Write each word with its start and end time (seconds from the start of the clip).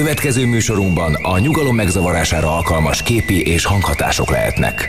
Következő 0.00 0.46
műsorunkban 0.46 1.14
a 1.14 1.38
nyugalom 1.38 1.74
megzavarására 1.74 2.56
alkalmas 2.56 3.02
képi 3.02 3.40
és 3.40 3.64
hanghatások 3.64 4.30
lehetnek. 4.30 4.88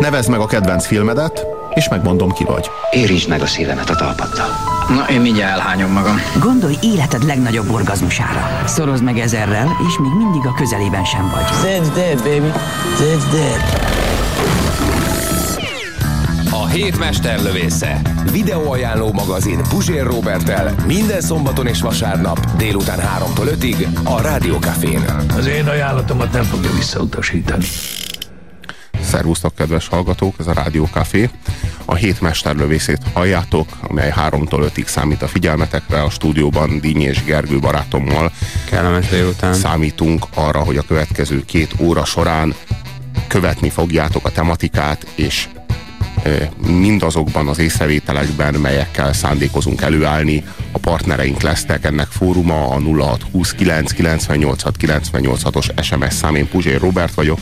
Nevezd 0.00 0.30
meg 0.30 0.40
a 0.40 0.46
kedvenc 0.46 0.86
filmedet, 0.86 1.46
és 1.74 1.88
megmondom 1.88 2.32
ki 2.32 2.44
vagy. 2.44 2.70
Érintsd 2.90 3.28
meg 3.28 3.42
a 3.42 3.46
szívemet 3.46 3.90
a 3.90 3.94
talpaddal. 3.94 4.48
Na, 4.88 5.12
én 5.12 5.20
mindjárt 5.20 5.52
elhányom 5.52 5.90
magam. 5.90 6.16
Gondolj 6.40 6.74
életed 6.82 7.24
legnagyobb 7.24 7.70
orgazmusára. 7.70 8.62
Szorozd 8.66 9.02
meg 9.02 9.18
ezerrel, 9.18 9.76
és 9.88 9.98
még 9.98 10.12
mindig 10.12 10.46
a 10.46 10.52
közelében 10.52 11.04
sem 11.04 11.30
vagy. 11.34 11.44
Zed's 11.62 11.94
dead, 11.94 12.22
baby. 12.22 12.52
Zed's 12.98 13.30
dead. 13.32 13.60
Hét 16.76 16.98
mesterlövésze. 16.98 18.00
Videóajánló 18.32 19.12
magazin 19.12 19.60
Puzsér 19.68 20.04
Robertel 20.04 20.74
minden 20.86 21.20
szombaton 21.20 21.66
és 21.66 21.80
vasárnap 21.80 22.56
délután 22.56 22.98
3-tól 22.98 23.56
5-ig 23.60 24.04
a 24.04 24.20
Rádiókafén. 24.20 25.04
Az 25.36 25.46
én 25.46 25.66
ajánlatomat 25.66 26.32
nem 26.32 26.42
fogja 26.42 26.70
visszautasítani. 26.70 27.64
Szervusztok, 29.00 29.54
kedves 29.54 29.88
hallgatók, 29.88 30.34
ez 30.38 30.46
a 30.46 30.52
Rádió 30.52 30.88
Café. 30.92 31.30
A 31.84 31.94
hét 31.94 32.20
mesterlövészét 32.20 33.00
halljátok, 33.12 33.68
amely 33.88 34.12
3-tól 34.16 34.70
5-ig 34.74 34.86
számít 34.86 35.22
a 35.22 35.28
figyelmetekre. 35.28 36.02
A 36.02 36.10
stúdióban 36.10 36.80
Díny 36.80 37.02
és 37.02 37.24
Gergő 37.24 37.58
barátommal 37.58 38.32
Kellemes 38.70 39.08
délután. 39.08 39.54
számítunk 39.54 40.26
arra, 40.34 40.58
hogy 40.58 40.76
a 40.76 40.82
következő 40.82 41.44
két 41.44 41.74
óra 41.78 42.04
során 42.04 42.54
követni 43.26 43.70
fogjátok 43.70 44.26
a 44.26 44.30
tematikát, 44.30 45.06
és 45.14 45.48
mindazokban 46.66 47.48
az 47.48 47.58
észrevételekben, 47.58 48.54
melyekkel 48.54 49.12
szándékozunk 49.12 49.82
előállni. 49.82 50.44
A 50.72 50.78
partnereink 50.78 51.42
lesznek 51.42 51.84
ennek 51.84 52.06
fóruma, 52.06 52.68
a 52.68 52.80
0629 52.80 53.92
986 53.92 54.76
986-os 54.80 55.82
SMS 55.82 56.14
szám, 56.14 56.34
én 56.34 56.48
Puzsér 56.48 56.80
Robert 56.80 57.14
vagyok, 57.14 57.38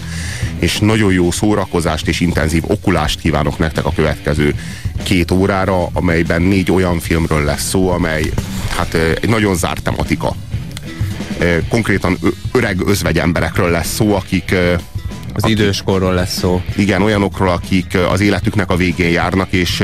és 0.59 0.79
nagyon 0.79 1.13
jó 1.13 1.31
szórakozást 1.31 2.09
és 2.09 2.21
intenzív 2.21 2.63
okulást 2.67 3.21
kívánok 3.21 3.59
nektek 3.59 3.85
a 3.85 3.93
következő 3.95 4.55
két 5.03 5.31
órára, 5.31 5.89
amelyben 5.93 6.43
négy 6.43 6.71
olyan 6.71 6.99
filmről 6.99 7.45
lesz 7.45 7.69
szó, 7.69 7.91
amely 7.91 8.31
hát 8.77 8.95
egy 8.95 9.29
nagyon 9.29 9.57
zárt 9.57 9.83
tematika. 9.83 10.37
Konkrétan 11.69 12.19
öreg 12.53 12.81
özvegy 12.87 13.19
emberekről 13.19 13.71
lesz 13.71 13.95
szó, 13.95 14.15
akik 14.15 14.55
az 15.35 15.49
időskorról 15.49 16.15
lesz 16.15 16.39
szó. 16.39 16.63
Igen, 16.77 17.03
olyanokról, 17.03 17.49
akik 17.49 17.99
az 18.11 18.21
életüknek 18.21 18.71
a 18.71 18.77
végén 18.77 19.11
járnak, 19.11 19.53
és 19.53 19.83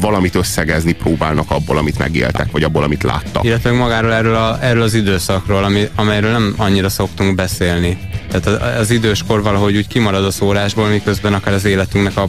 valamit 0.00 0.34
összegezni 0.34 0.92
próbálnak 0.92 1.50
abból, 1.50 1.78
amit 1.78 1.98
megéltek, 1.98 2.50
vagy 2.50 2.62
abból, 2.62 2.82
amit 2.82 3.02
láttak. 3.02 3.44
Illetve 3.44 3.72
magáról 3.72 4.12
erről, 4.12 4.34
a, 4.34 4.58
erről 4.60 4.82
az 4.82 4.94
időszakról, 4.94 5.64
ami, 5.64 5.88
amelyről 5.94 6.30
nem 6.30 6.54
annyira 6.56 6.88
szoktunk 6.88 7.34
beszélni. 7.34 7.98
Tehát 8.30 8.46
az, 8.46 8.78
az 8.78 8.90
időskor 8.90 9.42
valahogy 9.42 9.76
úgy 9.76 9.86
kimarad 9.86 10.24
a 10.24 10.30
szórásból, 10.30 10.88
miközben 10.88 11.34
akár 11.34 11.54
az 11.54 11.64
életünknek 11.64 12.16
a 12.16 12.28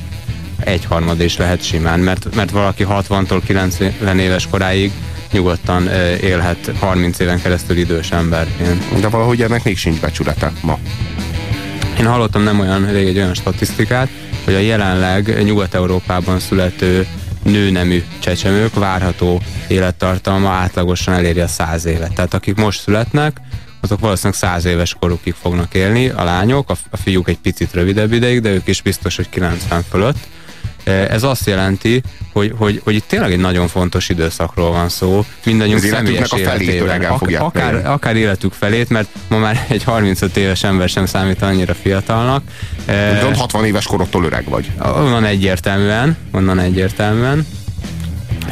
egyharmad 0.59 1.22
is 1.22 1.38
lehet 1.38 1.63
simán, 1.63 2.00
mert, 2.00 2.36
mert 2.36 2.52
valaki 2.52 2.86
60-tól 2.89 3.41
90 3.45 4.19
éves 4.19 4.47
koráig 4.47 4.91
nyugodtan 5.31 5.88
élhet 6.22 6.72
30 6.80 7.19
éven 7.19 7.41
keresztül 7.41 7.78
idős 7.78 8.11
emberként. 8.11 9.00
De 9.00 9.08
valahogy 9.08 9.41
ennek 9.41 9.63
még 9.63 9.78
sincs 9.78 10.00
becsülete 10.00 10.52
ma. 10.61 10.80
Én 12.00 12.06
hallottam 12.06 12.44
nem 12.44 12.60
olyan 12.60 12.92
rég 12.92 13.08
egy 13.08 13.18
olyan 13.18 13.34
statisztikát, 13.34 14.10
hogy 14.44 14.54
a 14.54 14.60
jelenleg 14.60 15.44
Nyugat-Európában 15.44 16.40
születő 16.40 17.08
nőnemű 17.44 18.04
csecsemők 18.20 18.74
várható 18.74 19.42
élettartalma 19.68 20.50
átlagosan 20.50 21.14
eléri 21.14 21.40
a 21.40 21.48
száz 21.48 21.86
évet. 21.86 22.14
Tehát 22.14 22.34
akik 22.34 22.56
most 22.56 22.82
születnek, 22.82 23.38
azok 23.82 24.00
valószínűleg 24.00 24.40
száz 24.40 24.66
éves 24.66 24.96
korukig 25.00 25.34
fognak 25.42 25.74
élni, 25.74 26.10
a 26.10 26.24
lányok, 26.24 26.70
a 26.90 26.98
fiúk 26.98 27.30
egy 27.30 27.40
picit 27.40 27.74
rövidebb 27.74 28.14
ideig, 28.14 28.42
de 28.42 28.50
ők 28.50 28.68
is 28.68 28.82
biztos, 28.82 29.16
hogy 29.16 29.30
90 29.30 29.84
fölött. 29.90 30.18
Ez 30.85 31.23
azt 31.23 31.47
jelenti, 31.47 32.01
hogy, 32.34 32.53
hogy, 32.57 32.81
hogy 32.84 32.96
itt 32.96 33.07
tényleg 33.07 33.31
egy 33.31 33.40
nagyon 33.40 33.68
fontos 33.68 34.09
időszakról 34.09 34.72
van 34.72 34.90
szó, 34.90 35.25
mindannyiunk 35.46 35.84
személyes 35.84 36.31
a 36.31 36.38
életében. 36.38 37.03
Ak 37.03 37.29
akár, 37.40 37.85
akár 37.85 38.16
életük 38.16 38.53
felét, 38.53 38.90
mert 38.90 39.07
ma 39.28 39.38
már 39.38 39.66
egy 39.69 39.84
35 39.84 40.38
éves 40.38 40.63
ember 40.63 40.90
sem 40.90 41.06
számít 41.06 41.41
annyira 41.41 41.74
fiatalnak. 41.74 42.44
Viszont 43.13 43.38
60 43.38 43.66
éves 43.66 43.85
korottól 43.85 44.24
öreg 44.24 44.50
vagy. 44.50 44.72
Onnan 44.79 45.25
egyértelműen, 45.25 46.18
onnan 46.31 46.59
egyértelműen. 46.59 47.45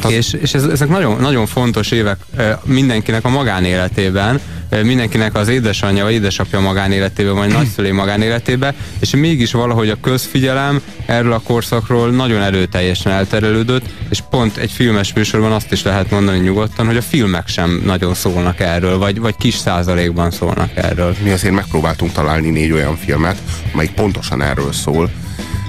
És, 0.08 0.32
és 0.32 0.54
ez, 0.54 0.64
ezek 0.64 0.88
nagyon, 0.88 1.20
nagyon 1.20 1.46
fontos 1.46 1.90
évek 1.90 2.18
mindenkinek 2.64 3.24
a 3.24 3.28
magánéletében, 3.28 4.40
mindenkinek 4.82 5.34
az 5.34 5.48
édesanyja 5.48 6.04
vagy 6.04 6.12
édesapja 6.12 6.60
magánéletében, 6.60 7.34
vagy 7.34 7.52
nagyszülé 7.52 7.90
magánéletében, 7.90 8.74
és 8.98 9.10
mégis 9.10 9.52
valahogy 9.52 9.88
a 9.88 10.00
közfigyelem 10.00 10.82
erről 11.06 11.32
a 11.32 11.40
korszakról 11.40 12.10
nagyon 12.10 12.42
erőteljesen 12.42 13.12
elterelődött, 13.12 13.84
és 14.10 14.22
pont 14.30 14.56
egy 14.56 14.70
filmes 14.70 15.12
műsorban 15.12 15.52
azt 15.52 15.72
is 15.72 15.82
lehet 15.82 16.10
mondani 16.10 16.38
nyugodtan, 16.38 16.86
hogy 16.86 16.96
a 16.96 17.02
filmek 17.02 17.48
sem 17.48 17.82
nagyon 17.84 18.14
szólnak 18.14 18.60
erről, 18.60 18.98
vagy, 18.98 19.20
vagy 19.20 19.36
kis 19.36 19.54
százalékban 19.54 20.30
szólnak 20.30 20.70
erről. 20.74 21.16
Mi 21.22 21.30
azért 21.30 21.54
megpróbáltunk 21.54 22.12
találni 22.12 22.50
négy 22.50 22.72
olyan 22.72 22.96
filmet, 22.96 23.38
amelyik 23.72 23.92
pontosan 23.92 24.42
erről 24.42 24.72
szól. 24.72 25.10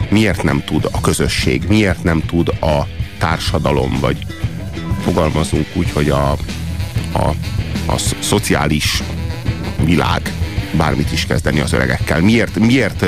Miért 0.10 0.44
nem 0.44 0.64
tud 0.66 0.88
a 0.92 1.02
közösség, 1.02 1.64
miért 1.68 2.04
nem 2.04 2.22
tud 2.28 2.48
a 2.48 2.88
társadalom, 3.18 3.98
vagy 4.02 4.18
fogalmazunk 5.04 5.66
úgy, 5.74 5.92
hogy 5.94 6.10
a, 6.10 6.36
a, 7.16 7.34
a 7.86 7.98
szociális 8.20 9.04
világ 9.84 10.32
bármit 10.72 11.12
is 11.12 11.26
kezdeni 11.26 11.60
az 11.60 11.74
öregekkel. 11.74 12.22
Miért, 12.22 12.60
miért, 12.60 13.06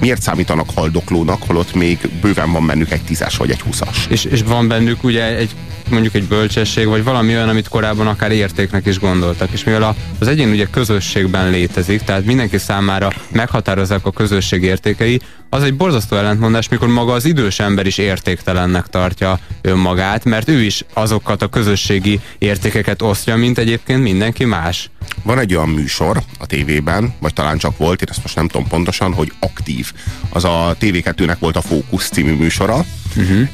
miért 0.00 0.22
számítanak 0.22 0.70
haldoklónak, 0.74 1.42
holott 1.46 1.74
még 1.74 1.98
bőven 2.20 2.52
van 2.52 2.66
bennük 2.66 2.90
egy 2.90 3.02
tízes 3.02 3.36
vagy 3.36 3.50
egy 3.50 3.60
húszas. 3.60 4.06
És, 4.10 4.24
és 4.24 4.42
van 4.42 4.68
bennük 4.68 5.04
ugye 5.04 5.36
egy 5.36 5.50
mondjuk 5.94 6.14
egy 6.22 6.28
bölcsesség, 6.28 6.86
vagy 6.86 7.04
valami 7.04 7.34
olyan, 7.34 7.48
amit 7.48 7.68
korábban 7.68 8.06
akár 8.06 8.32
értéknek 8.32 8.86
is 8.86 8.98
gondoltak. 8.98 9.50
És 9.52 9.64
mivel 9.64 9.82
a, 9.82 9.94
az 10.18 10.28
egyén 10.28 10.48
ugye 10.50 10.66
közösségben 10.70 11.50
létezik, 11.50 12.02
tehát 12.02 12.24
mindenki 12.24 12.58
számára 12.58 13.10
meghatározzák 13.32 14.06
a 14.06 14.10
közösség 14.10 14.62
értékei, 14.62 15.20
az 15.54 15.62
egy 15.62 15.74
borzasztó 15.74 16.16
ellentmondás, 16.16 16.68
mikor 16.68 16.88
maga 16.88 17.12
az 17.12 17.24
idős 17.24 17.60
ember 17.60 17.86
is 17.86 17.98
értéktelennek 17.98 18.86
tartja 18.86 19.38
önmagát, 19.60 20.24
mert 20.24 20.48
ő 20.48 20.62
is 20.62 20.84
azokat 20.92 21.42
a 21.42 21.48
közösségi 21.48 22.20
értékeket 22.38 23.02
osztja, 23.02 23.36
mint 23.36 23.58
egyébként 23.58 24.02
mindenki 24.02 24.44
más. 24.44 24.90
Van 25.22 25.38
egy 25.38 25.54
olyan 25.54 25.68
műsor 25.68 26.22
a 26.38 26.46
tévében, 26.46 27.14
vagy 27.20 27.32
talán 27.32 27.58
csak 27.58 27.76
volt, 27.76 28.00
én 28.00 28.08
ezt 28.10 28.22
most 28.22 28.34
nem 28.34 28.48
tudom 28.48 28.68
pontosan, 28.68 29.12
hogy 29.12 29.32
aktív. 29.38 29.92
Az 30.28 30.44
a 30.44 30.76
TV2-nek 30.80 31.36
volt 31.38 31.56
a 31.56 31.60
Fókusz 31.60 32.08
című 32.08 32.34
műsora, 32.34 32.84
uh-huh. 33.16 33.48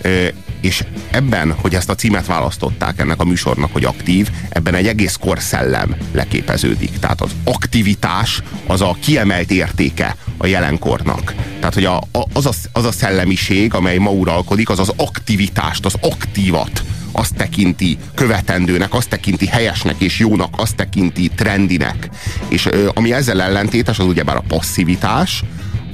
És 0.60 0.84
ebben, 1.10 1.53
hogy 1.53 1.75
ezt 1.75 1.91
a 1.91 1.94
címet 1.94 2.26
választották 2.26 3.00
ennek 3.00 3.21
a 3.21 3.25
műsornak, 3.25 3.72
hogy 3.72 3.84
aktív, 3.84 4.28
ebben 4.48 4.75
egy 4.75 4.87
egész 4.87 5.16
korszellem 5.21 5.97
leképeződik. 6.12 6.98
Tehát 6.98 7.21
az 7.21 7.31
aktivitás 7.44 8.43
az 8.66 8.81
a 8.81 8.97
kiemelt 9.00 9.50
értéke 9.50 10.16
a 10.37 10.47
jelenkornak. 10.47 11.34
Tehát, 11.59 11.75
hogy 11.75 11.84
a, 11.84 12.03
az, 12.32 12.47
a, 12.47 12.53
az 12.72 12.84
a 12.84 12.93
szellemiség, 12.93 13.75
amely 13.75 13.98
ma 13.98 14.10
uralkodik, 14.10 14.69
az 14.69 14.78
az 14.78 14.93
aktivitást, 14.97 15.84
az 15.84 15.94
aktívat, 16.00 16.82
azt 17.12 17.34
tekinti 17.34 17.98
követendőnek, 18.15 18.94
azt 18.94 19.09
tekinti 19.09 19.47
helyesnek 19.47 20.00
és 20.00 20.19
jónak, 20.19 20.54
azt 20.56 20.77
tekinti 20.77 21.31
trendinek. 21.34 22.09
És 22.48 22.66
ö, 22.66 22.88
ami 22.94 23.12
ezzel 23.12 23.42
ellentétes, 23.42 23.98
az 23.98 24.06
ugyebár 24.06 24.37
a 24.37 24.44
passzivitás, 24.48 25.42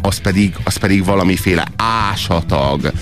az 0.02 0.18
pedig, 0.18 0.56
az 0.64 0.76
pedig 0.76 1.04
valamiféle 1.04 1.66
ásatag, 1.76 2.92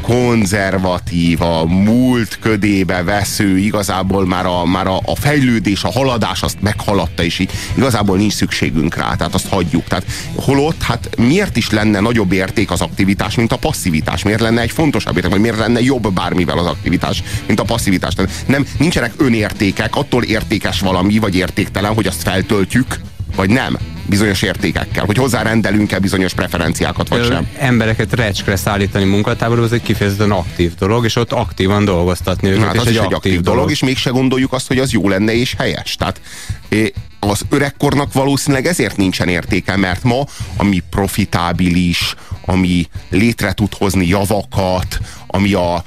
konzervatív, 0.00 1.42
a 1.42 1.64
múlt 1.64 2.38
ködébe 2.38 3.02
vesző, 3.02 3.58
igazából 3.58 4.26
már 4.26 4.46
a, 4.46 4.64
már 4.64 4.86
a, 4.86 5.00
a 5.04 5.16
fejlődés, 5.16 5.84
a 5.84 5.90
haladás 5.90 6.42
azt 6.42 6.60
meghaladta, 6.60 7.22
és 7.22 7.38
így 7.38 7.50
igazából 7.76 8.16
nincs 8.16 8.32
szükségünk 8.32 8.96
rá, 8.96 9.14
tehát 9.14 9.34
azt 9.34 9.48
hagyjuk. 9.48 9.84
Tehát 9.84 10.04
holott, 10.34 10.82
hát 10.82 11.08
miért 11.16 11.56
is 11.56 11.70
lenne 11.70 12.00
nagyobb 12.00 12.32
érték 12.32 12.70
az 12.70 12.80
aktivitás, 12.80 13.34
mint 13.34 13.52
a 13.52 13.56
passzivitás? 13.56 14.22
Miért 14.22 14.40
lenne 14.40 14.60
egy 14.60 14.70
fontosabb 14.70 15.16
érték, 15.16 15.30
vagy 15.30 15.40
miért 15.40 15.58
lenne 15.58 15.80
jobb 15.80 16.12
bármivel 16.12 16.58
az 16.58 16.66
aktivitás, 16.66 17.22
mint 17.46 17.60
a 17.60 17.64
passzivitás? 17.64 18.14
Tehát 18.14 18.30
nem, 18.46 18.66
nincsenek 18.78 19.12
önértékek, 19.16 19.96
attól 19.96 20.22
értékes 20.22 20.80
valami, 20.80 21.18
vagy 21.18 21.36
értéktelen, 21.36 21.94
hogy 21.94 22.06
azt 22.06 22.22
feltöltjük, 22.22 23.00
vagy 23.36 23.50
nem 23.50 23.78
bizonyos 24.06 24.42
értékekkel, 24.42 25.04
hogy 25.04 25.16
hozzárendelünk-e 25.16 25.98
bizonyos 25.98 26.34
preferenciákat, 26.34 27.08
vagy 27.08 27.24
sem. 27.24 27.48
Embereket 27.58 28.12
recskre 28.12 28.56
szállítani 28.56 29.04
munkatáborba, 29.04 29.62
az 29.62 29.72
egy 29.72 29.82
kifejezetten 29.82 30.30
aktív 30.30 30.74
dolog, 30.74 31.04
és 31.04 31.16
ott 31.16 31.32
aktívan 31.32 31.84
dolgoztatni 31.84 32.48
őket. 32.48 32.64
Hát 32.64 32.76
az 32.76 32.86
és 32.86 32.96
egy, 32.96 33.04
egy 33.04 33.14
aktív 33.14 33.32
dolog, 33.32 33.44
dolog, 33.44 33.70
és 33.70 33.82
mégse 33.82 34.10
gondoljuk 34.10 34.52
azt, 34.52 34.66
hogy 34.66 34.78
az 34.78 34.92
jó 34.92 35.08
lenne 35.08 35.34
és 35.34 35.54
helyes. 35.58 35.96
Tehát 35.96 36.20
az 37.20 37.42
öregkornak 37.48 38.12
valószínűleg 38.12 38.66
ezért 38.66 38.96
nincsen 38.96 39.28
értéke, 39.28 39.76
mert 39.76 40.02
ma, 40.02 40.24
ami 40.56 40.82
profitábilis, 40.90 42.14
ami 42.44 42.86
létre 43.08 43.52
tud 43.52 43.74
hozni 43.74 44.06
javakat, 44.06 44.98
ami 45.26 45.52
a, 45.52 45.84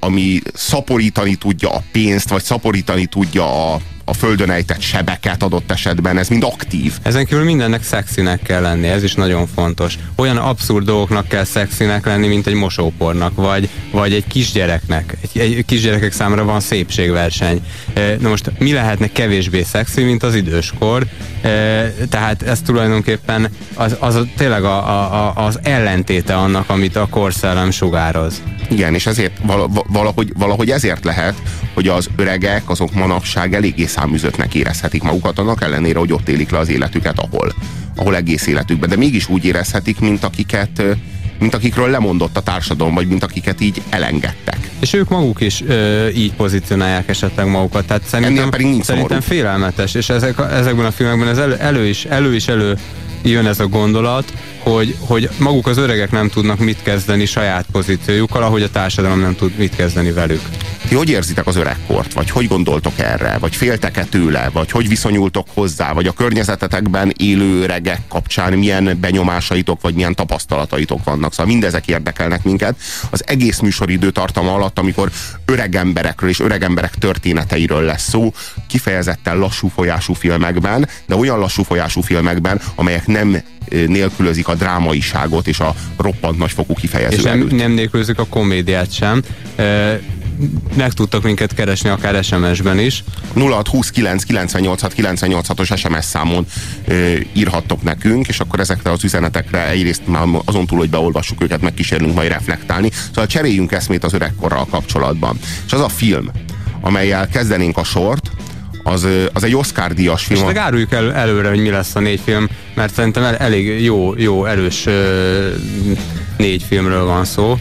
ami 0.00 0.40
szaporítani 0.54 1.34
tudja 1.34 1.74
a 1.74 1.82
pénzt, 1.92 2.28
vagy 2.28 2.42
szaporítani 2.42 3.06
tudja 3.06 3.72
a, 3.74 3.80
a 4.04 4.12
földön 4.14 4.50
ejtett 4.50 4.80
sebeket 4.80 5.42
adott 5.42 5.70
esetben, 5.70 6.18
ez 6.18 6.28
mind 6.28 6.44
aktív. 6.44 6.92
Ezen 7.02 7.26
kívül 7.26 7.44
mindennek 7.44 7.82
szexinek 7.82 8.42
kell 8.42 8.60
lenni, 8.60 8.88
ez 8.88 9.02
is 9.02 9.14
nagyon 9.14 9.46
fontos. 9.54 9.98
Olyan 10.16 10.36
abszurd 10.36 10.84
dolgoknak 10.84 11.28
kell 11.28 11.44
szexinek 11.44 12.06
lenni, 12.06 12.26
mint 12.26 12.46
egy 12.46 12.54
mosópornak, 12.54 13.34
vagy, 13.34 13.68
vagy 13.90 14.12
egy 14.12 14.26
kisgyereknek. 14.26 15.16
Egy, 15.22 15.40
egy 15.40 15.64
kisgyerekek 15.64 16.12
számára 16.12 16.44
van 16.44 16.60
szépségverseny. 16.60 17.60
Na 18.18 18.28
most 18.28 18.50
mi 18.58 18.72
lehetne 18.72 19.06
kevésbé 19.06 19.62
szexi, 19.62 20.02
mint 20.02 20.22
az 20.22 20.34
időskor? 20.34 21.06
Tehát 22.08 22.42
ez 22.42 22.60
tulajdonképpen 22.60 23.48
az, 23.74 23.96
az 24.00 24.18
tényleg 24.36 24.64
a, 24.64 24.76
a, 25.26 25.32
az 25.34 25.58
ellentéte 25.62 26.36
annak, 26.36 26.70
amit 26.70 26.96
a 26.96 27.06
korszellem 27.10 27.70
sugároz. 27.70 28.42
Igen, 28.70 28.94
és 28.94 29.06
ezért 29.06 29.32
valahogy, 29.88 30.32
valahogy 30.38 30.70
ezért 30.70 31.04
lehet, 31.04 31.34
hogy 31.74 31.88
az 31.88 32.08
öregek 32.16 32.70
azok 32.70 32.94
manapság 32.94 33.54
eléggé 33.54 33.86
száműzöttnek 33.92 34.54
érezhetik 34.54 35.02
magukat, 35.02 35.38
annak 35.38 35.62
ellenére, 35.62 35.98
hogy 35.98 36.12
ott 36.12 36.28
élik 36.28 36.50
le 36.50 36.58
az 36.58 36.68
életüket, 36.68 37.18
ahol, 37.18 37.54
ahol 37.96 38.16
egész 38.16 38.46
életükben. 38.46 38.88
De 38.88 38.96
mégis 38.96 39.28
úgy 39.28 39.44
érezhetik, 39.44 40.00
mint 40.00 40.24
akiket 40.24 40.82
mint 41.38 41.54
akikről 41.54 41.90
lemondott 41.90 42.36
a 42.36 42.40
társadalom, 42.40 42.94
vagy 42.94 43.06
mint 43.06 43.22
akiket 43.22 43.60
így 43.60 43.82
elengedtek. 43.88 44.70
És 44.80 44.92
ők 44.92 45.08
maguk 45.08 45.40
is 45.40 45.62
ö, 45.66 46.08
így 46.08 46.32
pozícionálják 46.32 47.08
esetleg 47.08 47.46
magukat. 47.46 47.86
Tehát 47.86 48.02
szerintem, 48.06 48.50
pedig 48.50 48.66
nincs 48.66 48.84
szerintem 48.84 49.20
félelmetes, 49.20 49.94
és 49.94 50.08
ezek, 50.08 50.38
ezekben 50.52 50.84
a 50.84 50.90
filmekben 50.90 51.28
ez 51.28 51.38
elő, 51.38 51.56
elő 51.56 51.86
is 51.86 52.04
elő 52.04 52.34
is 52.34 52.48
elő 52.48 52.78
jön 53.22 53.46
ez 53.46 53.60
a 53.60 53.66
gondolat, 53.66 54.32
hogy, 54.62 54.96
hogy 55.00 55.28
maguk 55.38 55.66
az 55.66 55.76
öregek 55.76 56.10
nem 56.10 56.28
tudnak 56.28 56.58
mit 56.58 56.82
kezdeni 56.82 57.24
saját 57.24 57.66
pozíciójukkal, 57.72 58.42
ahogy 58.42 58.62
a 58.62 58.70
társadalom 58.70 59.20
nem 59.20 59.36
tud 59.36 59.56
mit 59.56 59.76
kezdeni 59.76 60.12
velük. 60.12 60.40
Ti 60.88 60.94
hogy 60.94 61.08
érzitek 61.08 61.46
az 61.46 61.56
öregkort? 61.56 62.12
Vagy 62.12 62.30
hogy 62.30 62.48
gondoltok 62.48 62.98
erre? 62.98 63.38
Vagy 63.38 63.56
féltek-e 63.56 64.04
tőle? 64.04 64.50
Vagy 64.52 64.70
hogy 64.70 64.88
viszonyultok 64.88 65.46
hozzá? 65.54 65.92
Vagy 65.92 66.06
a 66.06 66.12
környezetetekben 66.12 67.12
élő 67.16 67.62
öregek 67.62 68.00
kapcsán 68.08 68.52
milyen 68.52 68.98
benyomásaitok, 69.00 69.80
vagy 69.80 69.94
milyen 69.94 70.14
tapasztalataitok 70.14 71.04
vannak? 71.04 71.30
Szóval 71.30 71.46
mindezek 71.46 71.86
érdekelnek 71.86 72.42
minket. 72.42 72.76
Az 73.10 73.24
egész 73.26 73.58
műsoridő 73.58 74.10
tartama 74.10 74.54
alatt, 74.54 74.78
amikor 74.78 75.10
öreg 75.44 75.74
emberekről 75.74 76.30
és 76.30 76.40
öreg 76.40 76.62
emberek 76.62 76.94
történeteiről 76.94 77.82
lesz 77.82 78.08
szó, 78.08 78.32
kifejezetten 78.68 79.38
lassú 79.38 79.68
folyású 79.68 80.12
filmekben, 80.12 80.88
de 81.06 81.16
olyan 81.16 81.38
lassú 81.38 81.62
folyású 81.62 82.00
filmekben, 82.00 82.60
amelyek 82.74 83.06
nem 83.06 83.42
nélkülözik 83.86 84.48
a 84.48 84.51
drámaiságot 84.54 85.46
és 85.46 85.60
a 85.60 85.74
roppant 85.96 86.38
nagyfokú 86.38 86.74
kifejező 86.74 87.16
És 87.16 87.22
nem, 87.22 87.46
nem 87.50 87.72
nélkülözik 87.72 88.18
a 88.18 88.26
komédiát 88.26 88.92
sem. 88.92 89.22
E, 89.56 90.00
meg 90.76 90.92
tudtak 90.92 91.22
minket 91.22 91.54
keresni 91.54 91.88
akár 91.88 92.24
SMS-ben 92.24 92.78
is. 92.78 93.04
0629 93.34 94.22
986 94.22 94.94
986-os 94.96 95.78
SMS 95.78 96.04
számon 96.04 96.46
e, 96.88 96.94
írhattok 97.32 97.82
nekünk, 97.82 98.28
és 98.28 98.40
akkor 98.40 98.60
ezekre 98.60 98.90
az 98.90 99.04
üzenetekre 99.04 99.68
egyrészt 99.68 100.02
már 100.06 100.26
azon 100.44 100.66
túl, 100.66 100.78
hogy 100.78 100.90
beolvassuk 100.90 101.42
őket, 101.42 101.60
megkísérlünk 101.60 102.14
majd 102.14 102.28
reflektálni. 102.28 102.90
Szóval 103.06 103.26
cseréljünk 103.26 103.72
eszmét 103.72 104.04
az 104.04 104.12
öregkorral 104.12 104.66
kapcsolatban. 104.66 105.38
És 105.66 105.72
az 105.72 105.80
a 105.80 105.88
film, 105.88 106.30
amelyel 106.80 107.28
kezdenénk 107.28 107.76
a 107.76 107.84
sort, 107.84 108.30
az, 108.82 109.06
az 109.32 109.44
egy 109.44 109.56
Oscar-díjas 109.56 110.24
film. 110.24 110.48
És 110.48 110.56
áruljuk 110.56 110.92
el, 110.92 111.14
előre, 111.14 111.48
hogy 111.48 111.60
mi 111.60 111.70
lesz 111.70 111.94
a 111.94 112.00
négy 112.00 112.20
film, 112.24 112.48
mert 112.74 112.94
szerintem 112.94 113.34
elég 113.38 113.82
jó, 113.82 114.14
jó 114.16 114.44
erős 114.44 114.86
négy 116.36 116.64
filmről 116.68 117.04
van 117.04 117.24
szó 117.24 117.58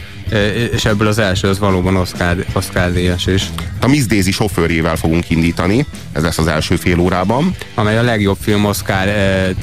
és 0.73 0.85
ebből 0.85 1.07
az 1.07 1.17
első 1.17 1.47
az 1.47 1.59
valóban 1.59 1.95
Oscar, 1.95 2.45
Oscar 2.53 2.91
díjas 2.91 3.27
is. 3.27 3.43
A 3.79 3.87
Miss 3.87 4.05
Daisy 4.05 4.31
sofőrjével 4.31 4.95
fogunk 4.95 5.29
indítani, 5.29 5.85
ez 6.11 6.23
lesz 6.23 6.37
az 6.37 6.47
első 6.47 6.75
fél 6.75 6.99
órában. 6.99 7.55
Amely 7.75 7.97
a 7.97 8.01
legjobb 8.01 8.37
film 8.41 8.65
Oscar 8.65 9.05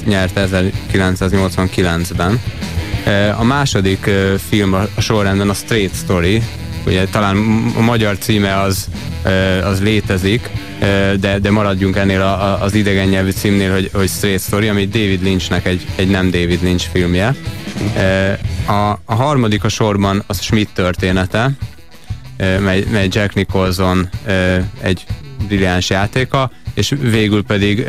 nyert 0.04 0.32
1989-ben. 0.36 2.40
A 3.38 3.44
második 3.44 4.10
film 4.48 4.72
a 4.72 5.00
sorrendben 5.00 5.48
a 5.48 5.54
Straight 5.54 5.94
Story, 5.94 6.42
ugye 6.88 7.04
talán 7.06 7.36
a 7.76 7.80
magyar 7.80 8.18
címe 8.18 8.60
az, 8.60 8.88
az 9.64 9.82
létezik, 9.82 10.50
de, 11.20 11.38
de 11.38 11.50
maradjunk 11.50 11.96
ennél 11.96 12.20
a, 12.20 12.42
a, 12.42 12.62
az 12.62 12.74
idegen 12.74 13.08
nyelvű 13.08 13.30
címnél, 13.30 13.72
hogy, 13.72 13.90
hogy 13.92 14.08
Straight 14.08 14.42
Story, 14.42 14.68
ami 14.68 14.86
David 14.86 15.22
Lynchnek 15.22 15.66
egy, 15.66 15.86
egy 15.96 16.08
nem 16.08 16.30
David 16.30 16.62
Lynch 16.62 16.88
filmje. 16.92 17.34
A, 18.66 18.90
a 19.04 19.14
harmadik 19.14 19.64
a 19.64 19.68
sorban 19.68 20.22
az 20.26 20.40
Schmidt 20.40 20.70
története, 20.74 21.50
mely, 22.38 22.84
mely 22.90 23.08
Jack 23.10 23.34
Nicholson 23.34 24.08
egy 24.80 25.04
brilliáns 25.48 25.90
játéka, 25.90 26.50
és 26.78 26.94
végül 27.00 27.42
pedig... 27.42 27.86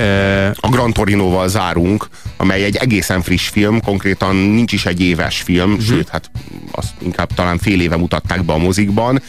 A 0.56 0.69
Gran 0.69 0.94
Torinoval 0.94 1.47
zárunk, 1.47 2.07
amely 2.38 2.63
egy 2.63 2.75
egészen 2.75 3.21
friss 3.21 3.47
film, 3.47 3.81
konkrétan 3.81 4.36
nincs 4.36 4.71
is 4.71 4.86
egy 4.86 5.01
éves 5.01 5.41
film, 5.41 5.71
uh-huh. 5.71 5.86
sőt, 5.86 6.09
hát 6.09 6.31
azt 6.71 6.94
inkább 7.01 7.33
talán 7.33 7.57
fél 7.57 7.81
éve 7.81 7.97
mutatták 7.97 8.45
be 8.45 8.53
a 8.53 8.57
mozikban, 8.57 9.21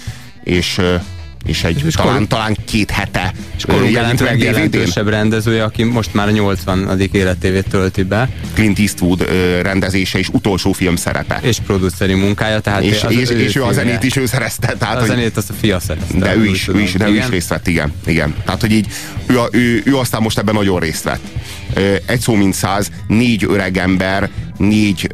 és 0.44 0.80
és 1.46 1.64
egy 1.64 1.82
és 1.86 1.94
talán, 1.94 2.16
kor... 2.16 2.26
talán 2.26 2.56
két 2.64 2.90
hete 2.90 3.32
és 3.56 3.92
jelent 3.92 4.20
meg 4.20 4.42
jelentősebb 4.42 5.08
rendezője, 5.08 5.64
aki 5.64 5.82
most 5.82 6.14
már 6.14 6.28
a 6.28 6.30
80. 6.30 7.00
életévét 7.12 7.68
tölti 7.68 8.02
be. 8.02 8.28
Clint 8.54 8.78
Eastwood 8.78 9.26
rendezése 9.62 10.18
és 10.18 10.28
utolsó 10.28 10.72
film 10.72 10.96
szerepe. 10.96 11.40
És 11.42 11.58
produceri 11.66 12.14
munkája, 12.14 12.60
tehát 12.60 12.82
és, 12.82 13.02
az 13.02 13.12
és, 13.12 13.30
ő, 13.30 13.40
és 13.40 13.56
ő 13.56 13.64
a 13.64 13.72
zenét 13.72 14.02
is 14.02 14.16
ő 14.16 14.26
szerezte. 14.26 14.74
Tehát, 14.78 15.02
a 15.02 15.06
zenét 15.06 15.36
azt 15.36 15.50
a 15.50 15.54
fia 15.60 15.80
szerezte. 15.80 16.18
De 16.18 16.36
ő 16.36 16.44
is, 16.44 16.68
ő 16.68 16.80
is, 16.80 16.92
de 16.92 17.08
ő 17.08 17.16
is 17.16 17.28
részt 17.28 17.48
vett, 17.48 17.66
igen. 17.66 17.92
igen. 18.06 18.34
Tehát, 18.44 18.60
hogy 18.60 18.72
így 18.72 18.86
ő, 19.26 19.38
ő, 19.50 19.82
ő 19.84 19.96
aztán 19.96 20.22
most 20.22 20.38
ebben 20.38 20.54
nagyon 20.54 20.80
részt 20.80 21.02
vett. 21.02 21.22
Egy 22.06 22.20
szó 22.20 22.34
mint 22.34 22.54
száz, 22.54 22.90
négy 23.08 23.44
öreg 23.48 23.76
ember, 23.76 24.30
négy, 24.56 25.12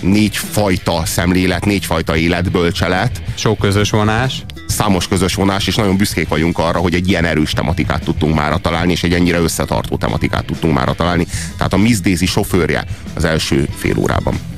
négy 0.00 0.36
fajta 0.36 1.02
szemlélet, 1.04 1.64
négy 1.64 1.84
fajta 1.84 2.16
életbölcselet. 2.16 3.22
Sok 3.34 3.58
közös 3.58 3.90
vonás 3.90 4.42
számos 4.72 5.08
közös 5.08 5.34
vonás, 5.34 5.66
és 5.66 5.74
nagyon 5.74 5.96
büszkék 5.96 6.28
vagyunk 6.28 6.58
arra, 6.58 6.78
hogy 6.78 6.94
egy 6.94 7.08
ilyen 7.08 7.24
erős 7.24 7.52
tematikát 7.52 8.04
tudtunk 8.04 8.34
már 8.34 8.60
találni, 8.60 8.92
és 8.92 9.02
egy 9.02 9.12
ennyire 9.12 9.38
összetartó 9.38 9.96
tematikát 9.96 10.44
tudtunk 10.44 10.74
már 10.74 10.94
találni. 10.94 11.26
Tehát 11.56 11.72
a 11.72 11.76
Miss 11.76 12.00
Daisy 12.00 12.26
sofőrje 12.26 12.84
az 13.14 13.24
első 13.24 13.68
fél 13.76 13.98
órában. 13.98 14.51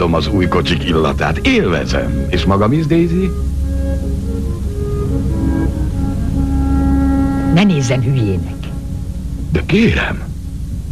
Imádom 0.00 0.18
az 0.18 0.28
új 0.28 0.48
kocsik 0.48 0.84
illatát, 0.84 1.38
élvezem. 1.38 2.26
És 2.28 2.44
maga, 2.44 2.68
Miss 2.68 2.86
Daisy? 2.86 3.30
Ne 7.54 7.62
nézzen 7.62 8.02
hülyének. 8.02 8.54
De 9.52 9.62
kérem. 9.66 10.22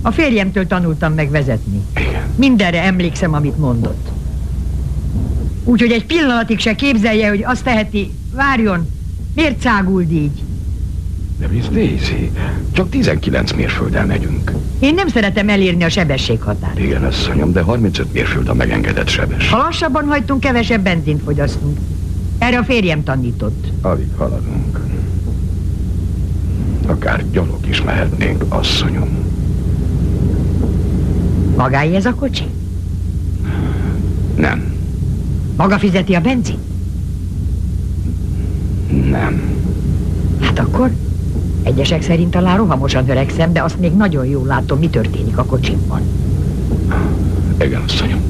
A 0.02 0.10
férjemtől 0.10 0.66
tanultam 0.66 1.12
meg 1.12 1.30
vezetni. 1.30 1.80
Igen. 1.96 2.22
Mindenre 2.36 2.82
emlékszem, 2.82 3.34
amit 3.34 3.58
mondott. 3.58 4.08
Úgyhogy 5.64 5.90
egy 5.90 6.06
pillanatig 6.06 6.58
se 6.58 6.74
képzelje, 6.74 7.28
hogy 7.28 7.44
azt 7.44 7.64
teheti, 7.64 8.12
várjon, 8.32 8.88
miért 9.34 9.60
cáguld 9.60 10.12
így? 10.12 10.42
De 11.38 11.46
Miss 11.46 11.66
Daisy, 11.68 12.30
csak 12.72 12.90
19 12.90 13.52
mérfölddel 13.52 14.06
megyünk. 14.06 14.37
Én 14.78 14.94
nem 14.94 15.08
szeretem 15.08 15.48
elérni 15.48 15.84
a 15.84 15.88
sebességhatárt. 15.88 16.78
Igen, 16.78 17.04
asszonyom, 17.04 17.52
de 17.52 17.60
35 17.60 18.12
mérföld 18.12 18.48
a 18.48 18.54
megengedett 18.54 19.08
sebes. 19.08 19.50
Ha 19.50 19.56
lassabban 19.58 20.06
hajtunk, 20.06 20.40
kevesebb 20.40 20.82
benzint 20.82 21.22
fogyasztunk. 21.22 21.78
Erre 22.38 22.58
a 22.58 22.64
férjem 22.64 23.02
tanított. 23.02 23.66
Alig 23.82 24.08
haladunk. 24.16 24.78
Akár 26.86 27.24
gyalog 27.30 27.66
is 27.68 27.82
mehetnénk, 27.82 28.44
asszonyom. 28.48 29.08
Magáé 31.56 31.94
ez 31.94 32.06
a 32.06 32.14
kocsi? 32.14 32.44
Nem, 34.36 34.76
Maga 35.56 35.78
fizeti 35.78 36.14
a 36.14 36.20
benzin? 36.20 36.58
nem. 39.10 39.40
Hát 40.40 40.58
akkor 40.58 40.90
egyesek 41.68 42.02
szerint 42.02 42.30
talán 42.30 42.56
rohamosan 42.56 43.10
öregszem, 43.10 43.52
de 43.52 43.62
azt 43.62 43.78
még 43.78 43.92
nagyon 43.92 44.26
jól 44.26 44.46
látom, 44.46 44.78
mi 44.78 44.88
történik 44.88 45.38
a 45.38 45.44
kocsimban. 45.44 46.00
Igen, 47.60 47.82
asszonyom. 47.86 48.20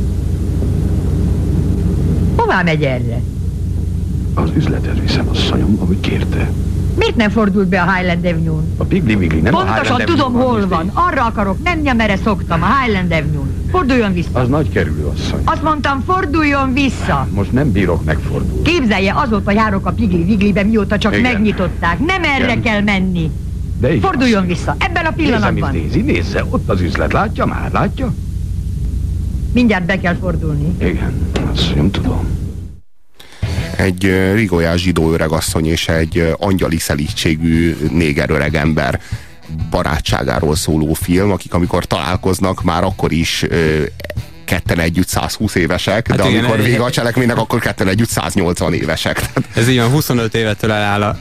Hová 2.36 2.62
megy 2.62 2.82
erre? 2.82 3.20
Az 4.34 4.50
üzletet 4.54 5.00
viszem, 5.00 5.28
asszonyom, 5.28 5.78
ahogy 5.80 6.00
kérte. 6.00 6.50
Miért 6.96 7.16
nem 7.16 7.30
fordult 7.30 7.68
be 7.68 7.82
a 7.82 7.92
Highland 7.92 8.24
Avenue-n? 8.24 8.72
A 8.76 8.84
Pigli 8.84 9.14
Wigli 9.14 9.40
nem 9.40 9.54
a 9.54 9.58
Pontosan 9.58 9.96
Highland 9.96 10.04
tudom, 10.04 10.32
hol 10.32 10.68
van. 10.68 10.90
Arra 10.92 11.24
akarok 11.24 11.56
menni, 11.62 11.88
amerre 11.88 12.16
szoktam, 12.16 12.62
a 12.62 12.66
Highland 12.82 13.12
Avenue-n. 13.12 13.37
Forduljon 13.70 14.12
vissza. 14.12 14.28
Az 14.32 14.48
nagy 14.48 14.70
kerülő, 14.70 15.04
asszony. 15.04 15.40
Azt 15.44 15.62
mondtam, 15.62 16.02
forduljon 16.06 16.72
vissza. 16.72 17.28
Most 17.30 17.52
nem 17.52 17.72
bírok 17.72 18.04
megfordulni. 18.04 18.62
Képzelje, 18.62 19.12
azóta 19.16 19.50
járok 19.50 19.86
a 19.86 19.90
Pigli 19.92 20.22
Wiglibe, 20.22 20.62
mióta 20.62 20.98
csak 20.98 21.16
Igen. 21.16 21.32
megnyitották. 21.32 21.98
Nem 21.98 22.22
erre 22.24 22.44
Igen. 22.44 22.62
kell 22.62 22.80
menni. 22.80 23.30
De 23.80 23.88
igen, 23.88 24.00
Forduljon 24.00 24.42
asszonyom. 24.42 24.56
vissza, 24.58 24.76
ebben 24.78 25.04
a 25.06 25.12
Nézze, 25.16 25.22
pillanatban. 25.30 25.72
Daisy, 25.72 26.00
nézze, 26.00 26.44
ott 26.50 26.68
az 26.68 26.80
üzlet, 26.80 27.12
látja 27.12 27.46
már, 27.46 27.72
látja? 27.72 28.14
Mindjárt 29.52 29.84
be 29.86 30.00
kell 30.00 30.14
fordulni. 30.20 30.74
Igen, 30.80 31.12
asszonyom, 31.52 31.90
tudom. 31.90 32.26
egy 33.76 34.04
ö, 34.04 34.34
rigójás 34.34 34.80
zsidó 34.80 35.12
öregasszony 35.12 35.66
és 35.66 35.88
egy 35.88 36.34
angyali 36.38 36.78
szelítségű 36.78 37.76
néger 37.92 38.30
öregember 38.30 39.00
barátságáról 39.70 40.56
szóló 40.56 40.92
film, 40.92 41.30
akik 41.30 41.54
amikor 41.54 41.84
találkoznak, 41.84 42.62
már 42.62 42.84
akkor 42.84 43.12
is 43.12 43.46
ketten 44.48 44.78
együtt 44.78 45.08
120 45.08 45.54
évesek, 45.54 46.08
Hát 46.08 46.18
de 46.18 46.28
igen, 46.28 46.44
amikor 46.44 46.62
vége 46.62 46.82
a 46.82 46.90
cselekménynek, 46.90 47.36
akkor 47.36 47.60
ketten 47.60 47.88
együtt 47.88 48.08
180 48.08 48.74
évesek. 48.74 49.22
Ez 49.54 49.68
így 49.68 49.78
van, 49.78 49.88
25 49.88 50.34
évet 50.34 50.62
ölel, 50.62 50.82
áll 50.82 51.02
a, 51.02 51.16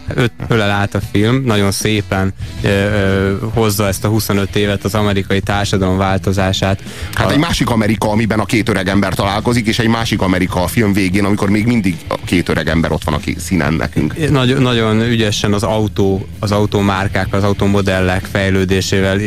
ölel 0.48 0.70
át 0.70 0.96
a 0.96 1.00
film, 1.12 1.44
nagyon 1.46 1.72
szépen 1.72 2.34
ö, 2.62 2.68
ö, 2.68 3.36
hozza 3.54 3.88
ezt 3.88 4.04
a 4.04 4.08
25 4.08 4.56
évet, 4.56 4.84
az 4.84 4.96
amerikai 4.96 5.40
társadalom 5.40 5.98
változását. 5.98 6.82
Hát 7.14 7.28
a, 7.28 7.32
egy 7.32 7.38
másik 7.38 7.70
Amerika, 7.70 8.10
amiben 8.10 8.40
a 8.40 8.46
két 8.46 8.70
öreg 8.70 8.88
ember 8.88 9.14
találkozik, 9.14 9.68
és 9.68 9.80
egy 9.80 9.88
másik 9.88 10.22
Amerika 10.22 10.64
a 10.64 10.68
film 10.68 10.94
végén, 10.94 11.26
amikor 11.26 11.50
még 11.50 11.66
mindig 11.66 11.96
a 12.08 12.16
két 12.26 12.50
öreg 12.50 12.68
ember 12.68 12.92
ott 12.92 13.04
van 13.04 13.14
a 13.14 13.20
színen 13.38 13.74
nekünk. 13.74 14.30
Nagyon, 14.30 14.62
nagyon 14.62 15.02
ügyesen 15.02 15.54
az 15.54 15.64
autó, 15.64 16.28
az 16.40 16.52
automárkák, 16.52 17.34
az 17.34 17.44
automodellek 17.44 18.26
fejlődésével 18.32 19.20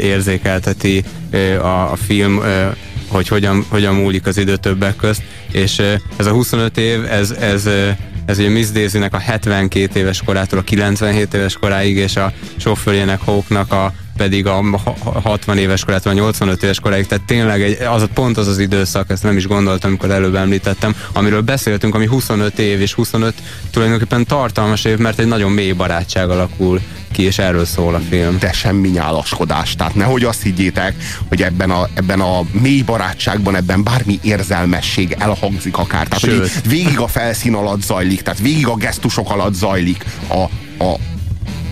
érzékelteti 0.00 1.04
a, 1.62 1.92
a 1.92 1.96
film, 2.06 2.42
hogy 3.08 3.28
hogyan, 3.28 3.64
hogyan 3.68 3.94
múlik 3.94 4.26
az 4.26 4.36
idő 4.36 4.56
többek 4.56 4.96
közt, 4.96 5.22
és 5.52 5.78
ez 6.16 6.26
a 6.26 6.32
25 6.32 6.78
év, 6.78 7.04
ez, 7.04 7.30
ez, 7.30 7.68
ez 8.26 8.38
ugye 8.38 8.48
Miss 8.48 8.68
Daisy-nek 8.68 9.14
a 9.14 9.18
72 9.18 10.00
éves 10.00 10.22
korától 10.22 10.58
a 10.58 10.62
97 10.62 11.34
éves 11.34 11.54
koráig, 11.54 11.96
és 11.96 12.16
a 12.16 12.32
sofőrjének 12.56 13.20
Hawknak 13.20 13.72
a 13.72 13.92
pedig 14.18 14.46
a 14.46 14.52
ha- 14.52 14.96
ha- 15.02 15.20
60 15.20 15.58
éves 15.58 15.84
korától 15.84 16.12
a 16.12 16.14
85 16.14 16.62
éves 16.62 16.80
koráig, 16.80 17.06
tehát 17.06 17.24
tényleg 17.24 17.62
egy, 17.62 17.82
az 17.82 18.04
pont 18.14 18.36
az 18.36 18.46
az 18.46 18.58
időszak, 18.58 19.10
ezt 19.10 19.22
nem 19.22 19.36
is 19.36 19.46
gondoltam, 19.46 19.90
amikor 19.90 20.10
előbb 20.10 20.34
említettem, 20.34 20.94
amiről 21.12 21.40
beszéltünk, 21.40 21.94
ami 21.94 22.06
25 22.06 22.58
év, 22.58 22.80
és 22.80 22.92
25 22.94 23.34
tulajdonképpen 23.70 24.26
tartalmas 24.26 24.84
év, 24.84 24.98
mert 24.98 25.18
egy 25.18 25.26
nagyon 25.26 25.50
mély 25.50 25.72
barátság 25.72 26.30
alakul 26.30 26.80
ki, 27.12 27.22
és 27.22 27.38
erről 27.38 27.64
szól 27.64 27.94
a 27.94 28.00
film. 28.10 28.38
de 28.38 28.52
semmi 28.52 28.88
nyálaskodás. 28.88 29.74
Tehát 29.74 29.94
nehogy 29.94 30.24
azt 30.24 30.42
higgyétek, 30.42 30.94
hogy 31.28 31.42
ebben 31.42 31.70
a, 31.70 31.88
ebben 31.94 32.20
a 32.20 32.40
mély 32.50 32.82
barátságban, 32.82 33.56
ebben 33.56 33.82
bármi 33.82 34.18
érzelmesség 34.22 35.16
elhangzik 35.18 35.76
akár. 35.76 36.06
Tehát, 36.08 36.24
Sőt. 36.24 36.66
végig 36.66 36.98
a 36.98 37.06
felszín 37.06 37.54
alatt 37.54 37.82
zajlik, 37.82 38.22
tehát 38.22 38.40
végig 38.40 38.66
a 38.66 38.76
gesztusok 38.76 39.30
alatt 39.30 39.54
zajlik 39.54 40.04
a, 40.28 40.42
a, 40.84 40.96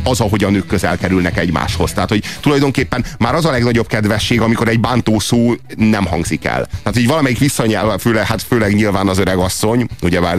az, 0.06 0.20
ahogy 0.20 0.44
a 0.44 0.50
nők 0.50 0.66
közel 0.66 0.98
kerülnek 0.98 1.38
egymáshoz. 1.38 1.92
Tehát, 1.92 2.08
hogy 2.08 2.24
tulajdonképpen 2.40 3.04
már 3.18 3.34
az 3.34 3.44
a 3.44 3.50
legnagyobb 3.50 3.86
kedvesség, 3.86 4.40
amikor 4.40 4.68
egy 4.68 4.80
bántó 4.80 5.18
szó 5.18 5.54
nem 5.76 6.06
hangzik 6.06 6.44
el. 6.44 6.64
Tehát, 6.64 6.94
hogy 6.94 7.06
valamelyik 7.06 7.38
visszanyel, 7.38 7.98
főleg, 7.98 8.26
hát 8.26 8.42
főleg 8.42 8.74
nyilván 8.74 9.08
az 9.08 9.18
öreg 9.18 9.38
asszony, 9.38 9.86
ugye 10.02 10.20
már 10.20 10.38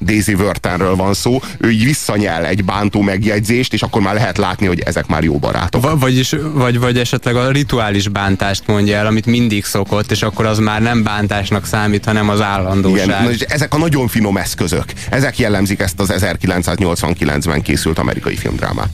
Daisy 0.00 0.34
Wörtenről 0.34 0.96
van 0.96 1.14
szó, 1.14 1.40
ő 1.58 1.70
így 1.70 1.84
visszanyel 1.84 2.44
egy 2.44 2.64
bántó 2.64 3.00
megjegyzést, 3.00 3.72
és 3.72 3.82
akkor 3.82 4.02
már 4.02 4.14
lehet 4.14 4.38
látni, 4.38 4.66
hogy 4.66 4.80
ezek 4.80 5.06
már 5.06 5.24
jó 5.24 5.38
barátok. 5.38 5.82
Va- 5.82 6.00
vagyis, 6.00 6.34
vagy, 6.52 6.78
vagy 6.78 6.98
esetleg 6.98 7.36
a 7.36 7.50
rituális 7.50 8.08
bántást 8.08 8.66
mondja 8.66 8.96
el, 8.96 9.06
amit 9.06 9.26
mindig 9.26 9.64
szokott, 9.64 10.10
és 10.10 10.22
akkor 10.22 10.46
az 10.46 10.58
már 10.58 10.82
nem 10.82 11.02
bántásnak 11.02 11.66
számít, 11.66 12.04
hanem 12.04 12.28
az 12.28 12.40
állandóság. 12.40 13.06
Igen, 13.06 13.22
na, 13.22 13.30
és 13.30 13.40
ezek 13.40 13.74
a 13.74 13.78
nagyon 13.78 14.08
finom 14.08 14.36
eszközök, 14.36 14.84
ezek 15.10 15.38
jellemzik 15.38 15.80
ezt 15.80 16.00
az 16.00 16.12
1989-ben 16.16 17.62
készült 17.62 17.98
amerikai 17.98 18.36
filmdrámát. 18.36 18.85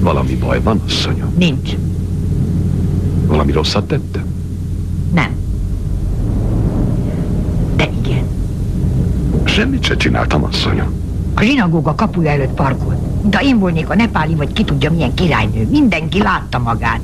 Valami 0.00 0.34
baj 0.36 0.62
van, 0.62 0.82
asszonyom? 0.86 1.34
Nincs. 1.38 1.76
Valami 3.26 3.52
rosszat 3.52 3.84
tette? 3.84 4.24
Nem. 5.14 5.30
De 7.76 7.88
igen. 8.04 8.24
Semmit 9.44 9.84
se 9.84 9.96
csináltam, 9.96 10.44
asszonyom. 10.44 10.92
A 11.34 11.42
zsinagóga 11.42 11.94
kapuja 11.94 12.30
előtt 12.30 12.54
parkolt. 12.54 13.28
De 13.28 13.38
én 13.38 13.58
volnék 13.58 13.88
a 13.88 13.94
nepáli, 13.94 14.34
vagy 14.34 14.52
ki 14.52 14.64
tudja 14.64 14.90
milyen 14.90 15.14
királynő. 15.14 15.68
Mindenki 15.70 16.22
látta 16.22 16.58
magát. 16.58 17.00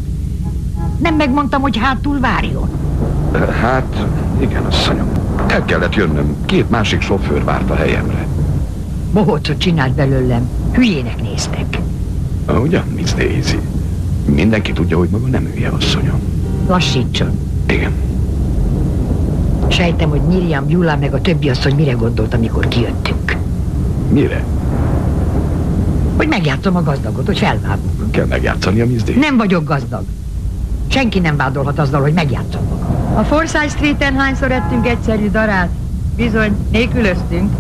Nem 0.99 1.15
megmondtam, 1.15 1.61
hogy 1.61 1.77
hátul 1.77 2.21
várjon. 2.21 2.69
Hát, 3.61 4.07
igen, 4.41 4.65
asszonyom. 4.65 5.09
El 5.47 5.65
kellett 5.65 5.95
jönnöm. 5.95 6.37
Két 6.45 6.71
másik 6.71 7.01
sofőr 7.01 7.45
várt 7.45 7.71
a 7.71 7.75
helyemre. 7.75 8.27
Bohócot 9.13 9.59
csinált 9.59 9.93
belőlem. 9.93 10.49
Hülyének 10.73 11.23
néztek. 11.23 11.79
Ugyan, 12.63 12.85
Miss 12.95 13.13
Daisy? 13.13 13.59
Mindenki 14.25 14.73
tudja, 14.73 14.99
hogy 14.99 15.09
maga 15.09 15.27
nem 15.27 15.51
hülye, 15.55 15.69
asszonyom. 15.69 16.21
Lassítson. 16.69 17.39
Igen. 17.69 17.93
Sejtem, 19.69 20.09
hogy 20.09 20.21
Miriam, 20.21 20.67
Gyula 20.67 20.97
meg 20.97 21.15
a 21.15 21.21
többi 21.21 21.49
asszony 21.49 21.75
mire 21.75 21.93
gondolt, 21.93 22.35
amikor 22.35 22.69
kijöttünk. 22.69 23.37
Mire? 24.13 24.45
Hogy 26.17 26.29
megjátszom 26.29 26.77
a 26.77 26.83
gazdagot, 26.83 27.27
hogy 27.27 27.39
felvágok. 27.39 28.11
Kell 28.11 28.27
megjátszani 28.27 28.81
a 28.81 28.87
Daisy? 28.87 29.19
Nem 29.19 29.37
vagyok 29.37 29.65
gazdag. 29.65 30.03
Senki 30.89 31.19
nem 31.19 31.37
vádolhat 31.37 31.79
azzal, 31.79 32.01
hogy 32.01 32.13
megjátszom 32.13 32.63
magam. 32.69 33.17
A 33.17 33.23
Forsyth 33.23 33.69
Street-en 33.69 34.15
hányszor 34.15 34.53
ettünk 34.53 34.87
egyszerű 34.87 35.31
darát? 35.31 35.69
Bizony, 36.17 36.57
nélkülöztünk. 36.71 37.53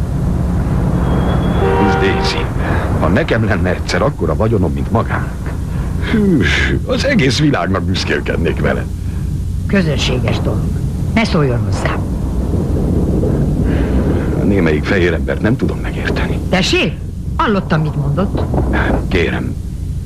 Daisy, 2.00 2.45
ha 3.00 3.09
nekem 3.09 3.45
lenne 3.45 3.71
egyszer 3.71 4.02
akkora 4.02 4.37
vagyonom, 4.37 4.73
mint 4.73 4.90
magának. 4.90 5.50
Hű, 6.11 6.45
az 6.87 7.04
egész 7.04 7.38
világnak 7.38 7.83
büszkélkednék 7.83 8.61
vele. 8.61 8.85
Közönséges 9.66 10.40
dolog. 10.40 10.62
Ne 11.14 11.25
szóljon 11.25 11.64
hozzám. 11.64 11.99
A 14.40 14.45
némelyik 14.45 14.85
fehér 14.85 15.12
embert 15.12 15.40
nem 15.40 15.57
tudom 15.57 15.78
megérteni. 15.78 16.38
Tessék? 16.49 16.92
Hallottam, 17.37 17.80
mit 17.80 17.97
mondott. 17.97 18.40
Kérem, 19.09 19.54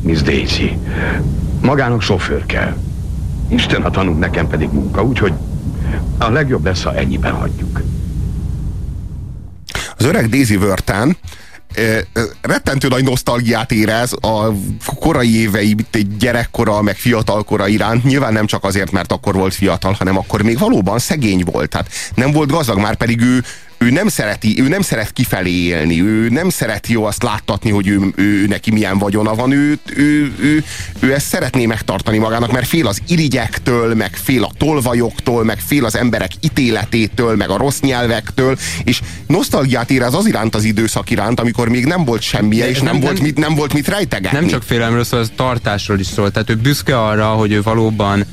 Miss 0.03 0.23
Daisy, 0.23 0.79
magának 1.61 2.03
sofőr 2.03 2.47
kell. 2.47 2.77
Isten 3.49 3.83
a 3.83 3.91
tanunk, 3.91 4.19
nekem 4.19 4.47
pedig 4.47 4.73
munka, 4.73 5.05
úgyhogy 5.05 5.33
a 6.19 6.31
legjobb 6.31 6.65
lesz, 6.65 6.83
ha 6.83 6.95
ennyiben 6.95 7.33
hagyjuk. 7.33 7.81
Az 9.99 10.05
öreg 10.05 10.29
Daisy 10.29 10.57
Wörten 10.57 11.17
rettentő 12.41 12.89
nagy 12.89 13.05
nosztalgiát 13.05 13.73
érez 13.73 14.13
a 14.13 14.53
korai 14.99 15.41
évei, 15.41 15.75
mint 15.75 15.95
egy 15.95 16.17
gyerekkora, 16.17 16.83
meg 16.83 16.97
fiatalkora 16.97 17.67
iránt. 17.67 18.05
Nyilván 18.05 18.33
nem 18.33 18.47
csak 18.47 18.65
azért, 18.65 18.91
mert 18.91 19.13
akkor 19.13 19.35
volt 19.35 19.55
fiatal, 19.55 19.93
hanem 19.93 20.19
akkor 20.19 20.43
még 20.43 20.59
valóban 20.59 20.99
szegény 20.99 21.43
volt. 21.45 21.69
Tehát 21.71 21.89
nem 22.15 22.33
volt 22.33 22.51
gazdag, 22.51 22.79
már 22.79 22.97
pedig 22.97 23.21
ő, 23.21 23.45
ő 23.79 23.91
nem 23.91 24.09
szereti, 24.09 24.63
ő 24.63 24.69
nem 24.69 24.81
szeret 24.81 25.13
kifelé 25.13 25.51
élni, 25.51 26.03
ő 26.03 26.29
nem 26.29 26.49
szereti 26.49 26.93
jó 26.93 27.05
azt 27.05 27.23
láttatni, 27.23 27.71
hogy 27.71 27.89
ő, 27.89 28.13
ő, 28.17 28.47
neki 28.47 28.71
milyen 28.71 28.99
vagyona 28.99 29.35
van, 29.35 29.53
ő, 29.53 29.79
ő, 29.97 30.33
ő, 30.41 30.65
ő 31.01 31.15
ezt 31.15 31.27
szeretné 31.27 31.67
megtartani 31.67 32.19
magának, 32.19 32.53
mert 32.53 32.67
fél 32.67 32.87
az 32.87 33.03
irigyektől, 33.09 33.95
meg 33.95 34.17
fél 34.17 34.43
a 34.43 34.51
tolvajoktól, 34.59 35.45
meg 35.45 35.59
fél 35.59 35.85
az 35.85 35.97
emberek 35.97 36.31
ítéletétől, 36.41 37.37
meg 37.37 37.51
a 37.51 37.57
rossz 37.57 37.81
nyelvektől, 37.81 38.59
és 38.85 39.01
nosztalgiát 39.27 39.91
érez 39.91 40.15
az 40.15 40.27
iránt 40.27 40.55
az 40.55 40.65
időszak 40.65 41.11
iránt, 41.11 41.41
amikor 41.41 41.69
még 41.69 41.85
nem 41.85 42.05
volt 42.05 42.23
semmije, 42.23 42.69
és 42.69 42.81
nem, 42.81 42.93
nem, 42.93 43.01
volt 43.01 43.21
mit, 43.21 43.39
nem 43.39 43.55
volt 43.55 43.73
mit 43.73 43.89
rejtegetni. 43.89 44.39
Nem 44.39 44.49
csak 44.49 44.63
félelemről 44.63 45.05
szól, 45.05 45.21
az 45.21 45.33
tartásról 45.37 45.99
is 45.99 46.07
szól. 46.07 46.31
Tehát 46.31 46.51
ő 46.51 46.55
büszke 46.55 47.03
arra, 47.03 47.27
hogy 47.27 47.53
ő 47.53 47.63
valóban 47.63 48.25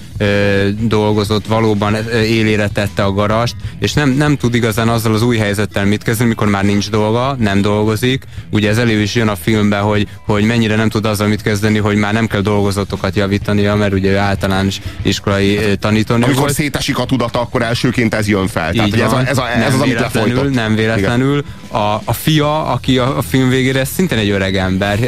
dolgozott, 0.80 1.46
valóban 1.46 1.96
élére 2.12 2.68
tette 2.68 3.04
a 3.04 3.12
garast, 3.12 3.56
és 3.80 3.94
nem, 3.94 4.10
nem 4.10 4.38
tud 4.38 4.56
igazán 4.56 4.90
azzal 4.90 5.14
az 5.14 5.22
új 5.22 5.38
helyzettel 5.38 5.86
mit 5.86 6.04
kezdeni, 6.04 6.30
mikor 6.30 6.48
már 6.48 6.64
nincs 6.64 6.90
dolga, 6.90 7.36
nem 7.40 7.62
dolgozik. 7.62 8.24
Ugye 8.50 8.70
ez 8.70 8.78
elő 8.78 9.02
is 9.02 9.16
jön 9.16 9.28
a 9.28 9.36
filmbe, 9.36 9.78
hogy, 9.78 10.08
hogy 10.26 10.44
mennyire 10.44 10.76
nem 10.76 10.90
tud 10.90 11.06
azzal 11.06 11.28
mit 11.28 11.42
kezdeni, 11.42 11.78
hogy 11.78 11.96
már 11.96 12.14
nem 12.14 12.28
kell 12.28 12.42
dolgozatokat 12.42 13.16
javítania, 13.16 13.76
mert 13.76 13.94
ugye 13.94 14.12
ő 14.12 14.18
általános 14.18 14.80
iskolai 15.02 15.60
tanítónő 15.80 16.24
Amikor 16.24 16.42
volt. 16.42 16.54
szétesik 16.54 16.98
a 16.98 17.06
tudata, 17.06 17.42
akkor 17.42 17.62
elsőként 17.62 18.14
ez 18.14 18.28
jön 18.28 18.48
fel. 18.48 18.72
Tehát, 18.72 18.94
ez, 18.94 19.12
a, 19.12 19.28
ez, 19.28 19.38
a, 19.38 19.50
ez 19.50 19.58
nem 19.58 19.68
az, 19.68 19.74
amit 19.74 19.86
véletlenül, 19.86 20.50
Nem 20.50 20.76
véletlenül. 20.76 21.44
A, 21.72 22.02
a 22.04 22.14
fia, 22.14 22.66
aki 22.66 22.98
a, 22.98 23.18
a 23.18 23.22
film 23.22 23.50
végére 23.50 23.86
szintén 23.86 24.18
egy 24.18 24.30
öreg 24.30 24.56
ember, 24.56 25.00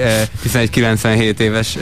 hiszen 0.42 0.62
egy 0.62 0.70
97 0.70 1.40
éves 1.40 1.78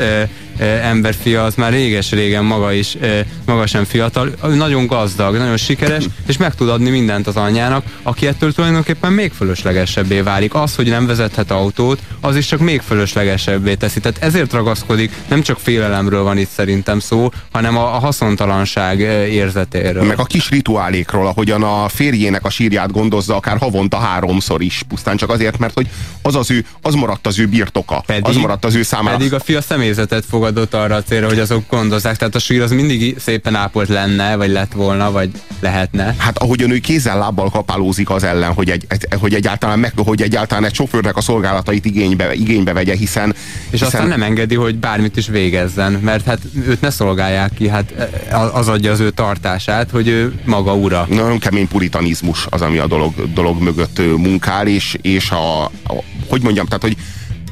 emberfia 0.62 1.44
az 1.44 1.56
már 1.56 1.72
réges-régen 1.72 2.44
maga 2.44 2.72
is, 2.72 2.98
maga 3.46 3.68
sem 3.68 3.84
fiatal, 3.84 4.30
nagyon 4.56 4.88
gazdag, 4.88 5.38
nagyon 5.38 5.58
sikeres, 5.58 6.04
és 6.28 6.38
meg 6.38 6.56
tud 6.56 6.70
adni 6.70 6.90
mindent 6.90 7.28
az 7.28 7.36
anyjának, 7.36 7.84
aki 8.04 8.28
ettől 8.28 8.54
tulajdonképpen 8.54 9.14
még 9.14 9.32
fölöslegesebbé 9.32 10.22
válik. 10.22 10.54
Az, 10.54 10.76
hogy 10.76 10.88
nem 10.88 11.06
vezethet 11.06 11.52
autót, 11.52 12.00
az 12.22 12.36
is 12.36 12.46
csak 12.46 12.60
még 12.60 12.82
fölöslegesebbé 12.82 13.76
teszi. 13.76 14.00
Tehát 14.00 14.24
ezért 14.24 14.54
ragaszkodik, 14.54 15.12
nem 15.28 15.42
csak 15.42 15.60
félelemről 15.60 16.24
van 16.24 16.38
itt 16.38 16.50
szerintem 16.50 17.00
szó, 17.00 17.30
hanem 17.52 17.78
a, 17.78 17.96
a 17.96 18.00
haszontalanság 18.00 19.00
érzetéről. 19.30 20.04
Meg 20.04 20.20
a 20.20 20.24
kis 20.24 20.50
rituálékról, 20.50 21.28
ahogyan 21.28 21.64
a 21.64 21.88
férjének 21.88 22.46
a 22.46 22.50
sírját 22.50 22.92
gondozza 22.92 23.36
akár 23.36 23.58
havonta 23.58 23.98
háromszor 23.98 24.62
is, 24.62 24.71
pusztán 24.88 25.18
csak 25.18 25.30
azért, 25.30 25.58
mert 25.58 25.74
hogy 25.74 25.90
az, 26.22 26.36
az, 26.36 26.52
ő, 26.52 26.66
az 26.82 26.94
maradt 26.94 27.28
az 27.28 27.40
ő 27.40 27.46
birtoka, 27.46 28.04
pedig, 28.06 28.26
az 28.26 28.36
maradt 28.36 28.66
az 28.66 28.76
ő 28.76 28.84
számára. 28.84 29.18
Pedig 29.18 29.34
a 29.34 29.40
fia 29.40 29.62
személyzetet 29.62 30.26
fogad 30.30 30.58
adott 30.62 30.74
arra 30.74 30.96
a 30.96 31.04
célra, 31.04 31.28
hogy 31.28 31.40
azok 31.40 31.64
gondozzák. 31.70 32.18
Tehát 32.18 32.36
a 32.36 32.40
sír 32.40 32.62
az 32.62 32.72
mindig 32.72 33.20
szépen 33.20 33.56
ápolt 33.56 33.88
lenne, 33.88 34.36
vagy 34.36 34.50
lett 34.50 34.72
volna, 34.72 35.12
vagy 35.12 35.30
lehetne. 35.60 36.16
Hát 36.18 36.38
ahogyan 36.38 36.72
ő 36.72 36.78
kézzel 36.78 37.18
lábbal 37.18 37.50
kapálózik 37.50 38.10
az 38.10 38.24
ellen, 38.24 38.54
hogy, 38.54 38.70
egy, 38.70 38.86
egy, 38.88 39.06
hogy, 39.20 39.34
egyáltalán, 39.34 39.80
meg, 39.80 39.94
hogy 39.96 40.22
egyáltalán 40.22 40.66
egy 40.66 40.74
sofőrnek 40.74 41.18
a 41.18 41.22
szolgálatait 41.22 41.86
igénybe, 41.86 42.34
igénybe 42.34 42.74
vegye, 42.74 42.96
hiszen... 42.96 43.30
És 43.30 43.70
hiszen... 43.70 43.88
aztán 43.88 44.08
nem 44.08 44.24
engedi, 44.24 44.56
hogy 44.56 44.76
bármit 44.76 45.18
is 45.18 45.28
végezzen, 45.28 45.92
mert 45.92 46.26
hát 46.26 46.40
őt 46.68 46.82
ne 46.82 46.90
szolgálják 46.90 47.54
ki, 47.54 47.68
hát 47.68 47.94
az 48.54 48.68
adja 48.68 48.92
az 48.92 49.00
ő 49.00 49.10
tartását, 49.10 49.90
hogy 49.90 50.08
ő 50.08 50.34
maga 50.46 50.76
ura. 50.76 51.06
Nagyon 51.10 51.40
kemény 51.40 51.68
puritanizmus 51.68 52.48
az, 52.50 52.62
ami 52.62 52.78
a 52.78 52.88
dolog, 52.88 53.34
dolog 53.34 53.62
mögött 53.62 54.02
munkál, 54.18 54.61
és, 54.68 54.98
és 55.02 55.32
a, 55.32 55.64
a 55.64 56.04
hogy 56.28 56.42
mondjam, 56.42 56.66
tehát, 56.66 56.82
hogy 56.82 56.98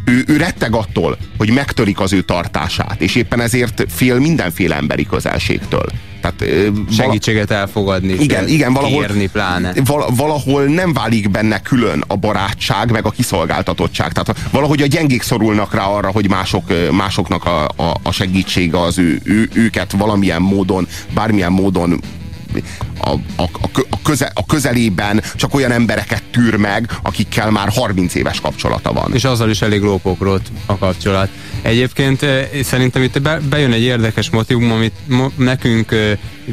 ő, 0.05 0.23
ő 0.27 0.37
retteg 0.37 0.75
attól, 0.75 1.17
hogy 1.37 1.51
megtörik 1.51 1.99
az 1.99 2.13
ő 2.13 2.21
tartását, 2.21 3.01
és 3.01 3.15
éppen 3.15 3.41
ezért 3.41 3.85
fél 3.89 4.19
mindenféle 4.19 4.75
emberi 4.75 5.05
közelségtől. 5.05 5.85
Tehát, 6.21 6.45
Segítséget 6.91 7.51
elfogadni, 7.51 8.13
igen, 8.13 8.47
igen, 8.47 8.73
valahol, 8.73 9.05
kérni 9.05 9.27
pláne. 9.27 9.73
Valahol 10.15 10.63
nem 10.63 10.93
válik 10.93 11.29
benne 11.29 11.61
külön 11.61 12.03
a 12.07 12.15
barátság, 12.15 12.91
meg 12.91 13.05
a 13.05 13.09
kiszolgáltatottság. 13.09 14.11
Tehát 14.11 14.49
valahogy 14.51 14.81
a 14.81 14.85
gyengék 14.85 15.21
szorulnak 15.21 15.73
rá 15.73 15.85
arra, 15.85 16.11
hogy 16.11 16.29
mások, 16.29 16.63
másoknak 16.91 17.45
a, 17.45 17.63
a, 17.65 17.95
a 18.03 18.11
segítsége 18.11 18.81
az 18.81 18.97
ő, 18.97 19.19
ő, 19.23 19.49
őket 19.53 19.91
valamilyen 19.91 20.41
módon, 20.41 20.87
bármilyen 21.13 21.51
módon 21.51 22.01
a, 23.01 23.09
a, 23.35 23.49
a, 23.89 24.01
köze, 24.03 24.31
a 24.33 24.45
közelében 24.45 25.23
csak 25.35 25.53
olyan 25.53 25.71
embereket 25.71 26.23
tűr 26.31 26.55
meg, 26.55 26.91
akikkel 27.03 27.51
már 27.51 27.69
30 27.69 28.15
éves 28.15 28.41
kapcsolata 28.41 28.93
van. 28.93 29.13
És 29.13 29.23
azzal 29.23 29.49
is 29.49 29.61
elég 29.61 29.81
lópokrót 29.81 30.51
a 30.65 30.77
kapcsolat. 30.77 31.29
Egyébként 31.61 32.25
szerintem 32.63 33.03
itt 33.03 33.21
bejön 33.49 33.71
egy 33.71 33.81
érdekes 33.81 34.29
motivum, 34.29 34.71
amit 34.71 34.93
nekünk 35.35 35.95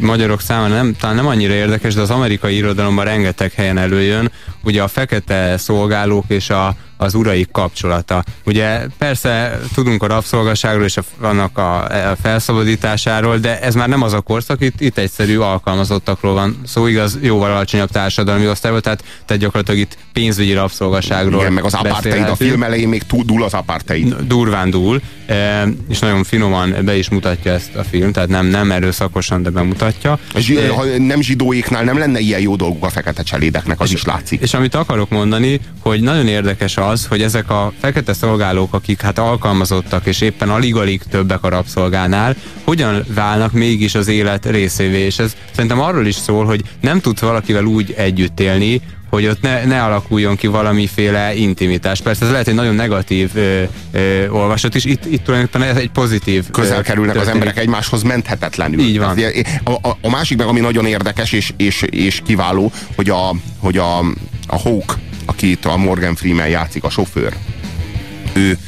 magyarok 0.01 0.41
számára 0.41 0.75
nem, 0.75 0.95
talán 1.01 1.17
nem 1.17 1.27
annyira 1.27 1.53
érdekes, 1.53 1.95
de 1.95 2.01
az 2.01 2.11
amerikai 2.11 2.57
irodalomban 2.57 3.05
rengeteg 3.05 3.53
helyen 3.53 3.79
előjön, 3.79 4.31
ugye 4.65 4.83
a 4.83 4.89
fekete 4.89 5.57
szolgálók 5.57 6.25
és 6.29 6.51
a, 6.51 6.75
az 6.97 7.15
uraik 7.15 7.51
kapcsolata. 7.51 8.25
Ugye 8.45 8.81
persze 8.99 9.61
tudunk 9.75 10.03
a 10.03 10.07
rabszolgaságról 10.07 10.85
és 10.85 10.97
a, 10.97 11.03
annak 11.21 11.59
a, 11.59 11.85
a 12.11 12.17
felszabadításáról, 12.23 13.39
de 13.39 13.61
ez 13.61 13.75
már 13.75 13.89
nem 13.89 14.03
az 14.03 14.13
a 14.13 14.21
korszak, 14.21 14.61
itt, 14.61 14.81
itt 14.81 14.99
egyszerű 14.99 15.39
alkalmazottakról 15.39 16.35
van 16.35 16.61
szó, 16.67 16.87
igaz, 16.87 17.19
jóval 17.21 17.51
alacsonyabb 17.51 17.91
társadalmi 17.91 18.49
osztályból, 18.49 18.81
tehát, 18.81 19.05
tehát 19.25 19.43
gyakorlatilag 19.43 19.81
itt 19.81 19.97
pénzügyi 20.13 20.53
rabszolgaságról 20.53 21.41
Igen, 21.41 21.53
meg 21.53 21.65
az 21.65 21.75
apartheid, 21.75 22.29
a 22.29 22.37
film 22.37 22.63
elején 22.63 22.89
még 22.89 23.03
túl 23.03 23.25
dúl 23.25 23.43
az 23.43 23.55
apartheid. 23.55 24.15
Durván 24.15 24.71
dúl, 24.71 25.01
e, 25.27 25.67
és 25.89 25.99
nagyon 25.99 26.25
finoman 26.25 26.75
be 26.85 26.97
is 26.97 27.09
mutatja 27.09 27.53
ezt 27.53 27.75
a 27.75 27.83
film, 27.83 28.13
tehát 28.13 28.29
nem, 28.29 28.47
nem 28.47 28.73
erőszakosan, 28.73 29.43
de 29.43 29.51
bemutatja. 29.51 30.19
Zsi, 30.37 30.57
ha 30.57 30.85
nem 30.99 31.21
zsidóéknál 31.21 31.85
nem 31.85 31.99
lenne 31.99 32.19
ilyen 32.19 32.41
jó 32.41 32.57
dolguk 32.57 32.85
a 32.85 32.89
fekete 32.89 33.23
cselédeknek, 33.23 33.81
az 33.81 33.89
és, 33.89 33.95
is 33.95 34.05
látszik. 34.05 34.41
És 34.41 34.55
amit 34.55 34.75
akarok 34.75 35.11
mondani, 35.11 35.61
hogy 35.81 36.01
nagyon 36.01 36.29
érdekes 36.29 36.77
az, 36.77 37.07
hogy 37.07 37.23
ezek 37.23 37.51
a 37.51 37.73
fekete 37.81 38.13
szolgálók, 38.13 38.75
akik 38.75 39.01
hát 39.01 39.19
alkalmazottak, 39.19 40.07
és 40.07 40.21
éppen 40.21 40.51
alig-alig 40.51 41.03
többek 41.11 41.43
a 41.43 41.49
rabszolgánál, 41.49 42.37
hogyan 42.65 43.05
válnak 43.15 43.53
mégis 43.53 43.95
az 43.95 44.09
élet 44.09 44.47
részévé. 44.47 45.05
És 45.05 45.19
ez 45.19 45.37
szerintem 45.51 45.81
arról 45.81 46.07
is 46.07 46.15
szól, 46.15 46.45
hogy 46.45 46.63
nem 46.81 47.01
tudsz 47.01 47.21
valakivel 47.21 47.65
úgy 47.65 47.95
együtt 47.97 48.41
élni, 48.41 48.81
hogy 49.11 49.27
ott 49.27 49.41
ne, 49.41 49.65
ne 49.65 49.83
alakuljon 49.83 50.37
ki 50.37 50.47
valamiféle 50.47 51.35
intimitás. 51.35 52.01
Persze 52.01 52.25
ez 52.25 52.31
lehet 52.31 52.49
egy 52.49 52.55
nagyon 52.55 52.75
negatív 52.75 53.31
ö, 53.35 53.63
ö, 53.93 54.29
olvasat 54.29 54.75
is, 54.75 54.85
itt, 54.85 55.05
itt 55.05 55.25
tulajdonképpen 55.25 55.69
ez 55.69 55.77
egy 55.77 55.91
pozitív 55.91 56.51
Közel 56.51 56.83
kerülnek 56.83 57.15
történik. 57.15 57.35
az 57.35 57.41
emberek 57.41 57.65
egymáshoz 57.65 58.03
menthetetlenül. 58.03 58.81
Így 58.81 58.99
van. 58.99 59.19
A, 59.65 59.89
a, 59.89 59.97
a 60.01 60.11
másik 60.11 60.39
meg, 60.39 60.47
ami 60.47 60.61
nagyon 60.61 60.87
érdekes 60.87 61.33
és, 61.33 61.53
és, 61.57 61.83
és 61.83 62.23
kiváló, 62.27 62.73
hogy 62.95 63.11
a, 63.11 63.35
hogy 63.59 63.77
a, 63.79 63.99
a 64.47 64.59
Hawk, 64.59 64.99
akit 65.27 65.65
a 65.65 65.77
Morgan 65.77 66.15
Freeman 66.15 66.49
játszik, 66.49 66.85
a 66.85 66.91
sofőr, 66.91 67.33
ő 68.33 68.59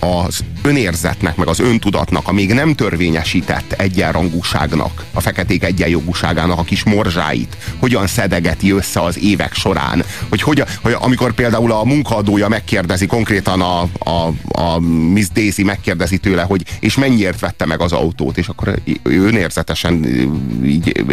az 0.00 0.40
önérzetnek, 0.68 1.36
meg 1.36 1.48
az 1.48 1.60
öntudatnak, 1.60 2.28
a 2.28 2.32
még 2.32 2.52
nem 2.52 2.74
törvényesített 2.74 3.72
egyenrangúságnak, 3.72 5.04
a 5.12 5.20
feketék 5.20 5.62
egyenjogúságának 5.64 6.58
a 6.58 6.62
kis 6.62 6.84
morzsáit, 6.84 7.56
hogyan 7.78 8.06
szedegeti 8.06 8.70
össze 8.72 9.02
az 9.02 9.18
évek 9.18 9.54
során, 9.54 10.04
hogy, 10.28 10.42
hogy, 10.42 10.64
hogy 10.82 10.96
amikor 11.00 11.32
például 11.32 11.72
a 11.72 11.84
munkaadója 11.84 12.48
megkérdezi, 12.48 13.06
konkrétan 13.06 13.60
a, 13.60 13.80
a, 13.98 14.32
a 14.48 14.78
Miss 15.12 15.26
Daisy 15.34 15.62
megkérdezi 15.62 16.18
tőle, 16.18 16.42
hogy 16.42 16.62
és 16.80 16.96
mennyiért 16.96 17.40
vette 17.40 17.66
meg 17.66 17.80
az 17.80 17.92
autót, 17.92 18.38
és 18.38 18.46
akkor 18.46 18.78
önérzetesen 19.02 20.04
így 20.64 21.04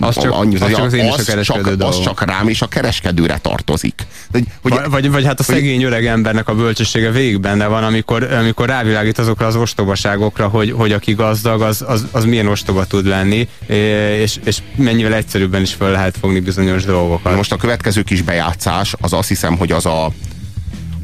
az 0.00 0.20
csak, 0.20 0.32
annyi, 0.32 0.56
az, 0.56 0.70
csak 0.70 0.84
az, 0.84 0.92
én 0.92 1.10
az, 1.10 1.28
a 1.28 1.42
csak, 1.42 1.74
az 1.78 2.00
csak 2.00 2.24
rám 2.24 2.48
és 2.48 2.62
a 2.62 2.66
kereskedőre 2.66 3.38
tartozik. 3.38 4.06
Hogy, 4.32 4.44
vagy, 4.62 4.90
vagy, 4.90 5.10
vagy 5.10 5.24
hát 5.24 5.40
a 5.40 5.42
szegény 5.42 5.82
öreg 5.82 6.06
embernek 6.06 6.48
a 6.48 6.54
bölcsessége 6.54 7.10
végig 7.10 7.40
benne 7.40 7.66
van, 7.66 7.84
amikor, 7.84 8.22
amikor 8.22 8.69
rávilágít 8.70 9.18
azokra 9.18 9.46
az 9.46 9.56
ostobaságokra, 9.56 10.48
hogy, 10.48 10.70
hogy 10.70 10.92
aki 10.92 11.12
gazdag, 11.12 11.62
az, 11.62 11.84
az, 11.86 12.06
az 12.10 12.24
milyen 12.24 12.46
ostoba 12.46 12.84
tud 12.84 13.06
lenni, 13.06 13.48
és, 13.66 14.38
és 14.44 14.58
mennyivel 14.76 15.14
egyszerűbben 15.14 15.62
is 15.62 15.74
fel 15.74 15.90
lehet 15.90 16.16
fogni 16.20 16.40
bizonyos 16.40 16.84
dolgokat. 16.84 17.36
Most 17.36 17.52
a 17.52 17.56
következő 17.56 18.02
kis 18.02 18.22
bejátszás, 18.22 18.94
az 19.00 19.12
azt 19.12 19.28
hiszem, 19.28 19.56
hogy 19.56 19.72
az 19.72 19.86
a 19.86 20.12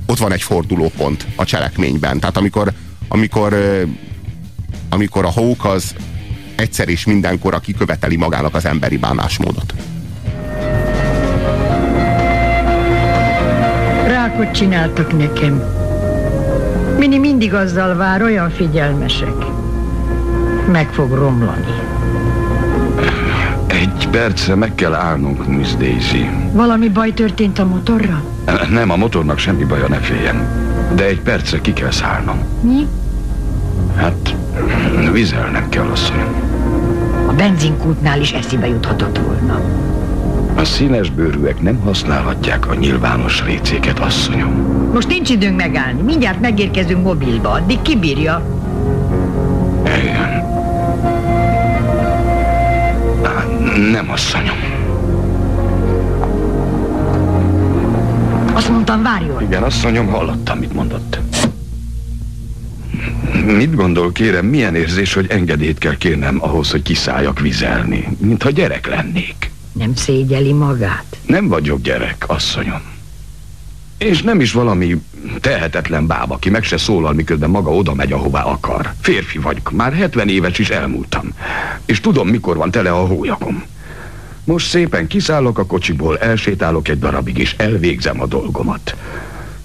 ott 0.06 0.18
van 0.18 0.32
egy 0.32 0.42
fordulópont 0.42 1.26
a 1.36 1.44
cselekményben. 1.44 2.20
Tehát 2.20 2.36
amikor, 2.36 2.72
amikor, 3.08 3.56
amikor 4.88 5.24
a 5.24 5.30
hók 5.30 5.64
az 5.64 5.94
egyszer 6.54 6.88
és 6.88 7.04
mindenkorra 7.04 7.58
kiköveteli 7.58 8.16
magának 8.16 8.54
az 8.54 8.64
emberi 8.64 8.96
bánásmódot. 8.96 9.74
Rákot 14.06 14.50
csináltak 14.50 15.16
nekem. 15.16 15.85
Mini 16.98 17.18
mindig 17.18 17.54
azzal 17.54 17.96
vár, 17.96 18.22
olyan 18.22 18.50
figyelmesek. 18.50 19.34
Meg 20.72 20.88
fog 20.92 21.12
romlani. 21.12 21.74
Egy 23.66 24.08
percre 24.10 24.54
meg 24.54 24.74
kell 24.74 24.94
állnunk, 24.94 25.46
Miss 25.46 25.74
Daisy. 25.74 26.30
Valami 26.52 26.88
baj 26.88 27.14
történt 27.14 27.58
a 27.58 27.66
motorra? 27.66 28.22
Nem, 28.70 28.90
a 28.90 28.96
motornak 28.96 29.38
semmi 29.38 29.64
baja, 29.64 29.88
ne 29.88 29.96
féljen. 29.96 30.48
De 30.94 31.04
egy 31.04 31.20
percre 31.20 31.60
ki 31.60 31.72
kell 31.72 31.90
szállnom. 31.90 32.38
Mi? 32.60 32.86
Hát, 33.96 34.34
vizelnem 35.12 35.68
kell, 35.68 35.86
asszonyom. 35.86 36.34
A 37.26 37.32
benzinkútnál 37.32 38.20
is 38.20 38.32
eszébe 38.32 38.66
juthatott 38.66 39.18
volna. 39.18 39.60
A 40.54 40.64
színes 40.64 41.10
bőrűek 41.10 41.62
nem 41.62 41.80
használhatják 41.80 42.68
a 42.68 42.74
nyilvános 42.74 43.44
récéket, 43.44 43.98
asszonyom. 43.98 44.85
Most 44.96 45.08
nincs 45.08 45.30
időnk 45.30 45.56
megállni. 45.56 46.02
Mindjárt 46.02 46.40
megérkezünk 46.40 47.02
mobilba. 47.02 47.50
Addig 47.50 47.82
kibírja. 47.82 48.58
Igen. 49.84 50.44
Nem, 53.90 54.10
asszonyom. 54.10 54.56
Azt 58.52 58.68
mondtam, 58.68 59.02
várjon. 59.02 59.42
Igen, 59.42 59.62
asszonyom, 59.62 60.06
hallottam, 60.06 60.58
mit 60.58 60.72
mondott. 60.72 61.18
Mit 63.46 63.74
gondol, 63.74 64.12
kérem, 64.12 64.46
milyen 64.46 64.74
érzés, 64.74 65.12
hogy 65.14 65.26
engedélyt 65.28 65.78
kell 65.78 65.96
kérnem 65.96 66.36
ahhoz, 66.40 66.70
hogy 66.70 66.82
kiszálljak 66.82 67.40
vizelni, 67.40 68.16
mintha 68.18 68.50
gyerek 68.50 68.86
lennék? 68.86 69.50
Nem 69.72 69.94
szégyeli 69.94 70.52
magát. 70.52 71.16
Nem 71.26 71.48
vagyok 71.48 71.80
gyerek, 71.80 72.24
asszonyom. 72.26 72.94
És 73.98 74.22
nem 74.22 74.40
is 74.40 74.52
valami 74.52 75.02
tehetetlen 75.40 76.06
báb, 76.06 76.30
aki 76.30 76.50
meg 76.50 76.62
se 76.62 76.76
szólal, 76.76 77.12
miközben 77.12 77.50
maga 77.50 77.74
oda 77.74 77.94
megy, 77.94 78.12
ahová 78.12 78.42
akar. 78.42 78.92
Férfi 79.00 79.38
vagyok, 79.38 79.70
már 79.70 79.92
70 79.92 80.28
éves 80.28 80.58
is 80.58 80.70
elmúltam. 80.70 81.32
És 81.84 82.00
tudom, 82.00 82.28
mikor 82.28 82.56
van 82.56 82.70
tele 82.70 82.90
a 82.90 83.06
hólyagom. 83.06 83.64
Most 84.44 84.68
szépen 84.68 85.06
kiszállok 85.06 85.58
a 85.58 85.66
kocsiból, 85.66 86.18
elsétálok 86.18 86.88
egy 86.88 86.98
darabig, 86.98 87.38
és 87.38 87.54
elvégzem 87.58 88.20
a 88.20 88.26
dolgomat. 88.26 88.96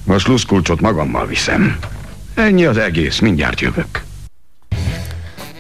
A 0.08 0.18
sluszkulcsot 0.18 0.82
magammal 0.82 1.28
viszem. 1.28 1.78
Ennyi 2.34 2.66
az 2.66 2.78
egész, 2.78 3.20
mindjárt 3.20 3.62
jövök. 3.62 4.04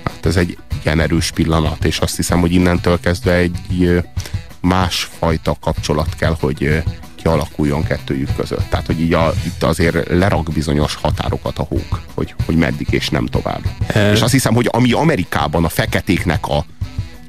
Hát 0.04 0.26
ez 0.26 0.36
egy 0.36 0.58
igen 0.82 1.00
erős 1.00 1.32
pillanat, 1.32 1.86
és 1.86 1.98
azt 1.98 2.16
hiszem, 2.16 2.40
hogy 2.40 2.52
innentől 2.52 3.00
kezdve 3.00 3.34
egy 3.34 4.02
másfajta 4.62 5.56
kapcsolat 5.62 6.16
kell, 6.16 6.36
hogy 6.40 6.84
kialakuljon 7.22 7.84
kettőjük 7.84 8.36
között. 8.36 8.70
Tehát, 8.70 8.86
hogy 8.86 9.02
így 9.02 9.14
a, 9.14 9.34
itt 9.46 9.64
azért 9.64 10.10
lerak 10.10 10.52
bizonyos 10.54 10.96
határokat 10.96 11.58
a 11.58 11.66
hók, 11.70 12.02
hogy, 12.14 12.34
hogy 12.46 12.56
meddig 12.56 12.88
és 12.90 13.10
nem 13.10 13.26
tovább. 13.26 13.62
E... 13.88 14.12
És 14.12 14.22
azt 14.22 14.32
hiszem, 14.32 14.54
hogy 14.54 14.70
ami 14.72 14.92
Amerikában 14.92 15.66
a 15.66 15.70
feketéknek 15.70 16.48
a, 16.48 16.66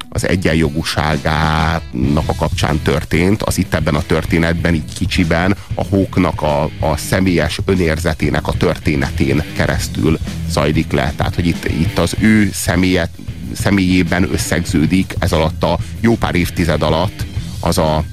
az 0.09 0.27
egyenjogúságának 0.27 2.23
a 2.25 2.35
kapcsán 2.37 2.79
történt, 2.79 3.43
az 3.43 3.57
itt 3.57 3.73
ebben 3.73 3.95
a 3.95 4.01
történetben, 4.01 4.73
így 4.73 4.93
kicsiben 4.97 5.55
a 5.75 5.83
hóknak 5.83 6.41
a, 6.41 6.63
a 6.63 6.97
személyes 6.97 7.59
önérzetének 7.65 8.47
a 8.47 8.53
történetén 8.53 9.43
keresztül 9.55 10.19
zajlik 10.49 10.91
le. 10.91 11.13
Tehát, 11.15 11.35
hogy 11.35 11.45
itt, 11.45 11.65
itt 11.65 11.97
az 11.97 12.15
ő 12.19 12.49
személyet, 12.53 13.09
személyében 13.53 14.33
összegződik 14.33 15.15
ez 15.19 15.31
alatt 15.31 15.63
a 15.63 15.77
jó 15.99 16.15
pár 16.15 16.35
évtized 16.35 16.81
alatt 16.81 17.25
az 17.59 17.77
a, 17.77 18.03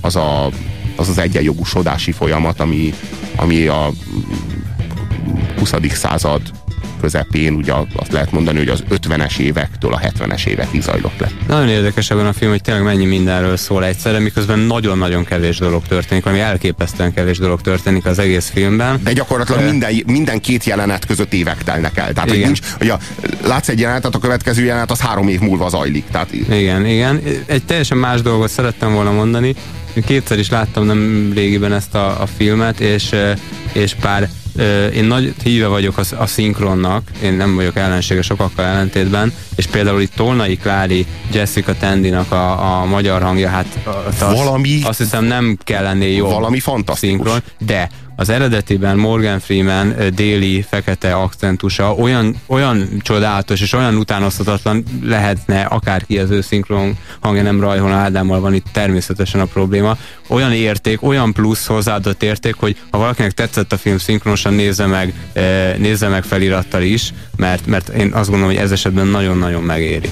az, 0.00 0.16
a, 0.16 0.50
az, 0.96 1.08
az 1.08 1.18
egyenjogusodási 1.18 2.12
folyamat, 2.12 2.60
ami, 2.60 2.94
ami 3.36 3.66
a 3.66 3.90
20. 5.58 5.74
század 5.92 6.42
közepén, 7.04 7.54
ugye 7.54 7.72
azt 7.96 8.12
lehet 8.12 8.32
mondani, 8.32 8.58
hogy 8.58 8.68
az 8.68 8.84
50-es 8.90 9.38
évektől 9.38 9.92
a 9.92 10.00
70-es 10.00 10.46
évekig 10.46 10.82
zajlott 10.82 11.18
le. 11.18 11.30
Nagyon 11.48 11.68
érdekes 11.68 12.10
ebben 12.10 12.26
a 12.26 12.32
film, 12.32 12.50
hogy 12.50 12.62
tényleg 12.62 12.82
mennyi 12.84 13.04
mindenről 13.04 13.56
szól 13.56 13.84
egyszerre, 13.84 14.18
miközben 14.18 14.58
nagyon-nagyon 14.58 15.24
kevés 15.24 15.58
dolog 15.58 15.82
történik, 15.86 16.26
ami 16.26 16.40
elképesztően 16.40 17.14
kevés 17.14 17.38
dolog 17.38 17.60
történik 17.60 18.06
az 18.06 18.18
egész 18.18 18.50
filmben. 18.50 19.00
De 19.02 19.12
gyakorlatilag 19.12 19.60
uh, 19.60 19.70
minden, 19.70 19.94
minden 20.06 20.40
két 20.40 20.64
jelenet 20.64 21.06
között 21.06 21.32
évek 21.32 21.62
telnek 21.62 21.96
el. 21.98 22.12
Tehát, 22.12 22.28
igen. 22.32 22.44
hogy 22.44 22.44
nincs, 22.44 22.60
hogy 22.78 22.88
a, 22.88 22.98
látsz 23.46 23.68
egy 23.68 23.80
jelenetet, 23.80 24.14
a 24.14 24.18
következő 24.18 24.64
jelenet 24.64 24.90
az 24.90 25.00
három 25.00 25.28
év 25.28 25.40
múlva 25.40 25.68
zajlik. 25.68 26.04
Tehát... 26.10 26.32
Igen, 26.32 26.86
igen. 26.86 27.20
Egy 27.46 27.64
teljesen 27.64 27.98
más 27.98 28.22
dolgot 28.22 28.48
szerettem 28.48 28.92
volna 28.92 29.12
mondani. 29.12 29.54
Kétszer 30.06 30.38
is 30.38 30.50
láttam 30.50 30.84
nem 30.84 31.32
régiben 31.34 31.72
ezt 31.72 31.94
a, 31.94 32.22
a 32.22 32.26
filmet, 32.26 32.80
és, 32.80 33.14
és 33.72 33.94
pár 33.94 34.28
én 34.94 35.04
nagy 35.04 35.34
híve 35.42 35.66
vagyok 35.66 35.98
a, 35.98 36.02
a 36.18 36.26
szinkronnak, 36.26 37.02
én 37.22 37.32
nem 37.32 37.54
vagyok 37.54 37.76
ellensége 37.76 38.22
sokakkal 38.22 38.64
ellentétben, 38.64 39.32
és 39.56 39.66
például 39.66 40.00
itt 40.00 40.14
Tolnai 40.14 40.56
Klári, 40.56 41.06
Jessica 41.32 41.74
Tandinak 41.76 42.32
a, 42.32 42.80
a 42.80 42.84
magyar 42.84 43.22
hangja, 43.22 43.48
hát 43.48 43.78
valami, 44.18 44.80
azt 44.82 44.98
hiszem 44.98 45.24
nem 45.24 45.58
kell 45.64 45.86
ennél 45.86 46.16
jó 46.16 46.28
valami 46.28 46.60
fantasztikus. 46.60 47.08
Szinkron, 47.08 47.42
de 47.58 47.88
az 48.16 48.28
eredetiben 48.28 48.96
Morgan 48.96 49.40
Freeman 49.40 49.94
déli 50.14 50.62
fekete 50.68 51.14
akcentusa 51.14 51.94
olyan, 51.94 52.34
olyan 52.46 52.88
csodálatos 53.02 53.60
és 53.60 53.72
olyan 53.72 53.96
utánozhatatlan 53.96 54.84
lehetne 55.02 55.62
akárki 55.62 56.18
az 56.18 56.30
ő 56.30 56.40
szinkron 56.40 56.98
hangja 57.20 57.42
nem 57.42 57.60
Rajhon 57.60 57.92
Ádámmal 57.92 58.40
van 58.40 58.54
itt 58.54 58.66
természetesen 58.72 59.40
a 59.40 59.44
probléma. 59.44 59.96
Olyan 60.28 60.52
érték, 60.52 61.02
olyan 61.02 61.32
plusz 61.32 61.66
hozzáadott 61.66 62.22
érték, 62.22 62.54
hogy 62.54 62.76
ha 62.90 62.98
valakinek 62.98 63.32
tetszett 63.32 63.72
a 63.72 63.76
film 63.76 63.98
szinkronosan 63.98 64.54
nézze 64.54 64.86
meg, 64.86 65.14
nézze 65.78 66.08
meg 66.08 66.24
felirattal 66.24 66.82
is, 66.82 67.12
mert, 67.36 67.66
mert 67.66 67.88
én 67.88 68.12
azt 68.12 68.30
gondolom, 68.30 68.54
hogy 68.54 68.62
ez 68.62 68.72
esetben 68.72 69.06
nagyon-nagyon 69.06 69.62
megéri. 69.62 70.08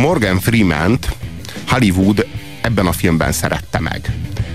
Morgan 0.00 0.40
Freeman-t 0.40 1.16
Hollywood 1.68 2.26
ebben 2.60 2.86
a 2.86 2.92
filmben 2.92 3.32
szerette 3.32 3.80
meg 3.80 4.12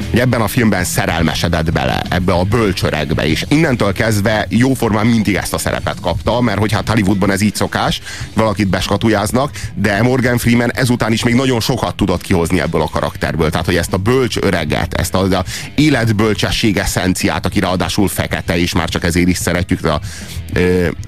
hogy 0.09 0.19
ebben 0.19 0.41
a 0.41 0.47
filmben 0.47 0.83
szerelmesedett 0.83 1.71
bele, 1.71 2.01
ebbe 2.09 2.33
a 2.33 2.43
bölcsöregbe, 2.43 3.27
és 3.27 3.45
innentől 3.47 3.93
kezdve 3.93 4.45
jóformán 4.49 5.07
mindig 5.07 5.35
ezt 5.35 5.53
a 5.53 5.57
szerepet 5.57 5.99
kapta, 6.01 6.41
mert 6.41 6.59
hogy 6.59 6.71
hát 6.71 6.89
Hollywoodban 6.89 7.31
ez 7.31 7.41
így 7.41 7.55
szokás, 7.55 8.01
valakit 8.33 8.67
beskatujáznak, 8.67 9.51
de 9.73 10.01
Morgan 10.01 10.37
Freeman 10.37 10.71
ezután 10.71 11.11
is 11.11 11.23
még 11.23 11.33
nagyon 11.33 11.59
sokat 11.59 11.95
tudott 11.95 12.21
kihozni 12.21 12.59
ebből 12.59 12.81
a 12.81 12.89
karakterből, 12.89 13.49
tehát 13.49 13.65
hogy 13.65 13.75
ezt 13.75 13.93
a 13.93 13.97
bölcs 13.97 14.37
öreget, 14.37 14.93
ezt 14.93 15.13
a, 15.13 15.37
a 15.37 15.45
életbölcsesség 15.75 16.77
eszenciát, 16.77 17.45
aki 17.45 17.59
ráadásul 17.59 18.07
fekete, 18.07 18.57
és 18.57 18.73
már 18.73 18.89
csak 18.89 19.03
ezért 19.03 19.27
is 19.27 19.37
szeretjük, 19.37 19.85
a, 19.85 19.99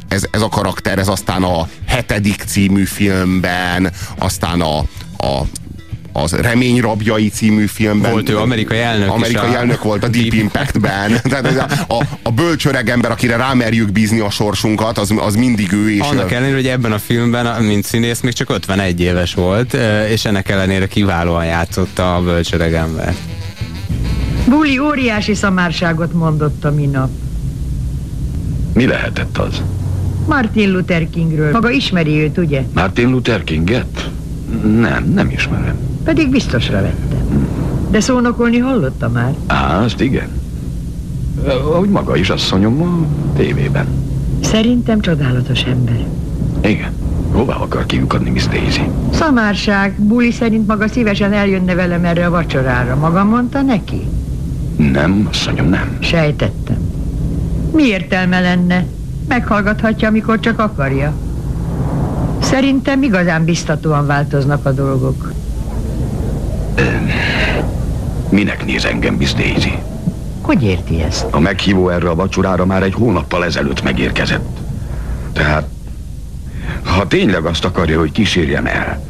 ez, 0.07 0.23
ez 0.31 0.41
a 0.41 0.49
karakter, 0.49 0.99
ez 0.99 1.07
aztán 1.07 1.43
a 1.43 1.67
hetedik 1.87 2.43
című 2.47 2.83
filmben, 2.83 3.91
aztán 4.17 4.61
a, 4.61 4.77
a, 5.17 5.41
az 6.13 6.31
Remény 6.31 6.79
rabjai 6.79 7.29
című 7.29 7.65
filmben. 7.65 8.11
Volt 8.11 8.29
ő 8.29 8.37
amerikai 8.37 8.79
elnök 8.79 9.09
Amerikai 9.09 9.53
a... 9.53 9.55
elnök 9.55 9.83
volt 9.83 10.03
a 10.03 10.07
Deep 10.07 10.33
Impact-ben. 10.33 11.21
Tehát 11.23 11.85
a, 11.87 11.93
a, 11.93 12.05
a 12.23 12.31
bölcsöreg 12.31 12.89
ember, 12.89 13.11
akire 13.11 13.35
rámerjük 13.35 13.91
bízni 13.91 14.19
a 14.19 14.29
sorsunkat, 14.29 14.97
az, 14.97 15.13
az 15.17 15.35
mindig 15.35 15.71
ő. 15.71 15.91
És 15.91 15.99
Annak 15.99 16.31
ellenére, 16.31 16.55
hogy 16.55 16.67
ebben 16.67 16.91
a 16.91 16.97
filmben, 16.97 17.63
mint 17.63 17.85
színész, 17.85 18.19
még 18.19 18.33
csak 18.33 18.49
51 18.49 18.99
éves 18.99 19.33
volt, 19.33 19.77
és 20.09 20.25
ennek 20.25 20.49
ellenére 20.49 20.87
kiválóan 20.87 21.45
játszotta 21.45 22.15
a 22.15 22.21
bölcsöreg 22.21 22.73
ember. 22.73 23.15
Buli 24.47 24.79
óriási 24.79 25.33
szamárságot 25.33 26.13
mondott 26.13 26.65
a 26.65 26.71
minap. 26.71 27.09
Mi 28.73 28.85
lehetett 28.85 29.37
az? 29.37 29.61
Martin 30.27 30.71
Luther 30.71 31.09
Kingről. 31.09 31.51
Maga 31.51 31.69
ismeri 31.69 32.21
őt, 32.21 32.37
ugye? 32.37 32.63
Martin 32.73 33.09
Luther 33.09 33.43
Kinget? 33.43 34.09
Nem, 34.63 35.11
nem 35.13 35.29
ismerem. 35.29 35.75
Pedig 36.03 36.29
biztosra 36.29 36.81
vettem. 36.81 37.47
De 37.91 37.99
szónokolni 37.99 38.57
hallotta 38.57 39.09
már? 39.09 39.33
Á, 39.47 39.83
azt 39.83 40.01
igen. 40.01 40.27
Ahogy 41.47 41.89
maga 41.89 42.15
is 42.15 42.29
asszonyom 42.29 42.81
a 42.81 43.05
tévében. 43.35 43.85
Szerintem 44.43 44.99
csodálatos 45.01 45.63
ember. 45.63 46.05
Igen. 46.63 46.91
Hova 47.31 47.55
akar 47.55 47.85
kiukadni, 47.85 48.29
Miss 48.29 48.45
Daisy? 48.47 48.89
Szamárság. 49.13 49.93
Buli 50.01 50.31
szerint 50.31 50.67
maga 50.67 50.87
szívesen 50.87 51.33
eljönne 51.33 51.75
velem 51.75 52.05
erre 52.05 52.25
a 52.25 52.29
vacsorára. 52.29 52.95
Maga 52.95 53.23
mondta 53.23 53.61
neki? 53.61 54.01
Nem, 54.75 55.27
asszonyom, 55.31 55.69
nem. 55.69 55.97
Sejtettem. 55.99 56.77
Mi 57.75 57.83
értelme 57.83 58.39
lenne? 58.39 58.85
Meghallgathatja, 59.27 60.07
amikor 60.07 60.39
csak 60.39 60.59
akarja. 60.59 61.13
Szerintem 62.41 63.03
igazán 63.03 63.45
biztatóan 63.45 64.05
változnak 64.05 64.65
a 64.65 64.71
dolgok. 64.71 65.31
Minek 68.29 68.65
néz 68.65 68.85
engem, 68.85 69.13
Miss 69.13 69.33
Daisy? 69.33 69.73
Hogy 70.41 70.63
érti 70.63 71.01
ezt? 71.01 71.25
A 71.31 71.39
meghívó 71.39 71.89
erre 71.89 72.09
a 72.09 72.15
vacsorára 72.15 72.65
már 72.65 72.83
egy 72.83 72.93
hónappal 72.93 73.45
ezelőtt 73.45 73.83
megérkezett. 73.83 74.57
Tehát, 75.33 75.67
ha 76.83 77.07
tényleg 77.07 77.45
azt 77.45 77.65
akarja, 77.65 77.99
hogy 77.99 78.11
kísérjem 78.11 78.65
el, 78.65 79.03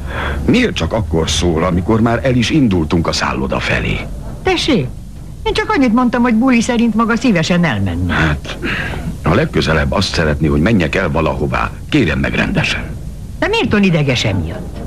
miért 0.46 0.74
csak 0.74 0.94
akkor 0.94 1.30
szól, 1.30 1.64
amikor 1.64 2.02
már 2.02 2.20
el 2.24 2.36
is 2.36 2.50
indultunk 2.50 3.08
a 3.08 3.12
szálloda 3.12 3.60
felé? 3.60 4.00
Tessék, 4.44 4.88
én 5.44 5.54
csak 5.54 5.70
annyit 5.70 5.94
mondtam, 5.94 6.22
hogy 6.22 6.34
Buli 6.34 6.62
szerint 6.62 6.96
maga 6.96 7.16
szívesen 7.16 7.64
elmenne. 7.64 8.14
Hát, 8.14 8.58
a 9.24 9.34
legközelebb 9.34 9.92
azt 9.92 10.14
szeretné, 10.14 10.48
hogy 10.48 10.62
menjek 10.62 10.96
el 10.96 11.12
valahová. 11.12 11.72
Kérjem 11.90 12.20
meg 12.20 12.34
rendesen. 12.34 13.01
De 13.42 13.48
miért 13.48 13.74
on 13.74 13.84
ideges 13.84 14.24
emiatt? 14.24 14.78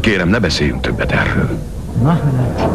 Kérem, 0.00 0.28
ne 0.28 0.38
beszéljünk 0.38 0.80
többet 0.80 1.12
erről. 1.12 1.58
Na, 2.02 2.08
hát. 2.08 2.68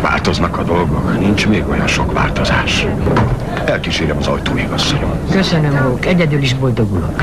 Változnak 0.00 0.58
a 0.58 0.62
dolgok, 0.62 1.18
nincs 1.18 1.46
még 1.46 1.68
olyan 1.68 1.86
sok 1.86 2.12
változás. 2.12 2.86
Elkísérem 3.64 4.16
az 4.16 4.26
ajtóig, 4.26 4.68
asszonyom. 4.70 5.10
Köszönöm, 5.30 5.76
Hók, 5.76 6.06
egyedül 6.06 6.42
is 6.42 6.54
boldogulok. 6.54 7.22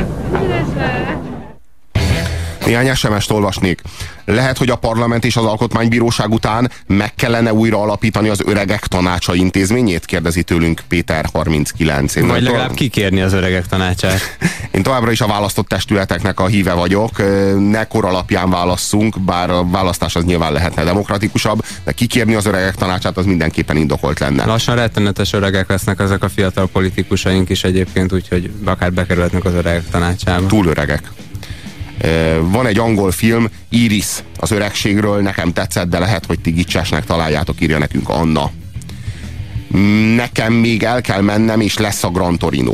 Néhány 2.66 2.96
SMS-t 2.96 3.32
olvasnék. 3.32 3.82
Lehet, 4.26 4.58
hogy 4.58 4.70
a 4.70 4.76
parlament 4.76 5.26
és 5.26 5.36
az 5.36 5.46
alkotmánybíróság 5.46 6.34
után 6.34 6.72
meg 6.88 7.16
kellene 7.16 7.54
újra 7.54 7.82
alapítani 7.82 8.30
az 8.30 8.42
öregek 8.46 8.88
tanácsa 8.88 9.34
intézményét? 9.34 10.06
Kérdezi 10.06 10.44
tőlünk 10.44 10.82
Péter 10.88 11.26
39. 11.34 12.16
Én 12.16 12.28
Vagy 12.28 12.44
legalább 12.44 12.74
kikérni 12.74 13.22
az 13.22 13.34
öregek 13.34 13.68
tanácsát. 13.68 14.38
Én 14.72 14.84
továbbra 14.84 15.12
is 15.12 15.22
a 15.22 15.28
választott 15.28 15.68
testületeknek 15.68 16.40
a 16.40 16.48
híve 16.48 16.74
vagyok. 16.74 17.12
Ne 17.70 17.84
kor 17.84 18.06
alapján 18.06 18.50
válasszunk, 18.50 19.20
bár 19.20 19.50
a 19.50 19.70
választás 19.70 20.16
az 20.16 20.24
nyilván 20.24 20.54
lehetne 20.54 20.84
demokratikusabb, 20.84 21.66
de 21.84 21.92
kikérni 21.92 22.36
az 22.36 22.46
öregek 22.46 22.76
tanácsát 22.76 23.18
az 23.18 23.26
mindenképpen 23.26 23.78
indokolt 23.78 24.20
lenne. 24.20 24.46
Lassan 24.46 24.76
rettenetes 24.76 25.34
öregek 25.34 25.70
lesznek 25.70 26.00
ezek 26.00 26.24
a 26.24 26.30
fiatal 26.30 26.68
politikusaink 26.68 27.50
is 27.50 27.64
egyébként, 27.64 28.14
úgyhogy 28.14 28.52
akár 28.64 28.94
bekerülhetnek 28.94 29.46
az 29.46 29.54
öregek 29.54 29.90
tanácsába. 29.90 30.46
Túl 30.46 30.66
öregek. 30.68 31.12
Van 32.42 32.66
egy 32.66 32.80
angol 32.80 33.12
film, 33.12 33.50
Iris, 33.70 34.08
az 34.40 34.52
öregségről, 34.52 35.22
nekem 35.22 35.54
tetszett, 35.54 35.90
de 35.90 36.00
lehet, 36.00 36.26
hogy 36.26 36.40
ti 36.40 36.52
gicsesnek 36.52 37.06
találjátok, 37.06 37.62
írja 37.62 37.78
nekünk 37.78 38.10
Anna. 38.10 38.52
Nekem 40.16 40.54
még 40.54 40.84
el 40.84 41.02
kell 41.02 41.22
mennem, 41.22 41.60
és 41.60 41.78
lesz 41.78 42.04
a 42.04 42.10
Gran 42.10 42.38
Torino. 42.38 42.74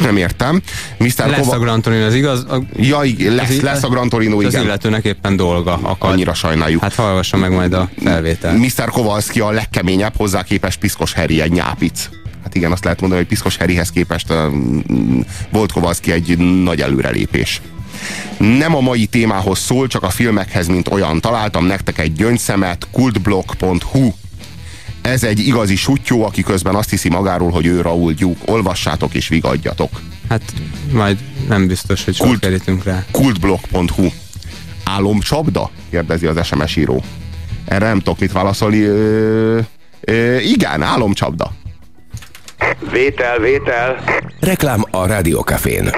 Nem 0.00 0.16
értem. 0.16 0.62
Mr. 0.98 1.12
Lesz 1.16 1.38
Kova... 1.38 1.54
a 1.54 1.58
Gran 1.58 1.82
Torino, 1.82 2.04
az 2.04 2.14
igaz? 2.14 2.44
A... 2.48 2.62
Ja, 2.76 3.00
lesz, 3.18 3.48
az 3.48 3.60
lesz 3.60 3.82
a 3.82 3.88
Gran 3.88 4.08
Torino, 4.08 4.40
igen. 4.40 4.60
Az 4.60 4.64
illetőnek 4.66 5.04
éppen 5.04 5.36
dolga 5.36 5.78
akad. 5.82 6.10
Annyira 6.10 6.34
sajnáljuk. 6.34 6.82
Hát 6.82 6.94
hallgassa 6.94 7.36
meg 7.36 7.52
majd 7.52 7.72
a 7.72 7.88
felvétel. 8.04 8.56
Mr. 8.56 8.88
Kowalski 8.90 9.40
a 9.40 9.50
legkeményebb, 9.50 10.16
hozzá 10.16 10.42
képes 10.42 10.76
Piszkos 10.76 11.12
Harry 11.12 11.40
egy 11.40 11.52
nyápic. 11.52 12.08
Hát 12.42 12.54
igen, 12.54 12.72
azt 12.72 12.84
lehet 12.84 13.00
mondani, 13.00 13.20
hogy 13.20 13.30
Piszkos 13.30 13.56
Harryhez 13.56 13.90
képest 13.90 14.30
uh, 14.30 14.36
volt 15.50 15.72
Kowalski 15.72 16.12
egy 16.12 16.38
nagy 16.62 16.80
előrelépés. 16.80 17.60
Nem 18.38 18.76
a 18.76 18.80
mai 18.80 19.06
témához 19.06 19.58
szól, 19.58 19.86
csak 19.86 20.02
a 20.02 20.10
filmekhez, 20.10 20.66
mint 20.66 20.88
olyan. 20.88 21.20
Találtam 21.20 21.64
nektek 21.66 21.98
egy 21.98 22.12
gyöngyszemet, 22.12 22.86
kultblog.hu 22.90 24.12
ez 25.08 25.24
egy 25.24 25.38
igazi 25.38 25.76
sutyó, 25.76 26.24
aki 26.24 26.42
közben 26.42 26.74
azt 26.74 26.90
hiszi 26.90 27.08
magáról, 27.08 27.50
hogy 27.50 27.66
ő 27.66 27.80
Raúl 27.80 28.12
Gyúk. 28.12 28.36
Olvassátok 28.44 29.14
és 29.14 29.28
vigadjatok. 29.28 30.00
Hát 30.28 30.42
majd 30.92 31.18
nem 31.48 31.66
biztos, 31.66 32.04
hogy 32.04 32.18
Kult, 32.18 32.40
kerítünk 32.40 32.84
rá. 32.84 33.04
Kultblog.hu 33.10 34.06
Álomcsapda? 34.84 35.70
kérdezi 35.90 36.26
az 36.26 36.46
SMS 36.46 36.76
író. 36.76 37.02
Erre 37.64 37.86
nem 37.86 37.98
tudok 37.98 38.18
mit 38.18 38.32
válaszolni. 38.32 38.80
Ö, 38.80 39.58
ö, 40.00 40.38
igen, 40.38 40.82
álomcsapda. 40.82 41.52
Vétel, 42.92 43.38
vétel. 43.38 44.04
Reklám 44.40 44.84
a 44.90 45.06
Rádiókafén. 45.06 45.90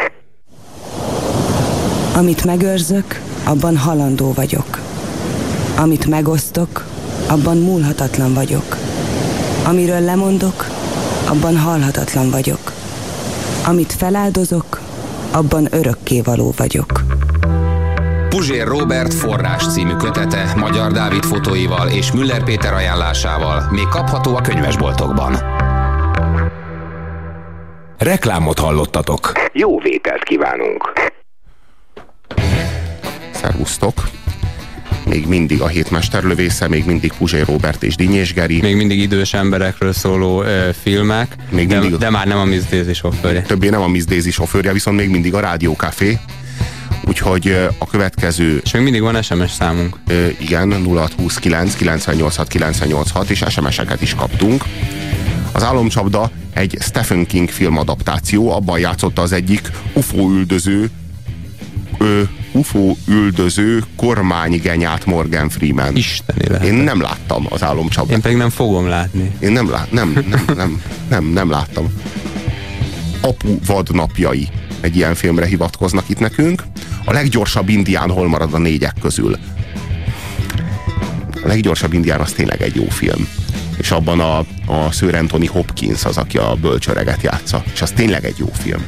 Amit 2.17 2.45
megőrzök, 2.45 3.21
abban 3.45 3.77
halandó 3.77 4.33
vagyok. 4.33 4.79
Amit 5.77 6.07
megosztok, 6.07 6.85
abban 7.29 7.57
múlhatatlan 7.57 8.35
vagyok. 8.35 8.77
Amiről 9.65 10.01
lemondok, 10.01 10.67
abban 11.29 11.59
halhatatlan 11.59 12.31
vagyok. 12.31 12.73
Amit 13.67 13.93
feláldozok, 13.93 14.81
abban 15.33 15.69
örökkévaló 15.71 16.53
vagyok. 16.57 17.05
Puzsér 18.29 18.67
Robert 18.67 19.15
forrás 19.15 19.73
című 19.73 19.95
kötete 19.95 20.55
Magyar 20.57 20.93
Dávid 20.93 21.25
fotóival 21.25 21.89
és 21.89 22.13
Müller 22.13 22.45
Péter 22.45 22.73
ajánlásával 22.73 23.69
még 23.71 23.87
kapható 23.87 24.37
a 24.37 24.41
könyvesboltokban. 24.41 25.37
Reklámot 27.99 28.59
hallottatok. 28.59 29.33
Jó 29.53 29.79
vételt 29.79 30.23
kívánunk! 30.23 30.93
Szervusztok! 33.41 34.09
Még 35.07 35.27
mindig 35.27 35.61
a 35.61 35.67
hétmesterlövésze, 35.67 36.69
még 36.69 36.85
mindig 36.85 37.13
Puzsé 37.19 37.41
Robert 37.41 37.83
és 37.83 37.95
Dinyés 37.97 38.33
Geri. 38.33 38.61
Még 38.61 38.77
mindig 38.77 38.99
idős 38.99 39.35
emberekről 39.35 39.93
szóló 39.93 40.43
ö, 40.43 40.69
filmek, 40.83 41.35
még 41.51 41.69
de, 41.69 41.79
mindig, 41.79 41.99
de 41.99 42.11
már 42.11 42.27
nem 42.27 42.39
a 42.39 42.45
Miss 42.45 42.65
Daisy 42.71 42.93
sofőrje. 42.93 43.43
Többé 43.43 43.69
nem 43.69 43.81
a 43.81 43.89
Miss 43.89 44.05
Daisy 44.05 44.31
sofőrje, 44.31 44.73
viszont 44.73 44.97
még 44.97 45.09
mindig 45.09 45.35
a 45.35 45.41
Rádiókafé. 45.41 46.19
Úgyhogy 47.05 47.57
a 47.79 47.87
következő... 47.87 48.61
És 48.65 48.71
még 48.71 48.83
mindig 48.83 49.01
van 49.01 49.23
SMS 49.23 49.51
számunk. 49.51 49.97
Ö, 50.07 50.27
igen, 50.41 50.73
0629 50.73 51.75
986 51.75 52.49
986 52.49 53.31
és 53.31 53.45
SMS-eket 53.49 54.03
is 54.03 54.15
kaptunk. 54.15 54.65
Az 55.53 55.63
Álomcsapda 55.63 56.31
egy 56.55 56.77
Stephen 56.81 57.27
King 57.27 57.49
filmadaptáció, 57.49 58.53
abban 58.53 58.79
játszotta 58.79 59.23
az 59.23 59.33
egyik 59.33 59.71
UFO 59.95 60.31
üldöző 60.31 60.91
ö, 62.01 62.23
UFO 62.53 62.97
üldöző 63.07 63.83
kormánygenyát 63.97 65.07
Morgan 65.07 65.49
Freeman. 65.49 65.97
Isteni 65.97 66.49
lehet. 66.49 66.67
Én 66.67 66.75
nem 66.75 67.01
láttam 67.01 67.47
az 67.49 67.63
álomcsapdát. 67.63 68.17
Én 68.17 68.23
pedig 68.23 68.37
nem 68.37 68.51
fogom 68.51 68.89
látni. 68.89 69.31
Én 69.39 69.53
nem, 69.53 69.71
lát, 69.71 69.93
nem, 69.93 70.25
nem, 70.29 70.45
nem, 70.57 70.83
nem, 71.09 71.25
nem 71.25 71.51
láttam. 71.51 71.93
Apu 73.21 73.59
vadnapjai 73.67 74.49
egy 74.81 74.97
ilyen 74.97 75.15
filmre 75.15 75.47
hivatkoznak 75.47 76.09
itt 76.09 76.19
nekünk. 76.19 76.63
A 77.05 77.13
leggyorsabb 77.13 77.69
indián 77.69 78.11
hol 78.11 78.29
marad 78.29 78.55
a 78.55 78.59
négyek 78.59 78.95
közül. 79.01 79.37
A 81.43 81.47
leggyorsabb 81.47 81.93
indián 81.93 82.21
az 82.21 82.33
tényleg 82.33 82.63
egy 82.63 82.75
jó 82.75 82.89
film 82.89 83.29
és 83.81 83.91
abban 83.91 84.21
a, 84.21 84.39
a 84.67 84.93
Sir 84.93 85.15
Anthony 85.15 85.49
Hopkins 85.49 86.05
az, 86.05 86.17
aki 86.17 86.39
a 86.39 86.57
bölcsöreget 86.61 87.23
játsza. 87.23 87.63
És 87.73 87.83
az 87.83 87.91
tényleg 87.91 88.25
egy 88.25 88.39
jó 88.39 88.51
film. 88.63 88.87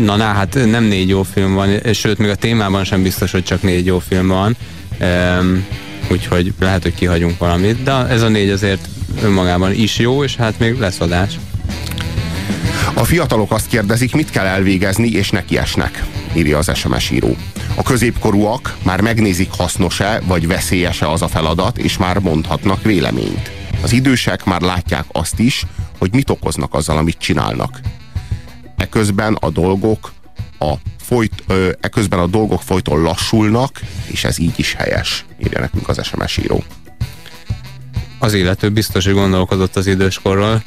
Na, 0.00 0.16
na, 0.16 0.24
hát 0.24 0.54
nem 0.70 0.84
négy 0.84 1.08
jó 1.08 1.22
film 1.22 1.54
van, 1.54 1.68
sőt, 1.92 2.18
még 2.18 2.30
a 2.30 2.34
témában 2.34 2.84
sem 2.84 3.02
biztos, 3.02 3.30
hogy 3.30 3.44
csak 3.44 3.62
négy 3.62 3.86
jó 3.86 3.98
film 3.98 4.28
van. 4.28 4.56
Úgyhogy 6.10 6.52
lehet, 6.60 6.82
hogy 6.82 6.94
kihagyunk 6.94 7.38
valamit, 7.38 7.82
de 7.82 7.92
ez 7.92 8.22
a 8.22 8.28
négy 8.28 8.50
azért 8.50 8.88
önmagában 9.22 9.72
is 9.72 9.98
jó, 9.98 10.24
és 10.24 10.36
hát 10.36 10.58
még 10.58 10.78
lesz 10.78 11.00
adás. 11.00 11.38
A 12.94 13.04
fiatalok 13.04 13.52
azt 13.52 13.68
kérdezik, 13.68 14.14
mit 14.14 14.30
kell 14.30 14.46
elvégezni, 14.46 15.08
és 15.08 15.32
esnek, 15.50 16.04
írja 16.34 16.58
az 16.58 16.70
SMS 16.74 17.10
író. 17.10 17.36
A 17.74 17.82
középkorúak 17.82 18.76
már 18.82 19.00
megnézik 19.00 19.50
hasznos-e, 19.50 20.20
vagy 20.26 20.46
veszélyes-e 20.46 21.10
az 21.10 21.22
a 21.22 21.28
feladat, 21.28 21.78
és 21.78 21.96
már 21.96 22.18
mondhatnak 22.18 22.82
véleményt. 22.82 23.57
Az 23.82 23.92
idősek 23.92 24.44
már 24.44 24.60
látják 24.60 25.04
azt 25.12 25.38
is, 25.38 25.66
hogy 25.98 26.12
mit 26.12 26.30
okoznak 26.30 26.74
azzal, 26.74 26.96
amit 26.96 27.18
csinálnak. 27.18 27.80
Eközben 28.76 29.34
a 29.34 29.50
dolgok 29.50 30.12
a 30.58 30.74
folyt, 31.00 31.42
ö, 31.46 31.70
eközben 31.80 32.18
a 32.18 32.26
dolgok 32.26 32.62
folyton 32.62 33.02
lassulnak, 33.02 33.80
és 34.06 34.24
ez 34.24 34.38
így 34.38 34.58
is 34.58 34.74
helyes, 34.74 35.24
írja 35.38 35.60
nekünk 35.60 35.88
az 35.88 36.04
SMS 36.04 36.36
író. 36.36 36.64
Az 38.18 38.34
illető 38.34 38.70
biztos, 38.70 39.04
hogy 39.04 39.14
gondolkodott 39.14 39.76
az 39.76 39.86
időskorról, 39.86 40.62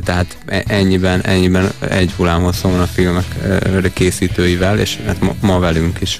tehát 0.00 0.36
e, 0.46 0.62
ennyiben, 0.66 1.24
ennyiben 1.24 1.70
egy 1.78 2.12
hullámhosszon 2.12 2.70
van 2.70 2.80
a 2.80 2.86
filmek 2.86 3.92
készítőivel, 3.92 4.78
és 4.78 4.98
hát 5.06 5.20
ma, 5.20 5.34
ma 5.40 5.58
velünk 5.58 6.00
is. 6.00 6.18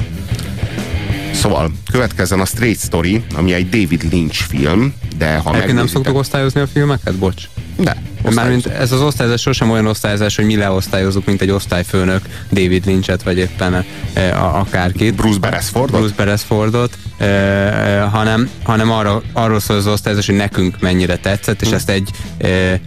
Szóval 1.38 1.70
következzen 1.90 2.40
a 2.40 2.44
Straight 2.44 2.80
Story, 2.80 3.22
ami 3.34 3.52
egy 3.52 3.68
David 3.68 4.12
Lynch 4.12 4.42
film, 4.42 4.94
de 5.18 5.36
ha 5.36 5.50
Egyébként 5.50 5.76
nem 5.76 5.86
szoktuk 5.86 6.16
osztályozni 6.16 6.60
a 6.60 6.66
filmeket? 6.66 7.14
Bocs. 7.14 7.42
De. 7.76 8.02
Mármint 8.34 8.66
ez 8.66 8.92
az 8.92 9.00
osztályozás 9.00 9.40
sosem 9.40 9.70
olyan 9.70 9.86
osztályozás, 9.86 10.36
hogy 10.36 10.44
mi 10.44 10.56
leosztályozunk, 10.56 11.26
mint 11.26 11.40
egy 11.40 11.50
osztályfőnök 11.50 12.22
David 12.50 12.86
Lynchet, 12.86 13.22
vagy 13.22 13.38
éppen 13.38 13.84
e, 14.12 14.36
akárkit. 14.38 15.14
Bruce 15.14 15.38
Beresfordot? 15.38 16.00
Bruce 16.00 16.14
Beresfordot, 16.16 16.98
e, 17.18 17.24
e, 17.24 18.00
hanem, 18.00 18.50
hanem 18.62 18.90
arra, 18.90 19.22
arról 19.32 19.60
szól 19.60 19.76
az 19.76 19.86
osztályozás, 19.86 20.26
hogy 20.26 20.36
nekünk 20.36 20.80
mennyire 20.80 21.16
tetszett, 21.16 21.62
és 21.62 21.68
hm. 21.68 21.74
ezt 21.74 21.90
egy 21.90 22.10
e, 22.38 22.80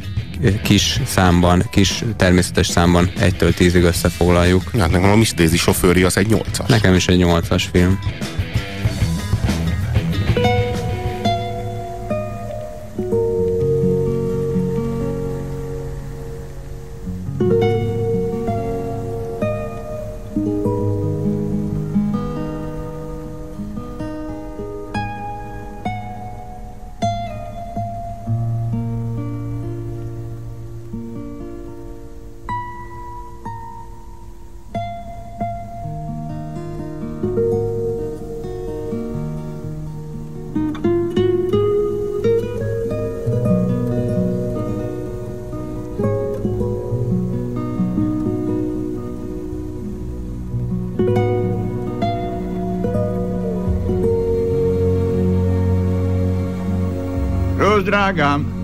kis 0.63 0.99
számban, 1.05 1.63
kis 1.71 2.03
természetes 2.15 2.67
számban 2.67 3.11
egytől 3.19 3.53
tízig 3.53 3.83
összefoglaljuk. 3.83 4.63
Hát 4.79 4.91
nekem 4.91 5.09
a 5.09 5.15
Miss 5.15 5.33
Daisy 5.33 5.57
sofőri 5.57 6.03
az 6.03 6.17
egy 6.17 6.27
nyolcas. 6.27 6.67
Nekem 6.67 6.93
is 6.93 7.07
egy 7.07 7.17
nyolcas 7.17 7.69
film. 7.71 7.99
Drágám! 58.11 58.59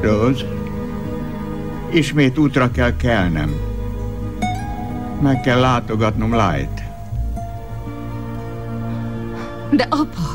Rose, 0.00 0.44
ismét 1.90 2.38
útra 2.38 2.70
kell 2.70 2.96
kelnem. 2.96 3.54
Meg 5.20 5.40
kell 5.40 5.60
látogatnom 5.60 6.30
Light. 6.30 6.82
De 9.70 9.86
apa... 9.90 10.34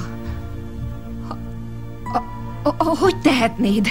Hogy 2.78 3.16
tehetnéd? 3.22 3.88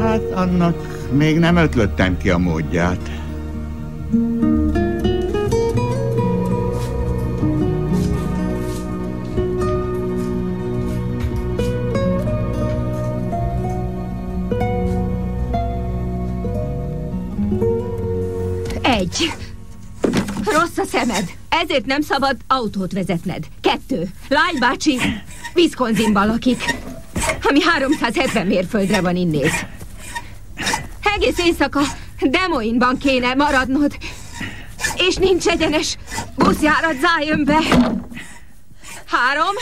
Hát 0.00 0.30
annak 0.34 1.08
még 1.12 1.38
nem 1.38 1.56
ötlöttem 1.56 2.16
ki 2.16 2.30
a 2.30 2.38
módját. 2.38 3.21
Ezért 21.72 21.86
nem 21.86 22.00
szabad 22.00 22.36
autót 22.46 22.92
vezetned. 22.92 23.46
Kettő. 23.60 24.08
Lány 24.28 24.58
bácsi 24.58 24.98
Wisconsinban 25.54 26.26
lakik, 26.26 26.64
ami 27.42 27.60
370 27.62 28.46
mérföldre 28.46 29.00
van 29.00 29.16
innéz. 29.16 29.52
Egész 31.02 31.38
éjszaka 31.38 31.80
Demoinban 32.20 32.98
kéne 32.98 33.34
maradnod, 33.34 33.96
és 34.96 35.14
nincs 35.14 35.46
egyenes 35.46 35.96
buszjárat 36.36 36.96
Zionbe. 36.96 37.58
Három. 39.06 39.54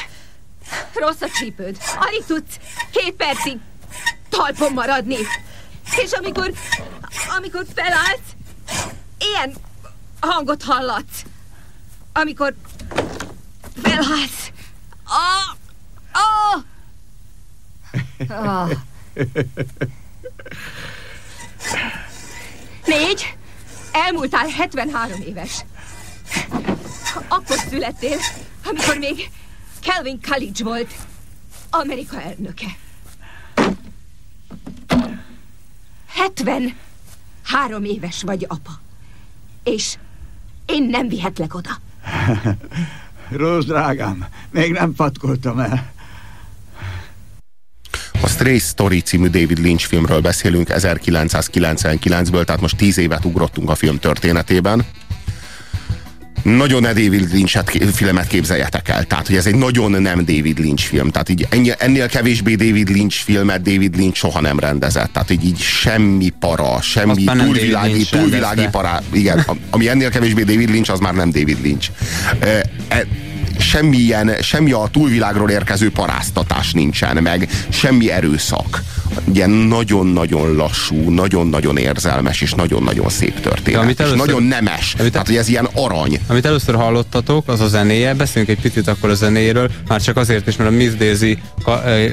Rossz 0.95 1.21
a 1.21 1.29
csípőd. 1.29 1.77
Alig 1.99 2.25
tudsz 2.27 2.59
két 2.91 3.13
percig 3.13 3.59
talpon 4.29 4.73
maradni. 4.73 5.17
És 6.05 6.13
amikor, 6.13 6.53
amikor 7.37 7.65
felállsz, 7.75 8.31
ilyen 9.19 9.55
hangot 10.21 10.63
hallatsz. 10.63 11.23
Amikor 12.13 12.55
felállsz. 13.83 14.53
Ah! 15.05 15.57
Ah! 16.13 16.63
Ah. 18.29 18.71
Négy. 22.85 23.37
Elmúltál 23.93 24.49
73 24.49 25.21
éves. 25.21 25.65
Akkor 27.29 27.57
születtél, 27.57 28.17
amikor 28.65 28.99
még 28.99 29.31
Calvin 29.81 30.21
College 30.29 30.65
volt 30.65 30.95
Amerika 31.71 32.21
elnöke. 32.21 32.77
73 36.07 37.85
éves 37.85 38.23
vagy, 38.23 38.45
apa. 38.49 38.81
És 39.65 39.99
én 40.67 40.83
nem 40.83 41.09
vihetlek 41.09 41.55
oda. 41.55 41.71
Rose, 43.37 43.67
drágám, 43.67 44.27
még 44.51 44.73
nem 44.73 44.95
patkoltam 44.95 45.59
el. 45.59 45.93
A 48.23 48.29
Stray 48.29 48.59
Story 48.59 49.01
című 49.01 49.29
David 49.29 49.59
Lynch 49.59 49.87
filmről 49.87 50.21
beszélünk 50.21 50.69
1999-ből, 50.71 52.45
tehát 52.45 52.61
most 52.61 52.77
10 52.77 52.99
évet 52.99 53.25
ugrottunk 53.25 53.71
a 53.71 53.75
film 53.75 53.99
történetében. 53.99 54.85
Nagyon 56.43 56.83
ne 56.83 56.93
David 56.93 57.33
Lynch 57.33 57.63
filmet 57.93 58.27
képzeljetek 58.27 58.89
el. 58.89 59.05
Tehát, 59.05 59.27
hogy 59.27 59.37
ez 59.37 59.47
egy 59.47 59.55
nagyon 59.55 60.03
nem 60.03 60.19
David 60.19 60.59
Lynch 60.59 60.85
film. 60.85 61.11
Tehát 61.11 61.29
így 61.29 61.47
ennyi, 61.51 61.71
ennél 61.79 62.09
kevésbé 62.09 62.55
David 62.55 62.89
Lynch 62.89 63.17
filmet 63.17 63.63
David 63.63 63.97
Lynch 63.97 64.17
soha 64.17 64.41
nem 64.41 64.59
rendezett. 64.59 65.13
Tehát 65.13 65.31
így, 65.31 65.45
így 65.45 65.59
semmi 65.59 66.29
para, 66.41 66.81
semmi 66.81 67.25
túlvilági, 67.25 68.05
túlvilági 68.11 68.69
para. 68.71 69.03
Igen, 69.13 69.47
ami 69.71 69.89
ennél 69.89 70.11
kevésbé 70.11 70.43
David 70.43 70.71
Lynch, 70.71 70.91
az 70.91 70.99
már 70.99 71.15
nem 71.15 71.31
David 71.31 71.59
Lynch. 71.63 71.91
E, 72.41 72.63
e, 72.89 73.07
semmilyen, 73.61 74.37
semmi 74.43 74.73
a 74.73 74.89
túlvilágról 74.93 75.51
érkező 75.51 75.91
paráztatás 75.91 76.73
nincsen, 76.73 77.23
meg 77.23 77.49
semmi 77.69 78.11
erőszak. 78.11 78.83
Ilyen 79.33 79.51
nagyon-nagyon 79.51 80.55
lassú, 80.55 81.11
nagyon-nagyon 81.11 81.77
érzelmes, 81.77 82.41
és 82.41 82.53
nagyon-nagyon 82.53 83.09
szép 83.09 83.41
történet. 83.41 83.81
Amit 83.81 84.01
először, 84.01 84.19
és 84.19 84.25
nagyon 84.25 84.43
nemes. 84.43 84.95
Amit, 84.99 85.13
tehát, 85.13 85.27
hogy 85.27 85.37
ez 85.37 85.49
ilyen 85.49 85.69
arany. 85.73 86.21
Amit 86.27 86.47
először 86.47 86.75
hallottatok, 86.75 87.49
az 87.49 87.61
a 87.61 87.69
zenéje. 87.69 88.15
Beszéljünk 88.15 88.57
egy 88.57 88.63
picit 88.63 88.89
akkor 88.89 89.11
a 89.11 89.15
zenéről, 89.15 89.71
már 89.89 90.01
csak 90.01 90.17
azért 90.17 90.47
is, 90.47 90.57
mert 90.57 90.71
a 90.71 90.73
Miss 90.73 90.93
Daisy 90.93 91.39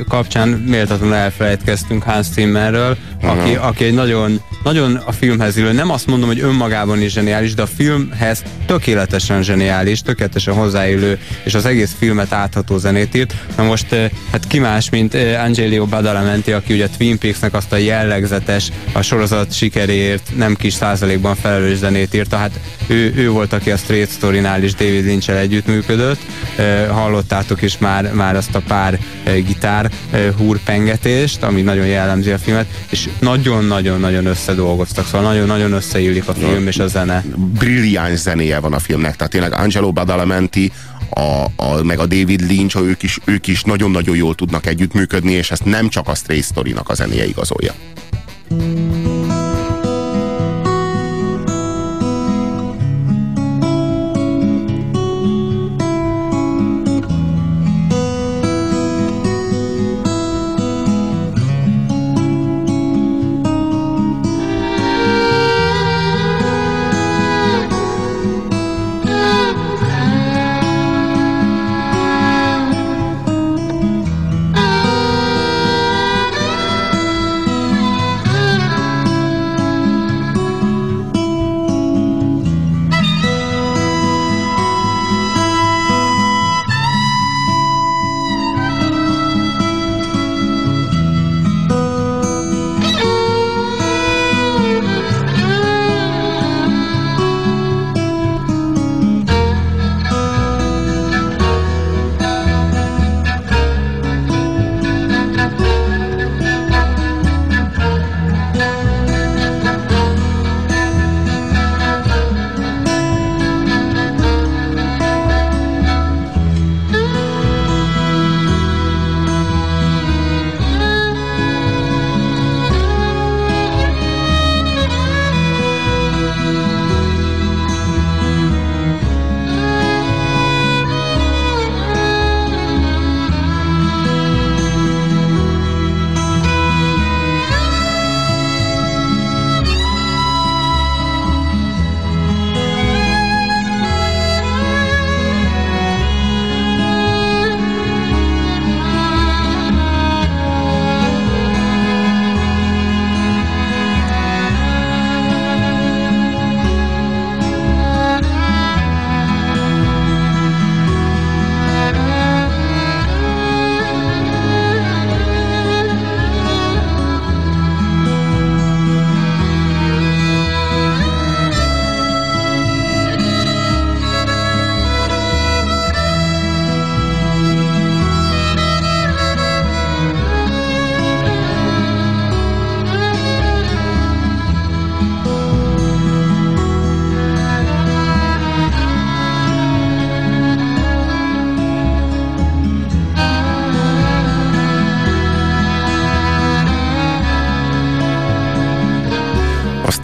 kapcsán 0.10 0.50
méltatlanul 0.50 1.16
elfelejtkeztünk 1.16 2.04
Hans 2.04 2.28
Zimmerről, 2.34 2.98
uh-huh. 3.22 3.40
aki, 3.40 3.56
aki 3.56 3.84
egy 3.84 3.94
nagyon, 3.94 4.42
nagyon 4.64 4.96
a 4.96 5.12
filmhez 5.12 5.58
illő. 5.58 5.72
Nem 5.72 5.92
azt 5.92 6.08
mondom, 6.08 6.28
hogy 6.28 6.40
önmagában 6.40 7.02
is 7.02 7.12
zseniális, 7.12 7.54
de 7.54 7.62
a 7.62 7.68
filmhez 7.68 8.44
tökéletesen 8.66 9.44
zseniális, 9.44 10.02
tökéletesen 10.02 10.54
hozzáillő 10.54 11.20
és 11.44 11.54
az 11.54 11.66
egész 11.66 11.96
filmet 11.98 12.34
átható 12.34 12.78
zenét 12.78 13.16
írt. 13.16 13.34
Na 13.58 13.64
most 13.64 13.96
hát 14.32 14.48
ki 14.48 14.60
más, 14.60 14.90
mint 14.90 15.18
Angelio 15.44 15.86
Badalamenti, 15.86 16.52
aki 16.52 16.74
ugye 16.74 16.88
Twin 16.98 17.18
Peaks-nek 17.18 17.54
azt 17.54 17.74
a 17.74 17.78
jellegzetes, 17.78 18.70
a 18.92 19.02
sorozat 19.02 19.54
sikeréért 19.54 20.32
nem 20.36 20.56
kis 20.56 20.74
százalékban 20.74 21.36
felelős 21.36 21.78
zenét 21.78 22.14
írta. 22.14 22.38
Hát 22.38 22.60
ő, 22.88 23.14
ő 23.16 23.30
volt, 23.30 23.54
aki 23.54 23.72
a 23.72 23.78
Straight 23.78 24.12
Story-nál 24.12 24.64
is 24.64 24.74
David 24.74 25.06
lynch 25.06 25.30
együttműködött. 25.30 26.20
Hallottátok 26.90 27.62
is 27.62 27.78
már, 27.78 28.14
már 28.14 28.36
azt 28.36 28.56
a 28.56 28.62
pár 28.68 29.00
gitár 29.46 29.92
húrpengetést, 30.38 31.44
ami 31.44 31.62
nagyon 31.62 31.86
jellemzi 31.86 32.32
a 32.32 32.38
filmet, 32.38 32.66
és 32.90 33.10
nagyon-nagyon-nagyon 33.20 34.26
összedolgoztak, 34.26 35.06
szóval 35.06 35.22
nagyon-nagyon 35.22 35.72
összeillik 35.72 36.28
a 36.28 36.34
film 36.34 36.68
és 36.68 36.78
a 36.78 36.88
zene. 36.88 37.24
Brilliáns 37.36 38.20
zenéje 38.20 38.60
van 38.60 38.74
a 38.74 38.80
filmnek, 38.80 39.16
tehát 39.16 39.32
tényleg 39.32 39.54
Angelo 39.54 39.92
Badalamenti 39.92 40.72
a, 41.10 41.46
a, 41.56 41.84
meg 41.84 42.00
a 42.00 42.06
David 42.06 42.42
Lynch, 42.42 42.78
ők 42.78 43.04
is, 43.04 43.20
ők 43.26 43.48
is 43.48 43.64
nagyon-nagyon 43.64 44.16
jól 44.16 44.36
tudnak 44.36 44.66
együttműködni, 44.66 45.32
és 45.32 45.52
ezt 45.52 45.66
nem 45.66 45.90
csak 45.90 46.08
a 46.08 46.16
Stray 46.16 46.42
Story-nak 46.42 46.90
a 46.90 46.94
zenéje 46.94 47.26
igazolja. 47.26 47.74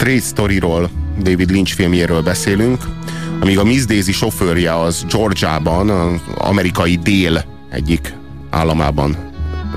Straight 0.03 0.25
Storyról, 0.25 0.89
David 1.21 1.49
Lynch 1.49 1.73
filmjéről 1.73 2.21
beszélünk, 2.21 2.81
amíg 3.39 3.59
a 3.59 3.63
Miss 3.63 3.85
Daisy 3.85 4.11
sofőrje 4.11 4.79
az 4.79 5.05
Georgiában, 5.09 5.89
az 5.89 6.19
amerikai 6.37 6.95
dél 6.95 7.45
egyik 7.69 8.13
államában 8.49 9.17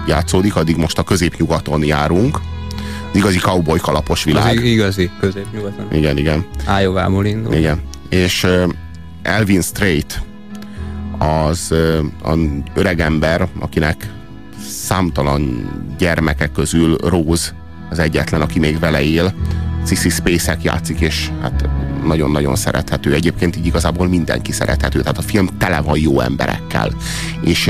játszódik, 0.07 0.57
addig 0.57 0.77
most 0.77 0.99
a 0.99 1.03
középnyugaton 1.03 1.85
járunk. 1.85 2.41
Az 3.11 3.17
igazi 3.17 3.39
cowboy 3.39 3.79
kalapos 3.79 4.25
világ. 4.25 4.57
Az 4.57 4.63
igazi 4.63 5.11
középnyugaton. 5.21 5.87
Igen, 5.93 6.17
igen. 6.17 6.47
Ájovából 6.65 7.27
indul. 7.27 7.55
Igen. 7.55 7.81
És 8.09 8.47
Elvin 9.23 9.63
Strait 9.63 10.23
az 11.19 11.75
az 12.23 12.39
öregember, 12.75 13.49
akinek 13.59 14.13
számtalan 14.69 15.71
gyermeke 15.99 16.47
közül 16.47 16.97
Rose 16.97 17.55
az 17.91 17.99
egyetlen, 17.99 18.41
aki 18.41 18.59
még 18.59 18.79
vele 18.79 19.03
él. 19.03 19.35
Sissy 19.87 20.09
Spacek 20.09 20.63
játszik, 20.63 21.01
és 21.01 21.31
hát 21.43 21.69
nagyon-nagyon 22.05 22.57
szerethető. 22.57 23.15
Egyébként 23.15 23.57
így 23.57 23.67
igazából 23.67 24.09
mindenki 24.09 24.53
szerethető, 24.53 25.01
tehát 25.01 25.19
a 25.19 25.23
film 25.23 25.49
tele 25.59 25.81
van 25.81 25.99
jó 25.99 26.21
emberekkel. 26.21 26.91
És 27.41 27.67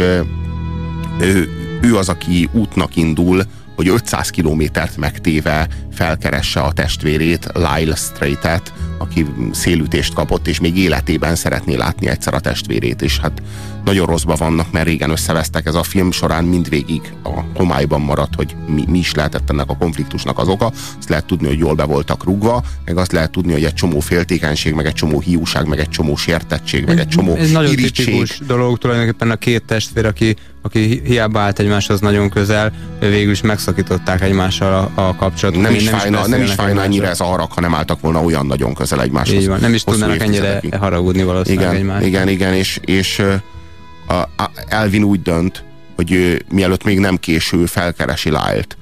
ő, 1.21 1.49
ő 1.81 1.97
az, 1.97 2.09
aki 2.09 2.49
útnak 2.53 2.97
indul, 2.97 3.43
hogy 3.77 3.89
500 3.89 4.31
kilométert 4.31 4.97
megtéve 4.97 5.69
felkeresse 5.93 6.61
a 6.61 6.73
testvérét, 6.73 7.51
Lyle 7.55 7.95
Straight-et, 7.95 8.73
aki 8.99 9.27
szélütést 9.53 10.14
kapott, 10.14 10.47
és 10.47 10.61
még 10.61 10.79
életében 10.79 11.35
szeretné 11.35 11.75
látni 11.75 12.09
egyszer 12.09 12.35
a 12.35 12.41
testvérét, 12.41 13.03
és 13.03 13.19
hát 13.19 13.43
nagyon 13.87 14.07
rosszban 14.07 14.37
vannak, 14.39 14.70
mert 14.72 14.87
régen 14.87 15.11
összevesztek 15.11 15.66
ez 15.66 15.74
a 15.74 15.82
film 15.82 16.11
során 16.11 16.45
mindvégig 16.45 17.01
a 17.22 17.41
homályban 17.55 18.01
maradt, 18.01 18.34
hogy 18.34 18.57
mi, 18.66 18.84
mi 18.89 18.99
is 18.99 19.14
lehetett 19.14 19.51
ennek 19.51 19.70
a 19.70 19.76
konfliktusnak 19.76 20.39
az 20.39 20.49
oka. 20.49 20.72
Azt 20.99 21.09
lehet 21.09 21.24
tudni, 21.24 21.47
hogy 21.47 21.59
jól 21.59 21.74
be 21.74 21.84
voltak 21.84 22.24
rugva, 22.24 22.62
meg 22.84 22.97
azt 22.97 23.12
lehet 23.12 23.30
tudni, 23.30 23.53
hogy 23.53 23.64
egy 23.64 23.74
csomó 23.74 24.01
féltékenység, 24.01 24.74
meg 24.74 24.87
egy 24.87 24.93
csomó 24.93 25.20
hiúság, 25.20 25.66
meg 25.66 25.78
egy 25.78 25.89
csomó 25.89 26.16
sértettség, 26.16 26.84
meg 26.84 26.99
egy 26.99 27.09
csomó 27.09 27.34
Ez 27.34 27.51
nagyon 27.51 27.72
irítség. 27.72 28.05
tipikus 28.05 28.39
dolog 28.47 28.78
tulajdonképpen 28.78 29.30
a 29.30 29.37
két 29.37 29.62
testvér, 29.62 30.07
aki, 30.07 30.37
aki 30.62 31.03
hiába 31.05 31.41
állt 31.41 31.59
egymáshoz 31.59 32.01
nagyon 32.01 32.30
közel, 32.30 32.72
végül 33.01 33.30
is 33.30 33.41
megszakították 33.41 34.22
egymással 34.22 34.91
a, 34.95 35.07
a 35.09 35.16
kapcsolatot. 35.16 35.62
Nem 35.62 35.74
is, 35.74 35.84
nem 35.84 35.99
fájna, 35.99 36.26
nem 36.26 36.43
is 36.43 36.53
fájna 36.53 36.82
egymásról. 36.82 37.07
ez 37.09 37.20
a 37.20 37.24
harag, 37.24 37.53
ha 37.53 37.61
nem 37.61 37.74
álltak 37.74 38.01
volna 38.01 38.22
olyan 38.22 38.47
nagyon 38.47 38.74
közel 38.74 39.03
egymáshoz. 39.03 39.41
Így 39.41 39.49
van, 39.49 39.61
nem 39.61 39.74
is 39.74 39.84
tudnának 39.84 40.20
ennyire 40.20 40.61
haragudni 40.78 41.22
valószínűleg 41.22 41.68
Igen, 41.68 41.80
egymásra. 41.80 42.07
igen, 42.07 42.28
igen, 42.28 42.53
és, 42.55 42.80
és 42.84 43.22
a, 44.07 44.14
a 44.14 44.50
Elvin 44.68 45.02
úgy 45.02 45.22
dönt, 45.22 45.64
hogy 45.96 46.12
ő, 46.12 46.44
mielőtt 46.48 46.84
még 46.84 46.98
nem 46.98 47.16
késő, 47.16 47.66
felkeresi 47.66 48.28
Lyle-t. 48.28 48.76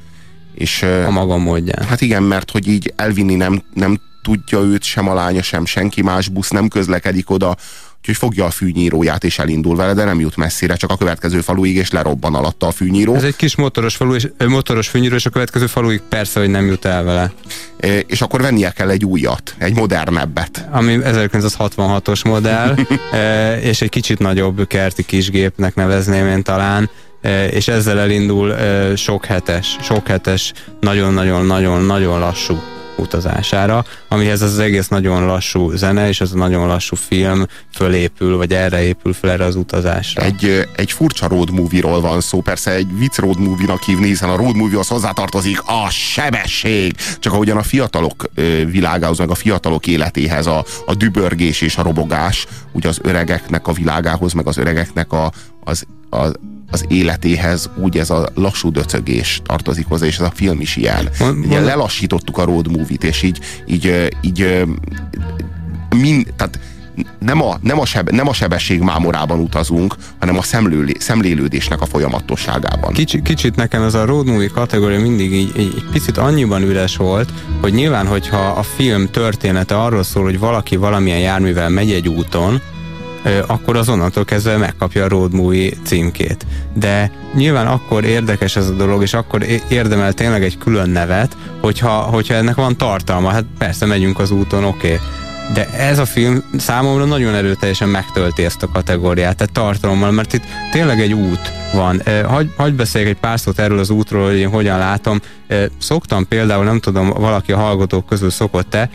És, 0.54 0.82
A 0.82 1.10
maga 1.10 1.36
módján. 1.36 1.84
Hát 1.86 2.00
igen, 2.00 2.22
mert 2.22 2.50
hogy 2.50 2.68
így 2.68 2.92
elvinni 2.96 3.34
nem, 3.34 3.62
nem 3.74 4.00
tudja 4.22 4.58
őt, 4.58 4.82
sem 4.82 5.08
a 5.08 5.14
lánya, 5.14 5.42
sem 5.42 5.64
senki 5.64 6.02
más 6.02 6.28
busz 6.28 6.50
nem 6.50 6.68
közlekedik 6.68 7.30
oda, 7.30 7.56
úgyhogy 8.08 8.28
fogja 8.28 8.44
a 8.44 8.50
fűnyíróját 8.50 9.24
és 9.24 9.38
elindul 9.38 9.76
vele, 9.76 9.94
de 9.94 10.04
nem 10.04 10.20
jut 10.20 10.36
messzire, 10.36 10.74
csak 10.74 10.90
a 10.90 10.96
következő 10.96 11.40
faluig, 11.40 11.76
és 11.76 11.90
lerobban 11.90 12.34
alatta 12.34 12.66
a 12.66 12.70
fűnyíró. 12.70 13.14
Ez 13.14 13.22
egy 13.22 13.36
kis 13.36 13.56
motoros 13.56 13.96
falu, 13.96 14.14
és, 14.14 14.28
motoros 14.46 14.88
fűnyírő, 14.88 15.14
és 15.14 15.26
a 15.26 15.30
következő 15.30 15.66
faluig 15.66 16.00
persze, 16.08 16.40
hogy 16.40 16.48
nem 16.48 16.66
jut 16.66 16.84
el 16.84 17.02
vele. 17.02 17.32
E, 17.76 17.98
És 17.98 18.20
akkor 18.20 18.40
vennie 18.40 18.70
kell 18.70 18.90
egy 18.90 19.04
újat, 19.04 19.54
egy 19.58 19.74
modernebbet. 19.74 20.68
Ami 20.70 20.98
1966-os 21.02 22.24
modell, 22.24 22.76
és 23.70 23.82
egy 23.82 23.88
kicsit 23.88 24.18
nagyobb 24.18 24.66
kerti 24.66 25.04
kisgépnek 25.04 25.74
nevezném 25.74 26.26
én 26.26 26.42
talán, 26.42 26.90
és 27.50 27.68
ezzel 27.68 27.98
elindul 27.98 28.54
sok 28.96 29.24
hetes, 29.24 29.76
sok 29.82 30.06
hetes, 30.06 30.52
nagyon-nagyon-nagyon-nagyon 30.80 32.18
lassú 32.18 32.73
utazására, 32.96 33.84
amihez 34.08 34.42
az 34.42 34.58
egész 34.58 34.88
nagyon 34.88 35.26
lassú 35.26 35.70
zene 35.70 36.08
és 36.08 36.20
az 36.20 36.32
a 36.32 36.36
nagyon 36.36 36.66
lassú 36.66 36.96
film 36.96 37.46
fölépül, 37.74 38.36
vagy 38.36 38.52
erre 38.52 38.82
épül 38.82 39.12
fel 39.12 39.30
erre 39.30 39.44
az 39.44 39.56
utazásra. 39.56 40.22
Egy, 40.22 40.68
egy 40.76 40.92
furcsa 40.92 41.28
road 41.28 41.50
movie-ról 41.50 42.00
van 42.00 42.20
szó, 42.20 42.40
persze 42.40 42.70
egy 42.70 42.98
vicc 42.98 43.18
road 43.18 43.40
movie-nak 43.40 43.82
hívni, 43.82 44.06
hiszen 44.06 44.28
a 44.28 44.36
road 44.36 44.56
movie-hoz 44.56 44.88
hozzátartozik 44.88 45.62
a 45.66 45.90
sebesség. 45.90 46.96
Csak 47.18 47.32
ahogyan 47.32 47.56
a 47.56 47.62
fiatalok 47.62 48.30
világához, 48.70 49.18
meg 49.18 49.30
a 49.30 49.34
fiatalok 49.34 49.86
életéhez 49.86 50.46
a, 50.46 50.64
a 50.86 50.94
dübörgés 50.94 51.60
és 51.60 51.76
a 51.76 51.82
robogás, 51.82 52.46
úgy 52.72 52.86
az 52.86 52.98
öregeknek 53.02 53.66
a 53.66 53.72
világához, 53.72 54.32
meg 54.32 54.46
az 54.46 54.56
öregeknek 54.56 55.12
a, 55.12 55.32
az, 55.64 55.86
a, 56.10 56.26
az 56.74 56.84
életéhez 56.88 57.70
úgy 57.76 57.98
ez 57.98 58.10
a 58.10 58.28
lassú 58.34 58.70
döcögés 58.70 59.40
tartozik 59.44 59.86
hozzá, 59.86 60.06
és 60.06 60.18
ez 60.18 60.26
a 60.26 60.32
film 60.34 60.60
is 60.60 60.76
ilyen. 60.76 61.08
Ugye 61.44 61.60
lelassítottuk 61.60 62.38
a 62.38 62.44
road 62.44 62.76
movie-t, 62.76 63.04
és 63.04 63.22
így, 63.22 63.38
így, 63.66 64.10
így 64.20 64.40
ö, 64.40 64.62
mind, 65.96 66.32
tehát 66.36 66.58
nem 67.18 67.42
a, 67.42 67.56
nem, 67.60 67.80
a 67.80 67.84
seb, 67.86 68.10
nem 68.10 68.28
a 68.28 68.32
sebesség 68.32 68.80
mámorában 68.80 69.40
utazunk, 69.40 69.94
hanem 70.18 70.38
a 70.38 70.42
szemlőlé, 70.42 70.92
szemlélődésnek 70.98 71.80
a 71.80 71.86
folyamatosságában. 71.86 72.92
Kicsi, 72.92 73.22
kicsit 73.22 73.56
nekem 73.56 73.82
ez 73.82 73.94
a 73.94 74.04
road 74.04 74.26
movie 74.26 74.48
kategória 74.48 75.00
mindig 75.00 75.32
így, 75.32 75.58
így 75.58 75.72
egy 75.76 75.88
picit 75.92 76.18
annyiban 76.18 76.62
üres 76.62 76.96
volt, 76.96 77.32
hogy 77.60 77.72
nyilván, 77.72 78.06
hogyha 78.06 78.46
a 78.46 78.62
film 78.62 79.10
története 79.10 79.80
arról 79.80 80.02
szól, 80.02 80.22
hogy 80.22 80.38
valaki 80.38 80.76
valamilyen 80.76 81.20
járművel 81.20 81.68
megy 81.68 81.92
egy 81.92 82.08
úton, 82.08 82.60
akkor 83.46 83.76
azonnantól 83.76 84.24
kezdve 84.24 84.56
megkapja 84.56 85.04
a 85.04 85.08
road 85.08 85.34
movie 85.34 85.72
címkét. 85.84 86.46
De 86.74 87.10
nyilván 87.34 87.66
akkor 87.66 88.04
érdekes 88.04 88.56
ez 88.56 88.68
a 88.68 88.72
dolog, 88.72 89.02
és 89.02 89.14
akkor 89.14 89.46
érdemel 89.68 90.12
tényleg 90.12 90.44
egy 90.44 90.58
külön 90.58 90.90
nevet, 90.90 91.36
hogyha, 91.60 91.90
hogyha 91.90 92.34
ennek 92.34 92.54
van 92.54 92.76
tartalma. 92.76 93.30
Hát 93.30 93.44
persze 93.58 93.86
megyünk 93.86 94.18
az 94.18 94.30
úton, 94.30 94.64
oké. 94.64 94.92
Okay. 94.92 95.06
De 95.52 95.68
ez 95.70 95.98
a 95.98 96.04
film 96.04 96.42
számomra 96.56 97.04
nagyon 97.04 97.34
erőteljesen 97.34 97.88
megtölti 97.88 98.44
ezt 98.44 98.62
a 98.62 98.68
kategóriát, 98.68 99.36
tehát 99.36 99.52
tartalommal, 99.52 100.10
mert 100.10 100.32
itt 100.32 100.44
tényleg 100.72 101.00
egy 101.00 101.12
út 101.12 101.52
van. 101.72 102.02
Hagy, 102.26 102.52
hagy 102.56 102.74
beszéljek 102.74 103.10
egy 103.10 103.20
pár 103.20 103.40
szót 103.40 103.58
erről 103.58 103.78
az 103.78 103.90
útról, 103.90 104.26
hogy 104.26 104.38
én 104.38 104.48
hogyan 104.48 104.78
látom. 104.78 105.20
Szoktam 105.78 106.28
például, 106.28 106.64
nem 106.64 106.80
tudom, 106.80 107.08
valaki 107.08 107.52
a 107.52 107.56
hallgatók 107.56 108.06
közül 108.06 108.30
szokott-e, 108.30 108.90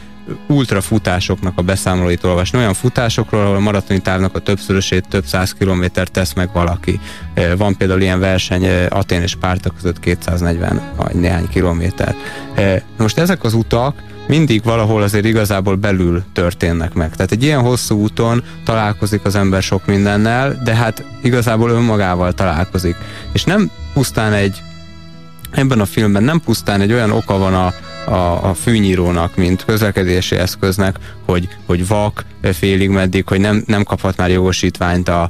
ultrafutásoknak 0.48 1.54
a 1.58 1.62
beszámolóit 1.62 2.24
olvasni. 2.24 2.58
Olyan 2.58 2.74
futásokról, 2.74 3.42
ahol 3.42 3.56
a 3.56 3.60
maratoni 3.60 4.00
távnak 4.02 4.36
a 4.36 4.40
többszörösét, 4.40 5.08
több 5.10 5.26
száz 5.26 5.54
kilométert 5.54 6.12
tesz 6.12 6.34
meg 6.34 6.50
valaki. 6.54 7.00
Eh, 7.34 7.58
Van 7.58 7.78
például 7.78 8.02
ilyen 8.02 8.20
verseny 8.20 8.64
eh, 8.64 8.86
Atén 8.90 9.22
és 9.22 9.36
Párta 9.36 9.70
között 9.70 10.00
240 10.00 10.82
vagy 10.96 11.16
néhány 11.16 11.48
kilométer. 11.48 12.16
Eh, 12.56 12.82
Most 12.98 13.18
ezek 13.18 13.44
az 13.44 13.54
utak 13.54 14.04
mindig 14.28 14.64
valahol 14.64 15.02
azért 15.02 15.26
igazából 15.26 15.76
belül 15.76 16.24
történnek 16.34 16.94
meg. 16.94 17.16
Tehát 17.16 17.32
egy 17.32 17.44
ilyen 17.44 17.62
hosszú 17.62 18.02
úton 18.02 18.44
találkozik 18.66 19.26
az 19.26 19.36
ember 19.36 19.62
sok 19.62 19.86
mindennel, 19.86 20.62
de 20.64 20.76
hát 20.76 21.04
igazából 21.22 21.70
önmagával 21.70 22.34
találkozik. 22.34 22.96
És 23.32 23.44
nem 23.44 23.72
pusztán 23.94 24.34
egy 24.34 24.62
ebben 25.52 25.80
a 25.80 25.86
filmben 25.86 26.24
nem 26.24 26.40
pusztán 26.40 26.82
egy 26.82 26.94
olyan 26.94 27.12
oka 27.12 27.38
van 27.38 27.54
a, 27.54 27.74
a, 28.06 28.50
a 28.50 28.54
fűnyírónak, 28.54 29.36
mint 29.36 29.66
közlekedési 29.66 30.36
eszköznek, 30.36 30.96
hogy, 31.26 31.48
hogy 31.66 31.88
vak 31.88 32.26
félig 32.42 32.90
meddig, 32.90 33.28
hogy 33.28 33.40
nem, 33.40 33.64
nem 33.66 33.84
kaphat 33.84 34.18
már 34.18 34.30
jogosítványt 34.30 35.10
a, 35.10 35.30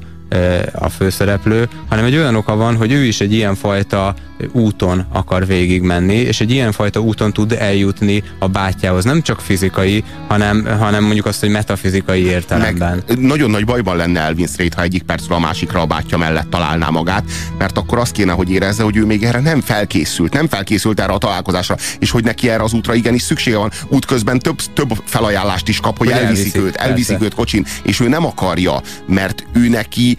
a 0.74 0.90
főszereplő, 0.90 1.70
hanem 1.90 2.06
egy 2.06 2.16
olyan 2.16 2.36
oka 2.36 2.56
van, 2.56 2.76
hogy 2.76 2.92
ő 2.92 3.04
is 3.04 3.22
egy 3.22 3.34
ilyenfajta 3.34 4.16
úton 4.52 5.06
akar 5.12 5.46
végigmenni, 5.46 6.16
és 6.16 6.42
egy 6.42 6.52
ilyenfajta 6.52 7.00
úton 7.00 7.34
tud 7.34 7.52
eljutni 7.52 8.24
a 8.40 8.48
bátyjához. 8.48 9.04
Nem 9.04 9.22
csak 9.22 9.40
fizikai, 9.40 10.04
hanem, 10.28 10.66
hanem 10.80 11.04
mondjuk 11.04 11.26
azt, 11.26 11.40
hogy 11.40 11.50
metafizikai 11.50 12.24
értelemben. 12.26 13.04
Meg 13.08 13.20
nagyon 13.20 13.50
nagy 13.50 13.66
bajban 13.66 13.96
lenne 13.96 14.20
Elvin 14.20 14.48
Strait, 14.48 14.74
ha 14.74 14.82
egyik 14.82 15.04
percről 15.04 15.38
a 15.38 15.40
másikra 15.40 15.82
a 15.82 15.86
bátyja 15.86 16.18
mellett 16.18 16.50
találná 16.50 16.90
magát, 16.90 17.24
mert 17.58 17.78
akkor 17.78 17.98
azt 17.98 18.12
kéne, 18.12 18.32
hogy 18.32 18.52
érezze, 18.52 18.84
hogy 18.84 18.98
ő 18.98 19.06
még 19.06 19.24
erre 19.24 19.40
nem 19.40 19.62
felkészült, 19.62 20.34
nem 20.34 20.48
felkészült 20.48 21.00
erre 21.00 21.14
a 21.14 21.18
találkozásra, 21.18 21.76
és 22.00 22.12
hogy 22.12 22.24
neki 22.24 22.50
erre 22.50 22.64
az 22.64 22.74
útra 22.74 22.94
igenis 22.94 23.22
szüksége 23.22 23.58
van. 23.58 23.72
Útközben 23.88 24.40
több, 24.40 24.60
több 24.74 24.90
felajánlást 25.06 25.68
is 25.68 25.80
kap, 25.80 25.98
hogy, 25.98 26.08
Hogy 26.08 26.18
elviszik, 26.18 26.56
elviszik, 26.56 26.76
őt, 26.76 26.76
elviszik 26.76 27.08
persze. 27.08 27.26
őt 27.26 27.34
kocsin, 27.34 27.66
és 27.84 28.00
ő 28.00 28.08
nem 28.08 28.26
akarja, 28.26 28.82
mert 29.08 29.46
ő 29.54 29.70
neki 29.70 30.18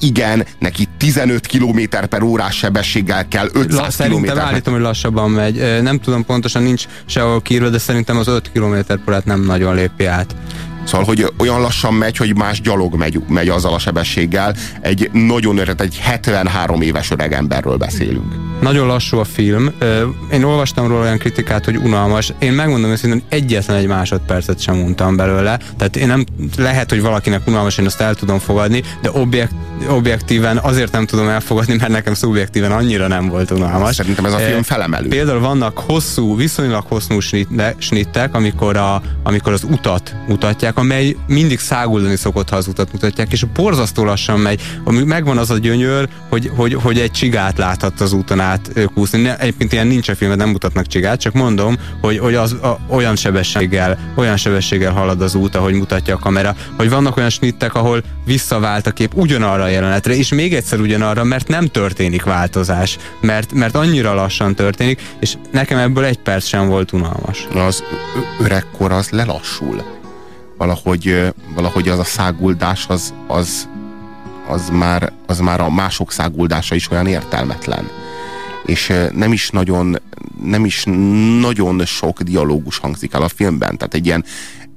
igen, 0.00 0.46
neki 0.58 0.88
15 0.98 1.46
km 1.46 1.80
per 2.08 2.22
órás 2.22 2.56
sebességgel 2.56 3.28
kell 3.28 3.48
500 3.52 3.74
La, 3.74 3.82
km 3.82 3.90
szerintem 3.90 4.38
állítom, 4.38 4.72
hogy 4.72 4.82
lassabban 4.82 5.30
megy. 5.30 5.82
Nem 5.82 5.98
tudom 5.98 6.24
pontosan, 6.24 6.62
nincs 6.62 6.84
sehol 7.06 7.42
kiírva, 7.42 7.68
de 7.68 7.78
szerintem 7.78 8.16
az 8.16 8.28
5 8.28 8.50
km 8.52 8.74
per 8.86 9.00
órát 9.08 9.24
nem 9.24 9.40
nagyon 9.40 9.74
lépi 9.74 10.04
át. 10.04 10.34
Szóval, 10.84 11.06
hogy 11.06 11.26
olyan 11.38 11.60
lassan 11.60 11.94
megy, 11.94 12.16
hogy 12.16 12.36
más 12.36 12.60
gyalog 12.60 12.94
megy, 12.94 13.20
megy 13.28 13.48
azzal 13.48 13.74
a 13.74 13.78
sebességgel. 13.78 14.54
Egy 14.80 15.10
nagyon 15.12 15.58
öreg, 15.58 15.80
egy 15.80 15.98
73 15.98 16.82
éves 16.82 17.10
öreg 17.10 17.32
emberről 17.32 17.76
beszélünk. 17.76 18.34
nagyon 18.60 18.86
lassú 18.86 19.18
a 19.18 19.24
film. 19.24 19.70
Én 20.32 20.42
olvastam 20.42 20.86
róla 20.86 21.00
olyan 21.00 21.18
kritikát, 21.18 21.64
hogy 21.64 21.76
unalmas. 21.76 22.32
Én 22.38 22.52
megmondom 22.52 22.90
őszintén, 22.90 23.22
hogy 23.28 23.38
egyetlen 23.38 23.76
egy 23.76 23.86
másodpercet 23.86 24.60
sem 24.60 24.76
mondtam 24.76 25.16
belőle. 25.16 25.58
Tehát 25.78 25.96
én 25.96 26.06
nem, 26.06 26.24
lehet, 26.56 26.90
hogy 26.90 27.00
valakinek 27.00 27.46
unalmas, 27.46 27.78
én 27.78 27.86
azt 27.86 28.00
el 28.00 28.14
tudom 28.14 28.38
fogadni, 28.38 28.82
de 29.02 29.10
objekt, 29.12 29.52
objektíven 29.88 30.56
azért 30.56 30.92
nem 30.92 31.06
tudom 31.06 31.28
elfogadni, 31.28 31.76
mert 31.76 31.90
nekem 31.90 32.14
szubjektíven 32.14 32.72
annyira 32.72 33.06
nem 33.06 33.28
volt 33.28 33.50
unalmas. 33.50 33.94
Szerintem 33.94 34.24
ez 34.24 34.32
a 34.32 34.38
film 34.38 34.62
felemelő. 34.62 35.08
Például 35.08 35.40
vannak 35.40 35.78
hosszú, 35.78 36.36
viszonylag 36.36 36.84
hosszú 36.88 37.18
snittek, 37.78 38.34
amikor, 38.34 38.76
a, 38.76 39.02
amikor 39.22 39.52
az 39.52 39.62
utat 39.70 40.14
mutatják, 40.28 40.69
amely 40.76 41.16
mindig 41.26 41.58
száguldani 41.58 42.16
szokott, 42.16 42.48
ha 42.48 42.56
az 42.56 42.66
utat 42.66 42.92
mutatják, 42.92 43.32
és 43.32 43.44
borzasztó 43.54 44.04
lassan 44.04 44.40
megy. 44.40 44.62
Megvan 45.04 45.38
az 45.38 45.50
a 45.50 45.58
gyönyör, 45.58 46.08
hogy, 46.28 46.50
hogy, 46.56 46.74
hogy 46.74 46.98
egy 46.98 47.10
csigát 47.10 47.58
láthat 47.58 48.00
az 48.00 48.12
úton 48.12 48.40
át 48.40 48.70
kúszni. 48.94 49.20
Ne, 49.20 49.38
egyébként 49.38 49.72
ilyen 49.72 49.86
nincs 49.86 50.08
a 50.08 50.14
filmet, 50.14 50.36
nem 50.36 50.48
mutatnak 50.48 50.86
csigát, 50.86 51.20
csak 51.20 51.32
mondom, 51.32 51.76
hogy, 52.00 52.18
hogy 52.18 52.34
az 52.34 52.52
a, 52.52 52.78
olyan 52.88 53.16
sebességgel, 53.16 53.98
olyan 54.14 54.36
sebességgel 54.36 54.92
halad 54.92 55.20
az 55.20 55.34
út, 55.34 55.54
ahogy 55.54 55.74
mutatja 55.74 56.14
a 56.14 56.18
kamera, 56.18 56.56
hogy 56.76 56.90
vannak 56.90 57.16
olyan 57.16 57.30
snittek, 57.30 57.74
ahol 57.74 58.02
visszavált 58.24 58.86
a 58.86 58.90
kép 58.90 59.14
ugyanarra 59.14 59.62
a 59.62 59.68
jelenetre, 59.68 60.16
és 60.16 60.32
még 60.32 60.54
egyszer 60.54 60.80
ugyanarra, 60.80 61.24
mert 61.24 61.48
nem 61.48 61.66
történik 61.66 62.22
változás, 62.22 62.98
mert, 63.20 63.52
mert 63.52 63.74
annyira 63.74 64.14
lassan 64.14 64.54
történik, 64.54 65.00
és 65.20 65.34
nekem 65.50 65.78
ebből 65.78 66.04
egy 66.04 66.18
perc 66.18 66.46
sem 66.46 66.68
volt 66.68 66.92
unalmas. 66.92 67.46
Az 67.54 67.82
öregkor 68.40 68.92
az 68.92 69.10
lelassul. 69.10 69.99
Valahogy, 70.60 71.32
valahogy 71.54 71.88
az 71.88 71.98
a 71.98 72.04
száguldás 72.04 72.86
az, 72.88 73.14
az, 73.26 73.68
az, 74.48 74.68
már, 74.68 75.12
az 75.26 75.38
már 75.38 75.60
a 75.60 75.70
mások 75.70 76.12
száguldása 76.12 76.74
is 76.74 76.90
olyan 76.90 77.06
értelmetlen 77.06 77.88
és 78.66 78.92
nem 79.14 79.32
is 79.32 79.50
nagyon 79.50 79.96
nem 80.42 80.64
is 80.64 80.84
nagyon 81.40 81.84
sok 81.84 82.20
dialógus 82.20 82.78
hangzik 82.78 83.12
el 83.12 83.22
a 83.22 83.28
filmben, 83.28 83.76
tehát 83.76 83.94
egy 83.94 84.06
ilyen 84.06 84.24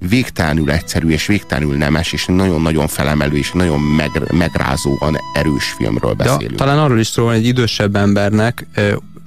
végtelenül 0.10 0.72
egyszerű 0.72 1.10
és 1.10 1.26
végtelenül 1.26 1.78
nemes, 1.78 2.14
és 2.14 2.26
nagyon-nagyon 2.26 2.88
felemelő 2.88 3.38
és 3.38 3.52
nagyon 3.52 3.80
meg, 3.80 4.12
megrázóan 4.32 5.18
erős 5.34 5.66
filmről 5.78 6.14
beszélünk. 6.14 6.52
Ja, 6.52 6.58
talán 6.58 6.80
arról 6.80 7.00
is 7.00 7.08
szól, 7.08 7.28
hogy 7.28 7.36
egy 7.36 7.46
idősebb 7.46 7.96
embernek 7.96 8.66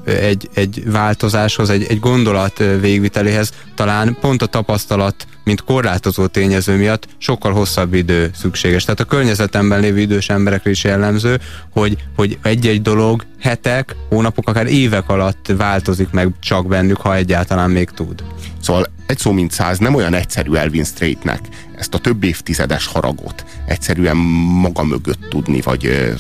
egy, 0.07 0.49
egy 0.55 0.83
változáshoz, 0.91 1.71
egy, 1.71 1.85
egy 1.89 2.01
gondolat 2.01 2.59
végviteléhez 2.81 3.53
talán 3.75 4.17
pont 4.21 4.43
a 4.43 4.47
tapasztalat, 4.47 5.27
mint 5.45 5.65
korlátozó 5.65 6.27
tényező 6.27 6.77
miatt 6.77 7.09
sokkal 7.19 7.53
hosszabb 7.53 7.95
idő 7.95 8.31
szükséges. 8.35 8.85
Tehát 8.85 9.01
a 9.01 9.05
környezetemben 9.05 9.81
lévő 9.81 9.99
idős 9.99 10.29
emberekre 10.29 10.71
is 10.71 10.85
jellemző, 10.85 11.41
hogy, 11.71 11.97
hogy 12.17 12.39
egy-egy 12.43 12.83
dolog 12.83 13.25
hetek, 13.41 13.97
hónapok, 14.09 14.49
akár 14.49 14.67
évek 14.67 15.09
alatt 15.09 15.53
változik 15.57 16.11
meg 16.11 16.31
csak 16.41 16.67
bennük, 16.67 16.97
ha 16.97 17.15
egyáltalán 17.15 17.71
még 17.71 17.91
tud. 17.91 18.23
Szóval 18.61 18.87
egy 19.07 19.19
szó 19.19 19.33
mint 19.33 19.53
száz 19.53 19.79
nem 19.79 19.95
olyan 19.95 20.15
egyszerű 20.15 20.55
Elvin 20.55 20.85
Straightnek 20.85 21.41
ezt 21.77 21.95
a 21.95 21.99
több 21.99 22.25
évtizedes 22.25 22.87
haragot 22.87 23.45
egyszerűen 23.67 24.17
maga 24.61 24.85
mögött 24.85 25.29
tudni, 25.29 25.61
vagy 25.61 26.15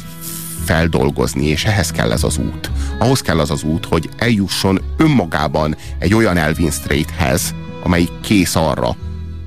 feldolgozni, 0.66 1.46
és 1.46 1.64
ehhez 1.64 1.90
kell 1.90 2.12
ez 2.12 2.22
az 2.22 2.38
út. 2.38 2.70
Ahhoz 2.98 3.20
kell 3.20 3.38
az 3.38 3.50
az 3.50 3.62
út, 3.62 3.84
hogy 3.84 4.08
eljusson 4.16 4.80
önmagában 4.96 5.76
egy 5.98 6.14
olyan 6.14 6.36
Elvin 6.36 6.70
Straighthez, 6.70 7.54
amely 7.82 8.08
kész 8.22 8.56
arra, 8.56 8.96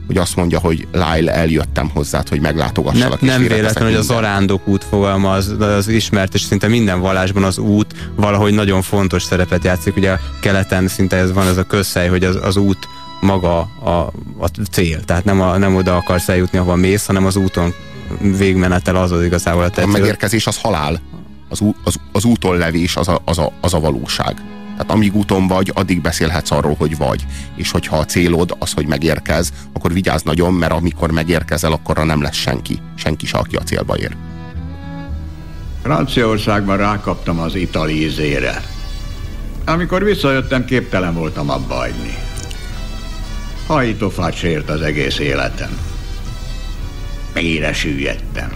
hogy 0.08 0.18
azt 0.18 0.36
mondja, 0.36 0.60
hogy 0.60 0.88
Lyle, 0.92 1.34
eljöttem 1.34 1.90
hozzád, 1.94 2.30
hogy 2.30 2.42
meglátogassalak. 2.42 3.22
Ne, 3.22 3.28
nem 3.28 3.48
véletlen, 3.48 3.84
hogy 3.84 3.96
az 3.96 4.10
arándok 4.10 4.68
út 4.68 4.84
fogalma 4.84 5.32
az, 5.32 5.56
az 5.60 5.88
ismert, 5.88 6.34
és 6.34 6.42
szinte 6.42 6.68
minden 6.68 7.00
vallásban 7.00 7.44
az 7.44 7.58
út 7.58 8.12
valahogy 8.16 8.54
nagyon 8.54 8.82
fontos 8.82 9.24
szerepet 9.24 9.64
játszik. 9.64 9.96
Ugye 9.96 10.12
a 10.12 10.20
keleten 10.40 10.88
szinte 10.88 11.16
ez 11.16 11.34
van 11.34 11.48
ez 11.48 11.58
a 11.58 11.64
közhely, 11.64 12.08
hogy 12.08 12.24
az, 12.24 12.38
az 12.42 12.56
út 12.56 12.88
maga 13.22 13.60
a, 13.84 13.90
a 14.38 14.48
cél. 14.72 15.04
Tehát 15.04 15.24
nem, 15.24 15.42
a, 15.42 15.58
nem 15.58 15.76
oda 15.76 15.96
akarsz 15.96 16.30
eljutni, 16.30 16.58
ahova 16.58 16.76
mész, 16.76 17.06
hanem 17.06 17.26
az 17.26 17.36
úton 17.36 17.74
végmenetel 18.38 18.96
az 18.96 19.12
az 19.12 19.24
igazából 19.24 19.64
a 19.64 19.82
A 19.82 19.86
megérkezés 19.86 20.48
az 20.48 20.58
halál. 20.58 21.02
Az, 21.50 21.60
az, 21.84 21.96
az 22.12 22.26
úton 22.26 22.58
levés 22.58 22.96
az 22.96 23.08
a, 23.08 23.22
az, 23.26 23.38
a, 23.38 23.52
az 23.62 23.74
a 23.74 23.80
valóság. 23.80 24.42
Tehát 24.80 24.92
amíg 24.94 25.16
úton 25.16 25.48
vagy, 25.48 25.72
addig 25.74 26.02
beszélhetsz 26.02 26.52
arról, 26.52 26.76
hogy 26.78 26.98
vagy. 26.98 27.26
És 27.56 27.72
hogyha 27.72 27.98
a 27.98 28.06
célod 28.06 28.56
az, 28.60 28.74
hogy 28.74 28.88
megérkez, 28.88 29.54
akkor 29.74 29.94
vigyázz 29.94 30.24
nagyon, 30.24 30.54
mert 30.54 30.72
amikor 30.72 31.12
megérkezel, 31.12 31.72
akkor 31.72 32.06
nem 32.06 32.22
lesz 32.22 32.36
senki. 32.36 32.80
Senki 32.96 33.26
se, 33.26 33.38
aki 33.38 33.56
a 33.56 33.64
célba 33.64 33.98
ér. 33.98 34.16
Franciaországban 35.82 36.78
rákaptam 36.78 37.40
az 37.40 37.56
itali 37.56 38.04
ízére. 38.04 38.64
Amikor 39.66 40.04
visszajöttem, 40.04 40.66
képtelen 40.66 41.14
voltam 41.14 41.50
abba 41.50 41.74
hagyni. 41.74 42.18
Hajtófát 43.68 44.34
sért 44.34 44.70
az 44.70 44.82
egész 44.82 45.20
életem. 45.20 45.89
Mélyre 47.34 47.74
süllyedtem. 47.74 48.52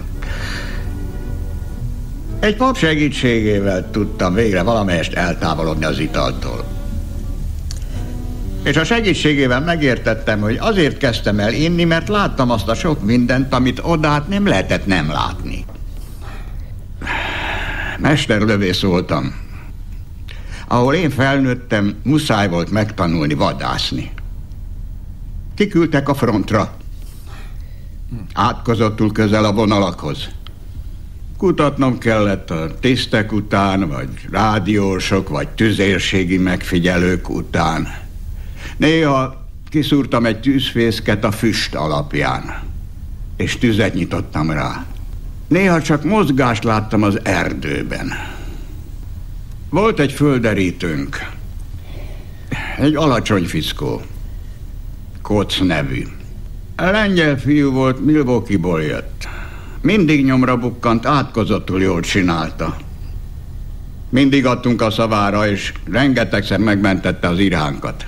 Egy 2.40 2.56
pap 2.56 2.78
segítségével 2.78 3.92
tudtam 3.92 4.34
végre 4.34 4.62
valamelyest 4.62 5.14
eltávolodni 5.14 5.86
az 5.86 6.00
italtól. 6.00 6.66
És 8.64 8.78
a 8.78 8.84
segítségével 8.84 9.62
megértettem, 9.62 10.40
hogy 10.40 10.58
azért 10.60 10.98
kezdtem 10.98 11.40
el 11.40 11.54
inni, 11.54 11.84
mert 11.84 12.08
láttam 12.08 12.52
azt 12.52 12.68
a 12.68 12.76
sok 12.76 13.04
mindent, 13.04 13.54
amit 13.54 13.80
odát 13.84 14.28
nem 14.28 14.48
lehetett 14.48 14.86
nem 14.86 15.12
látni. 15.12 15.66
Mesterlövész 18.00 18.82
voltam. 18.82 19.36
Ahol 20.68 20.94
én 20.94 21.10
felnőttem, 21.10 21.96
muszáj 22.04 22.50
volt 22.50 22.72
megtanulni 22.72 23.34
vadászni. 23.34 24.12
Kiküldtek 25.56 26.10
a 26.10 26.14
frontra. 26.14 26.74
Átkozottul 28.34 29.12
közel 29.12 29.46
a 29.46 29.54
vonalakhoz. 29.54 30.30
Kutatnom 31.38 31.98
kellett 31.98 32.50
a 32.50 32.80
tisztek 32.80 33.32
után, 33.32 33.88
vagy 33.88 34.10
rádiósok, 34.32 35.30
vagy 35.30 35.48
tüzérségi 35.48 36.38
megfigyelők 36.38 37.30
után. 37.30 37.88
Néha 38.78 39.46
kiszúrtam 39.70 40.26
egy 40.26 40.40
tűzfészket 40.40 41.24
a 41.24 41.32
füst 41.32 41.76
alapján, 41.76 42.62
és 43.38 43.58
tüzet 43.58 43.94
nyitottam 43.94 44.52
rá. 44.52 44.86
Néha 45.48 45.82
csak 45.82 46.04
mozgást 46.04 46.64
láttam 46.64 47.04
az 47.04 47.20
erdőben. 47.24 48.12
Volt 49.70 50.00
egy 50.00 50.12
földerítőnk, 50.12 51.30
egy 52.78 52.96
alacsony 52.96 53.46
fiszkó, 53.46 54.02
Koc 55.22 55.60
nevű. 55.60 56.08
A 56.76 56.84
lengyel 56.84 57.38
fiú 57.38 57.72
volt, 57.72 58.06
Milwaukee-ból 58.06 58.82
jött. 58.82 59.28
Mindig 59.82 60.26
nyomra 60.26 60.58
bukkant, 60.58 61.06
átkozottul 61.06 61.82
jól 61.82 62.02
csinálta. 62.02 62.78
Mindig 64.10 64.46
adtunk 64.46 64.82
a 64.82 64.92
szavára, 64.92 65.48
és 65.48 65.74
rengetegszer 65.92 66.60
megmentette 66.60 67.28
az 67.28 67.40
iránkat. 67.40 68.06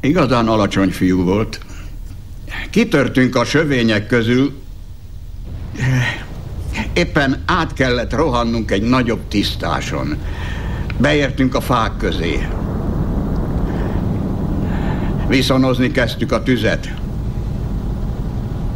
Igazán 0.00 0.48
alacsony 0.48 0.90
fiú 0.90 1.24
volt. 1.24 1.60
Kitörtünk 2.70 3.36
a 3.36 3.44
sövények 3.44 4.06
közül. 4.06 4.52
Éppen 6.92 7.42
át 7.46 7.72
kellett 7.72 8.12
rohannunk 8.12 8.70
egy 8.70 8.82
nagyobb 8.82 9.28
tisztáson. 9.28 10.16
Beértünk 10.96 11.54
a 11.54 11.60
fák 11.60 11.96
közé. 11.96 12.48
Viszonozni 15.28 15.90
kezdtük 15.90 16.32
a 16.32 16.42
tüzet. 16.42 16.94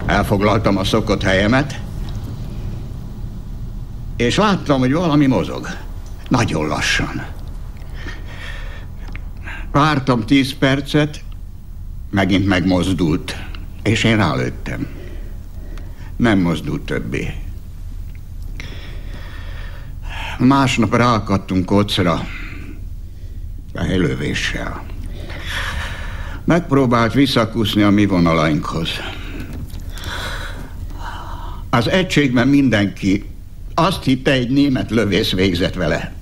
Elfoglaltam 0.07 0.76
a 0.76 0.84
szokott 0.84 1.22
helyemet, 1.22 1.80
és 4.16 4.36
láttam, 4.36 4.78
hogy 4.78 4.92
valami 4.92 5.26
mozog. 5.26 5.68
Nagyon 6.28 6.66
lassan. 6.66 7.26
Vártam 9.72 10.26
tíz 10.26 10.55
percet, 10.59 11.24
megint 12.11 12.46
megmozdult, 12.46 13.36
és 13.82 14.05
én 14.05 14.16
rálőttem. 14.16 14.86
Nem 16.16 16.38
mozdult 16.38 16.82
többé. 16.82 17.34
Másnap 20.38 20.94
ráakadtunk 20.94 21.64
kocra, 21.64 22.26
a 23.74 23.82
helővéssel. 23.82 24.82
Megpróbált 26.44 27.12
visszakúszni 27.12 27.82
a 27.82 27.90
mi 27.90 28.07
vonalainkhoz. 28.07 28.88
Az 31.75 31.89
egységben 31.89 32.49
mindenki 32.49 33.25
azt 33.75 34.05
hitte, 34.05 34.31
egy 34.31 34.51
német 34.51 34.91
lövész 34.91 35.33
végzett 35.33 35.75
vele. 35.75 36.12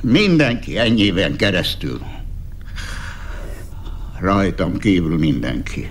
Mindenki 0.00 0.78
ennyiben 0.78 1.36
keresztül. 1.36 2.00
Rajtam 4.20 4.78
kívül 4.78 5.18
mindenki. 5.18 5.90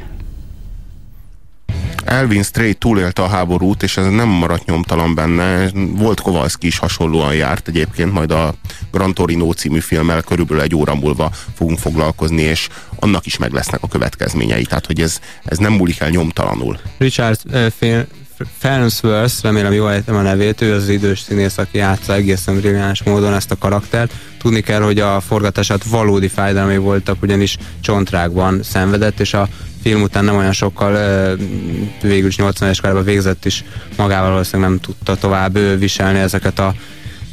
Elvin 2.05 2.43
Strait 2.43 2.77
túlélte 2.77 3.21
a 3.21 3.27
háborút, 3.27 3.83
és 3.83 3.97
ez 3.97 4.05
nem 4.05 4.27
maradt 4.27 4.65
nyomtalan 4.65 5.15
benne. 5.15 5.69
Volt 5.95 6.21
Kowalski 6.21 6.67
is 6.67 6.77
hasonlóan 6.77 7.35
járt 7.35 7.67
egyébként, 7.67 8.11
majd 8.11 8.31
a 8.31 8.53
Gran 8.91 9.13
Torino 9.13 9.51
című 9.51 9.79
filmmel 9.79 10.21
körülbelül 10.21 10.63
egy 10.63 10.75
óra 10.75 10.95
múlva 10.95 11.31
fogunk 11.55 11.79
foglalkozni, 11.79 12.41
és 12.41 12.67
annak 12.99 13.25
is 13.25 13.37
meg 13.37 13.51
lesznek 13.51 13.83
a 13.83 13.87
következményei. 13.87 14.63
Tehát, 14.63 14.85
hogy 14.85 15.01
ez, 15.01 15.19
ez 15.43 15.57
nem 15.57 15.73
múlik 15.73 15.99
el 15.99 16.09
nyomtalanul. 16.09 16.77
Richard 16.97 17.39
uh, 17.51 18.05
Farnsworth, 18.57 19.43
remélem 19.43 19.73
jól 19.73 19.91
ejtem 19.91 20.15
a 20.15 20.21
nevét, 20.21 20.61
ő 20.61 20.73
az 20.73 20.89
idős 20.89 21.19
színész, 21.19 21.57
aki 21.57 21.77
játsza 21.77 22.13
egészen 22.13 22.55
brilliáns 22.55 23.03
módon 23.03 23.33
ezt 23.33 23.51
a 23.51 23.57
karaktert. 23.57 24.13
Tudni 24.39 24.61
kell, 24.61 24.81
hogy 24.81 24.99
a 24.99 25.19
forgatását 25.19 25.83
valódi 25.83 26.27
fájdalmai 26.27 26.77
voltak, 26.77 27.21
ugyanis 27.21 27.57
csontrákban 27.81 28.63
szenvedett, 28.63 29.19
és 29.19 29.33
a 29.33 29.47
film 29.83 30.01
után 30.01 30.25
nem 30.25 30.35
olyan 30.35 30.51
sokkal 30.51 31.37
végül 32.01 32.27
is 32.27 32.37
80 32.37 32.69
es 32.69 32.81
korában 32.81 33.03
végzett 33.03 33.45
is 33.45 33.63
magával 33.97 34.31
valószínűleg 34.31 34.69
nem 34.69 34.79
tudta 34.79 35.15
tovább 35.15 35.79
viselni 35.79 36.19
ezeket 36.19 36.59
a 36.59 36.73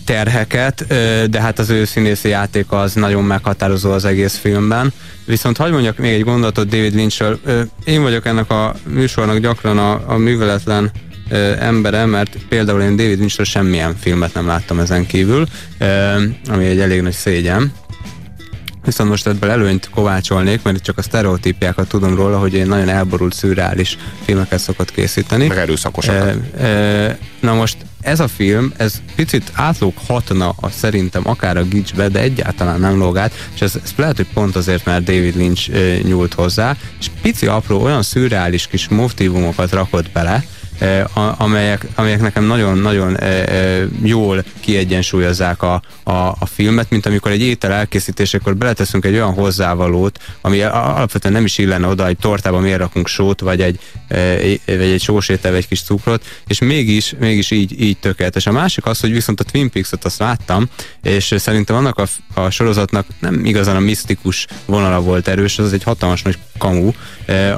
terheket, 0.04 0.84
de 1.30 1.40
hát 1.40 1.58
az 1.58 1.70
ő 1.70 1.84
színészi 1.84 2.28
játék 2.28 2.72
az 2.72 2.94
nagyon 2.94 3.24
meghatározó 3.24 3.90
az 3.90 4.04
egész 4.04 4.36
filmben. 4.36 4.92
Viszont 5.24 5.56
hagyd 5.56 5.72
mondjak 5.72 5.98
még 5.98 6.12
egy 6.12 6.24
gondolatot 6.24 6.68
David 6.68 6.94
Lynchről. 6.94 7.38
Én 7.84 8.02
vagyok 8.02 8.26
ennek 8.26 8.50
a 8.50 8.74
műsornak 8.86 9.38
gyakran 9.38 9.78
a, 9.78 10.02
a 10.06 10.16
műveletlen 10.16 10.90
embere, 11.58 12.04
mert 12.04 12.36
például 12.48 12.80
én 12.80 12.96
David 12.96 13.18
Lynchről 13.18 13.46
semmilyen 13.46 13.96
filmet 14.00 14.34
nem 14.34 14.46
láttam 14.46 14.78
ezen 14.78 15.06
kívül, 15.06 15.46
ami 16.48 16.64
egy 16.64 16.80
elég 16.80 17.00
nagy 17.00 17.12
szégyen. 17.12 17.72
Viszont 18.90 19.10
most 19.10 19.26
ebből 19.26 19.50
előnyt 19.50 19.90
kovácsolnék, 19.90 20.62
mert 20.62 20.82
csak 20.82 20.98
a 20.98 21.02
sztereotípiákat 21.02 21.88
tudom 21.88 22.14
róla, 22.14 22.38
hogy 22.38 22.54
én 22.54 22.66
nagyon 22.66 22.88
elborult, 22.88 23.34
szürreális 23.34 23.96
filmeket 24.24 24.58
szokott 24.58 24.90
készíteni. 24.90 25.46
Meg 25.46 25.58
erőszakosakat. 25.58 26.36
E, 26.58 26.64
e, 26.64 27.18
na 27.40 27.54
most 27.54 27.76
ez 28.00 28.20
a 28.20 28.28
film, 28.28 28.72
ez 28.76 29.00
picit 29.14 29.50
átlóghatna 29.54 30.48
a, 30.60 30.70
szerintem 30.70 31.22
akár 31.28 31.56
a 31.56 31.62
gicsbe, 31.62 32.08
de 32.08 32.20
egyáltalán 32.20 32.80
nem 32.80 32.98
logát, 32.98 33.32
és 33.54 33.60
ez, 33.60 33.74
ez 33.84 33.92
lehet, 33.96 34.16
hogy 34.16 34.28
pont 34.34 34.56
azért, 34.56 34.84
mert 34.84 35.04
David 35.04 35.36
Lynch 35.36 35.70
e, 35.74 35.98
nyúlt 36.02 36.34
hozzá, 36.34 36.76
és 37.00 37.10
pici 37.22 37.46
apró 37.46 37.82
olyan 37.82 38.02
szürreális 38.02 38.66
kis 38.66 38.88
motivumokat 38.88 39.72
rakott 39.72 40.10
bele, 40.10 40.44
amelyek, 41.36 41.86
amelyek 41.94 42.20
nekem 42.20 42.44
nagyon-nagyon 42.44 43.16
jól 44.02 44.44
kiegyensúlyozzák 44.60 45.62
a, 45.62 45.82
a, 46.02 46.12
a 46.12 46.46
filmet, 46.46 46.90
mint 46.90 47.06
amikor 47.06 47.30
egy 47.30 47.40
étel 47.40 47.72
elkészítésekor 47.72 48.56
beleteszünk 48.56 49.04
egy 49.04 49.14
olyan 49.14 49.32
hozzávalót, 49.32 50.18
ami 50.40 50.62
alapvetően 50.62 51.34
nem 51.34 51.44
is 51.44 51.58
illene 51.58 51.86
oda, 51.86 52.06
egy 52.06 52.16
tortába 52.16 52.58
miért 52.58 52.78
rakunk 52.78 53.06
sót, 53.06 53.40
vagy 53.40 53.60
egy, 53.60 53.80
vagy 54.66 54.80
egy 54.80 55.02
sósétel, 55.02 55.50
vagy 55.50 55.60
egy 55.60 55.68
kis 55.68 55.82
cukrot, 55.82 56.24
és 56.46 56.58
mégis, 56.58 57.14
mégis 57.18 57.50
így, 57.50 57.82
így 57.82 57.98
tökéletes. 57.98 58.46
A 58.46 58.52
másik 58.52 58.86
az, 58.86 59.00
hogy 59.00 59.12
viszont 59.12 59.40
a 59.40 59.44
Twin 59.44 59.70
Peaks-ot 59.70 60.04
azt 60.04 60.18
láttam, 60.18 60.68
és 61.02 61.34
szerintem 61.38 61.76
annak 61.76 61.98
a, 61.98 62.06
a 62.40 62.50
sorozatnak 62.50 63.06
nem 63.20 63.44
igazán 63.44 63.76
a 63.76 63.80
misztikus 63.80 64.46
vonala 64.66 65.00
volt 65.00 65.28
erős, 65.28 65.58
az 65.58 65.72
egy 65.72 65.82
hatalmas 65.82 66.22
nagy 66.22 66.38
kamu, 66.58 66.90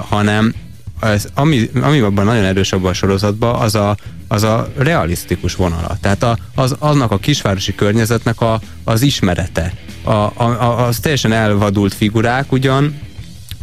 hanem 0.08 0.54
ez, 1.02 1.28
ami, 1.34 1.70
ami 1.82 1.98
abban 1.98 2.24
nagyon 2.24 2.44
erős 2.44 2.72
abban 2.72 2.90
a 2.90 2.94
sorozatban, 2.94 3.54
az 3.54 3.74
a, 3.74 3.96
az 4.28 4.42
a 4.42 4.72
realisztikus 4.76 5.54
vonala. 5.54 5.96
Tehát 6.00 6.22
a, 6.22 6.38
az, 6.54 6.76
annak 6.78 7.10
a 7.10 7.18
kisvárosi 7.18 7.74
környezetnek 7.74 8.40
a, 8.40 8.60
az 8.84 9.02
ismerete. 9.02 9.72
A, 10.02 10.10
a, 10.10 10.86
az 10.86 10.98
teljesen 10.98 11.32
elvadult 11.32 11.94
figurák 11.94 12.52
ugyan, 12.52 13.00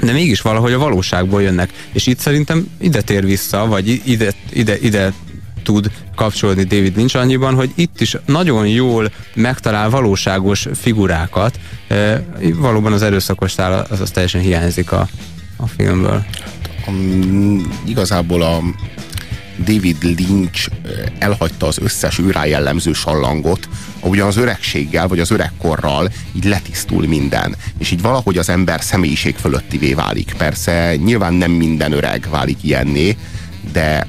de 0.02 0.12
mégis 0.12 0.42
valahogy 0.42 0.74
a 0.74 0.78
valóságból 0.78 1.42
jönnek. 1.42 1.70
És 1.92 2.08
itt 2.08 2.20
szerintem 2.20 2.68
ide 2.78 3.02
tér 3.02 3.26
vissza, 3.26 3.66
vagy 3.66 4.02
ide, 4.06 4.34
ide, 4.54 4.78
ide 4.78 5.14
tud 5.64 5.92
kapcsolódni 6.16 6.64
David 6.64 6.98
Lynch 6.98 7.16
annyiban, 7.16 7.56
hogy 7.56 7.72
itt 7.76 8.02
is 8.02 8.18
nagyon 8.26 8.68
jól 8.68 9.12
megtalál 9.34 9.90
valóságos 9.90 10.68
figurákat. 10.74 11.60
E, 11.88 12.24
valóban 12.56 12.94
az 12.94 13.02
erőszakos 13.02 13.52
szál 13.52 13.88
az, 13.90 14.00
az 14.00 14.12
teljesen 14.12 14.42
hiányzik 14.42 14.92
a, 14.92 15.08
a 15.58 15.68
filmből 15.68 16.26
igazából 17.86 18.42
a 18.42 18.62
David 19.66 20.04
Lynch 20.04 20.70
elhagyta 21.20 21.68
az 21.68 21.78
összes 21.82 22.20
őrá 22.20 22.46
jellemző 22.46 22.94
sallangot, 22.94 23.70
ahogyan 24.00 24.28
az 24.28 24.38
öregséggel, 24.38 25.08
vagy 25.08 25.20
az 25.20 25.32
öregkorral 25.32 26.12
így 26.36 26.46
letisztul 26.46 27.08
minden, 27.08 27.56
és 27.78 27.92
így 27.92 28.02
valahogy 28.02 28.38
az 28.38 28.50
ember 28.50 28.82
személyiség 28.82 29.36
fölöttivé 29.36 29.94
válik. 29.94 30.34
Persze 30.38 30.96
nyilván 30.96 31.34
nem 31.34 31.52
minden 31.52 31.92
öreg 31.92 32.28
válik 32.30 32.58
ilyenné, 32.62 33.18
de 33.72 34.08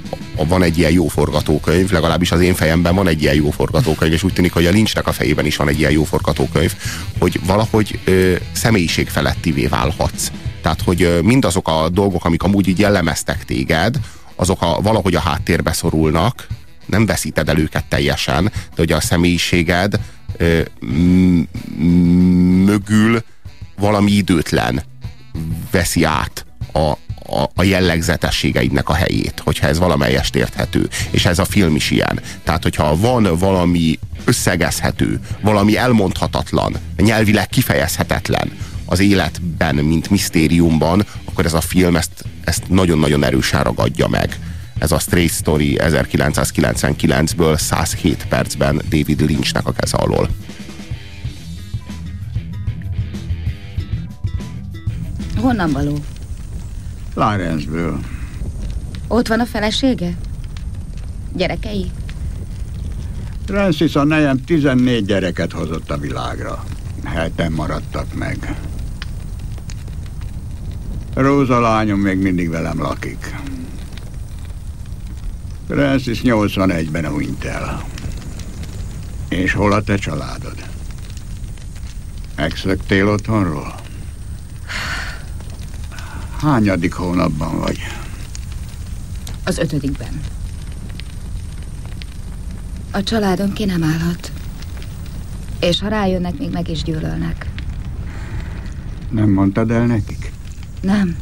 van 0.49 0.63
egy 0.63 0.79
ilyen 0.79 0.93
jó 0.93 1.09
forgatókönyv, 1.09 1.91
legalábbis 1.91 2.33
az 2.33 2.41
én 2.41 2.55
fejemben 2.55 2.95
van 2.95 3.09
egy 3.09 3.23
ilyen 3.23 3.35
jó 3.35 3.51
forgatókönyv, 3.51 4.13
és 4.13 4.23
úgy 4.23 4.33
tűnik, 4.33 4.53
hogy 4.53 4.67
a 4.67 4.71
Lynchnek 4.71 5.07
a 5.07 5.13
fejében 5.13 5.47
is 5.47 5.57
van 5.57 5.69
egy 5.69 5.79
ilyen 5.79 5.91
jó 5.91 6.05
forgatókönyv, 6.05 6.75
hogy 7.19 7.41
valahogy 7.47 7.99
ö, 8.05 8.35
személyiség 8.53 9.09
felettivé 9.09 9.67
válhatsz 9.67 10.31
tehát, 10.63 10.83
hogy 10.83 11.19
mindazok 11.23 11.69
a 11.69 11.89
dolgok, 11.89 12.25
amik 12.25 12.43
amúgy 12.43 12.69
így 12.69 12.79
jellemeztek 12.79 13.45
téged, 13.45 13.97
azok 14.35 14.63
a, 14.63 14.81
valahogy 14.83 15.15
a 15.15 15.21
háttérbe 15.21 15.73
szorulnak, 15.73 16.47
nem 16.87 17.07
veszíted 17.07 17.49
el 17.49 17.59
őket 17.59 17.85
teljesen, 17.85 18.45
de 18.45 18.77
hogy 18.77 18.93
a 18.93 19.01
személyiséged 19.01 20.01
ö, 20.37 20.61
mögül 22.65 23.23
valami 23.79 24.11
időtlen 24.11 24.83
veszi 25.71 26.05
át 26.05 26.47
a, 26.73 26.91
a, 27.31 27.51
a 27.55 27.63
jellegzetességeidnek 27.63 28.89
a 28.89 28.95
helyét, 28.95 29.41
hogyha 29.45 29.67
ez 29.67 29.79
valamelyest 29.79 30.35
érthető. 30.35 30.89
És 31.11 31.25
ez 31.25 31.39
a 31.39 31.45
film 31.45 31.75
is 31.75 31.91
ilyen. 31.91 32.21
Tehát, 32.45 32.63
hogyha 32.63 32.97
van 32.97 33.39
valami 33.39 33.99
összegezhető, 34.25 35.21
valami 35.41 35.77
elmondhatatlan, 35.77 36.77
nyelvileg 36.97 37.49
kifejezhetetlen, 37.49 38.51
az 38.91 39.01
életben, 39.01 39.75
mint 39.75 40.11
misztériumban, 40.11 41.07
akkor 41.25 41.45
ez 41.45 41.53
a 41.53 41.61
film 41.61 41.97
ezt, 41.97 42.25
ezt 42.45 42.69
nagyon-nagyon 42.69 43.25
erősen 43.25 43.63
ragadja 43.63 44.09
meg. 44.09 44.39
Ez 44.79 44.93
a 44.93 44.99
Straight 44.99 45.35
Story 45.35 45.79
1999-ből 45.83 47.59
107 47.59 48.27
percben 48.29 48.83
David 48.89 49.21
Lynchnek 49.21 49.67
a 49.67 49.73
keze 49.73 49.97
alól. 49.97 50.29
Honnan 55.37 55.73
való? 55.73 55.99
Lawrenceből. 57.15 58.01
Ott 59.09 59.29
van 59.29 59.41
a 59.41 59.47
felesége? 59.47 60.17
Gyerekei? 61.33 61.91
Francis 63.47 63.95
a 63.95 64.05
nejem 64.05 64.45
14 64.45 65.05
gyereket 65.05 65.53
hozott 65.53 65.91
a 65.91 65.99
világra. 65.99 66.65
Heten 67.05 67.53
maradtak 67.53 68.15
meg. 68.15 68.55
Róza 71.15 71.61
lányom 71.61 72.01
még 72.01 72.19
mindig 72.19 72.49
velem 72.49 72.81
lakik. 72.81 73.35
Francis 75.69 76.21
81-ben 76.25 77.07
hunyt 77.07 77.45
el. 77.45 77.85
És 79.29 79.53
hol 79.53 79.73
a 79.73 79.83
te 79.83 79.97
családod? 79.97 80.65
Megszöktél 82.37 83.09
otthonról? 83.09 83.75
Hányadik 86.41 86.93
hónapban 86.93 87.59
vagy? 87.59 87.79
Az 89.45 89.59
ötödikben. 89.59 90.21
A 92.91 93.03
családom 93.03 93.53
ki 93.53 93.65
nem 93.65 93.83
állhat. 93.83 94.33
És 95.61 95.81
ha 95.81 95.89
rájönnek, 95.89 96.39
még 96.39 96.51
meg 96.51 96.69
is 96.69 96.83
gyűlölnek. 96.83 97.51
Nem 99.11 99.31
mondtad 99.31 99.71
el 99.71 99.87
nekik? 99.87 100.20
Nem. 100.81 101.17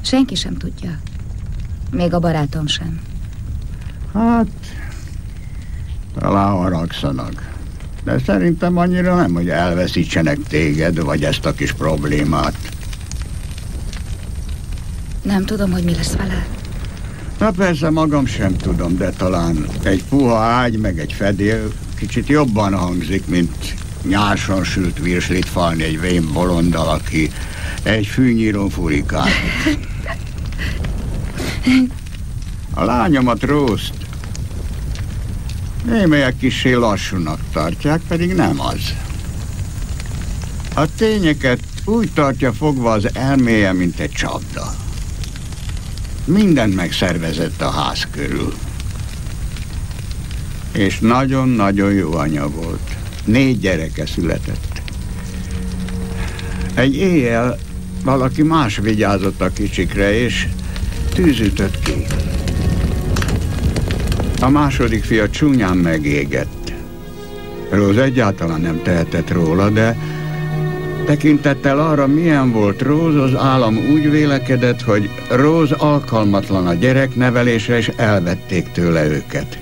Senki 0.00 0.34
sem 0.34 0.56
tudja. 0.56 0.98
Még 1.90 2.14
a 2.14 2.18
barátom 2.18 2.66
sem. 2.66 3.00
Hát, 4.14 4.46
talán 6.18 6.52
haragszanak. 6.52 7.52
De 8.04 8.18
szerintem 8.26 8.76
annyira 8.76 9.16
nem, 9.16 9.34
hogy 9.34 9.48
elveszítsenek 9.48 10.38
téged, 10.48 11.00
vagy 11.00 11.24
ezt 11.24 11.46
a 11.46 11.52
kis 11.52 11.72
problémát. 11.72 12.54
Nem 15.22 15.44
tudom, 15.44 15.72
hogy 15.72 15.84
mi 15.84 15.94
lesz 15.94 16.16
vele. 16.16 16.46
Na 17.38 17.50
persze 17.50 17.90
magam 17.90 18.26
sem 18.26 18.56
tudom, 18.56 18.96
de 18.96 19.10
talán 19.10 19.66
egy 19.82 20.04
puha 20.04 20.38
ágy, 20.38 20.78
meg 20.78 20.98
egy 20.98 21.12
fedél 21.12 21.72
kicsit 21.96 22.28
jobban 22.28 22.74
hangzik, 22.74 23.26
mint 23.26 23.74
nyárson 24.02 24.64
sült 24.64 24.98
virslit 24.98 25.48
falni 25.48 25.82
egy 25.82 26.00
vén 26.00 26.32
bolondal, 26.32 26.88
aki 26.88 27.30
egy 27.84 28.06
fűnyíron 28.06 28.70
furikál. 28.70 29.28
A 32.74 32.84
lányomat 32.84 33.42
Rószt 33.42 33.94
némelyek 35.84 36.36
kisé 36.36 36.72
lassúnak 36.72 37.40
tartják, 37.52 38.00
pedig 38.08 38.34
nem 38.34 38.60
az. 38.60 38.94
A 40.74 40.94
tényeket 40.94 41.60
úgy 41.84 42.10
tartja 42.12 42.52
fogva 42.52 42.92
az 42.92 43.14
elméje, 43.14 43.72
mint 43.72 43.98
egy 43.98 44.10
csapda. 44.10 44.74
mindent 46.24 46.74
megszervezett 46.74 47.60
a 47.60 47.70
ház 47.70 48.08
körül. 48.10 48.54
És 50.72 50.98
nagyon-nagyon 50.98 51.92
jó 51.92 52.14
anya 52.14 52.48
volt. 52.48 52.96
Négy 53.24 53.60
gyereke 53.60 54.06
született. 54.06 54.82
Egy 56.74 56.94
éjjel 56.94 57.58
valaki 58.04 58.42
más 58.42 58.78
vigyázott 58.82 59.40
a 59.40 59.52
kicsikre, 59.52 60.20
és 60.20 60.46
tűzütött 61.14 61.80
ki. 61.80 62.06
A 64.40 64.48
második 64.48 65.04
fia 65.04 65.30
csúnyán 65.30 65.76
megégett. 65.76 66.72
Róz 67.70 67.96
egyáltalán 67.96 68.60
nem 68.60 68.82
tehetett 68.82 69.30
róla, 69.30 69.70
de 69.70 69.96
tekintettel 71.06 71.78
arra, 71.78 72.06
milyen 72.06 72.52
volt 72.52 72.82
Róz, 72.82 73.14
az 73.16 73.34
állam 73.34 73.76
úgy 73.76 74.10
vélekedett, 74.10 74.82
hogy 74.82 75.10
Róz 75.30 75.72
alkalmatlan 75.72 76.66
a 76.66 76.74
gyereknevelésre, 76.74 77.76
és 77.76 77.90
elvették 77.96 78.72
tőle 78.72 79.06
őket. 79.06 79.58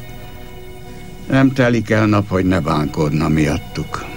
Nem 1.31 1.53
telik 1.53 1.91
el 1.91 2.07
nap, 2.07 2.29
hogy 2.29 2.45
ne 2.45 2.61
bánkodna 2.61 3.29
miattuk. 3.29 4.12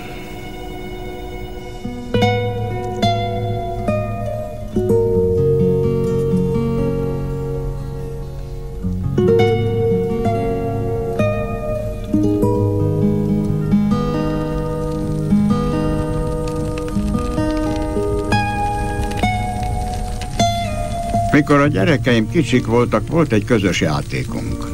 Mikor 21.48 21.64
a 21.64 21.68
gyerekeim 21.68 22.30
kicsik 22.30 22.66
voltak, 22.66 23.08
volt 23.08 23.32
egy 23.32 23.46
közös 23.46 23.82
játékunk. 23.82 24.66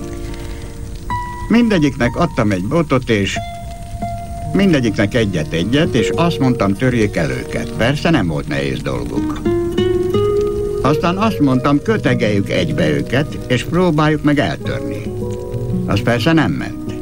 Mindegyiknek 1.49 2.15
adtam 2.15 2.51
egy 2.51 2.63
botot, 2.63 3.09
és 3.09 3.37
mindegyiknek 4.53 5.13
egyet-egyet, 5.13 5.93
és 5.95 6.09
azt 6.15 6.39
mondtam, 6.39 6.73
törjék 6.73 7.15
el 7.15 7.31
őket. 7.31 7.71
Persze 7.71 8.09
nem 8.09 8.27
volt 8.27 8.47
nehéz 8.47 8.81
dolguk. 8.81 9.41
Aztán 10.81 11.17
azt 11.17 11.39
mondtam, 11.39 11.81
kötegeljük 11.81 12.49
egybe 12.49 12.89
őket, 12.89 13.37
és 13.47 13.63
próbáljuk 13.63 14.23
meg 14.23 14.39
eltörni. 14.39 15.03
Az 15.85 16.01
persze 16.01 16.33
nem 16.33 16.51
ment. 16.51 16.93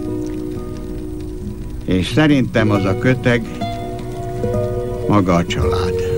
És 1.86 2.08
szerintem 2.08 2.72
az 2.72 2.86
a 2.86 2.98
köteg 2.98 3.42
maga 5.08 5.36
a 5.36 5.46
család. 5.46 6.09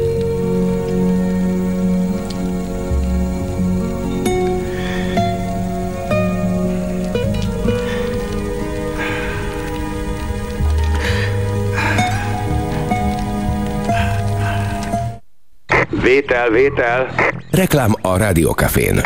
Vétel, 16.11 16.49
vétel. 16.49 17.15
Reklám 17.51 17.95
a 18.01 18.17
Rádiókafén. 18.17 19.01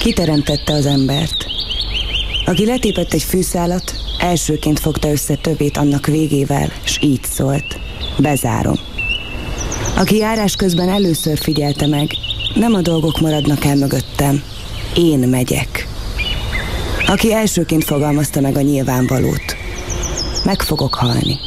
Kiteremtette 0.00 0.72
az 0.72 0.86
embert. 0.86 1.46
Aki 2.44 2.66
letépett 2.66 3.12
egy 3.12 3.22
fűszálat, 3.22 3.94
elsőként 4.20 4.80
fogta 4.80 5.10
össze 5.10 5.34
többét 5.34 5.76
annak 5.76 6.06
végével, 6.06 6.72
s 6.84 6.98
így 7.02 7.24
szólt. 7.24 7.78
Bezárom. 8.18 8.74
Aki 9.96 10.16
járás 10.16 10.56
közben 10.56 10.88
először 10.88 11.38
figyelte 11.38 11.86
meg, 11.86 12.10
nem 12.54 12.74
a 12.74 12.80
dolgok 12.80 13.20
maradnak 13.20 13.64
el 13.64 13.76
mögöttem, 13.76 14.42
én 14.96 15.18
megyek. 15.18 15.86
Aki 17.06 17.32
elsőként 17.32 17.84
fogalmazta 17.84 18.40
meg 18.40 18.56
a 18.56 18.60
nyilvánvalót, 18.60 19.56
meg 20.44 20.62
fogok 20.62 20.94
halni. 20.94 21.38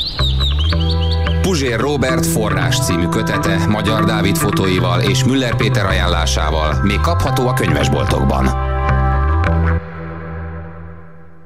Puzsér 1.50 1.80
Robert 1.80 2.26
forrás 2.26 2.86
című 2.86 3.08
kötete 3.08 3.66
Magyar 3.68 4.04
Dávid 4.04 4.36
fotóival 4.36 5.02
és 5.02 5.24
Müller 5.24 5.56
Péter 5.56 5.86
ajánlásával 5.86 6.84
még 6.84 7.00
kapható 7.00 7.48
a 7.48 7.54
könyvesboltokban. 7.54 8.46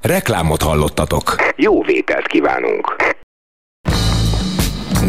Reklámot 0.01 0.61
hallottatok. 0.61 1.35
Jó 1.55 1.81
vételt 1.83 2.27
kívánunk! 2.27 2.95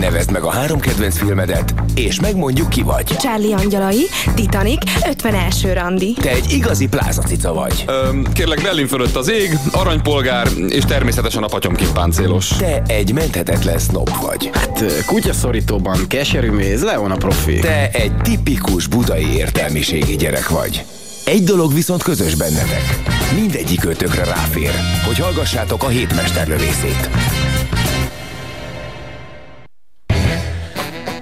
Nevezd 0.05 0.31
meg 0.31 0.43
a 0.43 0.51
három 0.51 0.81
kedvenc 0.81 1.19
filmedet, 1.19 1.75
és 1.95 2.21
megmondjuk 2.21 2.69
ki 2.69 2.83
vagy. 2.83 3.05
Charlie 3.05 3.55
Angyalai, 3.55 4.07
Titanic, 4.35 4.81
51. 5.09 5.73
randi. 5.73 6.13
Te 6.21 6.31
egy 6.31 6.53
igazi 6.53 6.89
plázacica 6.89 7.53
vagy. 7.53 7.85
Öm, 7.87 8.33
kérlek, 8.33 8.63
Berlin 8.63 8.87
fölött 8.87 9.17
az 9.17 9.31
ég, 9.31 9.59
aranypolgár, 9.73 10.49
és 10.69 10.85
természetesen 10.85 11.43
a 11.43 11.47
patyomkin 11.47 11.93
páncélos. 11.93 12.49
Te 12.49 12.83
egy 12.87 13.13
menthetetlen 13.13 13.79
snob 13.79 14.11
vagy. 14.23 14.51
Hát 14.53 15.05
kutyaszorítóban 15.07 15.99
keserű 16.09 16.51
méz, 16.51 16.83
Leon 16.83 17.11
a 17.11 17.17
profi. 17.17 17.59
Te 17.59 17.91
egy 17.93 18.17
tipikus 18.17 18.87
budai 18.87 19.27
értelmiségi 19.37 20.17
gyerek 20.17 20.49
vagy. 20.49 20.85
Egy 21.25 21.45
dolog 21.45 21.75
viszont 21.75 22.03
közös 22.03 22.35
bennetek. 22.35 22.99
Mindegyik 23.35 23.85
ötökre 23.85 24.25
ráfér, 24.25 24.73
hogy 25.07 25.19
hallgassátok 25.19 25.83
a 25.83 25.89
hétmesterlövészét. 25.89 27.11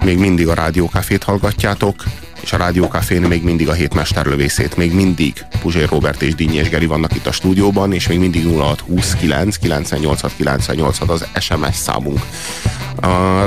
Még 0.03 0.17
mindig 0.17 0.47
a 0.47 0.53
Rádiókafét 0.53 1.23
hallgatjátok, 1.23 2.03
és 2.41 2.53
a 2.53 2.57
Rádiókafén 2.57 3.21
még 3.21 3.43
mindig 3.43 3.69
a 3.69 3.73
hétmesterlövészét, 3.73 4.77
még 4.77 4.93
mindig 4.93 5.45
Puzsér 5.61 5.89
Robert 5.89 6.21
és 6.21 6.35
Dinnyi 6.35 6.55
és 6.55 6.69
Geri 6.69 6.85
vannak 6.85 7.15
itt 7.15 7.27
a 7.27 7.31
stúdióban, 7.31 7.93
és 7.93 8.07
még 8.07 8.19
mindig 8.19 8.45
0629 8.45 9.57
98 9.57 10.21
98 10.35 10.99
az 11.09 11.25
SMS 11.39 11.75
számunk. 11.75 12.19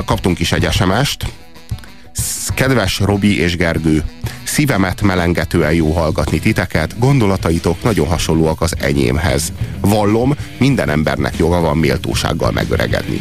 Kaptunk 0.05 0.39
is 0.39 0.51
egy 0.51 0.71
SMS-t, 0.71 1.25
Kedves 2.53 2.99
Robi 2.99 3.39
és 3.39 3.55
Gergő, 3.55 4.03
szívemet 4.43 5.01
melengetően 5.01 5.73
jó 5.73 5.91
hallgatni 5.91 6.39
titeket, 6.39 6.99
gondolataitok 6.99 7.83
nagyon 7.83 8.07
hasonlóak 8.07 8.61
az 8.61 8.73
enyémhez. 8.79 9.53
Vallom, 9.81 10.35
minden 10.57 10.89
embernek 10.89 11.37
joga 11.37 11.59
van 11.59 11.77
méltósággal 11.77 12.51
megöregedni. 12.51 13.19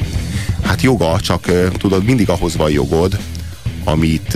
Hát 0.66 0.82
joga, 0.82 1.20
csak 1.20 1.70
tudod, 1.78 2.04
mindig 2.04 2.28
ahhoz 2.28 2.56
van 2.56 2.70
jogod, 2.70 3.18
amit 3.84 4.34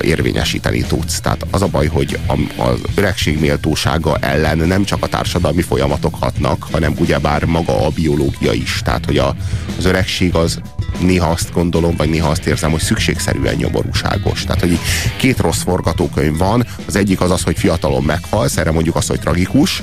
érvényesíteni 0.00 0.80
tudsz. 0.80 1.20
Tehát 1.20 1.46
az 1.50 1.62
a 1.62 1.66
baj, 1.66 1.86
hogy 1.86 2.18
az 2.56 2.78
öregség 2.94 3.40
méltósága 3.40 4.16
ellen 4.16 4.58
nem 4.58 4.84
csak 4.84 5.02
a 5.02 5.06
társadalmi 5.06 5.62
folyamatok 5.62 6.14
hatnak, 6.14 6.66
hanem 6.70 6.94
ugyebár 6.98 7.44
maga 7.44 7.86
a 7.86 7.90
biológia 7.90 8.52
is. 8.52 8.80
Tehát, 8.84 9.04
hogy 9.04 9.18
a, 9.18 9.34
az 9.78 9.84
öregség 9.84 10.34
az 10.34 10.60
néha 10.98 11.30
azt 11.30 11.52
gondolom, 11.52 11.96
vagy 11.96 12.10
néha 12.10 12.28
azt 12.28 12.46
érzem, 12.46 12.70
hogy 12.70 12.80
szükségszerűen 12.80 13.54
nyomorúságos. 13.54 14.44
Tehát, 14.44 14.60
hogy 14.60 14.78
két 15.16 15.38
rossz 15.38 15.62
forgatókönyv 15.62 16.38
van, 16.38 16.66
az 16.86 16.96
egyik 16.96 17.20
az 17.20 17.30
az, 17.30 17.42
hogy 17.42 17.58
fiatalon 17.58 18.02
meghalsz, 18.02 18.56
erre 18.56 18.70
mondjuk 18.70 18.96
azt, 18.96 19.08
hogy 19.08 19.20
tragikus, 19.20 19.82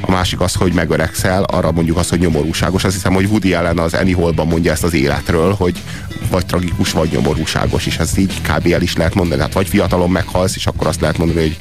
a 0.00 0.10
másik 0.10 0.40
az, 0.40 0.54
hogy 0.54 0.72
megöregszel, 0.72 1.42
arra 1.42 1.72
mondjuk 1.72 1.96
azt, 1.96 2.10
hogy 2.10 2.18
nyomorúságos. 2.18 2.84
Azt 2.84 2.94
hiszem, 2.94 3.12
hogy 3.12 3.24
Woody 3.24 3.54
Allen 3.54 3.78
az 3.78 3.94
Annie 3.94 4.16
Hallban 4.16 4.46
mondja 4.46 4.72
ezt 4.72 4.84
az 4.84 4.94
életről, 4.94 5.54
hogy 5.54 5.82
vagy 6.30 6.46
tragikus, 6.46 6.92
vagy 6.92 7.10
nyomorúságos, 7.10 7.86
és 7.86 7.96
ez 7.96 8.18
így 8.18 8.40
kb. 8.40 8.72
el 8.72 8.82
is 8.82 8.96
lehet 8.96 9.14
mondani. 9.14 9.40
Hát 9.40 9.52
vagy 9.52 9.68
fiatalon 9.68 10.10
meghalsz, 10.10 10.56
és 10.56 10.66
akkor 10.66 10.86
azt 10.86 11.00
lehet 11.00 11.18
mondani, 11.18 11.40
hogy 11.40 11.56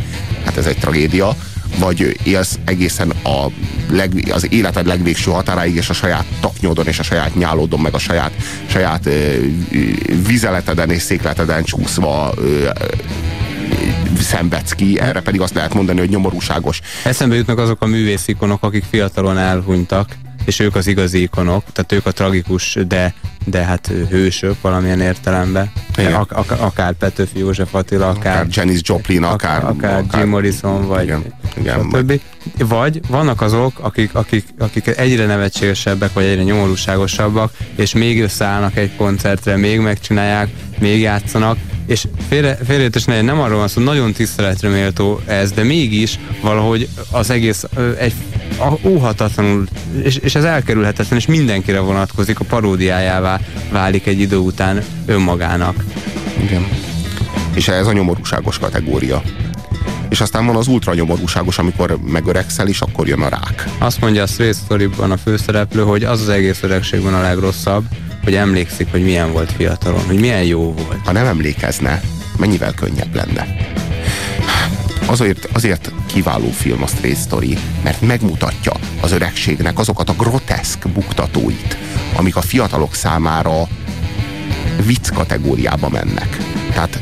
hát 0.45 0.57
ez 0.57 0.65
egy 0.65 0.77
tragédia, 0.77 1.35
vagy 1.79 2.17
élsz 2.23 2.59
egészen 2.65 3.09
a 3.09 3.45
leg, 3.89 4.29
az 4.31 4.51
életed 4.51 4.85
legvégső 4.85 5.31
határáig, 5.31 5.75
és 5.75 5.89
a 5.89 5.93
saját 5.93 6.25
taknyodon, 6.39 6.87
és 6.87 6.99
a 6.99 7.03
saját 7.03 7.35
nyálódon, 7.35 7.79
meg 7.79 7.93
a 7.93 7.97
saját, 7.97 8.31
saját 8.65 9.05
ö, 9.05 9.35
vizeleteden 10.27 10.91
és 10.91 11.01
székleteden 11.01 11.63
csúszva 11.63 12.33
ö, 12.37 12.69
szenvedsz 14.19 14.71
ki, 14.71 14.99
erre 14.99 15.21
pedig 15.21 15.41
azt 15.41 15.53
lehet 15.53 15.73
mondani, 15.73 15.99
hogy 15.99 16.09
nyomorúságos. 16.09 16.81
Eszembe 17.03 17.35
jutnak 17.35 17.57
azok 17.57 17.81
a 17.81 17.85
művészikonok, 17.85 18.63
akik 18.63 18.83
fiatalon 18.89 19.37
elhunytak, 19.37 20.15
és 20.45 20.59
ők 20.59 20.75
az 20.75 20.87
igazi 20.87 21.21
ikonok, 21.21 21.63
tehát 21.71 21.91
ők 21.91 22.05
a 22.05 22.11
tragikus, 22.11 22.77
de, 22.87 23.13
de 23.45 23.63
hát 23.63 23.91
hősök 24.09 24.55
valamilyen 24.61 25.01
értelemben. 25.01 25.71
Ak- 26.13 26.31
ak- 26.31 26.61
akár 26.61 26.93
Petőfi 26.93 27.39
József 27.39 27.75
Attila, 27.75 28.07
akár, 28.09 28.33
akár 28.33 28.47
Janis 28.49 28.79
Joplin, 28.83 29.23
akár, 29.23 29.63
akár, 29.63 29.99
akár 29.99 30.21
Jim 30.21 30.29
Morrison, 30.29 30.87
vagy 30.87 31.03
igen, 31.03 31.23
igen, 31.57 31.89
stb. 31.91 32.21
Vagy 32.57 32.99
vannak 33.07 33.41
azok, 33.41 33.79
akik, 33.79 34.15
akik, 34.15 34.45
akik 34.57 34.87
egyre 34.87 35.25
nevetségesebbek, 35.25 36.13
vagy 36.13 36.23
egyre 36.23 36.43
nyomorúságosabbak, 36.43 37.51
és 37.75 37.93
még 37.93 38.21
összeállnak 38.21 38.75
egy 38.75 38.95
koncertre, 38.95 39.55
még 39.55 39.79
megcsinálják, 39.79 40.49
még 40.79 40.99
játszanak, 40.99 41.57
és 41.85 42.07
félre, 42.27 42.57
félreértés 42.65 43.05
nem 43.05 43.39
arról 43.39 43.57
van 43.57 43.67
szó, 43.67 43.81
nagyon 43.81 44.13
tiszteletre 44.13 44.69
méltó 44.69 45.21
ez, 45.25 45.51
de 45.51 45.63
mégis 45.63 46.19
valahogy 46.41 46.87
az 47.11 47.29
egész 47.29 47.63
egy 47.97 48.13
óhatatlanul, 48.83 49.67
és, 50.03 50.15
és 50.15 50.35
ez 50.35 50.43
elkerülhetetlen, 50.43 51.19
és 51.19 51.25
mindenkire 51.25 51.79
vonatkozik, 51.79 52.39
a 52.39 52.43
paródiájává 52.43 53.39
válik 53.71 54.05
egy 54.05 54.19
idő 54.19 54.37
után 54.37 54.83
önmagának. 55.05 55.83
Igen. 56.41 56.67
És 57.53 57.67
ez 57.67 57.87
a 57.87 57.93
nyomorúságos 57.93 58.59
kategória. 58.59 59.21
és 60.09 60.21
aztán 60.21 60.45
van 60.45 60.55
az 60.55 60.67
ultranyomorúságos, 60.67 61.57
amikor 61.57 61.97
megöregszel, 62.05 62.67
és 62.67 62.81
akkor 62.81 63.07
jön 63.07 63.21
a 63.21 63.29
rák. 63.29 63.69
Azt 63.77 64.01
mondja 64.01 64.23
a 64.23 64.27
Straight 64.27 64.57
story 64.63 64.89
a 64.97 65.17
főszereplő, 65.17 65.81
hogy 65.81 66.03
az 66.03 66.21
az 66.21 66.29
egész 66.29 66.63
öregségben 66.63 67.13
a 67.13 67.21
legrosszabb, 67.21 67.85
hogy 68.25 68.35
emlékszik, 68.35 68.91
hogy 68.91 69.03
milyen 69.03 69.31
volt 69.31 69.51
fiatalon, 69.51 70.05
hogy 70.05 70.19
milyen 70.19 70.43
jó 70.43 70.73
volt. 70.73 71.05
Ha 71.05 71.11
nem 71.11 71.25
emlékezne, 71.25 72.01
mennyivel 72.37 72.73
könnyebb 72.73 73.15
lenne. 73.15 73.55
Azért, 75.05 75.47
azért 75.53 75.91
kiváló 76.05 76.49
film 76.49 76.83
a 76.83 76.87
Straight 76.87 77.21
Story, 77.21 77.57
mert 77.83 78.01
megmutatja 78.01 78.73
az 79.01 79.11
öregségnek 79.11 79.79
azokat 79.79 80.09
a 80.09 80.13
groteszk 80.13 80.87
buktatóit, 80.87 81.77
amik 82.15 82.35
a 82.35 82.41
fiatalok 82.41 82.93
számára 82.93 83.67
vicc 84.85 85.13
kategóriába 85.13 85.89
mennek. 85.89 86.37
Tehát 86.73 86.99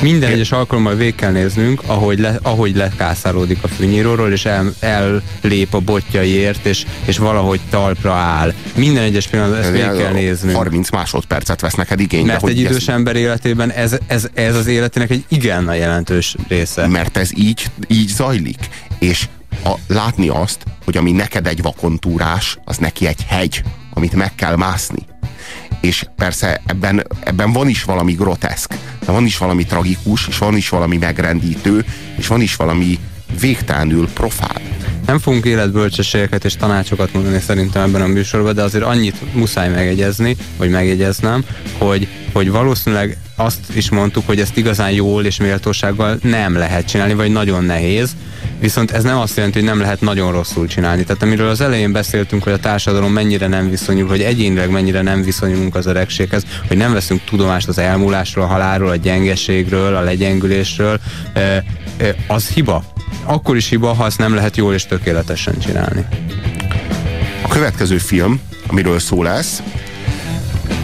minden 0.00 0.30
egyes 0.30 0.52
alkalommal 0.52 0.94
végig 0.94 1.14
kell 1.14 1.30
néznünk, 1.30 1.82
ahogy, 1.86 2.18
le, 2.18 2.38
ahogy 2.42 2.76
lekászárodik 2.76 3.58
a 3.62 3.68
fűnyíróról, 3.68 4.32
és 4.32 4.44
el, 4.44 4.74
ellép 4.80 5.74
a 5.74 5.80
botjaiért, 5.80 6.66
és, 6.66 6.84
és 7.04 7.18
valahogy 7.18 7.60
talpra 7.70 8.12
áll. 8.12 8.52
Minden 8.74 9.02
egyes 9.02 9.26
pillanatban 9.26 9.60
ezt 9.60 9.70
végig 9.70 10.02
kell 10.02 10.12
néznünk. 10.12 10.56
30 10.56 10.90
másodpercet 10.90 11.60
vesz 11.60 11.74
neked 11.74 12.00
igénybe. 12.00 12.32
Mert 12.32 12.48
egy 12.48 12.58
idős 12.58 12.76
ezt... 12.76 12.88
ember 12.88 13.16
életében 13.16 13.70
ez, 13.70 13.98
ez, 14.06 14.28
ez 14.34 14.56
az 14.56 14.66
életének 14.66 15.10
egy 15.10 15.24
igen 15.28 15.68
a 15.68 15.74
jelentős 15.74 16.36
része. 16.48 16.86
Mert 16.86 17.16
ez 17.16 17.30
így, 17.36 17.70
így 17.88 18.08
zajlik. 18.08 18.68
És 18.98 19.28
a, 19.64 19.72
látni 19.86 20.28
azt, 20.28 20.62
hogy 20.84 20.96
ami 20.96 21.12
neked 21.12 21.46
egy 21.46 21.62
vakontúrás, 21.62 22.58
az 22.64 22.76
neki 22.76 23.06
egy 23.06 23.24
hegy, 23.26 23.62
amit 23.94 24.14
meg 24.14 24.34
kell 24.34 24.56
mászni 24.56 25.10
és 25.82 26.04
persze 26.16 26.60
ebben, 26.66 27.06
ebben 27.24 27.52
van 27.52 27.68
is 27.68 27.84
valami 27.84 28.12
groteszk, 28.12 28.74
de 29.06 29.12
van 29.12 29.24
is 29.24 29.38
valami 29.38 29.64
tragikus, 29.64 30.26
és 30.28 30.38
van 30.38 30.56
is 30.56 30.68
valami 30.68 30.96
megrendítő, 30.96 31.84
és 32.16 32.26
van 32.26 32.40
is 32.40 32.56
valami 32.56 32.98
végtelenül 33.40 34.08
profán. 34.08 34.60
Nem 35.06 35.18
fogunk 35.18 35.44
életbölcsességeket 35.44 36.44
és 36.44 36.56
tanácsokat 36.56 37.12
mondani 37.12 37.40
szerintem 37.40 37.82
ebben 37.82 38.02
a 38.02 38.06
műsorban, 38.06 38.54
de 38.54 38.62
azért 38.62 38.84
annyit 38.84 39.34
muszáj 39.34 39.68
megegyezni, 39.68 40.36
vagy 40.56 40.70
megjegyeznem, 40.70 41.44
hogy, 41.78 42.08
hogy 42.32 42.50
valószínűleg 42.50 43.16
azt 43.36 43.60
is 43.74 43.90
mondtuk, 43.90 44.26
hogy 44.26 44.40
ezt 44.40 44.56
igazán 44.56 44.90
jól 44.90 45.24
és 45.24 45.36
méltósággal 45.36 46.18
nem 46.22 46.56
lehet 46.56 46.86
csinálni, 46.86 47.14
vagy 47.14 47.32
nagyon 47.32 47.64
nehéz, 47.64 48.16
viszont 48.62 48.90
ez 48.90 49.02
nem 49.02 49.18
azt 49.18 49.36
jelenti, 49.36 49.58
hogy 49.58 49.68
nem 49.68 49.80
lehet 49.80 50.00
nagyon 50.00 50.32
rosszul 50.32 50.66
csinálni. 50.66 51.04
Tehát 51.04 51.22
amiről 51.22 51.48
az 51.48 51.60
elején 51.60 51.92
beszéltünk, 51.92 52.42
hogy 52.42 52.52
a 52.52 52.58
társadalom 52.58 53.12
mennyire 53.12 53.46
nem 53.46 53.70
viszonyul, 53.70 54.08
hogy 54.08 54.20
egyénileg 54.20 54.70
mennyire 54.70 55.02
nem 55.02 55.22
viszonyulunk 55.22 55.74
az 55.74 55.86
öregséghez, 55.86 56.42
hogy 56.68 56.76
nem 56.76 56.92
veszünk 56.92 57.24
tudomást 57.24 57.68
az 57.68 57.78
elmúlásról, 57.78 58.44
a 58.44 58.48
halálról, 58.48 58.88
a 58.88 58.96
gyengeségről, 58.96 59.96
a 59.96 60.00
legyengülésről, 60.00 61.00
az 62.26 62.48
hiba. 62.48 62.84
Akkor 63.24 63.56
is 63.56 63.68
hiba, 63.68 63.92
ha 63.92 64.06
ezt 64.06 64.18
nem 64.18 64.34
lehet 64.34 64.56
jól 64.56 64.74
és 64.74 64.86
tökéletesen 64.86 65.58
csinálni. 65.58 66.06
A 67.42 67.48
következő 67.48 67.98
film, 67.98 68.40
amiről 68.66 68.98
szó 68.98 69.22
lesz, 69.22 69.62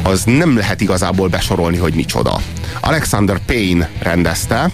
az 0.02 0.24
nem 0.24 0.56
lehet 0.56 0.80
igazából 0.80 1.28
besorolni, 1.28 1.76
hogy 1.76 1.94
micsoda. 1.94 2.40
Alexander 2.80 3.38
Payne 3.46 3.90
rendezte, 3.98 4.70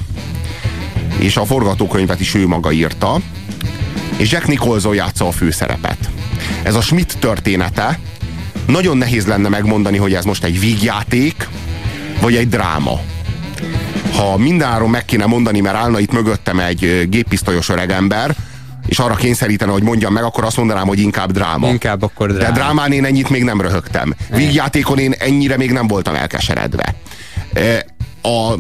és 1.19 1.37
a 1.37 1.45
forgatókönyvet 1.45 2.21
is 2.21 2.35
ő 2.35 2.47
maga 2.47 2.73
írta, 2.73 3.21
és 4.17 4.31
Jack 4.31 4.47
Nicholson 4.47 4.95
játsza 4.95 5.27
a 5.27 5.31
főszerepet. 5.33 5.99
Ez 6.63 6.75
a 6.75 6.81
Schmidt 6.81 7.19
története, 7.19 7.99
nagyon 8.67 8.97
nehéz 8.97 9.27
lenne 9.27 9.49
megmondani, 9.49 9.97
hogy 9.97 10.15
ez 10.15 10.25
most 10.25 10.45
egy 10.45 10.61
vígjáték, 10.61 11.49
vagy 12.21 12.37
egy 12.37 12.49
dráma. 12.49 13.01
Ha 14.17 14.37
mindenáron 14.37 14.91
meg 14.91 15.05
kéne 15.05 15.27
mondani, 15.27 15.61
mert 15.61 15.77
állna 15.77 15.99
itt 15.99 16.13
mögöttem 16.13 16.59
egy 16.59 17.09
géppisztolyos 17.09 17.69
öregember, 17.69 18.35
és 18.87 18.99
arra 18.99 19.15
kényszerítene, 19.15 19.73
hogy 19.73 19.83
mondjam 19.83 20.13
meg, 20.13 20.23
akkor 20.23 20.45
azt 20.45 20.57
mondanám, 20.57 20.87
hogy 20.87 20.99
inkább 20.99 21.33
dráma. 21.33 21.69
Inkább 21.69 22.03
akkor 22.03 22.33
dráma. 22.33 22.53
De 22.53 22.61
drámán 22.61 22.93
én 22.93 23.05
ennyit 23.05 23.29
még 23.29 23.45
nem 23.45 23.61
röhögtem. 23.61 24.15
Vígjátékon 24.31 24.99
én 24.99 25.13
ennyire 25.19 25.57
még 25.57 25.73
nem 25.73 25.87
voltam 25.87 26.15
elkeseredve. 26.15 26.95
A 28.23 28.55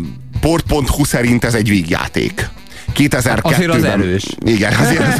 port.hu 0.44 1.04
szerint 1.04 1.44
ez 1.44 1.54
egy 1.54 1.68
vígjáték. 1.68 2.48
2002-ben. 2.96 3.40
Azért 3.42 3.74
az 3.74 3.84
erős. 3.84 4.24
Igen, 4.44 4.72
azért 4.74 5.06
az, 5.06 5.18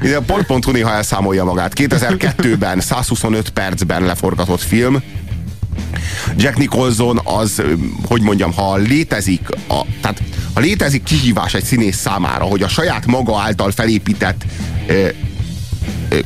hogy, 0.00 0.12
a 0.12 0.20
port.hu 0.20 0.70
néha 0.72 0.92
elszámolja 0.92 1.44
magát. 1.44 1.72
2002-ben 1.76 2.80
125 2.80 3.50
percben 3.50 4.02
leforgatott 4.02 4.62
film, 4.62 5.02
Jack 6.36 6.56
Nicholson 6.56 7.20
az, 7.24 7.62
hogy 8.06 8.22
mondjam, 8.22 8.52
ha 8.52 8.76
létezik, 8.76 9.48
a, 9.68 9.80
tehát 10.00 10.22
ha 10.54 10.60
létezik 10.60 11.02
kihívás 11.02 11.54
egy 11.54 11.64
színész 11.64 11.96
számára, 11.96 12.44
hogy 12.44 12.62
a 12.62 12.68
saját 12.68 13.06
maga 13.06 13.40
által 13.40 13.70
felépített 13.70 14.44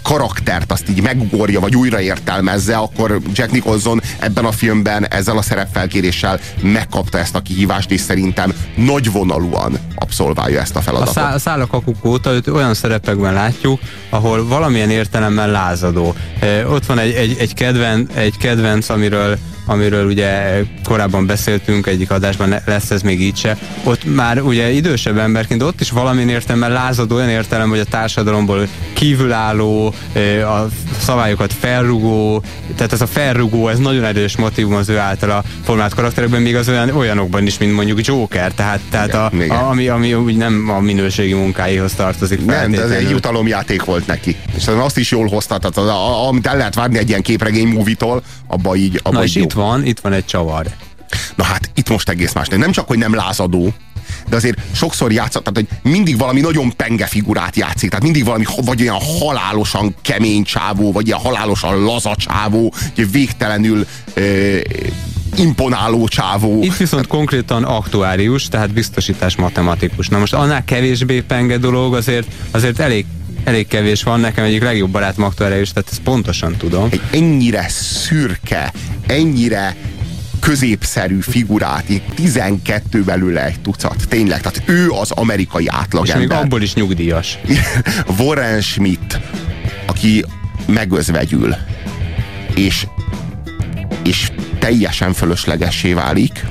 karaktert 0.03 0.73
azt 0.73 0.89
így 0.89 1.03
megugorja, 1.03 1.61
vagy 1.61 1.77
újraértelmezze, 1.77 2.77
akkor 2.77 3.21
Jack 3.33 3.51
Nicholson 3.51 4.03
ebben 4.19 4.45
a 4.45 4.53
filmben 4.53 5.07
ezzel 5.07 5.37
a 5.37 5.43
szerepfelkéréssel 5.43 6.41
megkapta 6.63 7.19
ezt 7.19 7.35
a 7.35 7.41
kihívást, 7.41 7.91
és 7.91 8.01
szerintem 8.01 8.53
nagyvonalúan 8.75 9.79
abszolválja 9.95 10.61
ezt 10.61 10.77
a 10.77 10.81
feladatot. 10.81 11.17
A, 11.17 11.39
szá 11.39 11.57
a 11.57 11.67
kakuk 11.67 12.05
óta 12.05 12.31
őt 12.31 12.49
olyan 12.49 12.75
szerepekben 12.75 13.33
látjuk, 13.33 13.81
ahol 14.11 14.47
valamilyen 14.47 14.91
értelemben 14.91 15.51
lázadó. 15.51 16.15
E, 16.41 16.67
ott 16.67 16.87
van 16.87 16.99
egy, 16.99 17.13
egy, 17.13 17.37
egy, 17.39 17.55
kedven, 17.55 18.09
egy 18.15 18.37
kedvenc, 18.37 18.89
amiről 18.89 19.39
amiről 19.67 20.07
ugye 20.07 20.63
korábban 20.85 21.27
beszéltünk 21.27 21.87
egyik 21.87 22.11
adásban, 22.11 22.55
lesz 22.65 22.91
ez 22.91 23.03
még 23.03 23.21
így 23.21 23.37
se, 23.37 23.59
ott 23.85 24.15
már 24.15 24.41
ugye 24.41 24.71
idősebb 24.71 25.19
emberként 25.19 25.63
ott 25.63 25.81
is 25.81 25.91
valamilyen 25.91 26.29
értelemben 26.29 26.73
lázadó 26.73 27.17
olyan 27.17 27.29
értelem, 27.29 27.69
hogy 27.69 27.79
a 27.79 27.85
társadalomból 27.85 28.69
kívülálló, 28.93 29.72
a 30.45 30.69
szabályokat 30.99 31.53
felrugó, 31.53 32.43
tehát 32.77 32.93
ez 32.93 33.01
a 33.01 33.07
felrugó, 33.07 33.69
ez 33.69 33.79
nagyon 33.79 34.05
erős 34.05 34.37
motivum 34.37 34.75
az 34.75 34.89
ő 34.89 34.99
általa 34.99 35.45
formált 35.65 35.95
karakterekben, 35.95 36.43
még 36.43 36.57
az 36.57 36.69
olyan, 36.69 36.91
olyanokban 36.91 37.47
is, 37.47 37.59
mint 37.59 37.75
mondjuk 37.75 38.07
Joker, 38.07 38.53
tehát, 38.53 38.81
tehát 38.91 39.33
igen, 39.33 39.51
a, 39.51 39.55
a, 39.55 39.69
ami, 39.69 39.89
ami 39.89 40.15
úgy 40.15 40.37
nem 40.37 40.71
a 40.71 40.81
minőségi 40.81 41.33
munkáihoz 41.33 41.93
tartozik. 41.93 42.45
Nem, 42.45 42.75
ez 42.75 42.91
egy 42.91 43.11
jutalomjáték 43.11 43.85
volt 43.85 44.07
neki. 44.07 44.37
És 44.57 44.67
azt 44.67 44.99
is 44.99 45.11
jól 45.11 45.27
hozta, 45.27 45.59
tehát 45.59 45.77
az, 45.77 45.87
a, 45.87 46.29
amit 46.29 46.47
el 46.47 46.57
lehet 46.57 46.75
várni 46.75 46.99
egy 46.99 47.09
ilyen 47.09 47.23
képregény 47.23 47.69
movie-tól, 47.69 48.23
abba 48.47 48.75
így, 48.75 49.01
abba 49.03 49.19
Na, 49.19 49.25
így 49.25 49.37
és 49.37 49.43
itt 49.43 49.53
van, 49.53 49.87
itt 49.87 50.01
van 50.01 50.13
egy 50.13 50.25
csavar. 50.25 50.67
Na 51.35 51.45
hát 51.45 51.71
itt 51.75 51.89
most 51.89 52.09
egész 52.09 52.33
más. 52.33 52.49
Nem 52.49 52.71
csak, 52.71 52.89
hogy 52.89 52.99
nem 52.99 53.15
lázadó, 53.15 53.73
de 54.29 54.37
azért 54.37 54.59
sokszor 54.73 55.13
játszott, 55.13 55.45
tehát 55.45 55.69
hogy 55.69 55.93
mindig 55.93 56.19
valami 56.19 56.41
nagyon 56.41 56.77
penge 56.77 57.07
figurát 57.07 57.57
játszik, 57.57 57.89
tehát 57.89 58.05
mindig 58.05 58.25
valami 58.25 58.45
vagy 58.65 58.81
olyan 58.81 59.01
halálosan 59.19 59.95
kemény 60.03 60.43
csávó, 60.43 60.93
vagy 60.93 61.07
ilyen 61.07 61.19
halálosan 61.19 61.83
laza 61.83 62.15
csávó, 62.17 62.75
végtelenül 63.11 63.87
ö, 64.15 64.59
imponáló 65.37 66.09
csávó. 66.09 66.63
Itt 66.63 66.77
viszont 66.77 67.07
konkrétan 67.07 67.65
aktuárius, 67.65 68.49
tehát 68.49 68.73
biztosítás 68.73 69.37
matematikus. 69.37 70.09
Na 70.09 70.19
most 70.19 70.35
annál 70.35 70.65
kevésbé 70.65 71.21
penge 71.21 71.59
dolog 71.59 71.95
azért, 71.95 72.27
azért 72.51 72.81
elég 72.81 73.07
elég 73.45 73.67
kevés 73.67 74.03
van, 74.03 74.21
nekem 74.21 74.45
egyik 74.45 74.63
legjobb 74.63 74.91
barátom 74.91 75.25
aktuális, 75.25 75.73
tehát 75.73 75.89
ezt 75.91 76.01
pontosan 76.01 76.57
tudom. 76.57 76.89
Egy 76.91 77.01
ennyire 77.13 77.69
szürke, 77.69 78.73
ennyire 79.07 79.77
középszerű 80.43 81.21
figurát, 81.21 81.91
így 81.91 82.03
12 82.15 83.03
belőle 83.03 83.45
egy 83.45 83.61
tucat. 83.61 84.09
Tényleg, 84.09 84.41
tehát 84.41 84.63
ő 84.69 84.91
az 84.91 85.11
amerikai 85.11 85.69
átlagember. 85.69 86.23
És 86.23 86.29
még 86.29 86.39
abból 86.39 86.63
is 86.63 86.75
nyugdíjas. 86.75 87.39
Warren 88.19 88.61
Schmidt, 88.61 89.21
aki 89.87 90.25
megözvegyül, 90.67 91.55
és, 92.55 92.87
és 94.05 94.31
teljesen 94.59 95.13
fölöslegessé 95.13 95.93
válik, 95.93 96.45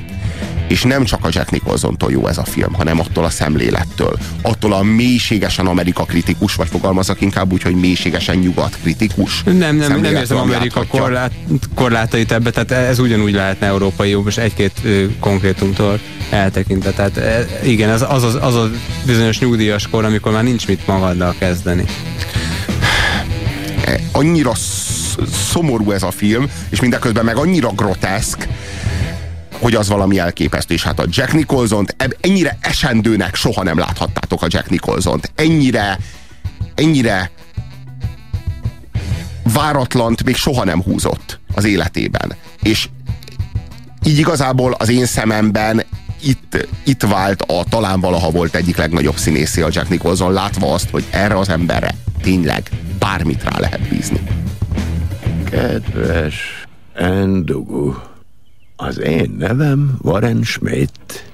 és 0.68 0.82
nem 0.82 1.04
csak 1.04 1.24
a 1.24 1.28
Jack 1.30 1.50
Nicholson-tól 1.50 2.10
jó 2.10 2.26
ez 2.26 2.38
a 2.38 2.44
film, 2.44 2.72
hanem 2.72 3.00
attól 3.00 3.24
a 3.24 3.30
szemlélettől. 3.30 4.18
Attól 4.42 4.72
a 4.72 4.82
mélységesen 4.82 5.66
Amerika 5.66 6.04
kritikus, 6.04 6.54
vagy 6.54 6.68
fogalmazok 6.68 7.20
inkább 7.20 7.52
úgy, 7.52 7.62
hogy 7.62 7.74
mélységesen 7.74 8.36
nyugat 8.36 8.78
kritikus. 8.82 9.42
Nem, 9.42 9.76
nem, 9.76 10.00
nem 10.00 10.04
érzem 10.04 10.36
Amerika 10.36 10.84
korlát, 10.86 11.32
korlátait 11.74 12.32
ebbe, 12.32 12.50
tehát 12.50 12.88
ez 12.88 12.98
ugyanúgy 12.98 13.32
lehetne 13.32 13.66
európai 13.66 14.10
jó, 14.10 14.22
most 14.22 14.38
egy-két 14.38 14.80
konkrétumtól 15.20 16.00
eltekintve. 16.30 16.90
Tehát 16.90 17.16
e, 17.16 17.46
igen, 17.64 17.90
ez 17.90 18.02
az, 18.08 18.22
az, 18.22 18.38
az 18.40 18.54
a 18.54 18.70
bizonyos 19.06 19.38
nyugdíjas 19.38 19.88
kor, 19.88 20.04
amikor 20.04 20.32
már 20.32 20.42
nincs 20.42 20.66
mit 20.66 20.86
magaddal 20.86 21.34
kezdeni. 21.38 21.84
E, 23.84 24.00
annyira 24.12 24.52
szomorú 25.50 25.90
ez 25.90 26.02
a 26.02 26.10
film, 26.10 26.50
és 26.70 26.80
mindeközben 26.80 27.24
meg 27.24 27.36
annyira 27.36 27.68
groteszk, 27.68 28.48
hogy 29.62 29.74
az 29.74 29.88
valami 29.88 30.18
elképesztő. 30.18 30.74
És 30.74 30.82
hát 30.82 30.98
a 30.98 31.04
Jack 31.08 31.32
Nicholson-t 31.32 31.96
ennyire 32.20 32.58
esendőnek 32.60 33.34
soha 33.34 33.62
nem 33.62 33.78
láthattátok 33.78 34.42
a 34.42 34.46
Jack 34.48 34.70
Nicholson-t. 34.70 35.32
Ennyire, 35.34 35.98
ennyire 36.74 37.30
váratlant 39.52 40.24
még 40.24 40.36
soha 40.36 40.64
nem 40.64 40.82
húzott 40.82 41.40
az 41.54 41.64
életében. 41.64 42.34
És 42.62 42.88
így 44.04 44.18
igazából 44.18 44.72
az 44.72 44.88
én 44.88 45.06
szememben 45.06 45.82
itt, 46.22 46.68
itt 46.84 47.02
vált 47.02 47.42
a 47.42 47.64
talán 47.68 48.00
valaha 48.00 48.30
volt 48.30 48.54
egyik 48.54 48.76
legnagyobb 48.76 49.16
színészé 49.16 49.62
a 49.62 49.68
Jack 49.70 49.88
Nicholson, 49.88 50.32
látva 50.32 50.72
azt, 50.72 50.90
hogy 50.90 51.04
erre 51.10 51.38
az 51.38 51.48
emberre 51.48 51.94
tényleg 52.22 52.70
bármit 52.98 53.44
rá 53.44 53.58
lehet 53.58 53.88
bízni. 53.88 54.20
Kedves 55.50 56.66
Endugu, 56.94 57.94
az 58.82 59.00
én 59.00 59.34
nevem 59.38 59.96
Warren 60.02 60.42
Schmidt. 60.42 61.30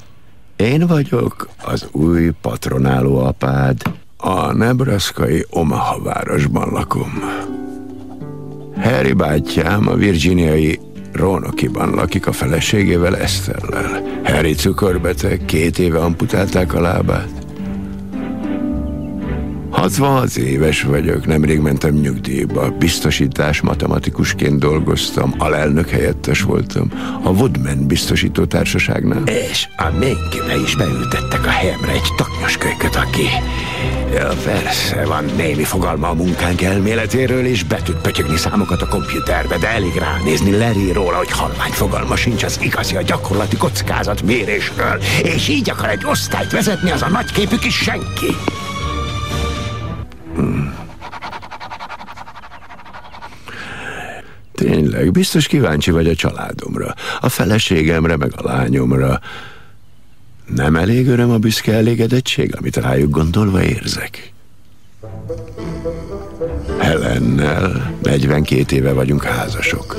Én 0.56 0.86
vagyok 0.86 1.48
az 1.64 1.88
új 1.92 2.30
patronáló 2.40 3.18
apád. 3.18 3.82
A 4.16 4.52
nebraszkai 4.52 5.46
Omaha 5.50 6.02
városban 6.02 6.68
lakom. 6.70 7.12
Harry 8.76 9.12
bátyám 9.12 9.88
a 9.88 9.94
virginiai 9.94 10.80
Rónokiban 11.12 11.90
lakik 11.90 12.26
a 12.26 12.32
feleségével 12.32 13.16
Eszterrel. 13.16 14.02
Harry 14.24 14.54
cukorbeteg, 14.54 15.44
két 15.44 15.78
éve 15.78 15.98
amputálták 15.98 16.74
a 16.74 16.80
lábát. 16.80 17.47
66 19.70 20.36
éves 20.36 20.82
vagyok, 20.82 21.26
nemrég 21.26 21.60
mentem 21.60 21.94
nyugdíjba. 21.94 22.70
Biztosítás 22.70 23.60
matematikusként 23.60 24.58
dolgoztam, 24.58 25.34
alelnök 25.38 25.88
helyettes 25.88 26.42
voltam. 26.42 26.90
A 27.22 27.28
Woodman 27.28 27.86
biztosító 27.86 28.44
társaságnál. 28.44 29.22
És 29.26 29.68
a 29.76 29.90
ménkibe 29.98 30.60
is 30.64 30.76
beültettek 30.76 31.46
a 31.46 31.48
helyemre 31.50 31.92
egy 31.92 32.12
taknyos 32.16 32.56
kölyköt, 32.56 32.96
aki... 32.96 33.26
Ja, 34.14 34.28
persze, 34.44 35.04
van 35.04 35.24
némi 35.36 35.64
fogalma 35.64 36.08
a 36.08 36.14
munkánk 36.14 36.62
elméletéről, 36.62 37.44
és 37.44 37.62
be 37.62 37.82
tud 37.84 37.96
pötyögni 37.96 38.36
számokat 38.36 38.82
a 38.82 38.88
kompjúterbe, 38.88 39.58
de 39.58 39.68
elég 39.68 39.94
ránézni 39.94 40.58
Larry 40.58 40.92
róla, 40.92 41.16
hogy 41.16 41.30
halvány 41.30 41.70
fogalma 41.70 42.16
sincs 42.16 42.42
az 42.42 42.58
igazi 42.62 42.96
a 42.96 43.02
gyakorlati 43.02 43.56
kockázat 43.56 44.22
mérésről, 44.22 45.00
és 45.22 45.48
így 45.48 45.70
akar 45.70 45.88
egy 45.88 46.04
osztályt 46.04 46.52
vezetni 46.52 46.90
az 46.90 47.02
a 47.02 47.08
nagyképű 47.08 47.56
kis 47.56 47.76
senki. 47.76 48.36
Tényleg, 54.54 55.10
biztos 55.10 55.46
kíváncsi 55.46 55.90
vagy 55.90 56.06
a 56.06 56.14
családomra, 56.14 56.94
a 57.20 57.28
feleségemre, 57.28 58.16
meg 58.16 58.32
a 58.36 58.42
lányomra. 58.42 59.20
Nem 60.54 60.76
elég 60.76 61.08
öröm 61.08 61.30
a 61.30 61.38
büszke 61.38 61.72
elégedettség, 61.72 62.56
amit 62.56 62.76
rájuk 62.76 63.10
gondolva 63.10 63.62
érzek? 63.62 64.32
Helennel 66.78 67.94
42 68.02 68.76
éve 68.76 68.92
vagyunk 68.92 69.22
házasok. 69.22 69.96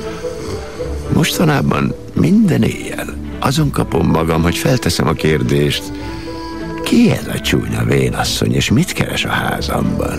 Mostanában 1.12 1.94
minden 2.14 2.62
éjjel 2.62 3.14
azon 3.38 3.70
kapom 3.70 4.06
magam, 4.06 4.42
hogy 4.42 4.56
felteszem 4.56 5.06
a 5.06 5.12
kérdést, 5.12 5.92
ki 6.84 7.10
ez 7.10 7.26
a 7.26 7.40
csúnya 7.40 7.84
vénasszony, 7.84 8.54
és 8.54 8.70
mit 8.70 8.92
keres 8.92 9.24
a 9.24 9.28
házamban? 9.28 10.18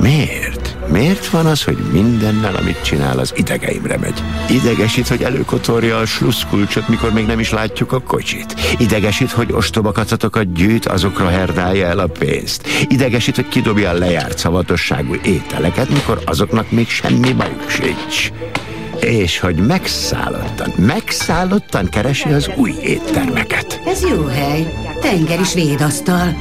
Miért? 0.00 0.76
Miért 0.88 1.26
van 1.26 1.46
az, 1.46 1.64
hogy 1.64 1.76
mindennel, 1.92 2.56
amit 2.56 2.82
csinál, 2.82 3.18
az 3.18 3.32
idegeimre 3.36 3.98
megy? 3.98 4.22
Idegesít, 4.50 5.08
hogy 5.08 5.22
előkotorja 5.22 5.96
a 5.96 6.06
sluszkulcsot, 6.06 6.88
mikor 6.88 7.12
még 7.12 7.26
nem 7.26 7.38
is 7.38 7.50
látjuk 7.50 7.92
a 7.92 8.00
kocsit. 8.00 8.54
Idegesít, 8.78 9.30
hogy 9.30 9.52
ostoba 9.52 9.92
kacatokat 9.92 10.52
gyűjt, 10.52 10.86
azokra 10.86 11.28
herdálja 11.28 11.86
el 11.86 11.98
a 11.98 12.06
pénzt. 12.06 12.68
Idegesít, 12.88 13.34
hogy 13.34 13.48
kidobja 13.48 13.90
a 13.90 13.98
lejárt 13.98 14.38
szavatosságú 14.38 15.14
ételeket, 15.24 15.88
mikor 15.88 16.22
azoknak 16.24 16.70
még 16.70 16.88
semmi 16.88 17.32
bajuk 17.32 17.70
sincs. 17.70 18.30
És 19.00 19.38
hogy 19.38 19.56
megszállottan, 19.56 20.72
megszállottan 20.76 21.88
keresi 21.88 22.28
az 22.28 22.50
új 22.56 22.74
éttermeket. 22.82 23.73
Ez 23.94 24.02
jó 24.02 24.24
hely. 24.24 24.74
Tenger 25.00 25.40
is 25.40 25.54
védasztal. 25.54 26.36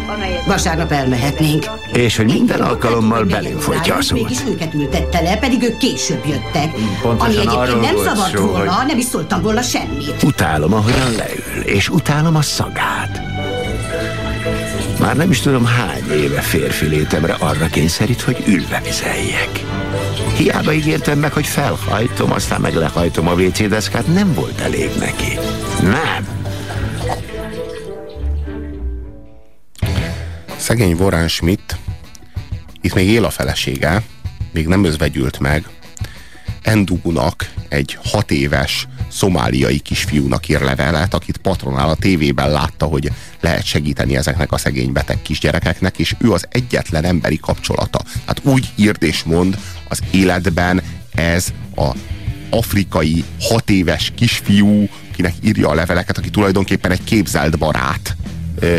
Vasárnap 0.46 0.92
elmehetnénk. 0.92 1.66
És 1.94 2.16
hogy 2.18 2.26
minden 2.26 2.62
alkalommal 2.62 3.24
belém 3.24 3.58
folytja 3.58 3.96
a 3.96 4.02
szót. 4.02 4.22
Mégis 4.22 4.38
őket 4.48 4.74
ültette 4.74 5.22
le, 5.22 5.38
pedig 5.38 5.64
ők 5.64 5.78
később 5.78 6.26
jöttek. 6.28 6.72
Pontosan 7.02 7.48
Ami 7.48 7.64
egyébként 7.64 7.82
nem 7.82 8.04
zavart 8.04 8.36
szó, 8.38 8.46
volna, 8.46 8.72
hogy- 8.72 8.88
nem 8.88 8.98
is 8.98 9.06
szóltam 9.06 9.42
volna 9.42 9.62
semmit. 9.62 10.24
Utálom, 10.24 10.74
ahogyan 10.74 11.12
leül, 11.18 11.64
és 11.64 11.90
utálom 11.90 12.36
a 12.36 12.42
szagát. 12.42 13.22
Már 15.00 15.16
nem 15.16 15.32
is 15.32 15.40
tudom 15.40 15.66
hány 15.66 16.12
éve 16.12 16.42
férfi 16.42 16.86
létemre 16.86 17.34
arra 17.40 17.68
kényszerít, 17.68 18.22
hogy 18.22 18.44
ülve 18.48 18.82
vizeljek. 18.84 19.50
Hiába 20.38 20.74
ígértem 20.74 21.20
meg, 21.20 21.34
hogy 21.34 21.48
felhajtom, 21.48 22.32
aztán 22.32 22.62
meg 22.62 22.76
lehajtom 22.76 23.28
a 23.28 23.34
WC 23.34 23.68
deszkát, 23.70 24.08
nem 24.14 24.34
volt 24.34 24.60
elég 24.62 24.90
neki. 25.00 25.38
Nem. 25.82 26.42
Szegény 30.74 30.98
Warren 31.00 31.28
Schmidt, 31.28 31.78
itt 32.82 32.94
még 32.94 33.08
él 33.08 33.26
a 33.26 33.30
felesége, 33.30 34.04
még 34.52 34.68
nem 34.68 34.84
özvegyült 34.84 35.40
meg, 35.40 35.66
Endugunak 36.62 37.52
egy 37.70 37.98
hat 38.04 38.32
éves 38.32 38.88
szomáliai 39.12 39.80
kisfiúnak 39.80 40.48
ír 40.48 40.62
levelet, 40.62 41.14
akit 41.14 41.38
patronál 41.38 41.90
a 41.90 41.96
tévében 41.96 42.52
látta, 42.52 42.86
hogy 42.86 43.12
lehet 43.42 43.66
segíteni 43.66 44.16
ezeknek 44.16 44.52
a 44.52 44.58
szegény 44.58 44.92
beteg 44.92 45.22
kisgyerekeknek, 45.22 45.98
és 45.98 46.16
ő 46.20 46.32
az 46.32 46.46
egyetlen 46.50 47.04
emberi 47.04 47.38
kapcsolata. 47.38 48.00
Hát 48.26 48.42
úgy 48.44 48.72
írd 48.76 49.04
és 49.04 49.24
mond, 49.24 49.58
az 49.90 50.00
életben 50.12 50.82
ez 51.12 51.54
a 51.76 51.92
afrikai 52.50 53.24
hat 53.40 53.70
éves 53.70 54.12
kisfiú, 54.16 54.90
kinek 55.16 55.34
írja 55.42 55.70
a 55.70 55.74
leveleket, 55.74 56.18
aki 56.18 56.30
tulajdonképpen 56.30 56.92
egy 56.92 57.04
képzelt 57.04 57.58
barát. 57.58 58.16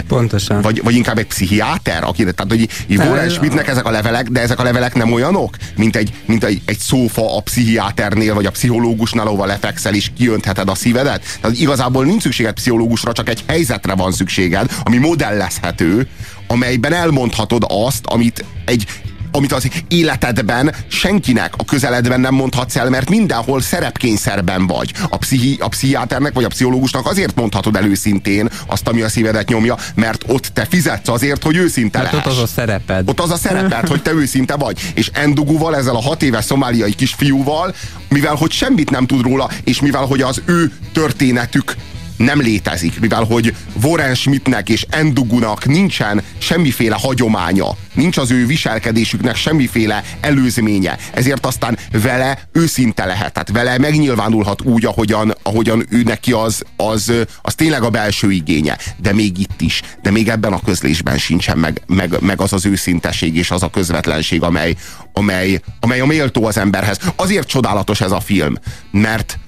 Pontosan. 0.08 0.62
Vagy, 0.62 0.82
vagy 0.82 0.94
inkább 0.94 1.18
egy 1.18 1.26
pszichiáter, 1.26 2.04
aki, 2.04 2.24
tehát 2.24 2.46
hogy 2.48 2.68
Warren 2.88 3.28
Schmidtnek 3.28 3.68
ezek 3.68 3.86
a 3.86 3.90
levelek, 3.90 4.28
de 4.28 4.40
ezek 4.40 4.58
a 4.58 4.62
levelek 4.62 4.94
nem 4.94 5.12
olyanok, 5.12 5.56
mint 5.76 5.96
egy, 5.96 6.12
mint 6.24 6.44
egy, 6.44 6.62
egy 6.64 6.78
szófa 6.78 7.36
a 7.36 7.40
pszichiáternél, 7.40 8.34
vagy 8.34 8.46
a 8.46 8.50
pszichológusnál, 8.50 9.26
ahova 9.26 9.46
lefekszel 9.46 9.94
és 9.94 10.10
kiöntheted 10.16 10.68
a 10.68 10.74
szívedet. 10.74 11.38
Tehát 11.40 11.58
igazából 11.58 12.04
nincs 12.04 12.22
szükséged 12.22 12.54
pszichológusra, 12.54 13.12
csak 13.12 13.28
egy 13.28 13.44
helyzetre 13.46 13.94
van 13.94 14.12
szükséged, 14.12 14.70
ami 14.82 14.96
modellezhető, 14.96 16.08
amelyben 16.46 16.92
elmondhatod 16.92 17.64
azt, 17.68 18.06
amit 18.06 18.44
egy 18.64 18.86
amit 19.34 19.52
az 19.52 19.68
életedben 19.88 20.74
senkinek 20.88 21.54
a 21.56 21.64
közeledben 21.64 22.20
nem 22.20 22.34
mondhatsz 22.34 22.76
el, 22.76 22.88
mert 22.88 23.08
mindenhol 23.08 23.60
szerepkényszerben 23.60 24.66
vagy. 24.66 24.92
A, 25.08 25.16
pszichi, 25.16 25.56
a 25.60 25.68
pszichiáternek 25.68 26.32
vagy 26.34 26.44
a 26.44 26.48
pszichológusnak 26.48 27.06
azért 27.06 27.34
mondhatod 27.34 27.76
el 27.76 27.84
őszintén 27.84 28.48
azt, 28.66 28.88
ami 28.88 29.00
a 29.00 29.08
szívedet 29.08 29.48
nyomja, 29.48 29.76
mert 29.94 30.24
ott 30.26 30.46
te 30.52 30.66
fizetsz 30.70 31.08
azért, 31.08 31.42
hogy 31.42 31.56
őszinte 31.56 31.98
Mert 31.98 32.12
ott 32.12 32.24
lehess. 32.24 32.36
az 32.36 32.42
a 32.42 32.46
szereped. 32.46 33.08
Ott 33.08 33.20
az 33.20 33.30
a 33.30 33.36
szereped, 33.36 33.88
hogy 33.88 34.02
te 34.02 34.12
őszinte 34.12 34.56
vagy. 34.56 34.92
És 34.94 35.10
Enduguval, 35.12 35.76
ezzel 35.76 35.96
a 35.96 36.02
hat 36.02 36.22
éves 36.22 36.44
szomáliai 36.44 36.94
kisfiúval, 36.94 37.74
mivel 38.08 38.34
hogy 38.34 38.50
semmit 38.50 38.90
nem 38.90 39.06
tud 39.06 39.22
róla, 39.22 39.50
és 39.64 39.80
mivel 39.80 40.04
hogy 40.04 40.20
az 40.20 40.42
ő 40.46 40.72
történetük 40.92 41.74
nem 42.16 42.40
létezik, 42.40 43.00
mivel 43.00 43.24
hogy 43.24 43.54
Warren 43.82 44.14
Schmidtnek 44.14 44.68
és 44.68 44.86
Endugunak 44.90 45.66
nincsen 45.66 46.22
semmiféle 46.38 46.96
hagyománya, 47.00 47.76
nincs 47.94 48.16
az 48.16 48.30
ő 48.30 48.46
viselkedésüknek 48.46 49.36
semmiféle 49.36 50.04
előzménye, 50.20 50.98
ezért 51.12 51.46
aztán 51.46 51.78
vele 51.92 52.48
őszinte 52.52 53.04
lehet, 53.04 53.32
tehát 53.32 53.50
vele 53.50 53.78
megnyilvánulhat 53.78 54.62
úgy, 54.62 54.84
ahogyan, 54.84 55.34
ahogyan 55.42 55.86
ő 55.88 56.02
neki 56.02 56.32
az, 56.32 56.62
az, 56.76 57.12
az 57.42 57.54
tényleg 57.54 57.82
a 57.82 57.90
belső 57.90 58.30
igénye, 58.30 58.78
de 58.96 59.12
még 59.12 59.38
itt 59.38 59.60
is, 59.60 59.82
de 60.02 60.10
még 60.10 60.28
ebben 60.28 60.52
a 60.52 60.60
közlésben 60.64 61.18
sincsen 61.18 61.58
meg, 61.58 61.82
meg, 61.86 62.20
meg 62.20 62.40
az 62.40 62.52
az 62.52 62.66
őszinteség 62.66 63.36
és 63.36 63.50
az 63.50 63.62
a 63.62 63.70
közvetlenség, 63.70 64.42
amely, 64.42 64.74
amely, 65.12 65.60
amely 65.80 66.00
a 66.00 66.06
méltó 66.06 66.44
az 66.44 66.58
emberhez. 66.58 66.98
Azért 67.16 67.48
csodálatos 67.48 68.00
ez 68.00 68.10
a 68.10 68.20
film, 68.20 68.54
mert 68.90 69.38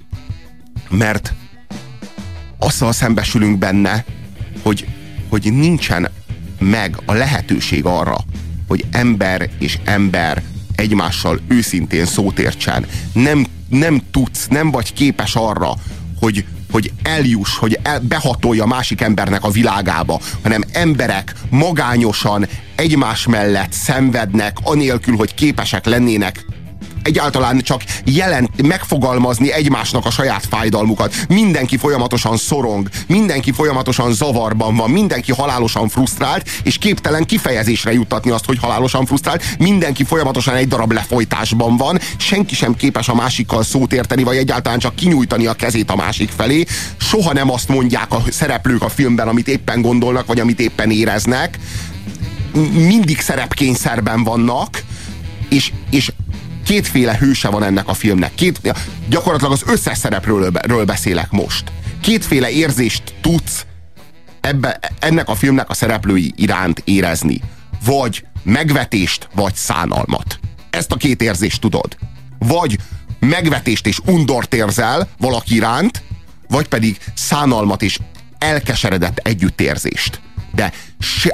mert 0.89 1.35
azzal 2.59 2.93
szembesülünk 2.93 3.59
benne, 3.59 4.05
hogy, 4.63 4.87
hogy 5.29 5.53
nincsen 5.53 6.09
meg 6.59 6.97
a 7.05 7.13
lehetőség 7.13 7.85
arra, 7.85 8.17
hogy 8.69 8.85
ember 8.91 9.51
és 9.59 9.79
ember 9.85 10.43
egymással 10.75 11.41
őszintén 11.49 12.07
szót 12.07 12.39
értsen. 12.39 12.87
Nem, 13.13 13.47
nem 13.69 14.03
tudsz, 14.11 14.47
nem 14.49 14.71
vagy 14.71 14.93
képes 14.93 15.35
arra, 15.35 15.75
hogy, 16.21 16.45
hogy 16.71 16.93
eljuss, 17.03 17.57
hogy 17.57 17.79
el, 17.83 18.01
behatolja 18.01 18.65
másik 18.65 19.01
embernek 19.01 19.45
a 19.45 19.51
világába, 19.51 20.21
hanem 20.43 20.63
emberek 20.73 21.35
magányosan 21.51 22.47
egymás 22.75 23.27
mellett 23.27 23.73
szenvednek, 23.73 24.57
anélkül, 24.63 25.17
hogy 25.17 25.35
képesek 25.35 25.87
lennének 25.87 26.45
egyáltalán 27.07 27.61
csak 27.61 27.83
jelent, 28.05 28.63
megfogalmazni 28.63 29.53
egymásnak 29.53 30.07
a 30.07 30.11
saját 30.11 30.47
fájdalmukat. 30.51 31.15
Mindenki 31.29 31.77
folyamatosan 31.77 32.37
szorong, 32.37 32.89
mindenki 33.07 33.53
folyamatosan 33.53 34.13
zavarban 34.13 34.77
van, 34.77 34.91
mindenki 34.91 35.33
halálosan 35.33 35.89
frusztrált, 35.89 36.49
és 36.63 36.79
képtelen 36.79 37.25
kifejezésre 37.25 37.93
juttatni 37.93 38.31
azt, 38.31 38.45
hogy 38.45 38.59
halálosan 38.59 39.07
frusztrált. 39.07 39.45
Mindenki 39.59 40.05
folyamatosan 40.05 40.55
egy 40.55 40.69
darab 40.69 40.93
lefolytásban 40.93 41.77
van, 41.77 41.99
senki 42.17 42.55
sem 42.55 42.75
képes 42.75 43.09
a 43.09 43.15
másikkal 43.15 43.63
szót 43.63 43.93
érteni, 43.93 44.23
vagy 44.23 44.37
egyáltalán 44.37 44.79
csak 44.79 44.95
kinyújtani 44.95 45.47
a 45.47 45.55
kezét 45.55 45.91
a 45.91 45.97
másik 45.97 46.31
felé. 46.37 46.65
Soha 46.97 47.33
nem 47.33 47.51
azt 47.51 47.69
mondják 47.69 48.13
a 48.13 48.23
szereplők 48.31 48.83
a 48.83 48.89
filmben, 48.89 49.29
amit 49.29 49.49
éppen 49.49 49.81
gondolnak, 49.81 50.27
vagy 50.27 50.41
amit 50.41 50.61
éppen 50.61 50.91
éreznek. 50.91 51.59
Mindig 52.73 53.21
szerepkényszerben 53.21 54.25
vannak, 54.25 54.83
és, 55.49 55.73
és 55.91 56.13
kétféle 56.67 57.17
hőse 57.17 57.49
van 57.49 57.63
ennek 57.63 57.89
a 57.89 57.95
filmnek. 57.95 58.35
Két, 58.35 58.61
gyakorlatilag 59.09 59.53
az 59.53 59.63
összes 59.67 59.99
szerepről 59.99 60.85
beszélek 60.85 61.31
most. 61.31 61.73
Kétféle 62.01 62.51
érzést 62.51 63.03
tudsz 63.21 63.67
ebbe, 64.41 64.79
ennek 64.99 65.29
a 65.29 65.35
filmnek 65.35 65.71
a 65.71 65.75
szereplői 65.75 66.33
iránt 66.37 66.83
érezni. 66.85 67.41
Vagy 67.85 68.25
megvetést, 68.43 69.29
vagy 69.35 69.55
szánalmat. 69.55 70.39
Ezt 70.71 70.93
a 70.93 70.97
két 70.97 71.23
érzést 71.23 71.61
tudod. 71.61 71.97
Vagy 72.39 72.79
megvetést 73.19 73.87
és 73.87 73.99
undort 74.07 74.55
érzel 74.55 75.09
valaki 75.19 75.55
iránt, 75.55 76.03
vagy 76.49 76.69
pedig 76.69 76.99
szánalmat 77.15 77.83
és 77.83 77.99
elkeseredett 78.39 79.19
együttérzést. 79.19 80.21
De 80.55 80.73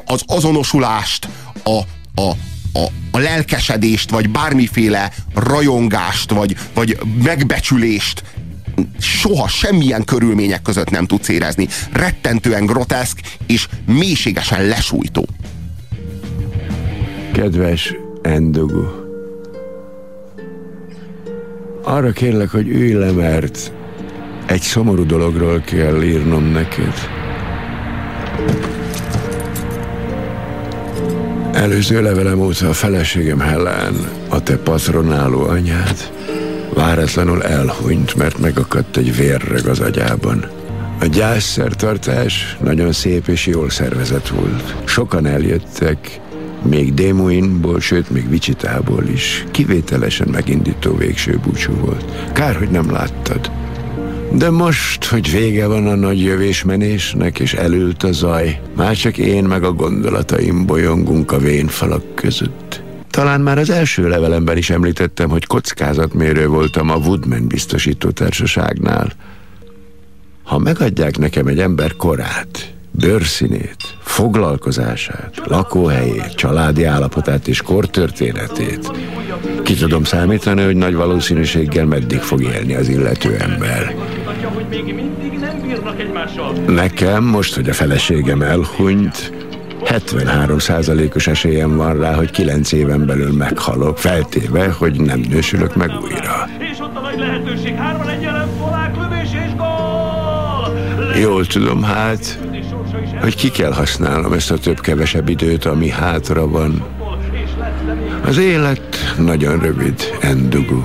az 0.05 0.23
azonosulást, 0.27 1.29
a, 1.63 1.79
a, 2.23 2.33
a, 2.73 2.87
a 3.11 3.19
lelkesedést, 3.19 4.11
vagy 4.11 4.31
bármiféle 4.31 5.13
rajongást, 5.35 6.31
vagy, 6.31 6.57
vagy 6.75 6.99
megbecsülést 7.23 8.23
soha 8.99 9.49
semmilyen 9.49 10.05
körülmények 10.05 10.63
között 10.63 10.91
nem 10.91 11.07
tudsz 11.07 11.29
érezni. 11.29 11.69
Rettentően 11.93 12.67
groteszk 12.67 13.19
és 13.47 13.69
mélységesen 13.87 14.67
lesújtó. 14.67 15.27
Kedves 17.33 17.95
Endugu, 18.23 19.03
arra 21.85 22.13
kérlek, 22.13 22.51
hogy 22.51 22.69
ülj 22.69 22.93
le, 22.93 23.11
mert 23.11 23.73
egy 24.47 24.61
szomorú 24.61 25.07
dologról 25.07 25.61
kell 25.61 26.03
írnom 26.03 26.45
neked. 26.45 26.95
Előző 31.53 32.03
levelem 32.03 32.41
óta 32.41 32.69
a 32.69 32.73
feleségem 32.73 33.39
Helen, 33.39 34.09
a 34.29 34.43
te 34.43 34.57
patronáló 34.57 35.43
anyád, 35.43 36.11
váratlanul 36.75 37.43
elhunyt, 37.43 38.15
mert 38.15 38.39
megakadt 38.39 38.97
egy 38.97 39.17
vérreg 39.17 39.67
az 39.67 39.81
agyában. 39.81 40.51
A 41.01 41.07
gyászszertartás 41.07 42.57
nagyon 42.63 42.93
szép 42.93 43.29
és 43.29 43.47
jól 43.47 43.71
szervezett 43.71 44.29
volt. 44.29 44.75
Sokan 44.85 45.27
eljöttek, 45.27 46.21
még 46.63 46.95
Démoinból, 46.95 47.81
sőt, 47.81 48.11
még 48.11 48.29
Vicsitából 48.29 49.05
is. 49.05 49.45
Kivételesen 49.51 50.29
megindító 50.29 50.97
végső 50.97 51.41
búcsú 51.45 51.73
volt. 51.73 52.33
Kár, 52.33 52.57
hogy 52.57 52.71
nem 52.71 52.91
láttad. 52.91 53.51
De 54.35 54.51
most, 54.51 55.05
hogy 55.05 55.31
vége 55.31 55.67
van 55.67 55.87
a 55.87 55.95
nagy 55.95 56.23
jövésmenésnek, 56.23 57.39
és 57.39 57.55
elült 57.55 58.03
a 58.03 58.13
zaj, 58.13 58.61
már 58.77 58.97
csak 58.97 59.19
én 59.19 59.45
meg 59.45 59.65
a 59.65 59.73
gondolataim 59.73 60.67
bolyongunk 60.67 61.33
a 61.33 61.39
falak 61.67 62.15
között. 62.15 62.83
Talán 63.11 63.41
már 63.41 63.59
az 63.59 63.71
első 63.71 64.09
levelemben 64.09 64.57
is 64.57 64.71
említettem, 64.71 65.29
hogy 65.29 65.47
kockázatmérő 65.47 66.47
voltam 66.47 66.91
a 66.91 66.97
Woodman 66.97 67.47
biztosító 67.47 68.11
társaságnál. 68.11 69.13
Ha 70.43 70.59
megadják 70.59 71.19
nekem 71.19 71.47
egy 71.47 71.59
ember 71.59 71.97
korát, 71.97 72.75
bőrszínét, 72.93 73.77
foglalkozását, 74.01 75.43
lakóhelyét, 75.45 76.35
családi 76.35 76.85
állapotát 76.85 77.49
és 77.49 77.63
kortörténetét, 77.63 78.91
ki 79.63 79.75
tudom 79.75 80.05
számítani, 80.05 80.63
hogy 80.65 80.77
nagy 80.77 80.95
valószínűséggel 80.95 81.87
meddig 81.87 82.19
fog 82.19 82.43
élni 82.43 82.75
az 82.75 82.89
illető 82.89 83.37
ember. 83.37 83.95
Nekem 86.67 87.25
most, 87.25 87.55
hogy 87.55 87.69
a 87.69 87.73
feleségem 87.73 88.43
elhunyt, 88.43 89.33
73%-os 89.85 91.27
esélyem 91.27 91.77
van 91.77 91.99
rá, 91.99 92.15
hogy 92.15 92.31
9 92.31 92.73
éven 92.73 93.07
belül 93.07 93.33
meghalok, 93.33 93.99
feltéve, 93.99 94.71
hogy 94.71 95.01
nem 95.01 95.21
nősülök 95.29 95.77
meg 95.77 95.91
újra. 96.03 96.49
És 96.59 96.79
ott 96.81 96.97
a 96.97 97.01
nagy 97.01 97.19
lehetőség, 97.19 97.75
3 97.75 98.09
1 98.09 98.19
lövés 98.99 99.31
és 99.47 99.55
gól! 99.57 100.03
Jól 101.21 101.47
tudom 101.47 101.83
hát, 101.83 102.39
hogy 103.23 103.37
ki 103.37 103.51
kell 103.51 103.73
használnom 103.73 104.33
ezt 104.33 104.51
a 104.51 104.59
több-kevesebb 104.59 105.29
időt, 105.29 105.65
ami 105.65 105.89
hátra 105.89 106.49
van. 106.49 106.85
Az 108.25 108.39
élet 108.39 109.15
nagyon 109.19 109.59
rövid, 109.59 109.95
Endugu. 110.21 110.83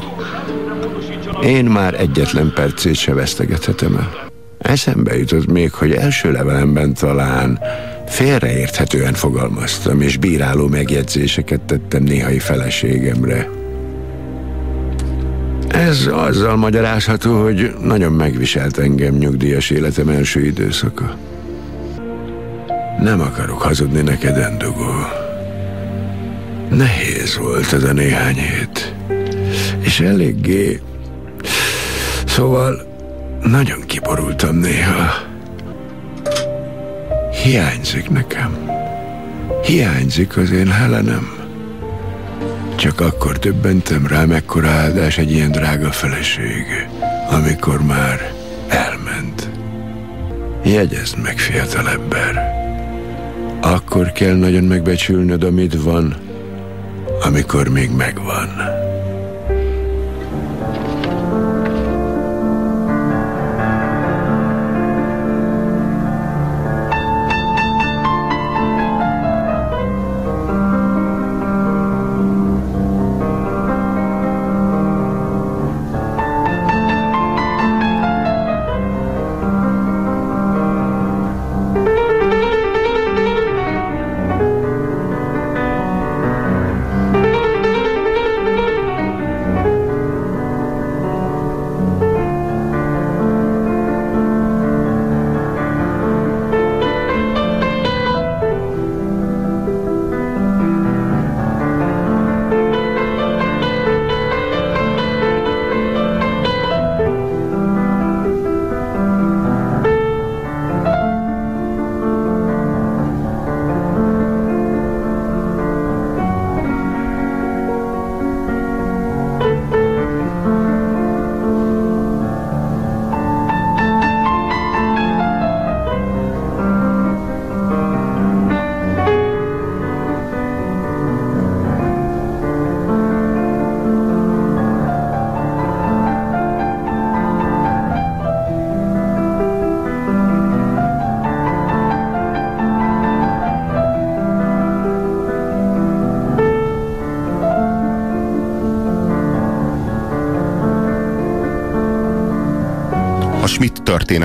Én 1.44 1.66
már 1.66 1.94
egyetlen 2.00 2.52
percét 2.56 2.96
se 2.96 3.14
vesztegethetem 3.14 3.96
el. 3.96 4.30
Eszembe 4.58 5.18
jutott 5.18 5.52
még, 5.52 5.74
hogy 5.74 5.92
első 5.92 6.32
levelemben 6.32 6.94
talán 6.94 7.60
félreérthetően 8.08 9.14
fogalmaztam, 9.14 10.02
és 10.02 10.18
bíráló 10.18 10.68
megjegyzéseket 10.68 11.62
tettem 11.62 12.04
néhai 12.04 12.40
feleségemre. 12.40 13.50
Ez 15.68 16.10
azzal 16.12 16.56
magyarázható, 16.56 17.44
hogy 17.44 17.74
nagyon 17.84 18.12
megviselt 18.12 18.78
engem 18.78 19.16
nyugdíjas 19.16 19.70
életem 19.70 20.10
első 20.10 20.46
időszaka. 20.46 21.18
Nem 23.00 23.22
akarok 23.22 23.62
hazudni 23.62 24.02
neked, 24.02 24.38
Endugó. 24.38 24.92
Nehéz 26.70 27.38
volt 27.38 27.74
ez 27.74 27.84
a 27.84 27.94
néhány 27.94 28.36
hét. 28.36 28.94
És 29.80 30.00
eléggé... 30.00 30.82
Szóval 32.26 32.86
nagyon 33.44 33.80
kiborultam 33.86 34.56
néha. 34.56 35.14
Hiányzik 37.44 38.10
nekem. 38.10 38.58
Hiányzik 39.64 40.38
az 40.38 40.52
én 40.52 40.72
Helenem. 40.72 41.36
Csak 42.76 43.02
akkor 43.02 43.40
többentem 43.40 44.08
rá, 44.08 44.26
mekkora 44.26 44.70
áldás 44.70 45.18
egy 45.18 45.32
ilyen 45.32 45.52
drága 45.52 45.92
feleség, 45.92 46.88
amikor 47.30 47.82
már 47.82 48.34
elment. 48.68 49.50
Jegyezd 50.64 51.18
meg, 51.18 51.38
fiatalember. 51.38 52.57
Akkor 53.62 54.12
kell 54.12 54.36
nagyon 54.36 54.64
megbecsülnöd, 54.64 55.44
amit 55.44 55.82
van, 55.84 56.16
amikor 57.24 57.68
még 57.68 57.90
megvan. 57.98 58.77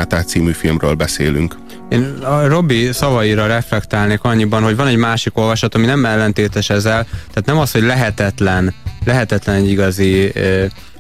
Története 0.07 0.31
című 0.31 0.53
filmről 0.53 0.95
beszélünk. 0.95 1.57
Én 1.89 2.03
a 2.23 2.47
Robi 2.47 2.93
szavaira 2.93 3.47
reflektálnék 3.47 4.23
annyiban, 4.23 4.63
hogy 4.63 4.77
van 4.77 4.87
egy 4.87 4.97
másik 4.97 5.37
olvasat, 5.37 5.75
ami 5.75 5.87
nem 5.87 6.05
ellentétes 6.05 6.71
ezzel, 6.71 7.05
tehát 7.05 7.47
nem 7.47 7.59
az, 7.59 7.73
hogy 7.73 7.83
lehetetlen, 7.83 8.75
lehetetlen 9.05 9.57
egy 9.57 9.71
igazi 9.71 10.33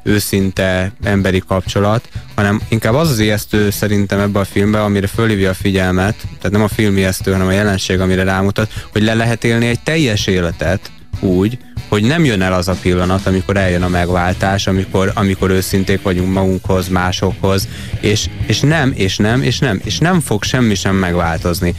őszinte 0.02 0.92
emberi 1.02 1.42
kapcsolat, 1.48 2.08
hanem 2.34 2.60
inkább 2.68 2.94
az 2.94 3.10
az 3.10 3.18
ijesztő 3.18 3.70
szerintem 3.70 4.20
ebbe 4.20 4.38
a 4.38 4.44
filmbe, 4.44 4.82
amire 4.82 5.06
fölhívja 5.06 5.50
a 5.50 5.54
figyelmet, 5.54 6.14
tehát 6.20 6.50
nem 6.50 6.62
a 6.62 6.68
film 6.68 6.96
ijesztő, 6.96 7.32
hanem 7.32 7.46
a 7.46 7.52
jelenség, 7.52 8.00
amire 8.00 8.24
rámutat, 8.24 8.72
hogy 8.92 9.02
le 9.02 9.14
lehet 9.14 9.44
élni 9.44 9.66
egy 9.66 9.80
teljes 9.80 10.26
életet 10.26 10.90
úgy, 11.20 11.58
hogy 11.92 12.02
nem 12.02 12.24
jön 12.24 12.42
el 12.42 12.52
az 12.52 12.68
a 12.68 12.76
pillanat, 12.82 13.26
amikor 13.26 13.56
eljön 13.56 13.82
a 13.82 13.88
megváltás, 13.88 14.66
amikor, 14.66 15.12
amikor 15.14 15.50
őszinték 15.50 16.02
vagyunk 16.02 16.32
magunkhoz, 16.32 16.88
másokhoz, 16.88 17.68
és, 18.00 18.28
és 18.46 18.60
nem, 18.60 18.92
és 18.94 19.16
nem, 19.16 19.42
és 19.42 19.58
nem, 19.58 19.80
és 19.84 19.98
nem 19.98 20.20
fog 20.20 20.42
semmi 20.42 20.74
sem 20.74 20.94
megváltozni. 20.94 21.74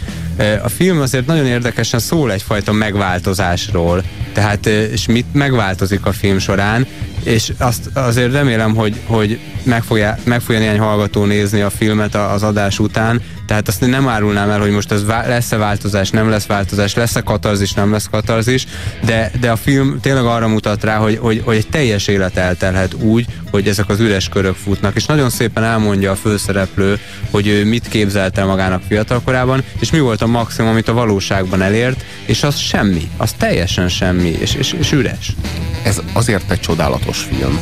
A 0.64 0.70
film 0.70 1.02
azért 1.02 1.26
nagyon 1.26 1.46
érdekesen 1.46 2.00
szól 2.00 2.32
egyfajta 2.32 2.72
megváltozásról, 2.72 4.04
tehát 4.34 4.66
és 4.66 5.06
mit 5.06 5.26
megváltozik 5.32 6.06
a 6.06 6.12
film 6.12 6.40
során, 6.40 6.88
és 7.24 7.52
azt 7.58 7.90
azért 7.94 8.32
remélem, 8.32 8.76
hogy, 8.76 9.00
hogy 9.06 9.40
meg, 9.64 9.84
fogja, 9.84 10.18
meg 10.24 10.42
fogja 10.42 10.60
néhány 10.60 10.80
hallgató 10.80 11.26
nézni 11.26 11.62
a 11.62 11.70
filmet 11.70 12.16
az 12.16 12.44
adás 12.44 12.80
után, 12.80 13.22
tehát 13.54 13.68
azt 13.68 13.90
nem 13.90 14.08
árulnám 14.08 14.50
el, 14.50 14.60
hogy 14.60 14.72
most 14.72 14.92
ez 14.92 15.06
lesz-e 15.06 15.58
változás, 15.58 16.10
nem 16.10 16.30
lesz 16.30 16.46
változás, 16.46 16.94
lesz-e 16.94 17.22
katarzis, 17.22 17.74
nem 17.74 17.92
lesz 17.92 18.08
katarzis, 18.12 18.66
de, 19.06 19.32
de 19.40 19.52
a 19.52 19.56
film 19.56 20.00
tényleg 20.02 20.26
arra 20.26 20.48
mutat 20.48 20.84
rá, 20.84 20.98
hogy, 20.98 21.18
hogy, 21.18 21.42
hogy 21.46 21.56
egy 21.56 21.68
teljes 21.68 22.08
élet 22.08 22.38
eltelhet 22.38 22.94
úgy, 22.94 23.26
hogy 23.52 23.68
ezek 23.68 23.90
az 23.90 24.00
üres 24.00 24.30
körök 24.30 24.56
futnak, 24.56 24.96
és 24.96 25.06
nagyon 25.06 25.30
szépen 25.30 25.64
elmondja 25.64 26.12
a 26.12 26.16
főszereplő, 26.16 27.00
hogy 27.30 27.48
ő 27.48 27.66
mit 27.66 27.88
képzelt 27.88 28.38
el 28.38 28.46
magának 28.46 28.82
fiatalkorában, 28.88 29.64
és 29.80 29.92
mi 29.92 30.00
volt 30.00 30.22
a 30.22 30.28
maximum, 30.28 30.72
amit 30.72 30.88
a 30.88 30.94
valóságban 30.94 31.62
elért, 31.62 32.04
és 32.26 32.44
az 32.44 32.58
semmi, 32.58 33.10
az 33.18 33.32
teljesen 33.32 33.90
semmi, 33.90 34.30
és, 34.40 34.54
és, 34.54 34.76
és 34.80 34.92
üres. 34.92 35.36
Ez 35.84 36.02
azért 36.14 36.52
egy 36.52 36.60
csodálatos 36.60 37.18
film, 37.18 37.60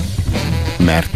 mert 0.78 1.11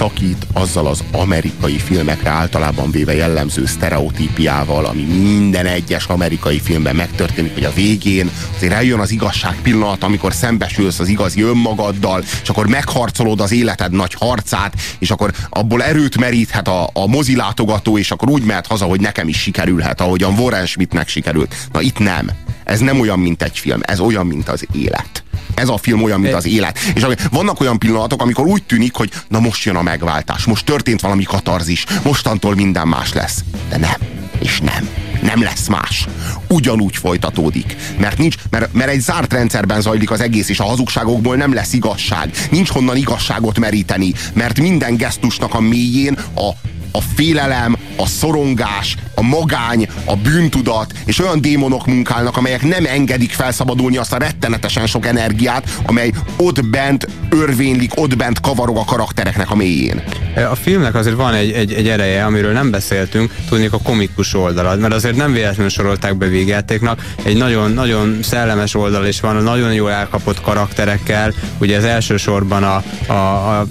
szakít 0.00 0.46
azzal 0.52 0.86
az 0.86 1.04
amerikai 1.12 1.78
filmekre 1.78 2.30
általában 2.30 2.90
véve 2.90 3.14
jellemző 3.14 3.66
sztereotípiával, 3.66 4.84
ami 4.84 5.02
minden 5.02 5.66
egyes 5.66 6.06
amerikai 6.06 6.60
filmben 6.60 6.96
megtörténik, 6.96 7.54
hogy 7.54 7.64
a 7.64 7.72
végén 7.72 8.30
azért 8.56 8.72
eljön 8.72 8.98
az 8.98 9.10
igazság 9.10 9.56
pillanat, 9.62 10.02
amikor 10.02 10.32
szembesülsz 10.32 10.98
az 10.98 11.08
igazi 11.08 11.42
önmagaddal, 11.42 12.24
és 12.42 12.48
akkor 12.48 12.66
megharcolod 12.66 13.40
az 13.40 13.52
életed 13.52 13.92
nagy 13.92 14.14
harcát, 14.14 14.74
és 14.98 15.10
akkor 15.10 15.32
abból 15.50 15.82
erőt 15.82 16.18
meríthet 16.18 16.68
a, 16.68 16.90
a 16.92 17.06
mozilátogató, 17.06 17.98
és 17.98 18.10
akkor 18.10 18.28
úgy 18.28 18.44
mehet 18.44 18.66
haza, 18.66 18.84
hogy 18.84 19.00
nekem 19.00 19.28
is 19.28 19.40
sikerülhet, 19.40 20.00
ahogyan 20.00 20.38
Warren 20.38 20.66
Schmidtnek 20.66 21.08
sikerült. 21.08 21.54
Na 21.72 21.80
itt 21.80 21.98
nem. 21.98 22.30
Ez 22.64 22.80
nem 22.80 23.00
olyan, 23.00 23.18
mint 23.18 23.42
egy 23.42 23.58
film, 23.58 23.80
ez 23.82 24.00
olyan, 24.00 24.26
mint 24.26 24.48
az 24.48 24.66
élet 24.72 25.22
ez 25.60 25.68
a 25.68 25.76
film 25.76 26.02
olyan, 26.02 26.20
mint 26.20 26.34
az 26.34 26.46
élet. 26.46 26.78
És 26.94 27.06
vannak 27.30 27.60
olyan 27.60 27.78
pillanatok, 27.78 28.22
amikor 28.22 28.46
úgy 28.46 28.62
tűnik, 28.62 28.94
hogy 28.94 29.10
na 29.28 29.40
most 29.40 29.64
jön 29.64 29.76
a 29.76 29.82
megváltás, 29.82 30.44
most 30.44 30.64
történt 30.64 31.00
valami 31.00 31.22
katarzis, 31.22 31.84
mostantól 32.02 32.54
minden 32.54 32.88
más 32.88 33.12
lesz. 33.12 33.44
De 33.68 33.76
nem, 33.76 33.96
és 34.38 34.60
nem. 34.60 34.88
Nem 35.22 35.42
lesz 35.42 35.66
más. 35.66 36.06
Ugyanúgy 36.48 36.96
folytatódik. 36.96 37.76
Mert, 37.98 38.18
nincs, 38.18 38.34
mert, 38.50 38.72
mert 38.72 38.90
egy 38.90 39.00
zárt 39.00 39.32
rendszerben 39.32 39.80
zajlik 39.80 40.10
az 40.10 40.20
egész, 40.20 40.48
és 40.48 40.60
a 40.60 40.64
hazugságokból 40.64 41.36
nem 41.36 41.54
lesz 41.54 41.72
igazság. 41.72 42.30
Nincs 42.50 42.68
honnan 42.68 42.96
igazságot 42.96 43.58
meríteni, 43.58 44.12
mert 44.32 44.60
minden 44.60 44.96
gesztusnak 44.96 45.54
a 45.54 45.60
mélyén 45.60 46.18
a 46.34 46.50
a 46.92 47.00
félelem, 47.14 47.76
a 47.96 48.06
szorongás, 48.06 48.96
a 49.14 49.22
magány, 49.22 49.88
a 50.04 50.16
bűntudat, 50.16 50.92
és 51.04 51.18
olyan 51.18 51.40
démonok 51.40 51.86
munkálnak, 51.86 52.36
amelyek 52.36 52.62
nem 52.62 52.84
engedik 52.84 53.32
felszabadulni 53.32 53.96
azt 53.96 54.12
a 54.12 54.18
rettenetesen 54.18 54.86
sok 54.86 55.06
energiát, 55.06 55.70
amely 55.86 56.12
ott 56.36 56.64
bent 56.64 57.06
örvénylik, 57.30 58.00
ott 58.00 58.16
bent 58.16 58.40
kavarog 58.40 58.76
a 58.76 58.84
karaktereknek 58.84 59.50
a 59.50 59.54
mélyén. 59.54 60.02
A 60.50 60.54
filmnek 60.54 60.94
azért 60.94 61.16
van 61.16 61.34
egy, 61.34 61.50
egy, 61.50 61.72
egy 61.72 61.88
ereje, 61.88 62.24
amiről 62.24 62.52
nem 62.52 62.70
beszéltünk, 62.70 63.34
tudnék 63.48 63.72
a 63.72 63.78
komikus 63.82 64.34
oldalad, 64.34 64.80
mert 64.80 64.94
azért 64.94 65.16
nem 65.16 65.32
véletlenül 65.32 65.70
sorolták 65.70 66.16
be 66.16 66.26
végjátéknak. 66.26 67.04
Egy 67.22 67.36
nagyon, 67.36 67.72
nagyon 67.72 68.18
szellemes 68.22 68.74
oldal 68.74 69.06
is 69.06 69.20
van, 69.20 69.42
nagyon 69.42 69.72
jól 69.72 69.90
elkapott 69.90 70.40
karakterekkel, 70.40 71.32
ugye 71.58 71.76
az 71.76 71.84
elsősorban 71.84 72.62
a, 72.62 72.82
a, 73.06 73.12
a 73.12 73.66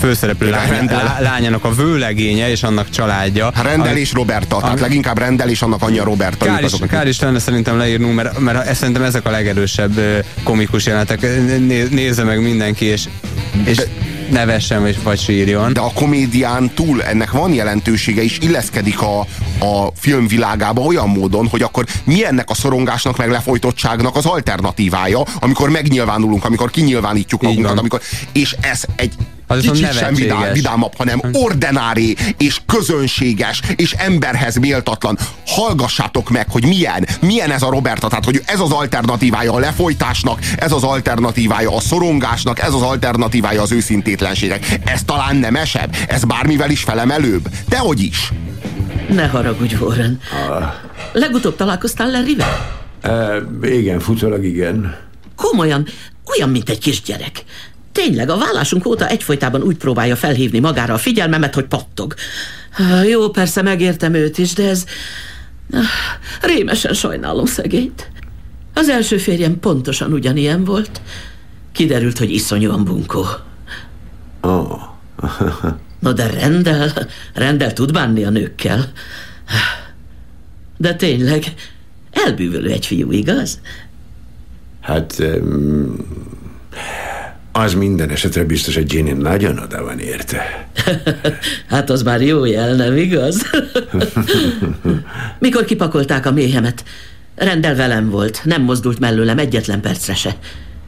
főszereplő 0.00 0.50
lány, 0.50 0.90
lányának 1.20 1.64
a 1.64 1.74
vőlegénye, 1.74 2.50
és 2.50 2.62
annak 2.64 2.90
családja. 2.90 3.50
Hát 3.54 3.64
Rendel 3.64 3.96
és 3.96 4.12
Roberta, 4.12 4.60
tehát 4.60 4.80
leginkább 4.80 5.18
Rendel 5.18 5.48
és 5.48 5.62
annak 5.62 5.82
anyja 5.82 6.04
Roberta. 6.04 6.44
Kár 6.44 6.62
is, 6.62 6.72
kár 6.88 7.06
is 7.06 7.20
lenne 7.20 7.38
szerintem 7.38 7.76
leírnunk, 7.76 8.14
mert, 8.14 8.38
mert 8.38 8.74
szerintem 8.74 9.02
ezek 9.02 9.26
a 9.26 9.30
legerősebb 9.30 10.24
komikus 10.42 10.86
jelenetek. 10.86 11.20
Nézze 11.90 12.24
meg 12.24 12.42
mindenki, 12.42 12.84
és, 12.84 13.08
és 13.64 13.76
De, 13.76 13.84
nevessen 14.30 14.94
vagy 15.02 15.18
sírjon. 15.18 15.72
De 15.72 15.80
a 15.80 15.92
komédián 15.94 16.70
túl 16.74 17.02
ennek 17.02 17.30
van 17.30 17.52
jelentősége, 17.52 18.22
és 18.22 18.38
illeszkedik 18.38 19.00
a, 19.00 19.20
a 19.58 19.90
film 19.94 20.26
világába 20.26 20.80
olyan 20.80 21.08
módon, 21.08 21.46
hogy 21.46 21.62
akkor 21.62 21.84
mi 22.04 22.24
ennek 22.26 22.50
a 22.50 22.54
szorongásnak, 22.54 23.16
meg 23.16 23.30
lefolytottságnak 23.30 24.16
az 24.16 24.26
alternatívája, 24.26 25.22
amikor 25.40 25.70
megnyilvánulunk, 25.70 26.44
amikor 26.44 26.70
kinyilvánítjuk 26.70 27.42
magunkat, 27.42 27.78
amikor, 27.78 28.00
és 28.32 28.56
ez 28.60 28.82
egy 28.96 29.12
az 29.46 29.60
kicsit 29.60 29.92
sem 29.92 30.14
vidám, 30.14 30.52
vidámabb, 30.52 30.94
hanem 30.96 31.20
ordinári 31.32 32.16
és 32.38 32.60
közönséges 32.66 33.60
és 33.76 33.92
emberhez 33.92 34.56
méltatlan. 34.56 35.18
Hallgassátok 35.46 36.30
meg, 36.30 36.46
hogy 36.50 36.66
milyen, 36.66 37.06
milyen 37.20 37.50
ez 37.50 37.62
a 37.62 37.70
Roberta, 37.70 38.08
tehát 38.08 38.24
hogy 38.24 38.42
ez 38.46 38.60
az 38.60 38.70
alternatívája 38.70 39.52
a 39.52 39.58
lefolytásnak, 39.58 40.38
ez 40.56 40.72
az 40.72 40.82
alternatívája 40.82 41.76
a 41.76 41.80
szorongásnak, 41.80 42.60
ez 42.60 42.72
az 42.72 42.82
alternatívája 42.82 43.62
az 43.62 43.72
őszintétlenségek. 43.72 44.78
Ez 44.84 45.02
talán 45.02 45.36
nemesebb, 45.36 45.96
ez 46.08 46.24
bármivel 46.24 46.70
is 46.70 46.82
felemelőbb. 46.82 47.48
Dehogy 47.68 48.00
is. 48.00 48.32
Ne 49.08 49.26
haragudj, 49.26 49.74
Warren. 49.74 50.20
Ah. 50.48 50.72
Legutóbb 51.12 51.56
találkoztál 51.56 52.10
Larryvel? 52.10 52.82
Uh, 53.04 53.72
igen, 53.74 54.00
futólag 54.00 54.44
igen. 54.44 54.96
Komolyan, 55.36 55.86
olyan, 56.36 56.48
mint 56.48 56.68
egy 56.68 56.78
kisgyerek. 56.78 57.44
Tényleg, 57.94 58.28
a 58.28 58.38
vállásunk 58.38 58.86
óta 58.86 59.08
egyfolytában 59.08 59.62
úgy 59.62 59.76
próbálja 59.76 60.16
felhívni 60.16 60.58
magára 60.58 60.94
a 60.94 60.98
figyelmemet, 60.98 61.54
hogy 61.54 61.64
pattog. 61.64 62.14
Jó, 63.08 63.30
persze 63.30 63.62
megértem 63.62 64.14
őt 64.14 64.38
is, 64.38 64.52
de 64.52 64.68
ez... 64.68 64.84
Rémesen 66.40 66.94
sajnálom 66.94 67.44
szegényt. 67.44 68.10
Az 68.72 68.88
első 68.88 69.16
férjem 69.16 69.58
pontosan 69.60 70.12
ugyanilyen 70.12 70.64
volt. 70.64 71.00
Kiderült, 71.72 72.18
hogy 72.18 72.30
iszonyúan 72.30 72.84
bunkó. 72.84 73.26
Oh. 74.40 74.82
No 75.98 76.12
de 76.12 76.26
rendel, 76.26 76.92
rendel 77.34 77.72
tud 77.72 77.92
bánni 77.92 78.24
a 78.24 78.30
nőkkel. 78.30 78.92
De 80.76 80.94
tényleg, 80.94 81.44
elbűvölő 82.10 82.70
egy 82.70 82.86
fiú, 82.86 83.12
igaz? 83.12 83.60
Hát... 84.80 85.16
Um, 85.18 85.96
az 87.56 87.74
minden 87.74 88.10
esetre 88.10 88.44
biztos, 88.44 88.74
hogy 88.74 88.86
Ginny 88.86 89.16
nagyon 89.16 89.58
oda 89.58 89.82
van 89.82 89.98
érte. 89.98 90.68
hát 91.68 91.90
az 91.90 92.02
már 92.02 92.22
jó 92.22 92.44
jel, 92.44 92.74
nem 92.74 92.96
igaz? 92.96 93.42
Mikor 95.38 95.64
kipakolták 95.64 96.26
a 96.26 96.32
méhemet, 96.32 96.84
rendel 97.36 97.74
velem 97.74 98.10
volt, 98.10 98.40
nem 98.44 98.62
mozdult 98.62 98.98
mellőlem 98.98 99.38
egyetlen 99.38 99.80
percre 99.80 100.14
se. 100.14 100.36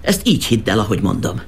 Ezt 0.03 0.21
így 0.25 0.45
hidd 0.45 0.71
el, 0.71 0.79
ahogy 0.79 1.01
mondom. 1.01 1.41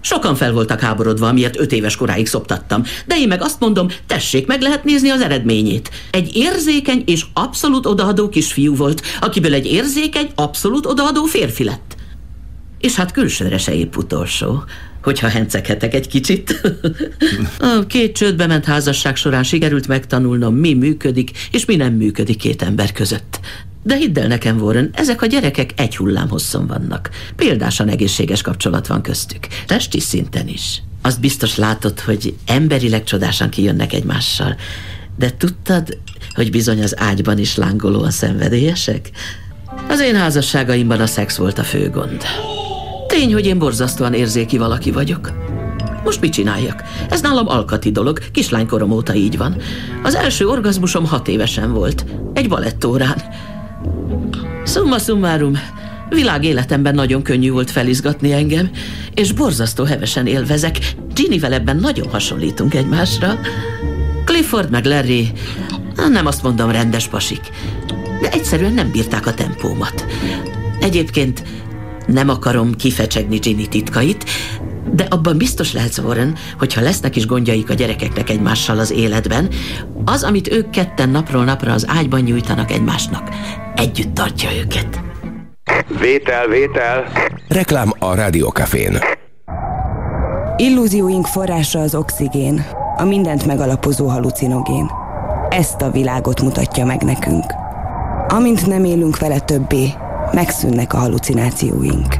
Sokan 0.00 0.34
fel 0.34 0.52
voltak 0.52 0.80
háborodva, 0.80 1.28
amiért 1.28 1.60
öt 1.60 1.72
éves 1.72 1.96
koráig 1.96 2.26
szoptattam, 2.26 2.82
de 3.06 3.18
én 3.18 3.28
meg 3.28 3.42
azt 3.42 3.60
mondom, 3.60 3.88
tessék, 4.06 4.46
meg 4.46 4.60
lehet 4.60 4.84
nézni 4.84 5.08
az 5.08 5.20
eredményét. 5.20 5.90
Egy 6.10 6.36
érzékeny 6.36 7.02
és 7.06 7.24
abszolút 7.32 7.86
odaadó 7.86 8.28
kisfiú 8.28 8.76
volt, 8.76 9.02
akiből 9.20 9.54
egy 9.54 9.66
érzékeny, 9.66 10.30
abszolút 10.34 10.86
odaadó 10.86 11.24
férfi 11.24 11.64
lett. 11.64 11.98
És 12.80 12.94
hát 12.94 13.12
külsőre 13.12 13.58
se 13.58 13.74
épp 13.74 13.96
utolsó, 13.96 14.64
hogyha 15.02 15.28
henceghetek 15.28 15.94
egy 15.94 16.08
kicsit. 16.08 16.60
A 17.58 17.86
két 17.86 18.14
csődbe 18.14 18.46
ment 18.46 18.64
házasság 18.64 19.16
során 19.16 19.42
sikerült 19.42 19.88
megtanulnom, 19.88 20.54
mi 20.54 20.74
működik, 20.74 21.30
és 21.52 21.64
mi 21.64 21.76
nem 21.76 21.92
működik 21.92 22.36
két 22.36 22.62
ember 22.62 22.92
között. 22.92 23.40
De 23.82 23.96
hidd 23.96 24.18
el 24.18 24.26
nekem, 24.26 24.60
Warren, 24.60 24.90
ezek 24.92 25.22
a 25.22 25.26
gyerekek 25.26 25.70
egy 25.76 25.96
hullám 25.96 26.28
hosszon 26.28 26.66
vannak. 26.66 27.10
Példásan 27.36 27.88
egészséges 27.88 28.42
kapcsolat 28.42 28.86
van 28.86 29.02
köztük. 29.02 29.46
Testi 29.66 30.00
szinten 30.00 30.48
is. 30.48 30.82
Azt 31.02 31.20
biztos 31.20 31.56
látod, 31.56 32.00
hogy 32.00 32.34
emberileg 32.46 33.04
csodásan 33.04 33.50
kijönnek 33.50 33.92
egymással. 33.92 34.56
De 35.16 35.30
tudtad, 35.30 35.98
hogy 36.34 36.50
bizony 36.50 36.82
az 36.82 36.98
ágyban 36.98 37.38
is 37.38 37.56
lángolóan 37.56 38.10
szenvedélyesek? 38.10 39.10
Az 39.88 40.00
én 40.00 40.16
házasságaimban 40.16 41.00
a 41.00 41.06
szex 41.06 41.36
volt 41.36 41.58
a 41.58 41.64
fő 41.64 41.90
gond. 41.90 42.22
Tény, 43.10 43.32
hogy 43.32 43.46
én 43.46 43.58
borzasztóan 43.58 44.14
érzéki 44.14 44.58
valaki 44.58 44.90
vagyok. 44.90 45.32
Most 46.04 46.20
mit 46.20 46.32
csináljak? 46.32 46.82
Ez 47.08 47.20
nálam 47.20 47.48
alkati 47.48 47.90
dolog, 47.90 48.18
kislánykorom 48.32 48.90
óta 48.90 49.14
így 49.14 49.36
van. 49.36 49.56
Az 50.02 50.14
első 50.14 50.46
orgazmusom 50.46 51.06
hat 51.06 51.28
évesen 51.28 51.72
volt. 51.72 52.04
Egy 52.32 52.48
balettórán. 52.48 53.22
Summa 54.66 54.98
summarum, 54.98 55.58
világ 56.08 56.44
életemben 56.44 56.94
nagyon 56.94 57.22
könnyű 57.22 57.50
volt 57.50 57.70
felizgatni 57.70 58.32
engem, 58.32 58.70
és 59.14 59.32
borzasztó 59.32 59.84
hevesen 59.84 60.26
élvezek. 60.26 60.94
Ginnyvel 61.14 61.52
ebben 61.52 61.76
nagyon 61.76 62.08
hasonlítunk 62.10 62.74
egymásra. 62.74 63.38
Clifford 64.24 64.70
meg 64.70 64.84
Larry, 64.84 65.32
nem 66.10 66.26
azt 66.26 66.42
mondom 66.42 66.70
rendes 66.70 67.08
pasik, 67.08 67.40
de 68.20 68.30
egyszerűen 68.30 68.72
nem 68.72 68.90
bírták 68.90 69.26
a 69.26 69.34
tempómat. 69.34 70.06
Egyébként 70.80 71.42
nem 72.12 72.28
akarom 72.28 72.74
kifecsegni 72.74 73.36
Ginny 73.36 73.68
titkait, 73.68 74.24
de 74.92 75.06
abban 75.10 75.38
biztos 75.38 75.72
lehetsz, 75.72 75.98
Warren, 75.98 76.34
hogy 76.58 76.74
ha 76.74 76.80
lesznek 76.80 77.16
is 77.16 77.26
gondjaik 77.26 77.70
a 77.70 77.74
gyerekeknek 77.74 78.30
egymással 78.30 78.78
az 78.78 78.90
életben, 78.90 79.48
az, 80.04 80.22
amit 80.22 80.52
ők 80.52 80.70
ketten 80.70 81.08
napról 81.08 81.44
napra 81.44 81.72
az 81.72 81.86
ágyban 81.88 82.20
nyújtanak 82.20 82.70
egymásnak, 82.70 83.28
együtt 83.74 84.14
tartja 84.14 84.48
őket. 84.62 85.00
Vétel, 86.00 86.46
vétel. 86.46 87.04
Reklám 87.48 87.92
a 87.98 88.14
Rádiókafén. 88.14 88.98
Illúzióink 90.56 91.26
forrása 91.26 91.78
az 91.78 91.94
oxigén, 91.94 92.64
a 92.96 93.04
mindent 93.04 93.46
megalapozó 93.46 94.06
halucinogén. 94.06 94.90
Ezt 95.48 95.82
a 95.82 95.90
világot 95.90 96.42
mutatja 96.42 96.84
meg 96.84 97.02
nekünk. 97.02 97.44
Amint 98.28 98.66
nem 98.66 98.84
élünk 98.84 99.18
vele 99.18 99.38
többé, 99.38 99.92
megszűnnek 100.32 100.92
a 100.92 100.98
halucinációink. 100.98 102.14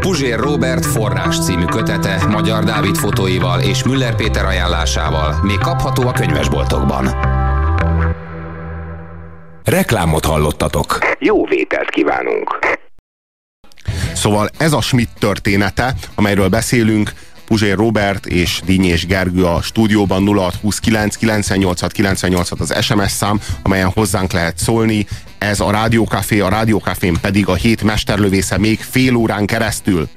Puzsér 0.00 0.38
Robert 0.38 0.86
forrás 0.86 1.38
című 1.44 1.64
kötete 1.64 2.26
Magyar 2.30 2.64
Dávid 2.64 2.96
fotóival 2.96 3.60
és 3.60 3.82
Müller 3.82 4.14
Péter 4.14 4.44
ajánlásával 4.44 5.34
még 5.42 5.58
kapható 5.58 6.08
a 6.08 6.12
könyvesboltokban. 6.12 7.06
Reklámot 9.64 10.24
hallottatok. 10.24 10.98
Jó 11.18 11.44
vételt 11.44 11.90
kívánunk. 11.90 12.58
Szóval 14.14 14.48
ez 14.58 14.72
a 14.72 14.80
Schmidt 14.80 15.18
története, 15.18 15.94
amelyről 16.14 16.48
beszélünk, 16.48 17.12
Puzsér 17.46 17.76
Robert 17.76 18.26
és 18.26 18.60
Dínyés 18.64 19.06
Gergő 19.06 19.44
a 19.44 19.62
stúdióban 19.62 20.26
0629 20.26 21.16
98 21.16 21.92
98 21.92 22.50
az 22.60 22.74
SMS 22.80 23.10
szám, 23.10 23.40
amelyen 23.62 23.90
hozzánk 23.90 24.32
lehet 24.32 24.58
szólni. 24.58 25.06
Ez 25.38 25.60
a 25.60 25.70
Rádiókafé, 25.70 26.40
a 26.40 26.48
Rádiókafén 26.48 27.16
pedig 27.20 27.48
a 27.48 27.54
hét 27.54 27.82
mesterlövésze 27.82 28.58
még 28.58 28.80
fél 28.90 29.14
órán 29.14 29.46
keresztül. 29.46 30.08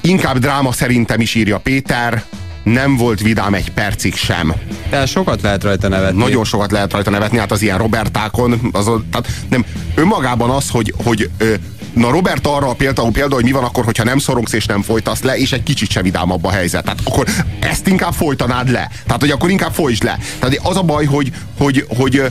Inkább 0.00 0.38
dráma 0.38 0.72
szerintem 0.72 1.20
is 1.20 1.34
írja 1.34 1.58
Péter, 1.58 2.24
nem 2.62 2.96
volt 2.96 3.20
vidám 3.20 3.54
egy 3.54 3.70
percig 3.70 4.14
sem. 4.14 4.52
De 4.90 5.06
sokat 5.06 5.42
lehet 5.42 5.62
rajta 5.62 5.88
nevetni. 5.88 6.18
Nagyon 6.18 6.44
sokat 6.44 6.70
lehet 6.70 6.92
rajta 6.92 7.10
nevetni, 7.10 7.38
hát 7.38 7.52
az 7.52 7.62
ilyen 7.62 7.78
Robertákon, 7.78 8.60
az, 8.72 8.84
tehát 8.84 9.28
nem, 9.48 9.64
önmagában 9.94 10.50
az, 10.50 10.70
hogy, 10.70 10.94
hogy 11.04 11.30
ö, 11.38 11.54
na 11.94 12.10
Robert 12.10 12.46
arra 12.46 12.72
például 12.72 13.10
példa, 13.10 13.34
hogy 13.34 13.44
mi 13.44 13.52
van 13.52 13.64
akkor, 13.64 13.84
hogyha 13.84 14.04
nem 14.04 14.18
szorongsz 14.18 14.52
és 14.52 14.66
nem 14.66 14.82
folytasz 14.82 15.22
le, 15.22 15.36
és 15.36 15.52
egy 15.52 15.62
kicsit 15.62 15.90
se 15.90 16.02
vidámabb 16.02 16.44
a 16.44 16.50
helyzet. 16.50 16.84
Tehát 16.84 17.00
akkor 17.04 17.28
ezt 17.60 17.86
inkább 17.86 18.12
folytanád 18.12 18.70
le. 18.70 18.90
Tehát, 19.06 19.20
hogy 19.20 19.30
akkor 19.30 19.50
inkább 19.50 19.72
folytsd 19.72 20.02
le. 20.02 20.18
Tehát 20.38 20.60
az 20.62 20.76
a 20.76 20.82
baj, 20.82 21.04
hogy, 21.04 21.32
hogy, 21.58 21.84
hogy 21.88 22.22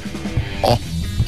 a, 0.62 0.74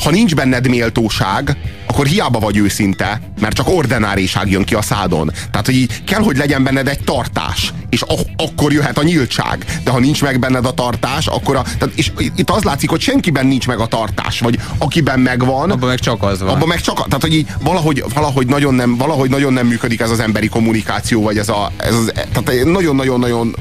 ha 0.04 0.12
nincs 0.12 0.36
benned 0.36 0.68
méltóság, 0.68 1.58
akkor 1.88 2.06
hiába 2.06 2.40
vagy 2.40 2.58
őszinte, 2.58 3.22
mert 3.40 3.56
csak 3.56 3.70
ordináriság 3.70 4.50
jön 4.50 4.64
ki 4.64 4.76
a 4.76 4.82
szádon. 4.82 5.32
Tehát, 5.52 5.66
hogy 5.66 5.76
így 5.76 6.04
kell, 6.04 6.22
hogy 6.22 6.38
legyen 6.38 6.64
benned 6.64 6.88
egy 6.88 7.00
tartás, 7.00 7.74
és 7.90 8.02
ak- 8.02 8.30
akkor 8.38 8.74
jöhet 8.74 8.98
a 8.98 9.04
nyíltság. 9.04 9.66
De 9.84 9.92
ha 9.92 10.00
nincs 10.00 10.22
meg 10.22 10.40
benned 10.40 10.66
a 10.66 10.72
tartás, 10.72 11.28
akkor 11.28 11.56
a, 11.56 11.62
tehát, 11.62 11.96
és 11.96 12.12
itt 12.36 12.50
az 12.50 12.64
látszik, 12.64 12.90
hogy 12.90 13.02
senkiben 13.02 13.46
nincs 13.46 13.68
meg 13.68 13.80
a 13.80 13.86
tartás, 13.86 14.40
vagy 14.40 14.60
akiben 14.78 15.20
megvan. 15.20 15.72
Abban 15.72 15.90
meg 15.90 16.00
csak 16.00 16.24
az 16.24 16.40
van. 16.40 16.50
Abban 16.50 16.68
meg 16.68 16.82
csak, 16.82 16.96
tehát, 17.08 17.22
hogy 17.22 17.34
így 17.34 17.48
valahogy, 17.62 18.04
valahogy, 18.14 18.48
nagyon 18.48 18.74
nem, 18.74 18.98
valahogy 18.98 19.30
nagyon 19.30 19.54
nem 19.54 19.68
működik 19.68 20.00
ez 20.00 20.10
az 20.10 20.20
emberi 20.20 20.48
kommunikáció, 20.48 21.22
vagy 21.22 21.38
ez 21.38 21.50
a, 21.50 21.72
ez 21.78 21.96
az, 21.96 22.12
tehát 22.14 22.64
nagyon-nagyon-nagyon 22.64 23.56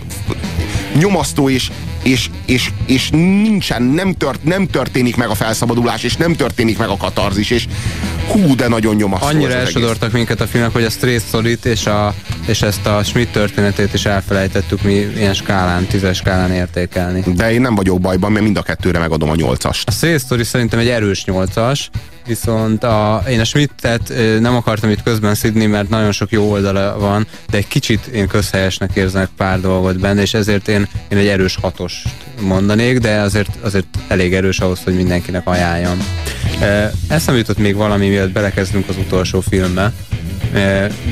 nyomasztó 0.98 1.48
és, 1.48 1.70
és, 2.04 2.30
és, 2.46 2.70
és 2.86 3.10
nincsen, 3.10 3.82
nem, 3.82 4.12
tört, 4.12 4.44
nem 4.44 4.66
történik 4.66 5.16
meg 5.16 5.28
a 5.28 5.34
felszabadulás, 5.34 6.02
és 6.02 6.16
nem 6.16 6.34
történik 6.34 6.78
meg 6.78 6.88
a 6.88 6.96
katarzis, 6.96 7.50
és 7.50 7.66
hú, 8.28 8.54
de 8.54 8.68
nagyon 8.68 8.94
nyomasztó. 8.94 9.26
Annyira 9.26 9.52
elsodortak 9.52 10.12
minket 10.12 10.40
a 10.40 10.46
filmek, 10.46 10.72
hogy 10.72 10.84
a 10.84 10.90
Straight 10.90 11.26
story 11.26 11.58
és, 11.62 11.86
a, 11.86 12.14
és 12.46 12.62
ezt 12.62 12.86
a 12.86 13.02
Schmidt 13.02 13.32
történetét 13.32 13.94
is 13.94 14.04
elfelejtettük 14.04 14.82
mi 14.82 14.92
ilyen 14.92 15.34
skálán, 15.34 15.86
tízes 15.86 16.16
skálán 16.16 16.52
értékelni. 16.52 17.24
De 17.34 17.52
én 17.52 17.60
nem 17.60 17.74
vagyok 17.74 18.00
bajban, 18.00 18.32
mert 18.32 18.44
mind 18.44 18.56
a 18.56 18.62
kettőre 18.62 18.98
megadom 18.98 19.30
a 19.30 19.34
nyolcast. 19.34 19.88
A 19.88 19.92
Straight 19.92 20.24
Story 20.24 20.44
szerintem 20.44 20.78
egy 20.78 20.88
erős 20.88 21.24
nyolcas, 21.24 21.90
viszont 22.26 22.84
a, 22.84 23.22
én 23.28 23.40
a 23.40 23.44
Schmidtet 23.44 24.12
nem 24.40 24.54
akartam 24.54 24.90
itt 24.90 25.02
közben 25.02 25.34
szidni, 25.34 25.66
mert 25.66 25.88
nagyon 25.88 26.12
sok 26.12 26.30
jó 26.30 26.50
oldala 26.50 26.98
van, 26.98 27.26
de 27.50 27.56
egy 27.56 27.68
kicsit 27.68 28.06
én 28.06 28.28
közhelyesnek 28.28 28.90
érzek 28.94 29.28
pár 29.36 29.60
dolgot 29.60 30.00
benne, 30.00 30.20
és 30.20 30.34
ezért 30.34 30.68
én, 30.68 30.88
én 31.08 31.18
egy 31.18 31.26
erős 31.26 31.56
hatost 31.60 32.08
mondanék, 32.40 32.98
de 32.98 33.20
azért, 33.20 33.56
azért 33.60 33.86
elég 34.08 34.34
erős 34.34 34.60
ahhoz, 34.60 34.80
hogy 34.84 34.94
mindenkinek 34.94 35.46
ajánljam. 35.46 35.98
Eszem 37.08 37.36
jutott 37.36 37.58
még 37.58 37.74
valami, 37.74 38.08
mielőtt 38.08 38.32
belekezdünk 38.32 38.88
az 38.88 38.96
utolsó 38.96 39.40
filmbe, 39.40 39.92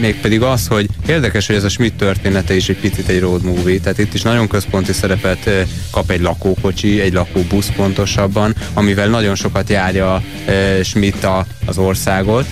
mégpedig 0.00 0.42
az, 0.42 0.66
hogy 0.66 0.88
érdekes, 1.06 1.46
hogy 1.46 1.56
ez 1.56 1.64
a 1.64 1.68
Schmidt 1.68 1.96
története 1.96 2.54
is 2.54 2.68
egy 2.68 2.76
picit 2.76 3.08
egy 3.08 3.20
road 3.20 3.42
movie, 3.42 3.80
tehát 3.80 3.98
itt 3.98 4.14
is 4.14 4.22
nagyon 4.22 4.48
központi 4.48 4.92
szerepet 4.92 5.50
kap 5.90 6.10
egy 6.10 6.20
lakókocsi, 6.20 7.00
egy 7.00 7.12
lakóbusz 7.12 7.70
pontosabban, 7.76 8.54
amivel 8.74 9.08
nagyon 9.08 9.34
sokat 9.34 9.68
járja 9.68 10.22
Schmidt 10.82 11.26
az 11.66 11.78
országot, 11.78 12.46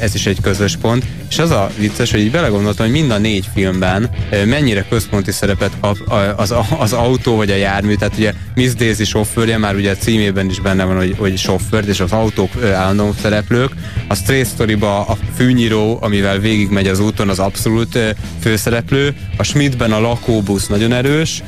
ez 0.00 0.14
is 0.14 0.26
egy 0.26 0.40
közös 0.40 0.76
pont, 0.76 1.04
és 1.30 1.38
az 1.38 1.50
a 1.50 1.70
vicces, 1.78 2.10
hogy 2.10 2.20
így 2.20 2.30
belegondoltam, 2.30 2.86
hogy 2.86 2.94
mind 2.94 3.10
a 3.10 3.18
négy 3.18 3.48
filmben 3.54 4.10
mennyire 4.44 4.84
központi 4.88 5.32
szerepet 5.32 5.72
kap 5.80 5.96
az, 6.36 6.54
az 6.78 6.92
autó 6.92 7.36
vagy 7.36 7.50
a 7.50 7.54
jármű, 7.54 7.94
tehát 7.94 8.16
ugye 8.16 8.32
Miss 8.54 8.72
Daisy 8.72 9.04
sofőrje, 9.04 9.58
már 9.58 9.74
ugye 9.74 9.90
a 9.90 9.96
címében 9.96 10.50
is 10.50 10.60
benne 10.60 10.84
van, 10.84 10.96
hogy, 10.96 11.14
hogy 11.18 11.36
sofőr, 11.36 11.88
és 11.88 12.00
az 12.00 12.12
autók 12.12 12.50
állandó 12.74 13.14
szereplők, 13.20 13.72
a 14.08 14.14
Stray 14.14 14.44
story 14.44 14.72
a 14.80 15.16
fűnyíró, 15.36 15.98
amivel 16.20 16.38
végigmegy 16.38 16.86
az 16.86 16.98
úton, 16.98 17.28
az 17.28 17.38
abszolút 17.38 17.98
főszereplő, 18.40 19.14
a 19.36 19.42
Schmidtben 19.42 19.92
a 19.92 20.00
lakóbusz 20.00 20.66
nagyon 20.66 20.92
erős 20.92 21.42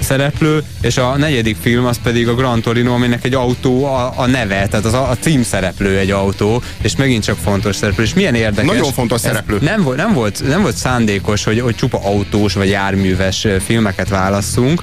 szereplő, 0.00 0.62
és 0.80 0.96
a 0.96 1.16
negyedik 1.16 1.56
film 1.60 1.86
az 1.86 2.00
pedig 2.02 2.28
a 2.28 2.34
Gran 2.34 2.60
Torino, 2.60 2.92
aminek 2.92 3.24
egy 3.24 3.34
autó 3.34 3.84
a, 3.84 4.12
a 4.16 4.26
neve, 4.26 4.66
tehát 4.66 4.84
az 4.84 4.92
a, 4.92 5.10
a 5.10 5.16
címszereplő 5.16 5.98
egy 5.98 6.10
autó, 6.10 6.62
és 6.82 6.96
megint 6.96 7.24
csak 7.24 7.36
fontos 7.44 7.76
szereplő, 7.76 8.04
és 8.04 8.14
milyen 8.14 8.34
érdekes. 8.34 8.70
Nagyon 8.70 8.92
fontos 8.92 9.20
szereplő. 9.20 9.58
Nem 9.60 9.82
volt, 9.82 9.96
nem, 9.96 10.12
volt, 10.12 10.42
nem 10.48 10.62
volt 10.62 10.76
szándékos, 10.76 11.44
hogy, 11.44 11.60
hogy 11.60 11.74
csupa 11.74 11.98
autós 12.04 12.54
vagy 12.54 12.68
járműves 12.68 13.46
filmeket 13.64 14.08
válasszunk, 14.08 14.82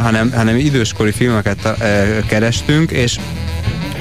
hanem, 0.00 0.32
hanem 0.32 0.56
időskori 0.56 1.12
filmeket 1.12 1.78
kerestünk, 2.26 2.90
és 2.90 3.16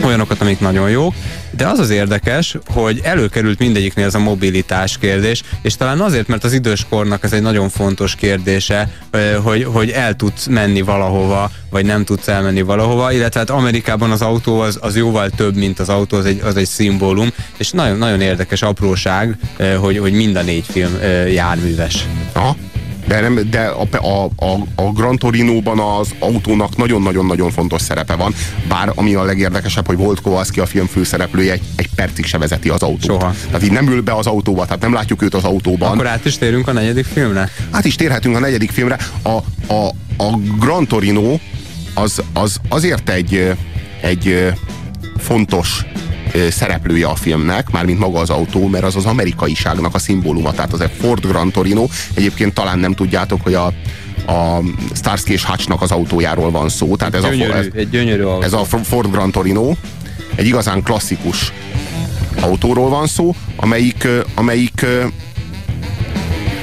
olyanokat, 0.06 0.42
amik 0.42 0.60
nagyon 0.60 0.90
jók, 0.90 1.14
de 1.52 1.68
az 1.68 1.80
az 1.80 1.90
érdekes, 1.90 2.58
hogy 2.66 3.00
előkerült 3.04 3.60
mindegyiknél 3.60 4.06
ez 4.06 4.16
a 4.16 4.20
mobilitás 4.20 4.98
kérdés, 4.98 5.44
és 5.62 5.76
talán 5.76 6.00
azért, 6.00 6.28
mert 6.28 6.44
az 6.44 6.54
időskornak 6.54 7.24
ez 7.24 7.34
egy 7.34 7.42
nagyon 7.42 7.70
fontos 7.70 8.16
kérdése, 8.16 8.90
hogy, 9.44 9.64
hogy 9.64 9.90
el 9.90 10.16
tudsz 10.16 10.46
menni 10.46 10.82
valahova, 10.82 11.52
vagy 11.70 11.86
nem 11.86 12.04
tudsz 12.04 12.28
elmenni 12.28 12.62
valahova, 12.62 13.12
illetve 13.12 13.40
hát 13.40 13.50
Amerikában 13.50 14.12
az 14.12 14.22
autó 14.22 14.60
az, 14.60 14.78
az 14.82 14.96
jóval 14.96 15.30
több, 15.30 15.56
mint 15.56 15.80
az 15.80 15.90
autó, 15.90 16.18
az 16.18 16.26
egy, 16.26 16.42
az 16.44 16.58
egy 16.58 16.68
szimbólum, 16.68 17.30
és 17.58 17.72
nagyon, 17.72 17.98
nagyon 17.98 18.22
érdekes 18.22 18.62
apróság, 18.62 19.38
hogy, 19.80 19.98
hogy 19.98 20.14
mind 20.14 20.36
a 20.36 20.42
négy 20.42 20.66
film 20.72 20.98
járműves. 21.28 22.06
Aha. 22.34 22.56
De, 23.12 23.20
nem, 23.20 23.50
de 23.50 23.62
a, 23.62 23.88
a, 23.98 24.46
a, 24.46 24.58
a 24.76 24.92
Gran 24.92 25.18
Torino-ban 25.18 25.80
az 25.80 26.14
autónak 26.20 26.78
nagyon-nagyon-nagyon 26.78 27.52
fontos 27.52 27.82
szerepe 27.82 28.16
van, 28.16 28.34
bár 28.68 28.92
ami 28.96 29.14
a 29.14 29.24
legérdekesebb, 29.24 29.88
hogy 29.88 29.98
Volt 29.98 30.22
Kowalski 30.22 30.60
a 30.60 30.66
film 30.66 30.86
főszereplője 30.86 31.52
egy, 31.52 31.62
egy 31.76 31.90
percig 31.96 32.26
se 32.26 32.38
vezeti 32.38 32.70
az 32.70 32.82
autót. 32.82 33.04
Soha. 33.04 33.34
Tehát 33.46 33.64
így 33.64 33.72
nem 33.72 33.88
ül 33.88 34.02
be 34.02 34.14
az 34.14 34.28
autóba, 34.28 34.66
tehát 34.66 34.82
nem 34.82 34.94
látjuk 34.94 35.22
őt 35.22 35.34
az 35.34 35.44
autóban. 35.44 35.92
Akkor 35.92 36.08
át 36.08 36.26
is 36.26 36.38
térünk 36.38 36.68
a 36.68 36.72
negyedik 36.72 37.06
filmre? 37.06 37.50
Át 37.72 37.86
is 37.86 37.96
térhetünk 37.96 38.36
a 38.36 38.40
negyedik 38.40 38.72
filmre. 38.72 38.98
A, 39.22 39.30
a, 39.74 39.88
a 40.18 40.38
Gran 40.60 40.88
Torino 40.88 41.40
az, 41.94 42.22
az 42.34 42.58
azért 42.70 43.10
egy, 43.10 43.56
egy 44.02 44.54
fontos 45.18 45.86
szereplője 46.50 47.08
a 47.08 47.16
filmnek, 47.16 47.70
mármint 47.70 48.00
maga 48.00 48.20
az 48.20 48.30
autó, 48.30 48.68
mert 48.68 48.84
az 48.84 48.96
az 48.96 49.06
amerikaiságnak 49.06 49.96
a 49.96 50.00
szimbóluma, 50.00 50.52
tehát 50.52 50.74
az 50.74 50.82
egy 50.82 50.92
Ford 51.00 51.28
Gran 51.28 51.52
Torino. 51.52 51.88
Egyébként 52.14 52.54
talán 52.54 52.80
nem 52.80 52.94
tudjátok, 52.94 53.42
hogy 53.42 53.54
a, 53.54 53.66
a 54.32 54.62
Starsky 54.94 55.32
és 55.32 55.44
Hutchnak 55.44 55.82
az 55.82 55.92
autójáról 55.92 56.52
van 56.52 56.70
szó. 56.70 56.96
Tehát 56.96 57.16
ez, 57.16 57.22
gyönyörű, 57.22 57.52
a, 57.52 57.58
ez, 57.58 57.68
egy 57.76 57.90
gyönyörű 57.90 58.24
autó. 58.24 58.42
ez 58.42 58.54
a 58.54 58.64
Ford 58.64 59.12
Gran 59.12 59.32
Torino, 59.32 59.74
egy 60.36 60.46
igazán 60.46 60.84
klasszikus 60.84 61.54
autóról 62.42 62.90
van 62.90 63.08
szó, 63.08 63.36
amelyik, 63.56 64.08
amelyik 64.36 64.86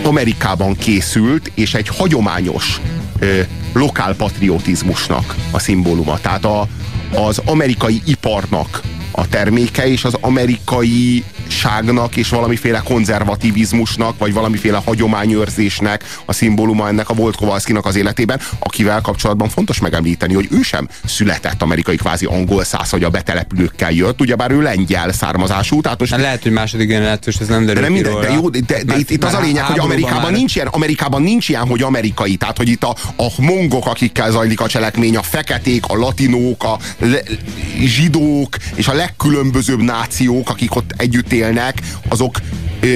Amerikában 0.04 0.76
készült, 0.76 1.50
és 1.54 1.74
egy 1.74 1.88
hagyományos 1.88 2.80
ö, 3.18 3.40
lokálpatriotizmusnak 3.72 5.34
a 5.50 5.58
szimbóluma. 5.58 6.18
Tehát 6.20 6.44
a, 6.44 6.68
az 7.14 7.42
amerikai 7.44 8.02
iparnak 8.04 8.80
a 9.18 9.28
terméke, 9.28 9.86
és 9.86 10.04
az 10.04 10.16
amerikai 10.20 11.24
ságnak 11.48 12.16
és 12.16 12.28
valamiféle 12.28 12.82
konzervativizmusnak, 12.84 14.18
vagy 14.18 14.32
valamiféle 14.32 14.82
hagyományőrzésnek 14.84 16.04
a 16.24 16.32
szimbóluma 16.32 16.88
ennek 16.88 17.08
a 17.08 17.14
Volt 17.14 17.36
Kowalskinak 17.36 17.86
az 17.86 17.96
életében, 17.96 18.40
akivel 18.58 19.00
kapcsolatban 19.00 19.48
fontos 19.48 19.80
megemlíteni, 19.80 20.34
hogy 20.34 20.48
ő 20.50 20.62
sem 20.62 20.88
született 21.04 21.62
amerikai 21.62 21.96
kvázi 21.96 22.26
angol 22.26 22.64
száz, 22.64 22.90
hogy 22.90 23.04
a 23.04 23.10
betelepülőkkel 23.10 23.90
jött, 23.90 24.20
ugyebár 24.20 24.50
ő 24.50 24.62
lengyel 24.62 25.12
származású. 25.12 25.80
Tehát 25.80 25.98
most... 25.98 26.16
Lehet, 26.16 26.42
hogy 26.42 26.52
második 26.52 26.88
generációs, 26.88 27.36
ez 27.36 27.48
nem 27.48 27.66
derül 27.66 27.82
de, 27.82 27.88
minden, 27.88 28.20
de 28.20 28.30
jó, 28.32 28.48
de, 28.48 28.58
de, 28.66 28.84
de 28.84 28.96
itt, 28.96 29.10
itt 29.10 29.24
az 29.24 29.34
a 29.34 29.40
lényeg, 29.40 29.64
hogy 29.64 29.78
Amerikában 29.78 30.22
már... 30.22 30.32
nincs, 30.32 30.54
ilyen, 30.54 30.66
Amerikában 30.66 31.22
nincs 31.22 31.48
ilyen, 31.48 31.66
hogy 31.66 31.82
amerikai, 31.82 32.36
tehát 32.36 32.56
hogy 32.56 32.68
itt 32.68 32.82
a, 32.82 32.96
a 33.16 33.26
mongok, 33.36 33.86
akikkel 33.86 34.30
zajlik 34.30 34.60
a 34.60 34.66
cselekmény, 34.68 35.16
a 35.16 35.22
feketék, 35.22 35.84
a 35.86 35.96
latinók, 35.96 36.64
a 36.64 36.78
le, 36.98 37.20
zsidók 37.80 38.56
és 38.74 38.88
a 38.88 38.92
legkülönbözőbb 38.92 39.80
nációk, 39.80 40.50
akik 40.50 40.74
ott 40.74 40.90
együtt 40.96 41.32
élnek, 41.38 41.80
azok 42.08 42.40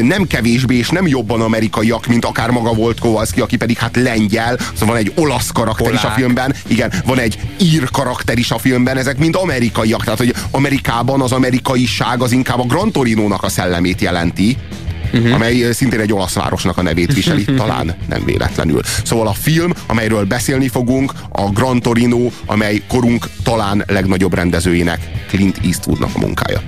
nem 0.03 0.27
kevésbé 0.27 0.77
és 0.77 0.89
nem 0.89 1.07
jobban 1.07 1.41
amerikaiak, 1.41 2.07
mint 2.07 2.25
akár 2.25 2.51
maga 2.51 2.73
volt 2.73 3.01
Kowalski, 3.01 3.41
aki 3.41 3.57
pedig 3.57 3.79
hát 3.79 3.97
lengyel, 3.97 4.59
szóval 4.59 4.95
van 4.95 4.97
egy 4.97 5.13
olasz 5.15 5.51
karakter 5.51 5.87
Polák. 5.87 6.03
is 6.03 6.09
a 6.09 6.13
filmben, 6.13 6.55
igen, 6.67 6.93
van 7.07 7.19
egy 7.19 7.39
ír 7.61 7.91
karakter 7.91 8.39
is 8.39 8.51
a 8.51 8.59
filmben, 8.59 8.97
ezek 8.97 9.19
mind 9.19 9.37
amerikaiak, 9.37 10.05
tehát 10.05 10.19
hogy 10.19 10.35
Amerikában 10.51 11.21
az 11.21 11.33
amerikaiság 11.33 12.23
az 12.23 12.33
inkább 12.33 12.59
a 12.59 12.67
Gran 12.67 12.93
Torino-nak 12.93 13.43
a 13.43 13.49
szellemét 13.49 14.01
jelenti, 14.01 14.57
uh-huh. 15.13 15.35
amely 15.35 15.73
szintén 15.73 16.01
egy 16.01 16.13
olasz 16.13 16.35
városnak 16.35 16.79
a 16.79 16.83
nevét 16.83 17.15
viseli, 17.15 17.45
talán 17.57 17.95
nem 18.09 18.25
véletlenül. 18.25 18.81
Szóval 19.05 19.27
a 19.27 19.33
film, 19.33 19.73
amelyről 19.87 20.25
beszélni 20.25 20.69
fogunk, 20.69 21.13
a 21.29 21.51
Gran 21.51 21.81
Torino, 21.81 22.31
amely 22.47 22.83
korunk 22.89 23.27
talán 23.43 23.85
legnagyobb 23.87 24.35
rendezőjének, 24.35 25.11
Clint 25.29 25.59
Eastwoodnak 25.65 26.11
a 26.15 26.19
munkája. 26.19 26.61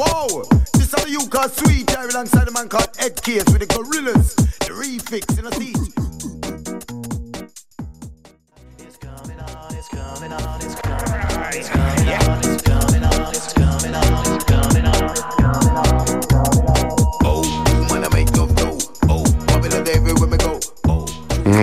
Whoa! 0.00 0.44
This 0.74 0.94
is 0.94 1.10
you 1.10 1.26
called 1.26 1.50
Sweet 1.50 1.88
Jerry 1.88 2.10
alongside 2.10 2.46
a 2.46 2.52
man 2.52 2.68
called 2.68 2.88
Ed 3.00 3.20
Case 3.20 3.42
with 3.46 3.58
the 3.58 3.66
gorillas. 3.66 4.36
The 4.36 4.70
refix 4.70 5.36
in 5.36 5.44
a 5.44 5.52
seat. 5.58 5.74
It's 8.78 8.96
coming 8.96 9.40
on, 9.40 9.74
it's 9.74 9.88
coming 9.88 10.32
on, 10.32 10.60
it's 10.62 10.76
coming 10.76 11.02
on, 11.02 11.52
it's 11.52 11.68
coming 12.62 13.02
on, 13.02 13.34
it's 13.34 13.52
coming 13.52 13.94
on, 13.96 14.27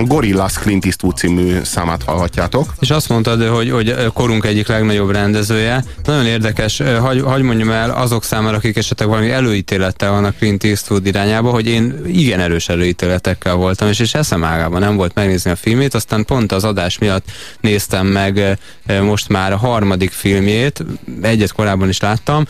Gorillaz 0.04 0.56
Clint 0.56 0.84
Eastwood 0.84 1.16
című 1.16 1.58
számát 1.62 2.02
hallhatjátok. 2.02 2.74
És 2.80 2.90
azt 2.90 3.08
mondtad, 3.08 3.48
hogy, 3.48 3.70
hogy 3.70 3.94
korunk 4.14 4.44
egyik 4.44 4.66
legnagyobb 4.66 5.10
rendezője. 5.10 5.84
Nagyon 6.04 6.26
érdekes, 6.26 6.82
hagy, 7.00 7.20
hagy 7.20 7.42
mondjam 7.42 7.70
el 7.70 7.90
azok 7.90 8.24
számára, 8.24 8.56
akik 8.56 8.76
esetleg 8.76 9.08
valami 9.08 9.30
előítélettel 9.30 10.10
vannak 10.10 10.36
Clint 10.36 10.64
Eastwood 10.64 11.06
irányába, 11.06 11.50
hogy 11.50 11.66
én 11.66 12.00
igen 12.06 12.40
erős 12.40 12.68
előítéletekkel 12.68 13.54
voltam, 13.54 13.88
és, 13.88 13.98
és 13.98 14.14
eszem 14.14 14.44
ágában 14.44 14.80
nem 14.80 14.96
volt 14.96 15.14
megnézni 15.14 15.50
a 15.50 15.56
filmét, 15.56 15.94
aztán 15.94 16.24
pont 16.24 16.52
az 16.52 16.64
adás 16.64 16.98
miatt 16.98 17.24
néztem 17.60 18.06
meg 18.06 18.58
most 19.02 19.28
már 19.28 19.52
a 19.52 19.56
harmadik 19.56 20.10
filmjét, 20.10 20.84
egyet 21.22 21.52
korábban 21.52 21.88
is 21.88 22.00
láttam, 22.00 22.44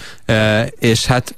és 0.78 1.06
hát 1.06 1.34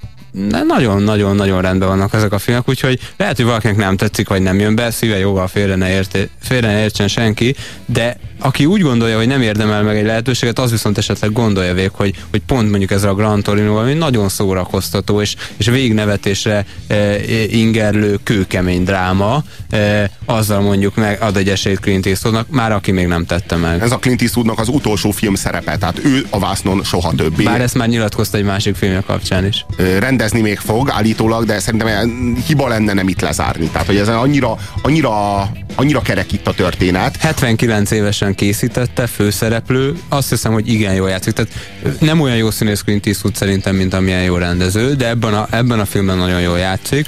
nagyon-nagyon-nagyon 0.67 1.63
rendben 1.63 1.89
vannak 1.89 2.15
ezek 2.15 2.33
a 2.33 2.39
filmek, 2.39 2.69
úgyhogy 2.69 3.01
lehet, 3.17 3.37
hogy 3.37 3.45
valakinek 3.45 3.77
nem 3.77 3.97
tetszik, 3.97 4.29
vagy 4.29 4.43
nem 4.43 4.61
jön 4.61 4.75
be, 4.75 4.91
szíve 4.91 5.19
jóval 5.19 5.49
félre 5.49 5.75
ne, 5.75 5.91
érte, 5.91 6.29
félre 6.41 6.73
ne 6.73 6.83
értsen 6.83 7.09
senki, 7.09 7.55
de 7.87 8.17
aki 8.39 8.67
úgy 8.67 8.81
gondolja, 8.81 9.17
hogy 9.17 9.27
nem 9.27 9.43
érdemel 9.43 9.83
meg 9.83 9.97
egy 9.97 10.05
lehetőséget, 10.05 10.59
az 10.59 10.71
viszont 10.71 10.99
esetleg 10.99 11.33
gondolja 11.33 11.75
végig, 11.75 11.91
hogy, 11.93 12.15
hogy 12.31 12.41
pont 12.47 12.71
mondjuk 12.71 12.91
ez 12.91 13.03
a 13.03 13.15
Gran 13.15 13.43
Torino 13.43 13.77
ami 13.77 13.93
nagyon 13.93 14.29
szórakoztató, 14.29 15.21
és, 15.21 15.35
és 15.57 15.67
végnevetésre 15.67 16.65
e, 16.87 17.17
ingerlő, 17.47 18.19
kőkemény 18.23 18.85
dráma, 18.85 19.45
e, 19.71 20.11
azzal 20.25 20.61
mondjuk 20.61 20.95
meg 20.95 21.23
ad 21.23 21.37
egy 21.37 21.49
esélyt 21.49 21.81
Clint 21.81 22.07
Eastwoodnak, 22.07 22.51
már 22.51 22.73
aki 22.73 22.91
még 22.91 23.07
nem 23.07 23.27
tette 23.27 23.57
meg. 23.57 23.83
Ez 23.83 23.93
a 23.93 23.99
Clint 23.99 24.23
Eastwoodnak 24.23 24.59
az 24.59 24.69
utolsó 24.69 25.11
film 25.11 25.35
szerepe, 25.35 25.77
tehát 25.77 26.05
ő 26.05 26.27
a 26.31 26.39
vásznon 26.39 26.85
soha 26.85 27.13
többé. 27.17 27.43
Bár 27.43 27.61
ezt 27.61 27.75
már 27.75 27.89
nyilatkozta 27.89 28.37
egy 28.37 28.45
másik 28.45 28.75
filmje 28.75 29.03
kapcsán 29.07 29.47
is. 29.47 29.67
Rendezni 29.99 30.41
még 30.41 30.59
fog 30.59 30.91
állítólag, 30.91 31.45
de 31.45 31.59
szerintem 31.59 32.35
hiba 32.47 32.69
lenne 32.69 32.93
nem 32.93 33.09
itt 33.09 33.21
lezárni. 33.21 33.69
Tehát, 33.69 33.87
hogy 33.87 33.97
ez 33.97 34.09
annyira, 34.09 34.57
annyira, 34.83 35.43
annyira 35.75 36.01
kerek 36.01 36.33
itt 36.33 36.47
a 36.47 36.53
történet. 36.53 37.17
79 37.17 37.91
évesen 37.91 38.28
készítette, 38.35 39.07
főszereplő, 39.07 39.99
azt 40.09 40.29
hiszem, 40.29 40.53
hogy 40.53 40.69
igen 40.69 40.95
jól 40.95 41.09
játszik. 41.11 41.33
Tehát 41.33 41.53
nem 42.01 42.21
olyan 42.21 42.37
jó 42.37 42.51
színész 42.51 42.83
Clint 42.83 43.07
Eastwood 43.07 43.37
szerintem, 43.37 43.77
mint 43.77 43.95
amilyen 43.95 44.23
jó 44.23 44.37
rendező, 44.37 44.95
de 44.95 45.09
ebben 45.09 45.35
a, 45.35 45.47
ebben 45.51 45.81
a 45.81 45.85
filmben 45.85 46.17
nagyon 46.17 46.41
jól 46.41 46.59
játszik. 46.59 47.07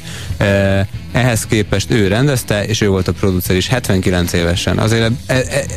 Ehhez 1.13 1.47
képest 1.47 1.91
ő 1.91 2.09
rendezte, 2.09 2.65
és 2.65 2.81
ő 2.81 2.89
volt 2.89 3.09
a 3.09 3.13
producer 3.13 3.57
is 3.57 3.69
79 3.69 4.33
évesen. 4.33 4.79
Azért 4.79 5.13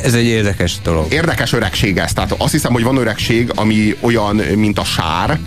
ez 0.04 0.14
egy 0.14 0.24
érdekes 0.24 0.76
dolog. 0.82 1.12
Érdekes 1.12 1.52
öregség 1.52 1.98
ez. 1.98 2.12
Tehát 2.12 2.34
azt 2.38 2.52
hiszem, 2.52 2.72
hogy 2.72 2.82
van 2.82 2.96
öregség, 2.96 3.50
ami 3.54 3.96
olyan, 4.00 4.36
mint 4.36 4.78
a 4.78 4.84
sár, 4.84 5.38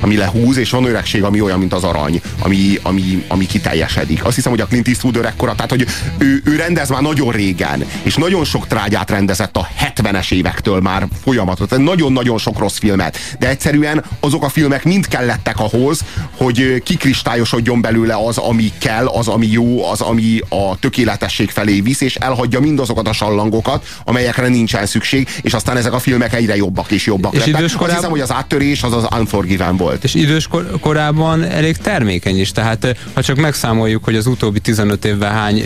ami 0.00 0.16
lehúz, 0.16 0.56
és 0.56 0.70
van 0.70 0.84
öregség, 0.84 1.22
ami 1.22 1.40
olyan, 1.40 1.58
mint 1.58 1.72
az 1.72 1.84
arany, 1.84 2.20
ami, 2.38 2.78
ami, 2.82 3.24
ami 3.28 3.46
kiteljesedik. 3.46 4.24
Azt 4.24 4.34
hiszem, 4.34 4.50
hogy 4.50 4.60
a 4.60 4.66
Clint 4.66 4.88
Eastwood 4.88 5.16
öregkora, 5.16 5.54
tehát 5.54 5.70
hogy 5.70 5.86
ő, 6.18 6.42
ő 6.44 6.56
rendez 6.56 6.88
már 6.88 7.02
nagyon 7.02 7.32
régen, 7.32 7.84
és 8.02 8.14
nagyon 8.14 8.44
sok 8.44 8.66
trágyát 8.66 9.10
rendezett 9.10 9.56
a 9.56 9.68
70-es 9.94 10.32
évektől 10.32 10.80
már 10.80 11.08
folyamatot, 11.22 11.78
nagyon-nagyon 11.78 12.38
sok 12.38 12.58
rossz 12.58 12.78
filmet, 12.78 13.18
de 13.38 13.48
egyszerűen 13.48 14.04
azok 14.20 14.44
a 14.44 14.48
filmek 14.48 14.84
mind 14.84 15.08
kellettek 15.08 15.58
ahhoz, 15.58 16.04
hogy 16.36 16.82
kikristályosodjon 16.82 17.80
belőle 17.80 18.14
az, 18.26 18.38
ami 18.38 18.72
kell, 18.78 19.06
az, 19.06 19.28
ami 19.36 19.46
jó, 19.46 19.84
az, 19.90 20.00
ami 20.00 20.40
a 20.48 20.78
tökéletesség 20.78 21.50
felé 21.50 21.80
visz, 21.80 22.00
és 22.00 22.14
elhagyja 22.14 22.60
mindazokat 22.60 23.08
a 23.08 23.12
sallangokat, 23.12 23.86
amelyekre 24.04 24.48
nincsen 24.48 24.86
szükség, 24.86 25.28
és 25.42 25.52
aztán 25.52 25.76
ezek 25.76 25.92
a 25.92 25.98
filmek 25.98 26.34
egyre 26.34 26.56
jobbak 26.56 26.90
és 26.90 27.06
jobbak 27.06 27.34
és 27.34 27.46
lettek. 27.46 27.80
Azt 27.80 27.94
hiszem, 27.94 28.10
hogy 28.10 28.20
az 28.20 28.32
áttörés 28.32 28.82
az 28.82 28.92
az 28.92 29.06
Unforgiven 29.18 29.76
volt. 29.76 30.04
És 30.04 30.14
idős 30.14 30.46
kor- 30.46 30.80
korában 30.80 31.42
elég 31.42 31.76
termékeny 31.76 32.40
is, 32.40 32.52
tehát 32.52 32.96
ha 33.14 33.22
csak 33.22 33.36
megszámoljuk, 33.36 34.04
hogy 34.04 34.16
az 34.16 34.26
utóbbi 34.26 34.60
15 34.60 35.04
évben 35.04 35.32
hány, 35.32 35.56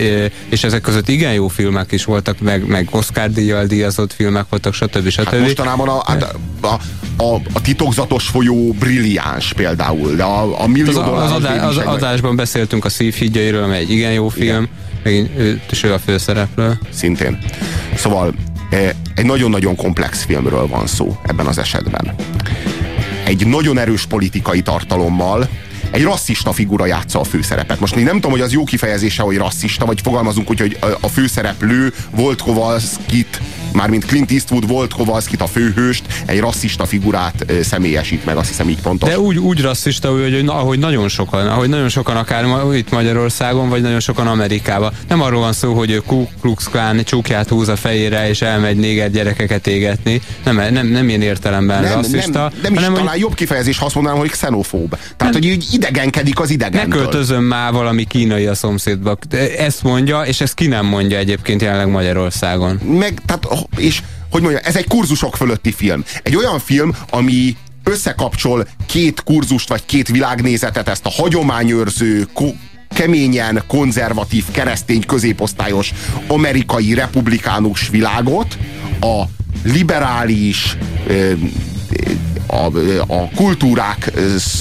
és 0.49 0.65
ezek 0.65 0.81
között 0.81 1.09
igen 1.09 1.33
jó 1.33 1.49
filmek 1.49 1.93
is 1.93 2.05
voltak, 2.05 2.41
meg, 2.41 2.67
meg 2.67 2.89
Oscar 2.91 3.31
díjjal 3.31 3.67
díjazott 3.67 4.13
filmek 4.13 4.45
voltak, 4.49 4.75
stb. 4.75 5.09
stb. 5.09 5.25
Hát 5.25 5.41
mostanában 5.41 5.89
a, 5.89 6.03
a, 6.07 6.17
a, 6.67 6.79
a, 7.23 7.41
a 7.53 7.61
titokzatos 7.63 8.27
folyó 8.27 8.73
brilliáns 8.73 9.53
például, 9.53 10.15
de 10.15 10.23
a, 10.23 10.63
a 10.63 10.67
millió 10.67 11.01
az, 11.01 11.23
az, 11.23 11.31
adá, 11.31 11.67
az 11.67 11.77
adásban 11.77 12.37
beszéltünk 12.37 12.85
a 12.85 12.89
szívhídjairől, 12.89 13.60
amely 13.62 13.78
egy 13.78 13.91
igen 13.91 14.12
jó 14.12 14.28
film, 14.28 14.69
igen. 15.05 15.31
és 15.70 15.82
ő 15.82 15.93
a 15.93 15.99
főszereplő. 15.99 16.78
Szintén. 16.91 17.39
Szóval 17.95 18.35
egy 19.15 19.24
nagyon-nagyon 19.24 19.77
komplex 19.77 20.24
filmről 20.24 20.66
van 20.66 20.87
szó 20.87 21.19
ebben 21.27 21.47
az 21.47 21.59
esetben 21.59 22.15
egy 23.31 23.47
nagyon 23.47 23.78
erős 23.78 24.07
politikai 24.07 24.62
tartalommal, 24.62 25.49
egy 25.91 26.03
rasszista 26.03 26.53
figura 26.53 26.87
játsza 26.87 27.21
a 27.21 27.25
főszerepet. 27.25 27.81
Most 27.81 27.95
még 27.95 28.05
nem 28.05 28.15
tudom, 28.15 28.31
hogy 28.31 28.41
az 28.41 28.53
jó 28.53 28.65
kifejezése, 28.65 29.23
hogy 29.23 29.37
rasszista, 29.37 29.87
vagy 29.87 30.01
fogalmazunk 30.01 30.51
úgy, 30.51 30.61
hogy 30.61 30.79
a 31.01 31.09
főszereplő 31.09 31.93
volt 32.11 32.43
Kovalskit 32.43 33.41
mármint 33.73 34.05
Clint 34.05 34.31
Eastwood 34.31 34.67
volt 34.69 34.93
Kovalskit, 34.93 35.41
a 35.41 35.47
főhőst, 35.47 36.03
egy 36.27 36.41
rasszista 36.41 36.87
figurát 36.87 37.53
személyesít 37.62 38.25
meg, 38.25 38.37
azt 38.37 38.49
hiszem 38.49 38.69
így 38.69 38.81
pontos. 38.81 39.09
De 39.09 39.19
úgy, 39.19 39.39
úgy 39.39 39.61
rasszista, 39.61 40.11
hogy, 40.11 40.35
hogy 40.35 40.45
ahogy 40.47 40.79
nagyon 40.79 41.09
sokan, 41.09 41.47
ahogy 41.47 41.69
nagyon 41.69 41.89
sokan 41.89 42.17
akár 42.17 42.45
itt 42.75 42.91
Magyarországon, 42.91 43.69
vagy 43.69 43.83
nagyon 43.83 44.01
sokan 44.01 44.27
Amerikában. 44.27 44.93
Nem 45.09 45.23
arról 45.23 45.41
van 45.41 45.53
szó, 45.53 45.75
hogy 45.75 46.03
Ku 46.07 46.27
Klux 46.41 46.65
Klan 46.65 47.05
csukját 47.05 47.49
húz 47.49 47.69
a 47.69 47.77
fejére, 47.77 48.29
és 48.29 48.43
elmegy 48.43 48.77
néger 48.77 49.11
gyerekeket 49.11 49.67
égetni. 49.67 50.21
Nem, 50.45 50.73
nem, 50.73 50.87
nem 50.87 51.09
ilyen 51.09 51.23
értelemben 51.23 51.83
nem, 51.83 51.93
rasszista. 51.93 52.39
Nem, 52.41 52.51
nem 52.62 52.75
hanem, 52.75 52.93
is, 52.93 52.99
talán 52.99 53.12
hogy... 53.12 53.21
jobb 53.21 53.35
kifejezés, 53.35 53.79
ha 53.79 53.85
azt 53.85 53.95
mondanám, 53.95 54.19
hogy 54.19 54.31
xenofób. 54.31 54.89
Tehát, 54.91 55.33
nem. 55.33 55.33
hogy 55.33 55.45
így 55.45 55.67
idegenkedik 55.81 56.40
az 56.40 56.51
idegentől. 56.51 56.89
Ne 56.89 56.94
költözöm 56.94 57.44
már 57.44 57.73
valami 57.73 58.05
kínai 58.05 58.47
a 58.47 58.55
szomszédba. 58.55 59.19
Ezt 59.59 59.82
mondja, 59.82 60.20
és 60.20 60.40
ezt 60.40 60.55
ki 60.55 60.66
nem 60.66 60.86
mondja 60.86 61.19
egyébként 61.19 61.62
jelenleg 61.62 61.89
Magyarországon. 61.89 62.74
Meg, 62.74 63.20
tehát 63.27 63.48
és 63.77 64.02
hogy 64.31 64.43
mondja, 64.43 64.61
ez 64.61 64.77
egy 64.77 64.86
kurzusok 64.86 65.36
fölötti 65.36 65.73
film. 65.73 66.05
Egy 66.23 66.36
olyan 66.36 66.59
film, 66.59 66.94
ami 67.11 67.57
összekapcsol 67.85 68.69
két 68.86 69.23
kurzust, 69.23 69.69
vagy 69.69 69.86
két 69.86 70.09
világnézetet, 70.09 70.89
ezt 70.89 71.07
a 71.07 71.11
hagyományőrző, 71.11 72.28
keményen 72.89 73.62
konzervatív, 73.66 74.44
keresztény, 74.51 75.07
középosztályos 75.07 75.93
amerikai 76.27 76.94
republikánus 76.94 77.89
világot, 77.89 78.59
a 79.01 79.23
liberális, 79.65 80.77
a, 82.47 82.64
a 83.06 83.28
kultúrák 83.35 84.12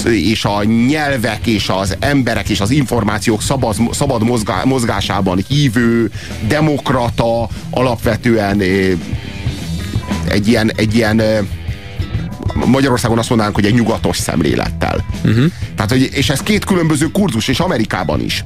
és 0.06 0.46
a 0.46 0.64
nyelvek 0.64 1.48
és 1.48 1.70
az 1.70 1.96
emberek 2.00 2.50
és 2.50 2.60
az 2.60 2.72
információk 2.72 3.42
szabad, 3.42 3.76
szabad 3.92 4.24
mozgá, 4.24 4.64
mozgásában 4.64 5.44
hívő, 5.48 6.12
demokrata, 6.48 7.50
alapvetően 7.70 8.62
egy 10.30 10.48
ilyen, 10.48 10.72
egy 10.76 10.96
ilyen 10.96 11.22
Magyarországon 12.66 13.18
azt 13.18 13.30
mondanánk, 13.30 13.56
hogy 13.56 13.66
egy 13.66 13.74
nyugatos 13.74 14.18
szemlélettel. 14.18 15.06
Uh-huh. 15.26 15.46
Tehát, 15.76 15.92
hogy, 15.92 16.10
és 16.12 16.30
ez 16.30 16.40
két 16.40 16.66
különböző 16.66 17.06
kurzus, 17.06 17.48
és 17.48 17.60
Amerikában 17.60 18.22
is. 18.22 18.44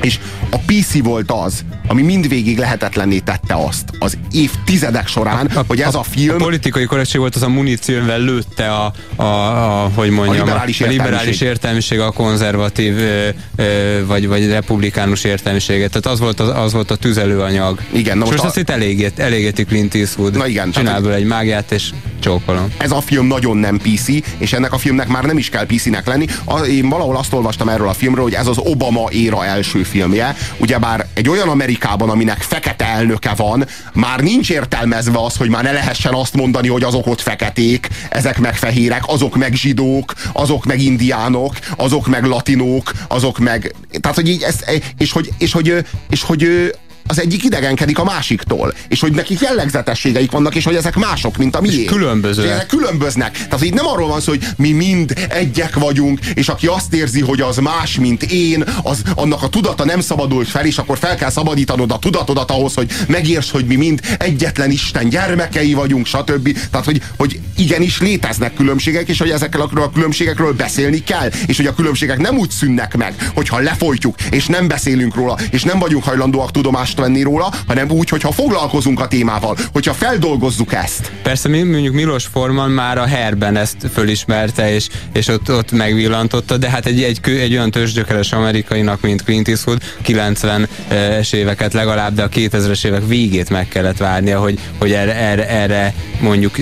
És 0.00 0.18
a 0.50 0.58
PC 0.66 1.02
volt 1.02 1.30
az, 1.30 1.64
ami 1.88 2.02
mindvégig 2.02 2.58
lehetetlenné 2.58 3.18
tette 3.18 3.54
azt 3.54 3.84
az 3.98 4.18
évtizedek 4.32 5.08
során, 5.08 5.46
a, 5.46 5.58
a, 5.58 5.64
hogy 5.66 5.80
ez 5.80 5.94
a, 5.94 5.98
a 5.98 6.02
film... 6.02 6.34
A 6.34 6.38
politikai 6.38 6.84
korrektség 6.84 7.20
volt 7.20 7.34
az 7.34 7.42
a 7.42 7.48
munícióval 7.48 8.18
lőtte 8.18 8.72
a, 8.72 8.92
a, 9.16 9.22
a 9.22 9.90
hogy 9.94 10.10
mondjam, 10.10 10.36
a 10.36 10.44
liberális, 10.44 10.80
a, 10.80 10.86
liberális 10.86 11.40
értelmiség, 11.40 12.00
a 12.00 12.10
konzervatív 12.10 12.96
ö, 12.96 13.28
ö, 13.56 14.06
vagy, 14.06 14.28
vagy 14.28 14.48
republikánus 14.48 15.24
értelmiséget. 15.24 15.88
Tehát 15.88 16.06
az 16.06 16.20
volt, 16.20 16.40
az, 16.40 16.48
az 16.64 16.72
volt 16.72 16.90
a 16.90 16.96
tüzelőanyag. 16.96 17.80
Igen, 17.92 18.18
na 18.18 18.24
most, 18.24 18.30
most 18.30 18.44
a... 18.44 18.46
azt 18.46 18.56
itt 18.56 18.70
elégeti, 18.70 19.22
elégeti 19.22 19.64
Clint 19.64 19.94
Eastwood. 19.94 20.36
Na 20.36 20.46
igen. 20.46 20.70
Csinál 20.70 21.00
belőle 21.00 21.16
egy 21.16 21.26
mágiát, 21.26 21.72
és 21.72 21.90
csókolom. 22.20 22.72
Ez 22.76 22.90
a 22.90 23.00
film 23.00 23.26
nagyon 23.26 23.56
nem 23.56 23.78
PC, 23.78 24.08
és 24.38 24.52
ennek 24.52 24.72
a 24.72 24.78
filmnek 24.78 25.08
már 25.08 25.24
nem 25.24 25.38
is 25.38 25.48
kell 25.48 25.66
PC-nek 25.66 26.06
lenni. 26.06 26.26
A, 26.44 26.58
én 26.58 26.88
valahol 26.88 27.16
azt 27.16 27.32
olvastam 27.32 27.68
erről 27.68 27.88
a 27.88 27.92
filmről, 27.92 28.24
hogy 28.24 28.34
ez 28.34 28.46
az 28.46 28.58
Obama 28.58 29.08
éra 29.10 29.44
első 29.44 29.82
filmje. 29.82 30.35
Ugyebár 30.58 31.06
egy 31.14 31.28
olyan 31.28 31.48
Amerikában, 31.48 32.10
aminek 32.10 32.42
fekete 32.42 32.84
elnöke 32.84 33.34
van, 33.36 33.66
már 33.92 34.20
nincs 34.20 34.50
értelmezve 34.50 35.18
az, 35.18 35.36
hogy 35.36 35.48
már 35.48 35.62
ne 35.62 35.72
lehessen 35.72 36.14
azt 36.14 36.34
mondani, 36.34 36.68
hogy 36.68 36.82
azok 36.82 37.06
ott 37.06 37.20
feketék, 37.20 37.88
ezek 38.10 38.38
meg 38.38 38.56
fehérek, 38.56 39.02
azok 39.06 39.36
meg 39.36 39.54
zsidók, 39.54 40.14
azok 40.32 40.64
meg 40.64 40.80
indiánok, 40.80 41.54
azok 41.76 42.06
meg 42.06 42.24
latinók, 42.24 42.92
azok 43.08 43.38
meg... 43.38 43.74
Tehát, 44.00 44.16
hogy 44.16 44.28
így 44.28 44.42
ezt, 44.42 44.82
és 44.98 45.12
hogy, 45.12 45.30
és 45.38 45.52
hogy, 45.52 45.84
és 46.10 46.22
hogy 46.22 46.72
az 47.06 47.20
egyik 47.20 47.44
idegenkedik 47.44 47.98
a 47.98 48.04
másiktól, 48.04 48.74
és 48.88 49.00
hogy 49.00 49.12
nekik 49.12 49.40
jellegzetességeik 49.40 50.30
vannak, 50.30 50.54
és 50.54 50.64
hogy 50.64 50.74
ezek 50.74 50.96
mások, 50.96 51.36
mint 51.36 51.56
a 51.56 51.60
miénk. 51.60 51.80
És 51.80 51.90
különböző. 51.90 52.44
És 52.44 52.50
ezek 52.50 52.66
különböznek. 52.66 53.32
Tehát 53.32 53.64
így 53.64 53.74
nem 53.74 53.86
arról 53.86 54.08
van 54.08 54.20
szó, 54.20 54.32
hogy 54.32 54.46
mi 54.56 54.72
mind 54.72 55.26
egyek 55.28 55.74
vagyunk, 55.74 56.20
és 56.34 56.48
aki 56.48 56.66
azt 56.66 56.94
érzi, 56.94 57.20
hogy 57.20 57.40
az 57.40 57.56
más, 57.56 57.98
mint 57.98 58.22
én, 58.22 58.64
az 58.82 59.02
annak 59.14 59.42
a 59.42 59.48
tudata 59.48 59.84
nem 59.84 60.00
szabadult 60.00 60.48
fel, 60.48 60.66
és 60.66 60.78
akkor 60.78 60.98
fel 60.98 61.16
kell 61.16 61.30
szabadítanod 61.30 61.90
a 61.90 61.98
tudatodat 61.98 62.50
ahhoz, 62.50 62.74
hogy 62.74 62.90
megérts, 63.06 63.50
hogy 63.50 63.66
mi 63.66 63.74
mind 63.74 64.00
egyetlen 64.18 64.70
Isten 64.70 65.08
gyermekei 65.08 65.74
vagyunk, 65.74 66.06
stb. 66.06 66.58
Tehát, 66.70 66.86
hogy, 66.86 67.02
hogy 67.16 67.40
igenis 67.56 68.00
léteznek 68.00 68.54
különbségek, 68.54 69.08
és 69.08 69.18
hogy 69.18 69.30
ezekkel 69.30 69.60
a 69.60 69.90
különbségekről 69.90 70.52
beszélni 70.52 71.04
kell, 71.04 71.30
és 71.46 71.56
hogy 71.56 71.66
a 71.66 71.74
különbségek 71.74 72.18
nem 72.18 72.38
úgy 72.38 72.50
szűnnek 72.50 72.96
meg, 72.96 73.30
hogyha 73.34 73.58
lefolytjuk, 73.58 74.16
és 74.30 74.46
nem 74.46 74.68
beszélünk 74.68 75.14
róla, 75.14 75.38
és 75.50 75.62
nem 75.62 75.78
vagyunk 75.78 76.04
hajlandóak 76.04 76.50
tudomást 76.50 76.95
tudomást 76.96 77.14
venni 77.14 77.22
róla, 77.22 77.52
hanem 77.66 77.90
úgy, 77.90 78.08
hogyha 78.08 78.32
foglalkozunk 78.32 79.00
a 79.00 79.08
témával, 79.08 79.56
hogyha 79.72 79.92
feldolgozzuk 79.92 80.72
ezt. 80.72 81.10
Persze 81.22 81.48
mi, 81.48 81.62
mondjuk 81.62 81.94
Milos 81.94 82.24
Forman 82.24 82.70
már 82.70 82.98
a 82.98 83.06
herben 83.06 83.56
ezt 83.56 83.76
fölismerte, 83.92 84.74
és, 84.74 84.88
és 85.12 85.28
ott, 85.28 85.52
ott 85.52 85.72
megvillantotta, 85.72 86.56
de 86.56 86.70
hát 86.70 86.86
egy, 86.86 87.02
egy, 87.02 87.20
egy 87.28 87.52
olyan 87.52 87.70
törzsgyökeres 87.70 88.32
amerikainak, 88.32 89.00
mint 89.00 89.22
Clint 89.22 89.48
Eastwood, 89.48 89.82
90-es 90.06 91.32
éveket 91.32 91.72
legalább, 91.72 92.14
de 92.14 92.22
a 92.22 92.28
2000-es 92.28 92.86
évek 92.86 93.06
végét 93.06 93.50
meg 93.50 93.68
kellett 93.68 93.96
várnia, 93.96 94.40
hogy, 94.40 94.58
hogy 94.78 94.92
erre, 94.92 95.16
erre, 95.16 95.48
erre 95.48 95.94
mondjuk 96.20 96.56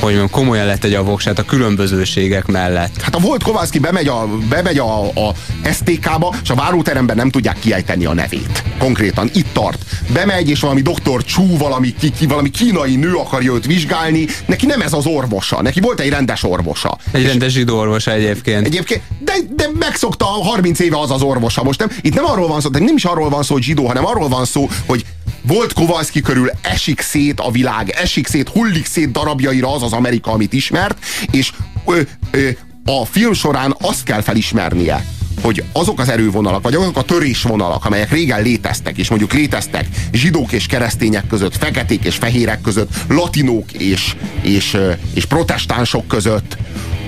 hogy 0.00 0.14
mondjam, 0.14 0.30
komolyan 0.30 0.68
egy 0.80 0.94
a 0.94 1.02
voksát 1.02 1.38
a 1.38 1.44
különbözőségek 1.44 2.46
mellett. 2.46 3.00
Hát 3.00 3.14
a 3.14 3.18
volt 3.18 3.42
Kovalszki 3.42 3.78
bemegy 3.78 4.08
a, 4.08 4.28
bemegy 4.48 4.78
a, 4.78 5.06
a 5.06 5.34
STK-ba, 5.72 6.34
és 6.42 6.50
a 6.50 6.54
váróteremben 6.54 7.16
nem 7.16 7.30
tudják 7.30 7.58
kiejteni 7.58 8.04
a 8.04 8.14
nevét. 8.14 8.62
Konkrétan 8.78 9.30
itt 9.34 9.46
tart. 9.52 9.84
Bemegy, 10.12 10.50
és 10.50 10.60
valami 10.60 10.80
doktor 10.80 11.24
Csú, 11.24 11.56
valami, 11.56 11.94
ki, 11.94 12.10
ki, 12.10 12.26
valami 12.26 12.50
kínai 12.50 12.96
nő 12.96 13.14
akarja 13.14 13.52
őt 13.52 13.66
vizsgálni. 13.66 14.26
Neki 14.46 14.66
nem 14.66 14.80
ez 14.80 14.92
az 14.92 15.06
orvosa. 15.06 15.62
Neki 15.62 15.80
volt 15.80 16.00
egy 16.00 16.08
rendes 16.08 16.42
orvosa. 16.42 16.98
Egy 17.12 17.22
és 17.22 17.28
rendes 17.28 17.52
zsidó 17.52 17.78
orvosa 17.78 18.12
egyébként. 18.12 18.66
Egyébként, 18.66 19.02
de, 19.18 19.32
de 19.56 19.68
megszokta 19.78 20.24
30 20.24 20.78
éve 20.80 20.98
az 20.98 21.10
az 21.10 21.22
orvosa. 21.22 21.62
Most 21.62 21.78
nem, 21.78 21.88
itt 22.00 22.14
nem 22.14 22.24
arról 22.24 22.48
van 22.48 22.60
szó, 22.60 22.68
de 22.68 22.78
nem 22.78 22.96
is 22.96 23.04
arról 23.04 23.28
van 23.28 23.42
szó, 23.42 23.54
hogy 23.54 23.62
zsidó, 23.62 23.86
hanem 23.86 24.06
arról 24.06 24.28
van 24.28 24.44
szó, 24.44 24.68
hogy 24.86 25.04
volt 25.46 25.72
Kovalszki 25.72 26.20
körül 26.20 26.50
esik 26.62 27.00
szét 27.00 27.40
a 27.40 27.50
világ, 27.50 27.90
esik 27.90 28.26
szét, 28.26 28.48
hullik 28.48 28.86
szét 28.86 29.10
darabjaira 29.10 29.72
az 29.72 29.82
az 29.82 29.92
Amerika, 29.92 30.30
amit 30.30 30.52
ismert, 30.52 31.04
és 31.30 31.52
ö, 31.86 32.00
ö, 32.30 32.48
a 32.84 33.04
film 33.04 33.32
során 33.32 33.76
azt 33.80 34.02
kell 34.02 34.20
felismernie, 34.20 35.04
hogy 35.42 35.64
azok 35.72 36.00
az 36.00 36.08
erővonalak, 36.08 36.62
vagy 36.62 36.74
azok 36.74 36.96
a 36.96 37.02
törésvonalak, 37.02 37.84
amelyek 37.84 38.10
régen 38.10 38.42
léteztek, 38.42 38.98
és 38.98 39.08
mondjuk 39.08 39.32
léteztek 39.32 39.86
zsidók 40.12 40.52
és 40.52 40.66
keresztények 40.66 41.26
között, 41.26 41.56
feketék 41.56 42.04
és 42.04 42.16
fehérek 42.16 42.60
között, 42.60 42.88
latinók 43.08 43.72
és, 43.72 44.16
és, 44.42 44.76
és 45.14 45.24
protestánsok 45.24 46.06
között, 46.06 46.56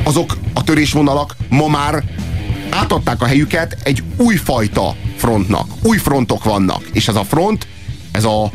azok 0.03 0.37
a 0.53 0.65
törésvonalak 0.65 1.37
ma 1.49 1.69
már 1.69 2.05
átadták 2.71 3.23
a 3.23 3.27
helyüket 3.27 3.77
egy 3.83 4.03
újfajta 4.17 4.97
frontnak. 5.17 5.67
Új 5.83 5.97
frontok 5.97 6.45
vannak, 6.45 6.83
és 6.93 7.09
ez 7.09 7.17
a 7.17 7.25
front 7.25 7.67
ez 8.17 8.25
a 8.25 8.51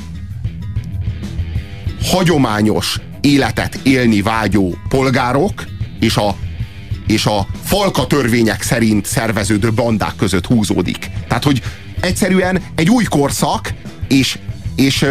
hagyományos 2.03 2.99
életet 3.21 3.79
élni 3.83 4.21
vágyó 4.21 4.75
polgárok 4.89 5.65
és 5.99 6.15
a, 6.17 6.35
és 7.07 7.25
a 7.25 7.47
falka 7.63 8.07
törvények 8.07 8.61
szerint 8.61 9.05
szerveződő 9.05 9.71
bandák 9.71 10.15
között 10.15 10.45
húzódik. 10.45 11.09
Tehát, 11.27 11.43
hogy 11.43 11.61
egyszerűen 11.99 12.61
egy 12.75 12.89
új 12.89 13.03
korszak, 13.03 13.73
és, 14.07 14.39
és 14.75 15.05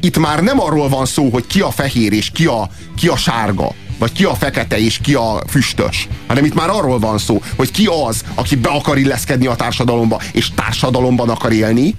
itt 0.00 0.18
már 0.18 0.42
nem 0.42 0.60
arról 0.60 0.88
van 0.88 1.06
szó, 1.06 1.28
hogy 1.28 1.46
ki 1.46 1.60
a 1.60 1.70
fehér 1.70 2.12
és 2.12 2.30
ki 2.30 2.46
a, 2.46 2.68
ki 2.96 3.08
a 3.08 3.16
sárga, 3.16 3.72
vagy 3.98 4.12
ki 4.12 4.24
a 4.24 4.34
fekete 4.34 4.78
és 4.78 4.98
ki 4.98 5.14
a 5.14 5.42
füstös, 5.48 6.08
hanem 6.26 6.44
itt 6.44 6.54
már 6.54 6.68
arról 6.68 6.98
van 6.98 7.18
szó, 7.18 7.42
hogy 7.56 7.70
ki 7.70 7.88
az, 8.06 8.24
aki 8.34 8.56
be 8.56 8.68
akar 8.68 8.98
illeszkedni 8.98 9.46
a 9.46 9.54
társadalomba, 9.54 10.20
és 10.32 10.50
társadalomban 10.54 11.28
akar 11.28 11.52
élni, 11.52 11.94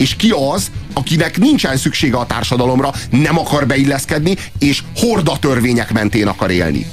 és 0.00 0.16
ki 0.16 0.32
az, 0.52 0.70
akinek 0.92 1.38
nincsen 1.38 1.76
szüksége 1.76 2.16
a 2.16 2.26
társadalomra, 2.26 2.92
nem 3.10 3.38
akar 3.38 3.66
beilleszkedni, 3.66 4.36
és 4.58 4.82
horda 4.96 5.38
törvények 5.38 5.92
mentén 5.92 6.26
akar 6.26 6.50
élni. 6.50 6.86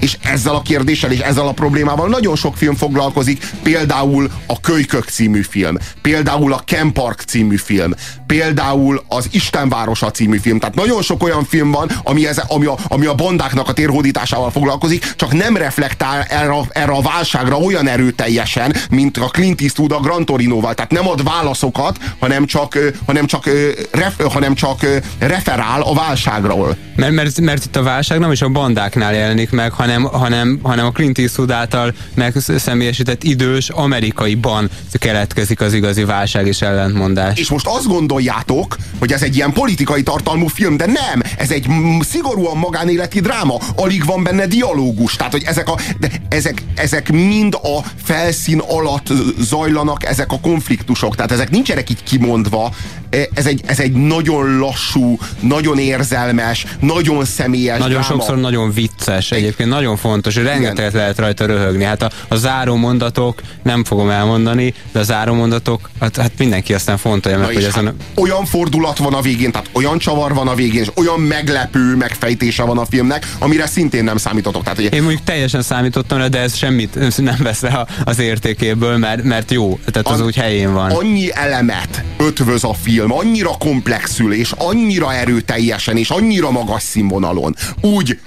És 0.00 0.16
ezzel 0.22 0.54
a 0.54 0.62
kérdéssel 0.62 1.12
és 1.12 1.18
ezzel 1.18 1.46
a 1.46 1.52
problémával 1.52 2.08
nagyon 2.08 2.36
sok 2.36 2.56
film 2.56 2.74
foglalkozik, 2.74 3.46
például 3.62 4.30
a 4.46 4.60
Kölykök 4.60 5.04
című 5.04 5.42
film, 5.42 5.76
például 6.02 6.52
a 6.52 6.62
Ken 6.64 6.92
Park 6.92 7.20
című 7.20 7.56
film, 7.56 7.92
például 8.26 9.04
az 9.08 9.28
Istenvárosa 9.30 10.10
című 10.10 10.38
film. 10.38 10.58
Tehát 10.58 10.74
nagyon 10.74 11.02
sok 11.02 11.22
olyan 11.22 11.44
film 11.44 11.70
van, 11.70 11.90
ami, 12.02 12.26
ez, 12.26 12.38
ami, 12.38 12.66
a, 12.66 12.76
ami 12.88 13.06
a 13.06 13.14
bandáknak 13.14 13.68
a 13.68 13.72
térhódításával 13.72 14.50
foglalkozik, 14.50 15.14
csak 15.16 15.32
nem 15.32 15.56
reflektál 15.56 16.22
erre, 16.28 16.54
erre 16.70 16.92
a 16.92 17.00
válságra 17.00 17.56
olyan 17.56 17.88
erőteljesen, 17.88 18.74
mint 18.90 19.16
a 19.16 19.28
Clint 19.28 19.60
Eastwood 19.60 19.92
a 19.92 20.00
Gran 20.00 20.24
Torinoval. 20.24 20.74
Tehát 20.74 20.90
nem 20.90 21.08
ad 21.08 21.24
válaszokat, 21.24 21.98
hanem 22.18 22.46
csak, 22.46 22.78
hanem 23.06 23.26
csak, 23.26 23.50
ref, 23.90 24.20
hanem 24.32 24.54
csak 24.54 24.86
referál 25.18 25.82
a 25.82 25.94
válságról. 25.94 26.76
Mert, 26.96 27.12
mert, 27.12 27.40
mert 27.40 27.64
itt 27.64 27.76
a 27.76 27.82
válság 27.82 28.18
nem 28.18 28.32
is 28.32 28.42
a 28.42 28.48
bandáknál 28.48 29.14
jelenik 29.14 29.50
meg, 29.64 29.72
hanem, 29.72 30.02
hanem, 30.02 30.58
hanem 30.62 30.86
a 30.86 30.90
Clint 30.90 31.18
Eastwood 31.18 31.50
által 31.50 31.94
megszemélyesített 32.14 33.22
idős 33.22 33.68
amerikaiban 33.68 34.70
keletkezik 34.92 35.60
az 35.60 35.72
igazi 35.72 36.04
válság 36.04 36.46
és 36.46 36.62
ellentmondás. 36.62 37.38
És 37.38 37.50
most 37.50 37.66
azt 37.66 37.86
gondoljátok, 37.86 38.76
hogy 38.98 39.12
ez 39.12 39.22
egy 39.22 39.36
ilyen 39.36 39.52
politikai 39.52 40.02
tartalmú 40.02 40.46
film, 40.46 40.76
de 40.76 40.86
nem, 40.86 41.22
ez 41.36 41.50
egy 41.50 41.66
szigorúan 42.00 42.56
magánéleti 42.56 43.20
dráma, 43.20 43.58
alig 43.76 44.04
van 44.04 44.22
benne 44.22 44.46
dialógus, 44.46 45.16
tehát 45.16 45.32
hogy 45.32 45.42
ezek, 45.46 45.68
a, 45.68 45.78
de 45.98 46.10
ezek, 46.28 46.62
ezek 46.74 47.12
mind 47.12 47.54
a 47.54 47.84
felszín 48.02 48.58
alatt 48.58 49.12
zajlanak 49.38 50.04
ezek 50.04 50.32
a 50.32 50.40
konfliktusok, 50.40 51.16
tehát 51.16 51.32
ezek 51.32 51.50
nincsenek 51.50 51.90
így 51.90 52.02
kimondva, 52.02 52.74
e, 53.10 53.28
ez 53.34 53.46
egy, 53.46 53.60
ez 53.66 53.78
egy 53.78 53.92
nagyon 53.92 54.58
lassú, 54.58 55.18
nagyon 55.40 55.78
érzelmes, 55.78 56.66
nagyon 56.80 57.24
személyes 57.24 57.78
Nagyon 57.78 58.00
dráma. 58.00 58.06
sokszor 58.06 58.36
nagyon 58.36 58.72
vicces 58.72 59.30
egyébként, 59.30 59.53
nagyon 59.58 59.96
fontos, 59.96 60.34
hogy 60.34 60.44
rengeteget 60.44 60.92
lehet 60.92 61.18
rajta 61.18 61.46
röhögni. 61.46 61.84
Hát 61.84 62.02
a, 62.02 62.10
a 62.28 62.36
záró 62.36 62.74
mondatok, 62.76 63.40
nem 63.62 63.84
fogom 63.84 64.10
elmondani, 64.10 64.74
de 64.92 64.98
a 64.98 65.02
záró 65.02 65.34
mondatok, 65.34 65.90
hát, 66.00 66.16
hát 66.16 66.32
mindenki 66.38 66.74
aztán 66.74 66.96
fontolja 66.96 67.38
meg, 67.38 67.46
hogy 67.46 67.64
ezen... 67.64 67.84
Hát 67.84 67.94
olyan 68.14 68.44
fordulat 68.44 68.98
van 68.98 69.14
a 69.14 69.20
végén, 69.20 69.52
tehát 69.52 69.68
olyan 69.72 69.98
csavar 69.98 70.34
van 70.34 70.48
a 70.48 70.54
végén, 70.54 70.82
és 70.82 70.90
olyan 70.94 71.20
meglepő 71.20 71.96
megfejtése 71.96 72.62
van 72.62 72.78
a 72.78 72.84
filmnek, 72.84 73.26
amire 73.38 73.66
szintén 73.66 74.04
nem 74.04 74.16
számítotok. 74.16 74.62
Tehát, 74.62 74.78
hogy... 74.78 74.92
Én 74.92 75.02
mondjuk 75.02 75.24
teljesen 75.24 75.62
számítottam 75.62 76.22
de 76.30 76.38
ez 76.38 76.56
semmit 76.56 76.98
nem 77.16 77.36
vesz 77.38 77.60
le 77.60 77.86
az 78.04 78.18
értékéből, 78.18 78.96
mert, 78.96 79.22
mert 79.22 79.50
jó, 79.50 79.78
tehát 79.84 80.08
az, 80.08 80.20
az 80.20 80.26
úgy 80.26 80.36
helyén 80.36 80.72
van. 80.72 80.90
Annyi 80.90 81.32
elemet 81.32 82.04
ötvöz 82.16 82.64
a 82.64 82.74
film, 82.82 83.12
annyira 83.12 83.50
komplexül, 83.58 84.32
és 84.32 84.52
annyira 84.56 85.14
erőteljesen, 85.14 85.96
és 85.96 86.10
annyira 86.10 86.50
magas 86.50 86.82
színvonalon. 86.82 87.56
Úgy 87.80 88.18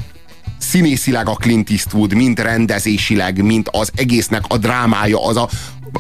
színészileg 0.58 1.28
a 1.28 1.34
Clint 1.34 1.70
Eastwood, 1.70 2.14
mind 2.14 2.40
rendezésileg, 2.40 3.44
mint 3.44 3.70
az 3.72 3.92
egésznek 3.96 4.44
a 4.48 4.58
drámája, 4.58 5.26
az 5.26 5.38
a 5.38 5.50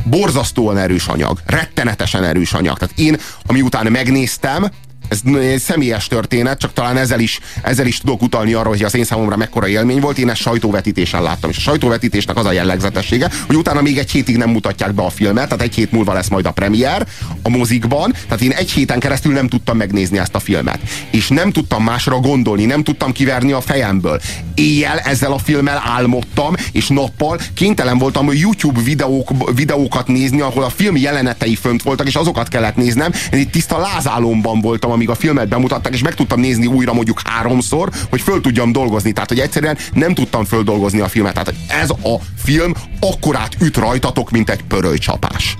borzasztóan 0.03 0.77
erős 0.77 1.07
anyag, 1.07 1.39
rettenetesen 1.45 2.23
erős 2.23 2.53
anyag. 2.53 2.77
Tehát 2.77 2.99
én, 2.99 3.17
ami 3.45 3.61
után 3.61 3.91
megnéztem, 3.91 4.67
ez 5.07 5.21
egy 5.39 5.59
személyes 5.59 6.07
történet, 6.07 6.59
csak 6.59 6.73
talán 6.73 6.97
ezzel 6.97 7.19
is, 7.19 7.39
ezzel 7.61 7.85
is 7.85 7.97
tudok 7.97 8.21
utalni 8.21 8.53
arra, 8.53 8.69
hogy 8.69 8.83
az 8.83 8.95
én 8.95 9.03
számomra 9.03 9.35
mekkora 9.35 9.67
élmény 9.67 9.99
volt. 9.99 10.17
Én 10.17 10.29
ezt 10.29 10.41
sajtóvetítésen 10.41 11.21
láttam. 11.21 11.49
És 11.49 11.57
a 11.57 11.61
sajtóvetítésnek 11.61 12.37
az 12.37 12.45
a 12.45 12.51
jellegzetessége, 12.51 13.31
hogy 13.47 13.55
utána 13.55 13.81
még 13.81 13.97
egy 13.97 14.11
hétig 14.11 14.37
nem 14.37 14.49
mutatják 14.49 14.93
be 14.93 15.01
a 15.01 15.09
filmet, 15.09 15.43
tehát 15.43 15.63
egy 15.63 15.75
hét 15.75 15.91
múlva 15.91 16.13
lesz 16.13 16.27
majd 16.27 16.45
a 16.45 16.51
premier 16.51 17.07
a 17.41 17.49
mozikban. 17.49 18.11
Tehát 18.11 18.41
én 18.41 18.51
egy 18.51 18.71
héten 18.71 18.99
keresztül 18.99 19.33
nem 19.33 19.47
tudtam 19.47 19.77
megnézni 19.77 20.17
ezt 20.17 20.35
a 20.35 20.39
filmet. 20.39 20.79
És 21.11 21.27
nem 21.27 21.51
tudtam 21.51 21.83
másra 21.83 22.19
gondolni, 22.19 22.65
nem 22.65 22.83
tudtam 22.83 23.11
kiverni 23.11 23.51
a 23.51 23.61
fejemből. 23.61 24.21
Éjjel 24.55 24.99
ezzel 24.99 25.31
a 25.31 25.37
filmmel 25.37 25.81
álmodtam, 25.85 26.55
és 26.71 26.87
nappal 26.87 27.39
kénytelen 27.53 27.97
voltam 27.97 28.31
YouTube 28.33 28.81
videók, 28.81 29.53
videókat 29.55 30.07
nézni, 30.07 30.41
ahol 30.41 30.63
a 30.63 30.69
film 30.69 30.97
jelenetei 30.97 31.55
fönt 31.55 31.83
voltak, 31.83 32.07
és 32.07 32.15
azokat 32.15 32.47
kellett 32.47 32.75
néznem. 32.75 33.11
Én 33.31 33.39
itt 33.39 33.51
tiszta 33.51 33.77
lázálomban 33.77 34.61
voltam, 34.61 34.91
amíg 34.97 35.09
a 35.09 35.15
filmet 35.15 35.47
bemutatták, 35.47 35.93
és 35.93 36.01
meg 36.01 36.13
tudtam 36.13 36.39
nézni 36.39 36.65
újra 36.65 36.93
mondjuk 36.93 37.21
háromszor, 37.23 37.89
hogy 38.09 38.21
föl 38.21 38.41
tudjam 38.41 38.71
dolgozni. 38.71 39.11
Tehát, 39.11 39.29
hogy 39.29 39.39
egyszerűen 39.39 39.77
nem 39.93 40.13
tudtam 40.13 40.45
földolgozni 40.45 40.99
a 40.99 41.07
filmet. 41.07 41.33
Tehát 41.33 41.53
ez 41.67 41.89
a 41.89 42.19
film 42.43 42.73
akkorát 42.99 43.55
üt 43.59 43.77
rajtatok, 43.77 44.31
mint 44.31 44.49
egy 44.49 44.63
pörölycsapás. 44.63 45.57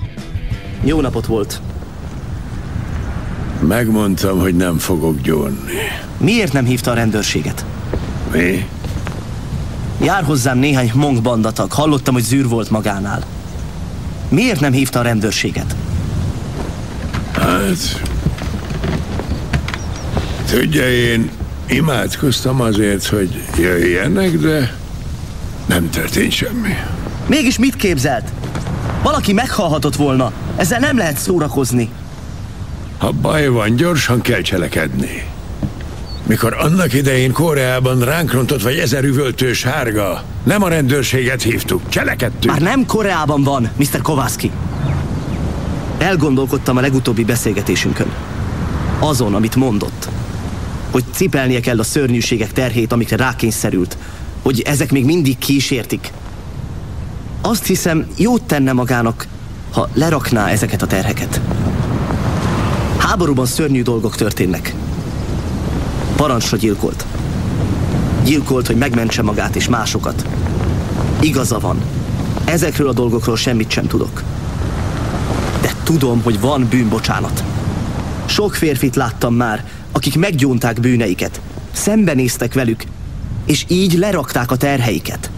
Jó 0.84 1.00
napot 1.00 1.26
volt. 1.26 1.60
Megmondtam, 3.68 4.38
hogy 4.38 4.56
nem 4.56 4.78
fogok 4.78 5.20
gyónni. 5.20 5.80
Miért 6.16 6.52
nem 6.52 6.64
hívta 6.64 6.90
a 6.90 6.94
rendőrséget? 6.94 7.64
Mi? 8.32 8.68
Jár 10.02 10.24
hozzám 10.24 10.58
néhány 10.58 10.90
mong 10.94 11.22
bandatag. 11.22 11.72
Hallottam, 11.72 12.14
hogy 12.14 12.22
zűr 12.22 12.48
volt 12.48 12.70
magánál. 12.70 13.24
Miért 14.28 14.60
nem 14.60 14.72
hívta 14.72 14.98
a 14.98 15.02
rendőrséget? 15.02 15.76
Hát... 17.32 18.16
Tudja, 20.50 20.90
én 20.90 21.30
imádkoztam 21.66 22.60
azért, 22.60 23.06
hogy 23.06 23.42
jöjjenek, 23.58 24.30
de 24.30 24.76
nem 25.66 25.90
történt 25.90 26.32
semmi. 26.32 26.74
Mégis 27.26 27.58
mit 27.58 27.76
képzelt? 27.76 28.32
Valaki 29.02 29.32
meghalhatott 29.32 29.96
volna. 29.96 30.32
Ezzel 30.56 30.78
nem 30.78 30.96
lehet 30.96 31.18
szórakozni. 31.18 31.88
Ha 32.98 33.10
baj 33.10 33.48
van, 33.48 33.76
gyorsan 33.76 34.20
kell 34.20 34.40
cselekedni. 34.40 35.22
Mikor 36.26 36.56
annak 36.58 36.92
idején 36.92 37.32
Koreában 37.32 38.00
ránk 38.00 38.32
rontott 38.32 38.62
vagy 38.62 38.76
ezer 38.78 39.04
üvöltős 39.04 39.62
hárga, 39.62 40.22
nem 40.42 40.62
a 40.62 40.68
rendőrséget 40.68 41.42
hívtuk, 41.42 41.88
cselekedtünk. 41.88 42.52
Már 42.52 42.62
nem 42.62 42.86
Koreában 42.86 43.42
van, 43.42 43.70
Mr. 43.76 44.02
Kovászki. 44.02 44.50
Elgondolkodtam 45.98 46.76
a 46.76 46.80
legutóbbi 46.80 47.24
beszélgetésünkön. 47.24 48.12
Azon, 48.98 49.34
amit 49.34 49.56
mondott. 49.56 50.08
Hogy 50.90 51.04
cipelnie 51.12 51.60
kell 51.60 51.78
a 51.78 51.82
szörnyűségek 51.82 52.52
terhét, 52.52 52.92
amikre 52.92 53.16
rákényszerült. 53.16 53.96
Hogy 54.42 54.60
ezek 54.60 54.92
még 54.92 55.04
mindig 55.04 55.38
kísértik. 55.38 56.12
Azt 57.40 57.66
hiszem, 57.66 58.06
jót 58.16 58.42
tenne 58.42 58.72
magának, 58.72 59.26
ha 59.72 59.88
lerakná 59.94 60.48
ezeket 60.48 60.82
a 60.82 60.86
terheket. 60.86 61.40
Háborúban 62.96 63.46
szörnyű 63.46 63.82
dolgok 63.82 64.16
történnek. 64.16 64.74
Parancsra 66.16 66.56
gyilkolt. 66.56 67.06
Gyilkolt, 68.24 68.66
hogy 68.66 68.76
megmentse 68.76 69.22
magát 69.22 69.56
és 69.56 69.68
másokat. 69.68 70.26
Igaza 71.20 71.58
van. 71.58 71.82
Ezekről 72.44 72.88
a 72.88 72.92
dolgokról 72.92 73.36
semmit 73.36 73.70
sem 73.70 73.86
tudok. 73.86 74.22
De 75.60 75.74
tudom, 75.82 76.22
hogy 76.22 76.40
van 76.40 76.66
bűnbocsánat. 76.70 77.44
Sok 78.28 78.54
férfit 78.54 78.96
láttam 78.96 79.34
már, 79.34 79.64
akik 79.92 80.18
meggyónták 80.18 80.80
bűneiket, 80.80 81.40
szembenéztek 81.72 82.54
velük, 82.54 82.82
és 83.44 83.64
így 83.68 83.92
lerakták 83.92 84.50
a 84.50 84.56
terheiket. 84.56 85.30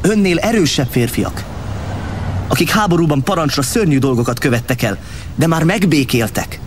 Önnél 0.00 0.38
erősebb 0.38 0.88
férfiak, 0.90 1.44
akik 2.48 2.70
háborúban 2.70 3.22
parancsra 3.22 3.62
szörnyű 3.62 3.98
dolgokat 3.98 4.38
követtek 4.38 4.82
el, 4.82 4.98
de 5.34 5.46
már 5.46 5.64
megbékéltek. 5.64 6.60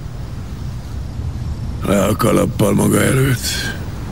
Le 1.85 2.03
a 2.03 2.15
kalappal 2.15 2.73
maga 2.73 3.01
előtt. 3.01 3.45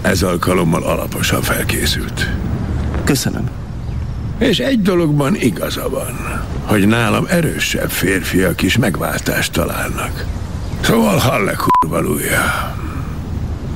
Ez 0.02 0.24
alkalommal 0.24 0.84
alaposan 0.84 1.42
felkészült. 1.42 2.30
Köszönöm. 3.04 3.50
És 4.38 4.60
egy 4.60 4.82
dologban 4.82 5.36
igaza 5.36 5.90
van, 5.90 6.46
hogy 6.66 6.88
nálam 6.88 7.26
erősebb 7.30 7.90
férfiak 7.90 8.62
is 8.62 8.78
megváltást 8.78 9.52
találnak. 9.52 10.26
Szóval 10.84 11.18
hall 11.18 11.56
kurvalúja. 11.56 12.76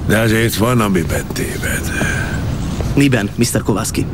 De 0.07 0.19
azért 0.19 0.55
van, 0.55 0.81
amiben 0.81 1.25
téved. 1.33 1.91
Miben, 2.95 3.29
Mr. 3.35 3.63
Kovászki? 3.63 4.05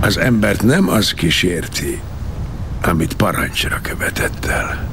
Az 0.00 0.16
embert 0.16 0.62
nem 0.62 0.88
az 0.88 1.12
kísérti, 1.12 2.00
amit 2.82 3.14
parancsra 3.14 3.78
követett 3.82 4.44
el. 4.44 4.91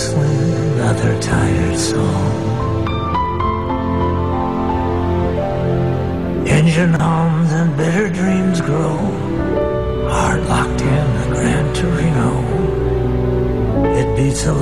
Whistling 0.00 0.52
another 0.72 1.20
tired 1.20 1.78
song. 1.78 2.32
Engine 6.46 6.94
hums 6.94 7.52
and 7.52 7.76
bitter 7.76 8.08
dreams 8.08 8.62
grow, 8.62 8.96
heart 10.08 10.42
locked 10.44 10.80
in 10.80 11.06
a 11.24 11.26
Gran 11.34 11.74
Torino. 11.74 12.30
It 14.00 14.16
beats 14.16 14.46
a 14.46 14.54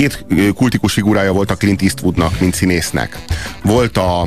Két 0.00 0.24
kultikus 0.54 0.92
figurája 0.92 1.32
volt 1.32 1.50
a 1.50 1.56
Clint 1.56 1.82
Eastwoodnak, 1.82 2.40
mint 2.40 2.54
színésznek. 2.54 3.18
Volt 3.62 3.96
a, 3.96 4.20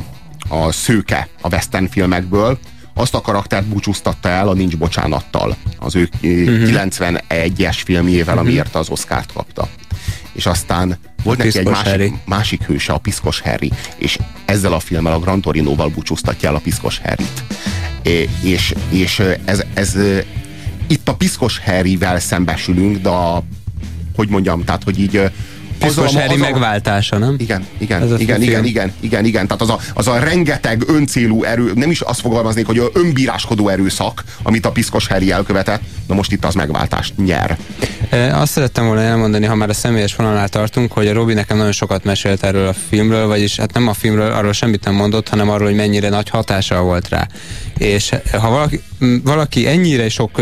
a 0.48 0.72
szőke 0.72 1.28
a 1.40 1.48
western 1.48 1.86
filmekből, 1.86 2.58
azt 2.94 3.14
a 3.14 3.20
karaktert 3.20 3.66
búcsúztatta 3.66 4.28
el 4.28 4.48
a 4.48 4.52
Nincs 4.52 4.76
Bocsánattal, 4.76 5.56
az 5.78 5.96
ő 5.96 6.08
Mhm. 6.20 6.64
91-es 6.64 7.80
filmjével, 7.84 8.38
amiért 8.38 8.74
az 8.74 8.88
Oscárt 8.88 9.32
kapta. 9.32 9.68
És 10.32 10.46
aztán 10.46 10.98
volt 11.22 11.40
A 11.40 11.44
neki 11.44 11.58
egy 11.58 11.64
másik, 11.68 11.86
Harry. 11.88 12.12
másik 12.26 12.62
hőse, 12.62 12.92
a 12.92 12.98
Piszkos 12.98 13.40
Harry, 13.40 13.72
és 13.96 14.18
ezzel 14.44 14.72
a 14.72 14.80
filmmel, 14.80 15.12
a 15.12 15.18
Gran 15.18 15.40
Torinoval 15.40 15.88
búcsúztatja 15.88 16.48
el 16.48 16.54
a 16.54 16.60
Piszkos 16.60 17.00
Harryt. 17.04 17.44
É, 18.02 18.28
és, 18.42 18.74
és 18.90 19.22
ez, 19.44 19.62
ez 19.74 19.96
itt 20.86 21.08
a 21.08 21.14
Piszkos 21.14 21.58
Harryvel 21.58 22.20
szembesülünk, 22.20 22.96
de 22.98 23.08
a, 23.08 23.42
hogy 24.16 24.28
mondjam, 24.28 24.64
tehát, 24.64 24.82
hogy 24.82 25.00
így 25.00 25.20
piszkos 25.86 26.14
a- 26.14 26.20
Harry 26.20 26.34
a- 26.34 26.38
megváltása, 26.38 27.18
nem? 27.18 27.34
Igen, 27.38 27.66
igen, 27.78 28.02
Ez 28.02 28.10
a 28.10 28.16
igen, 28.18 28.42
igen, 28.42 28.64
igen, 28.64 28.92
igen, 29.00 29.24
igen. 29.24 29.46
Tehát 29.46 29.62
az 29.62 29.70
a, 29.70 29.78
az 29.94 30.08
a 30.08 30.18
rengeteg 30.18 30.82
öncélú 30.86 31.42
erő, 31.42 31.72
nem 31.74 31.90
is 31.90 32.00
azt 32.00 32.20
fogalmaznék, 32.20 32.66
hogy 32.66 32.90
önbíráskodó 32.92 33.68
erőszak, 33.68 34.22
amit 34.42 34.66
a 34.66 34.70
piszkos 34.72 35.06
Harry 35.06 35.30
elkövetett, 35.30 35.80
na 36.06 36.14
most 36.14 36.32
itt 36.32 36.44
az 36.44 36.54
megváltást 36.54 37.12
nyer. 37.16 37.58
E, 38.10 38.38
Azt 38.38 38.52
szerettem 38.52 38.86
volna 38.86 39.00
elmondani, 39.00 39.46
ha 39.46 39.54
már 39.54 39.68
a 39.68 39.74
személyes 39.74 40.16
vonalnál 40.16 40.48
tartunk, 40.48 40.92
hogy 40.92 41.06
a 41.06 41.12
Robi 41.12 41.34
nekem 41.34 41.56
nagyon 41.56 41.72
sokat 41.72 42.04
mesélt 42.04 42.42
erről 42.44 42.66
a 42.68 42.74
filmről, 42.88 43.26
vagyis 43.26 43.56
hát 43.56 43.72
nem 43.72 43.88
a 43.88 43.92
filmről, 43.94 44.32
arról 44.32 44.52
semmit 44.52 44.84
nem 44.84 44.94
mondott, 44.94 45.28
hanem 45.28 45.48
arról, 45.50 45.66
hogy 45.66 45.76
mennyire 45.76 46.08
nagy 46.08 46.28
hatással 46.28 46.82
volt 46.82 47.08
rá. 47.08 47.26
És 47.78 48.10
ha 48.32 48.50
valaki, 48.50 48.80
valaki 49.24 49.66
ennyire 49.66 50.08
sok 50.08 50.40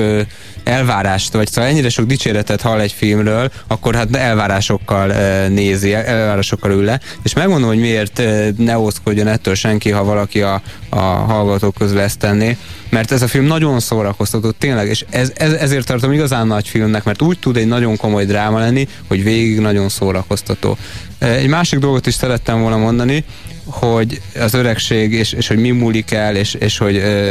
elvárást, 0.65 1.33
vagy 1.33 1.51
szóval 1.51 1.71
ennyire 1.71 1.89
sok 1.89 2.07
dicséretet 2.07 2.61
hall 2.61 2.81
egy 2.81 2.93
filmről, 2.93 3.51
akkor 3.67 3.95
hát 3.95 4.17
elvárásokkal 4.17 5.07
nézi, 5.49 5.95
elvárásokkal 5.95 6.71
ül 6.71 6.85
le, 6.85 7.01
és 7.23 7.35
megmondom, 7.35 7.69
hogy 7.69 7.79
miért 7.79 8.23
ne 8.57 8.79
ózkodjon 8.79 9.27
ettől 9.27 9.55
senki, 9.55 9.91
ha 9.91 10.05
valaki 10.05 10.43
a, 10.43 10.63
a 10.89 11.01
hallgatók 11.01 11.75
közül 11.75 12.01
ezt 12.01 12.19
tenné, 12.19 12.57
mert 12.89 13.13
ez 13.13 13.23
a 13.23 13.29
film 13.29 13.45
nagyon 13.45 13.81
szórakoztató, 13.81 14.51
tényleg, 14.51 14.89
és 14.89 15.05
ez, 15.11 15.33
ez, 15.35 15.53
ezért 15.53 15.87
tartom 15.87 16.13
igazán 16.13 16.47
nagy 16.47 16.69
filmnek, 16.69 17.05
mert 17.05 17.23
úgy 17.23 17.39
tud 17.39 17.57
egy 17.57 17.67
nagyon 17.67 17.97
komoly 17.97 18.25
dráma 18.25 18.59
lenni, 18.59 18.89
hogy 19.09 19.23
végig 19.23 19.59
nagyon 19.59 19.89
szórakoztató. 19.89 20.77
Egy 21.19 21.49
másik 21.49 21.79
dolgot 21.79 22.07
is 22.07 22.15
szerettem 22.15 22.61
volna 22.61 22.77
mondani, 22.77 23.25
hogy 23.65 24.21
az 24.41 24.55
öregség, 24.55 25.13
és, 25.13 25.33
és 25.33 25.49
hogy 25.49 25.59
mi 25.59 25.71
múlik 25.71 26.11
el, 26.11 26.37
és, 26.37 26.55
és 26.55 26.79
hogy 26.79 26.97
ö, 26.97 27.31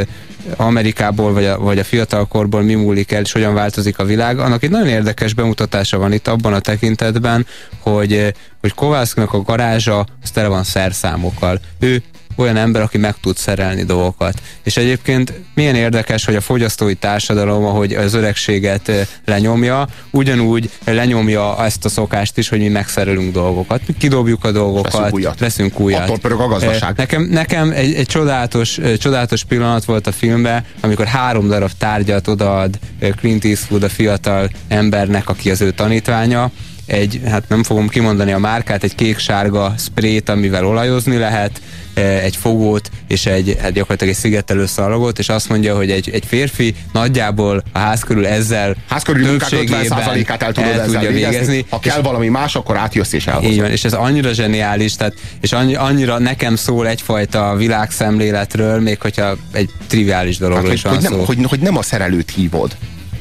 Amerikából, 0.56 1.32
vagy 1.32 1.44
a, 1.44 1.58
vagy 1.58 1.78
a 1.78 1.84
fiatalkorból 1.84 2.62
mi 2.62 2.74
múlik 2.74 3.12
el, 3.12 3.20
és 3.20 3.32
hogyan 3.32 3.54
változik 3.54 3.98
a 3.98 4.04
világ. 4.04 4.38
Annak 4.38 4.62
egy 4.62 4.70
nagyon 4.70 4.88
érdekes 4.88 5.34
bemutatása 5.34 5.98
van 5.98 6.12
itt 6.12 6.28
abban 6.28 6.52
a 6.52 6.60
tekintetben, 6.60 7.46
hogy, 7.78 8.34
hogy 8.60 8.74
Kovászkinak 8.74 9.32
a 9.32 9.42
garázsa 9.42 10.06
az 10.22 10.30
tele 10.30 10.48
van 10.48 10.64
szerszámokkal. 10.64 11.60
Ő 11.78 12.02
olyan 12.36 12.56
ember, 12.56 12.82
aki 12.82 12.98
meg 12.98 13.14
tud 13.20 13.36
szerelni 13.36 13.84
dolgokat. 13.84 14.42
És 14.62 14.76
egyébként 14.76 15.32
milyen 15.54 15.74
érdekes, 15.74 16.24
hogy 16.24 16.34
a 16.34 16.40
fogyasztói 16.40 16.94
társadalom, 16.94 17.64
ahogy 17.64 17.92
az 17.92 18.14
öregséget 18.14 19.08
lenyomja, 19.24 19.86
ugyanúgy 20.10 20.70
lenyomja 20.84 21.64
ezt 21.64 21.84
a 21.84 21.88
szokást 21.88 22.38
is, 22.38 22.48
hogy 22.48 22.58
mi 22.58 22.68
megszerelünk 22.68 23.32
dolgokat. 23.32 23.80
Mi 23.86 23.94
kidobjuk 23.98 24.44
a 24.44 24.52
dolgokat, 24.52 24.92
Veszünk 24.92 25.14
újat. 25.14 25.38
veszünk 25.38 25.80
újat. 25.80 26.02
Attól 26.02 26.18
pörög 26.18 26.40
a 26.40 26.46
gazdaság. 26.46 26.96
Nekem, 26.96 27.22
nekem 27.22 27.70
egy, 27.70 27.94
egy 27.94 28.06
csodálatos, 28.06 28.78
csodálatos 28.98 29.44
pillanat 29.44 29.84
volt 29.84 30.06
a 30.06 30.12
filmben, 30.12 30.64
amikor 30.80 31.06
három 31.06 31.48
darab 31.48 31.70
tárgyat 31.78 32.28
odaad 32.28 32.78
Clint 33.16 33.44
Eastwood 33.44 33.82
a 33.82 33.88
fiatal 33.88 34.50
embernek, 34.68 35.28
aki 35.28 35.50
az 35.50 35.60
ő 35.60 35.70
tanítványa, 35.70 36.50
egy, 36.92 37.20
hát 37.26 37.48
nem 37.48 37.62
fogom 37.62 37.88
kimondani 37.88 38.32
a 38.32 38.38
márkát, 38.38 38.84
egy 38.84 38.94
kék-sárga 38.94 39.74
sprayt, 39.78 40.28
amivel 40.28 40.66
olajozni 40.66 41.16
lehet, 41.16 41.60
eh, 41.94 42.24
egy 42.24 42.36
fogót 42.36 42.90
és 43.08 43.26
egy, 43.26 43.56
hát 43.60 43.72
gyakorlatilag 43.72 44.14
egy 44.14 44.20
szigetelő 44.20 44.66
szalagot, 44.66 45.18
és 45.18 45.28
azt 45.28 45.48
mondja, 45.48 45.76
hogy 45.76 45.90
egy, 45.90 46.10
egy 46.12 46.24
férfi 46.26 46.74
nagyjából 46.92 47.62
a 47.72 47.78
ház 47.78 48.02
körül 48.02 48.26
ezzel 48.26 48.76
Ház 48.88 49.02
munkák 49.06 49.48
többségében 49.48 49.84
50%-át 49.88 50.42
el 50.42 50.52
tudod 50.52 50.70
el 50.70 50.84
tudja 50.84 51.00
végezni. 51.00 51.30
végezni. 51.30 51.66
Ha 51.70 51.78
kell 51.78 52.00
valami 52.00 52.28
más, 52.28 52.54
akkor 52.54 52.76
átjössz 52.76 53.12
és 53.12 53.26
elhozod. 53.26 53.50
Így 53.50 53.60
van, 53.60 53.70
és 53.70 53.84
ez 53.84 53.92
annyira 53.92 54.32
zseniális, 54.32 54.94
tehát, 54.94 55.14
és 55.40 55.52
annyi, 55.52 55.74
annyira 55.74 56.18
nekem 56.18 56.56
szól 56.56 56.88
egyfajta 56.88 57.54
világszemléletről, 57.56 58.80
még 58.80 59.00
hogyha 59.00 59.36
egy 59.52 59.70
triviális 59.86 60.38
dologról 60.38 60.68
Hát, 60.68 60.74
is 60.76 60.82
hogy, 60.82 60.90
van 60.90 61.00
hogy, 61.00 61.10
szó. 61.10 61.16
nem, 61.16 61.26
hogy, 61.26 61.46
hogy 61.48 61.60
nem 61.60 61.76
a 61.76 61.82
szerelőt 61.82 62.30
hívod, 62.30 62.76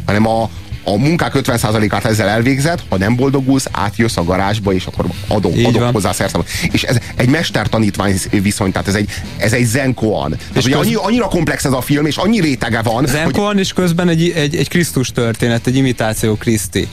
hanem 0.05 0.27
a, 0.27 0.49
a 0.83 0.97
munkák 0.97 1.31
50%-át 1.35 2.05
ezzel 2.05 2.27
elvégzed, 2.27 2.83
ha 2.89 2.97
nem 2.97 3.15
boldogulsz, 3.15 3.65
átjössz 3.71 4.17
a 4.17 4.23
garázsba, 4.23 4.73
és 4.73 4.85
akkor 4.85 5.05
adok, 5.27 5.57
Így 5.57 5.65
adok 5.65 5.81
van. 5.81 5.91
hozzá 5.91 6.11
szerszám. 6.11 6.43
És 6.71 6.83
ez 6.83 6.97
egy 7.15 7.29
mester-tanítvány 7.29 8.19
viszony, 8.31 8.71
tehát 8.71 8.87
ez 8.87 8.95
egy, 8.95 9.09
ez 9.37 9.53
egy 9.53 9.65
zenkoan. 9.65 10.29
Tehát, 10.29 10.65
ugye 10.65 10.75
köz- 10.75 10.85
annyi, 10.85 10.93
annyira 10.95 11.27
komplex 11.27 11.65
ez 11.65 11.71
a 11.71 11.81
film, 11.81 12.05
és 12.05 12.17
annyi 12.17 12.39
rétege 12.39 12.81
van, 12.81 12.93
hogy 12.95 13.07
Zenkoan 13.07 13.59
is 13.59 13.73
közben 13.73 14.09
egy, 14.09 14.29
egy, 14.35 14.55
egy 14.55 14.69
Krisztus 14.69 15.09
történet, 15.11 15.67
egy 15.67 15.75
imitáció 15.75 16.35
Kriszti. 16.35 16.87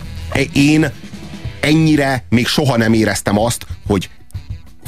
én 0.53 0.91
ennyire 1.61 2.25
még 2.29 2.47
soha 2.47 2.77
nem 2.77 2.93
éreztem 2.93 3.39
azt, 3.39 3.67
hogy 3.87 4.09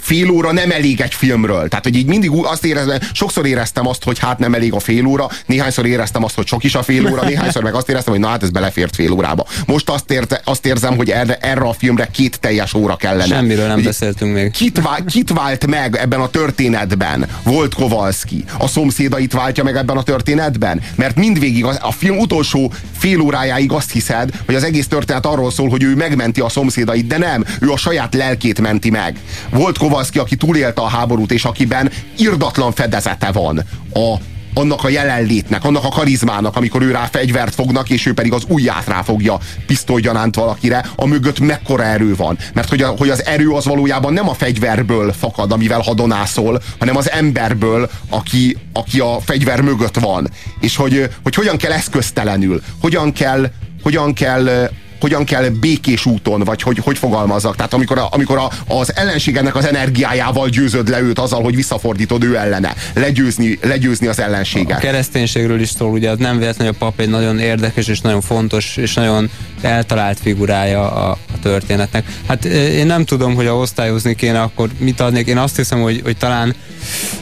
fél 0.00 0.30
óra 0.30 0.52
nem 0.52 0.70
elég 0.70 1.00
egy 1.00 1.14
filmről. 1.14 1.68
Tehát, 1.68 1.84
hogy 1.84 1.96
így 1.96 2.06
mindig 2.06 2.30
azt 2.32 2.64
éreztem, 2.64 2.98
sokszor 3.12 3.46
éreztem 3.46 3.86
azt, 3.86 4.04
hogy 4.04 4.18
hát 4.18 4.38
nem 4.38 4.54
elég 4.54 4.72
a 4.72 4.80
fél 4.80 5.06
óra, 5.06 5.28
néhányszor 5.46 5.86
éreztem 5.86 6.24
azt, 6.24 6.34
hogy 6.34 6.46
sok 6.46 6.64
is 6.64 6.74
a 6.74 6.82
fél 6.82 7.10
óra, 7.10 7.24
néhányszor 7.24 7.62
meg 7.62 7.74
azt 7.74 7.88
éreztem, 7.88 8.12
hogy 8.12 8.22
na 8.22 8.28
hát 8.28 8.42
ez 8.42 8.50
belefért 8.50 8.94
fél 8.94 9.12
órába. 9.12 9.46
Most 9.66 9.90
azt, 9.90 10.10
érte, 10.10 10.40
azt 10.44 10.66
érzem, 10.66 10.96
hogy 10.96 11.10
erre, 11.10 11.36
erre 11.36 11.60
a 11.60 11.72
filmre 11.72 12.06
két 12.06 12.40
teljes 12.40 12.74
óra 12.74 12.96
kellene. 12.96 13.34
Semmiről 13.34 13.66
nem 13.66 13.76
Ugye, 13.76 13.86
beszéltünk 13.86 14.34
még. 14.34 14.50
Kit, 14.50 14.80
vá- 14.82 15.04
kit 15.04 15.30
vált 15.32 15.66
meg 15.66 15.96
ebben 15.96 16.20
a 16.20 16.28
történetben? 16.28 17.26
Volt 17.42 17.74
Kowalski. 17.74 18.44
A 18.58 18.68
szomszédait 18.68 19.32
váltja 19.32 19.64
meg 19.64 19.76
ebben 19.76 19.96
a 19.96 20.02
történetben? 20.02 20.80
Mert 20.94 21.16
mindvégig 21.16 21.64
a, 21.64 21.74
a 21.80 21.92
film 21.92 22.18
utolsó 22.18 22.72
fél 22.98 23.20
órájáig 23.20 23.72
azt 23.72 23.92
hiszed, 23.92 24.30
hogy 24.46 24.54
az 24.54 24.64
egész 24.64 24.86
történet 24.86 25.26
arról 25.26 25.50
szól, 25.50 25.68
hogy 25.68 25.82
ő 25.82 25.94
megmenti 25.94 26.40
a 26.40 26.48
szomszédait, 26.48 27.06
de 27.06 27.18
nem, 27.18 27.44
ő 27.60 27.70
a 27.70 27.76
saját 27.76 28.14
lelkét 28.14 28.60
menti 28.60 28.90
meg. 28.90 29.16
Volt 29.50 29.78
Kowalski, 29.78 29.89
aki 29.92 30.36
túlélte 30.36 30.80
a 30.80 30.88
háborút, 30.88 31.32
és 31.32 31.44
akiben 31.44 31.90
irdatlan 32.16 32.72
fedezete 32.72 33.32
van 33.32 33.64
a, 33.94 34.14
annak 34.54 34.84
a 34.84 34.88
jelenlétnek, 34.88 35.64
annak 35.64 35.84
a 35.84 35.88
karizmának, 35.88 36.56
amikor 36.56 36.82
ő 36.82 36.90
rá 36.90 37.08
fegyvert 37.12 37.54
fognak, 37.54 37.90
és 37.90 38.06
ő 38.06 38.14
pedig 38.14 38.32
az 38.32 38.44
ujját 38.48 38.86
ráfogja 38.86 39.38
pisztolygyanánt 39.66 40.34
valakire, 40.34 40.86
a 40.96 41.06
mögött 41.06 41.40
mekkora 41.40 41.84
erő 41.84 42.14
van. 42.14 42.38
Mert 42.54 42.68
hogy, 42.68 42.82
a, 42.82 42.88
hogy 42.88 43.08
az 43.10 43.24
erő 43.24 43.50
az 43.50 43.64
valójában 43.64 44.12
nem 44.12 44.28
a 44.28 44.34
fegyverből 44.34 45.12
fakad, 45.12 45.52
amivel 45.52 45.80
hadonászol, 45.80 46.62
hanem 46.78 46.96
az 46.96 47.10
emberből, 47.10 47.90
aki, 48.08 48.56
aki 48.72 49.00
a 49.00 49.18
fegyver 49.24 49.60
mögött 49.60 49.98
van. 49.98 50.28
És 50.60 50.76
hogy, 50.76 51.08
hogy 51.22 51.34
hogyan 51.34 51.56
kell 51.56 51.72
eszköztelenül, 51.72 52.62
hogyan 52.80 53.12
kell, 53.12 53.50
hogyan 53.82 54.14
kell 54.14 54.70
hogyan 55.00 55.24
kell 55.24 55.48
békés 55.48 56.06
úton, 56.06 56.40
vagy 56.40 56.62
hogy, 56.62 56.78
hogy 56.78 56.98
fogalmazzak. 56.98 57.56
Tehát 57.56 57.74
amikor, 57.74 57.98
a, 57.98 58.08
amikor 58.10 58.38
a, 58.38 58.50
az 58.74 58.96
ellenségednek 58.96 59.54
az 59.56 59.66
energiájával 59.66 60.48
győzöd 60.48 60.88
le 60.88 61.00
őt 61.00 61.18
azzal, 61.18 61.42
hogy 61.42 61.54
visszafordítod 61.54 62.24
ő 62.24 62.36
ellene. 62.36 62.74
Legyőzni, 62.94 63.58
legyőzni 63.62 64.06
az 64.06 64.18
A 64.18 64.22
ellenséget. 64.22 64.78
kereszténységről 64.78 65.60
is 65.60 65.68
szól, 65.68 65.90
ugye 65.90 66.10
az 66.10 66.18
nem 66.18 66.38
véletlenül 66.38 66.72
a 66.72 66.76
pap 66.78 67.00
egy 67.00 67.08
nagyon 67.08 67.38
érdekes 67.38 67.88
és 67.88 68.00
nagyon 68.00 68.20
fontos 68.20 68.76
és 68.76 68.94
nagyon 68.94 69.30
eltalált 69.60 70.18
figurája 70.20 70.92
a, 70.92 71.10
a 71.10 71.38
történetnek. 71.42 72.06
Hát 72.28 72.44
én 72.44 72.86
nem 72.86 73.04
tudom, 73.04 73.34
hogy 73.34 73.46
a 73.46 73.56
osztályozni 73.56 74.14
kéne, 74.14 74.40
akkor 74.40 74.68
mit 74.78 75.00
adnék. 75.00 75.26
Én 75.26 75.38
azt 75.38 75.56
hiszem, 75.56 75.80
hogy, 75.80 76.00
hogy 76.04 76.16
talán, 76.16 76.54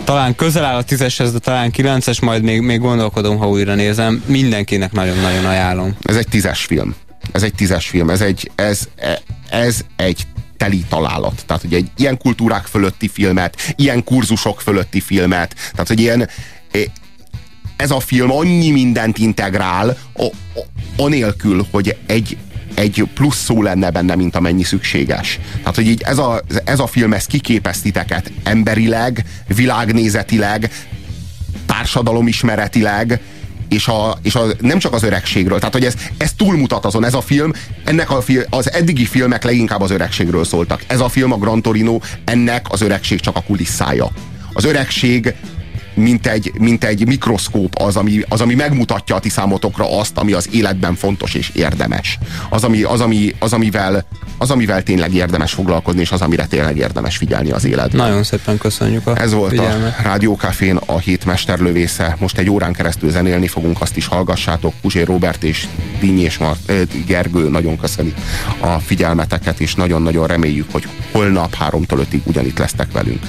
talán 0.05 0.35
közel 0.35 0.65
áll 0.65 0.77
a 0.77 0.83
tízeshez, 0.83 1.33
de 1.33 1.39
talán 1.39 1.71
kilences, 1.71 2.21
majd 2.21 2.43
még, 2.43 2.61
még 2.61 2.81
gondolkodom, 2.81 3.37
ha 3.37 3.49
újra 3.49 3.75
nézem. 3.75 4.23
Mindenkinek 4.27 4.93
nagyon-nagyon 4.93 5.45
ajánlom. 5.45 5.97
Ez 6.03 6.17
egy 6.17 6.29
tízes 6.29 6.65
film. 6.65 6.95
Ez 7.33 7.43
egy 7.43 7.55
tízes 7.55 7.89
film. 7.89 8.11
Ez 8.11 8.21
egy, 8.21 8.51
ez, 8.55 8.89
ez 9.51 9.81
egy 9.97 10.27
teli 10.57 10.85
találat. 10.89 11.43
Tehát, 11.47 11.63
hogy 11.63 11.75
egy 11.75 11.91
ilyen 11.97 12.19
kultúrák 12.19 12.67
fölötti 12.67 13.09
filmet, 13.09 13.75
ilyen 13.77 14.05
kurzusok 14.05 14.61
fölötti 14.61 15.01
filmet, 15.01 15.55
tehát, 15.73 15.89
hogy 15.89 16.01
ilyen 16.01 16.29
ez 17.79 17.91
a 17.91 18.01
film 18.01 18.31
annyi 18.31 18.71
mindent 18.71 19.19
integrál, 19.19 19.97
anélkül, 20.97 21.67
hogy 21.71 21.97
egy, 22.07 22.37
egy 22.75 23.09
plusz 23.15 23.43
szó 23.45 23.63
lenne 23.63 23.91
benne, 23.91 24.15
mint 24.15 24.37
amennyi 24.37 24.63
szükséges. 24.63 25.39
Tehát, 25.59 25.75
hogy 25.75 25.87
így 25.87 26.03
ez 26.03 26.19
a, 26.19 26.43
ez 26.65 26.79
a 26.79 26.87
film, 26.87 27.13
ez 27.13 27.27
kiképez 27.27 27.81
titeket 27.81 28.33
emberileg, 28.43 29.25
világnézetileg, 29.47 30.71
társadalomismeretileg, 31.67 33.21
és, 33.69 33.89
a, 33.89 34.19
és 34.23 34.35
a, 34.35 34.45
nem 34.61 34.78
csak 34.78 34.93
az 34.93 35.03
öregségről. 35.03 35.59
Tehát, 35.59 35.74
hogy 35.74 35.85
ez, 35.85 35.95
ez 36.16 36.32
túlmutat 36.36 36.85
azon, 36.85 37.05
ez 37.05 37.15
a 37.15 37.20
film, 37.20 37.53
ennek 37.85 38.11
a 38.11 38.20
fil, 38.20 38.45
az 38.51 38.73
eddigi 38.73 39.05
filmek 39.05 39.45
leginkább 39.45 39.81
az 39.81 39.90
öregségről 39.90 40.45
szóltak. 40.45 40.85
Ez 40.86 41.01
a 41.01 41.09
film, 41.09 41.32
a 41.32 41.39
Gran 41.39 41.62
Torino, 41.62 41.99
ennek 42.24 42.66
az 42.70 42.81
öregség 42.81 43.20
csak 43.20 43.36
a 43.36 43.43
kulisszája. 43.47 44.11
Az 44.53 44.65
öregség 44.65 45.35
mint 45.99 46.27
egy, 46.27 46.53
mint 46.59 46.85
egy 46.85 47.07
mikroszkóp 47.07 47.75
az 47.79 47.97
ami, 47.97 48.20
az, 48.29 48.41
ami 48.41 48.55
megmutatja 48.55 49.16
a 49.16 49.20
ti 49.20 49.29
számotokra 49.29 49.99
azt, 49.99 50.16
ami 50.16 50.33
az 50.33 50.49
életben 50.53 50.95
fontos 50.95 51.35
és 51.35 51.51
érdemes. 51.55 52.19
Az, 52.49 52.65
ami, 52.65 52.83
az, 52.83 53.01
ami, 53.01 53.35
az, 53.39 53.53
amivel, 53.53 54.05
az, 54.39 54.51
amivel 54.51 54.83
tényleg 54.83 55.15
érdemes 55.15 55.53
foglalkozni, 55.53 56.01
és 56.01 56.11
az, 56.11 56.20
amire 56.20 56.47
tényleg 56.47 56.77
érdemes 56.77 57.16
figyelni 57.16 57.51
az 57.51 57.65
életben. 57.65 58.07
Nagyon 58.07 58.23
szépen 58.23 58.59
köszönjük 58.59 59.07
a 59.07 59.20
Ez 59.20 59.33
volt 59.33 59.51
figyelmet. 59.51 59.99
a 59.99 60.03
Rádiókafén 60.03 60.77
a 60.77 60.99
hét 60.99 61.25
mesterlövésze. 61.25 62.16
Most 62.20 62.39
egy 62.39 62.51
órán 62.51 62.73
keresztül 62.73 63.11
zenélni 63.11 63.47
fogunk, 63.47 63.81
azt 63.81 63.97
is 63.97 64.07
hallgassátok. 64.07 64.75
Puzsé 64.81 65.03
Robert 65.03 65.43
és 65.43 65.66
Díny 66.01 66.20
és 66.20 66.39
Mar- 66.39 66.70
eh, 66.70 66.81
Gergő 67.07 67.49
nagyon 67.49 67.79
köszönik 67.79 68.15
a 68.59 68.79
figyelmeteket, 68.79 69.61
és 69.61 69.75
nagyon-nagyon 69.75 70.27
reméljük, 70.27 70.73
hogy 70.73 70.89
holnap 71.12 71.55
háromtól 71.55 71.99
ötig 71.99 72.20
ugyanitt 72.25 72.59
lesztek 72.59 72.93
velünk. 72.93 73.23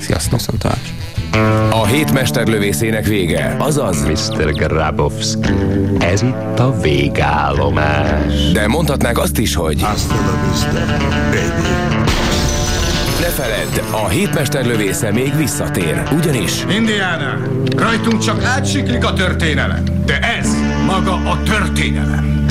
Sziasztok! 0.00 0.38
Viszontlátásra! 0.38 0.94
A 1.70 1.86
hét 1.86 2.12
mesterlövészének 2.12 3.06
vége, 3.06 3.56
azaz 3.58 4.04
Mr. 4.04 4.52
Grabowski, 4.52 5.52
ez 5.98 6.22
itt 6.22 6.58
a 6.58 6.80
végállomás. 6.80 8.52
De 8.52 8.68
mondhatnánk 8.68 9.18
azt 9.18 9.38
is, 9.38 9.54
hogy 9.54 9.82
Hasta 9.82 10.14
la 10.14 10.48
vista, 10.50 10.86
baby. 11.30 11.70
A 13.90 14.08
hétmester 14.08 14.66
lövésze 14.66 15.12
még 15.12 15.36
visszatér, 15.36 16.02
ugyanis... 16.12 16.64
Indiana, 16.76 17.38
rajtunk 17.76 18.22
csak 18.22 18.44
átsiklik 18.44 19.04
a 19.04 19.12
történelem, 19.12 19.84
de 20.04 20.18
ez 20.18 20.48
maga 20.86 21.12
a 21.12 21.42
történelem. 21.42 22.44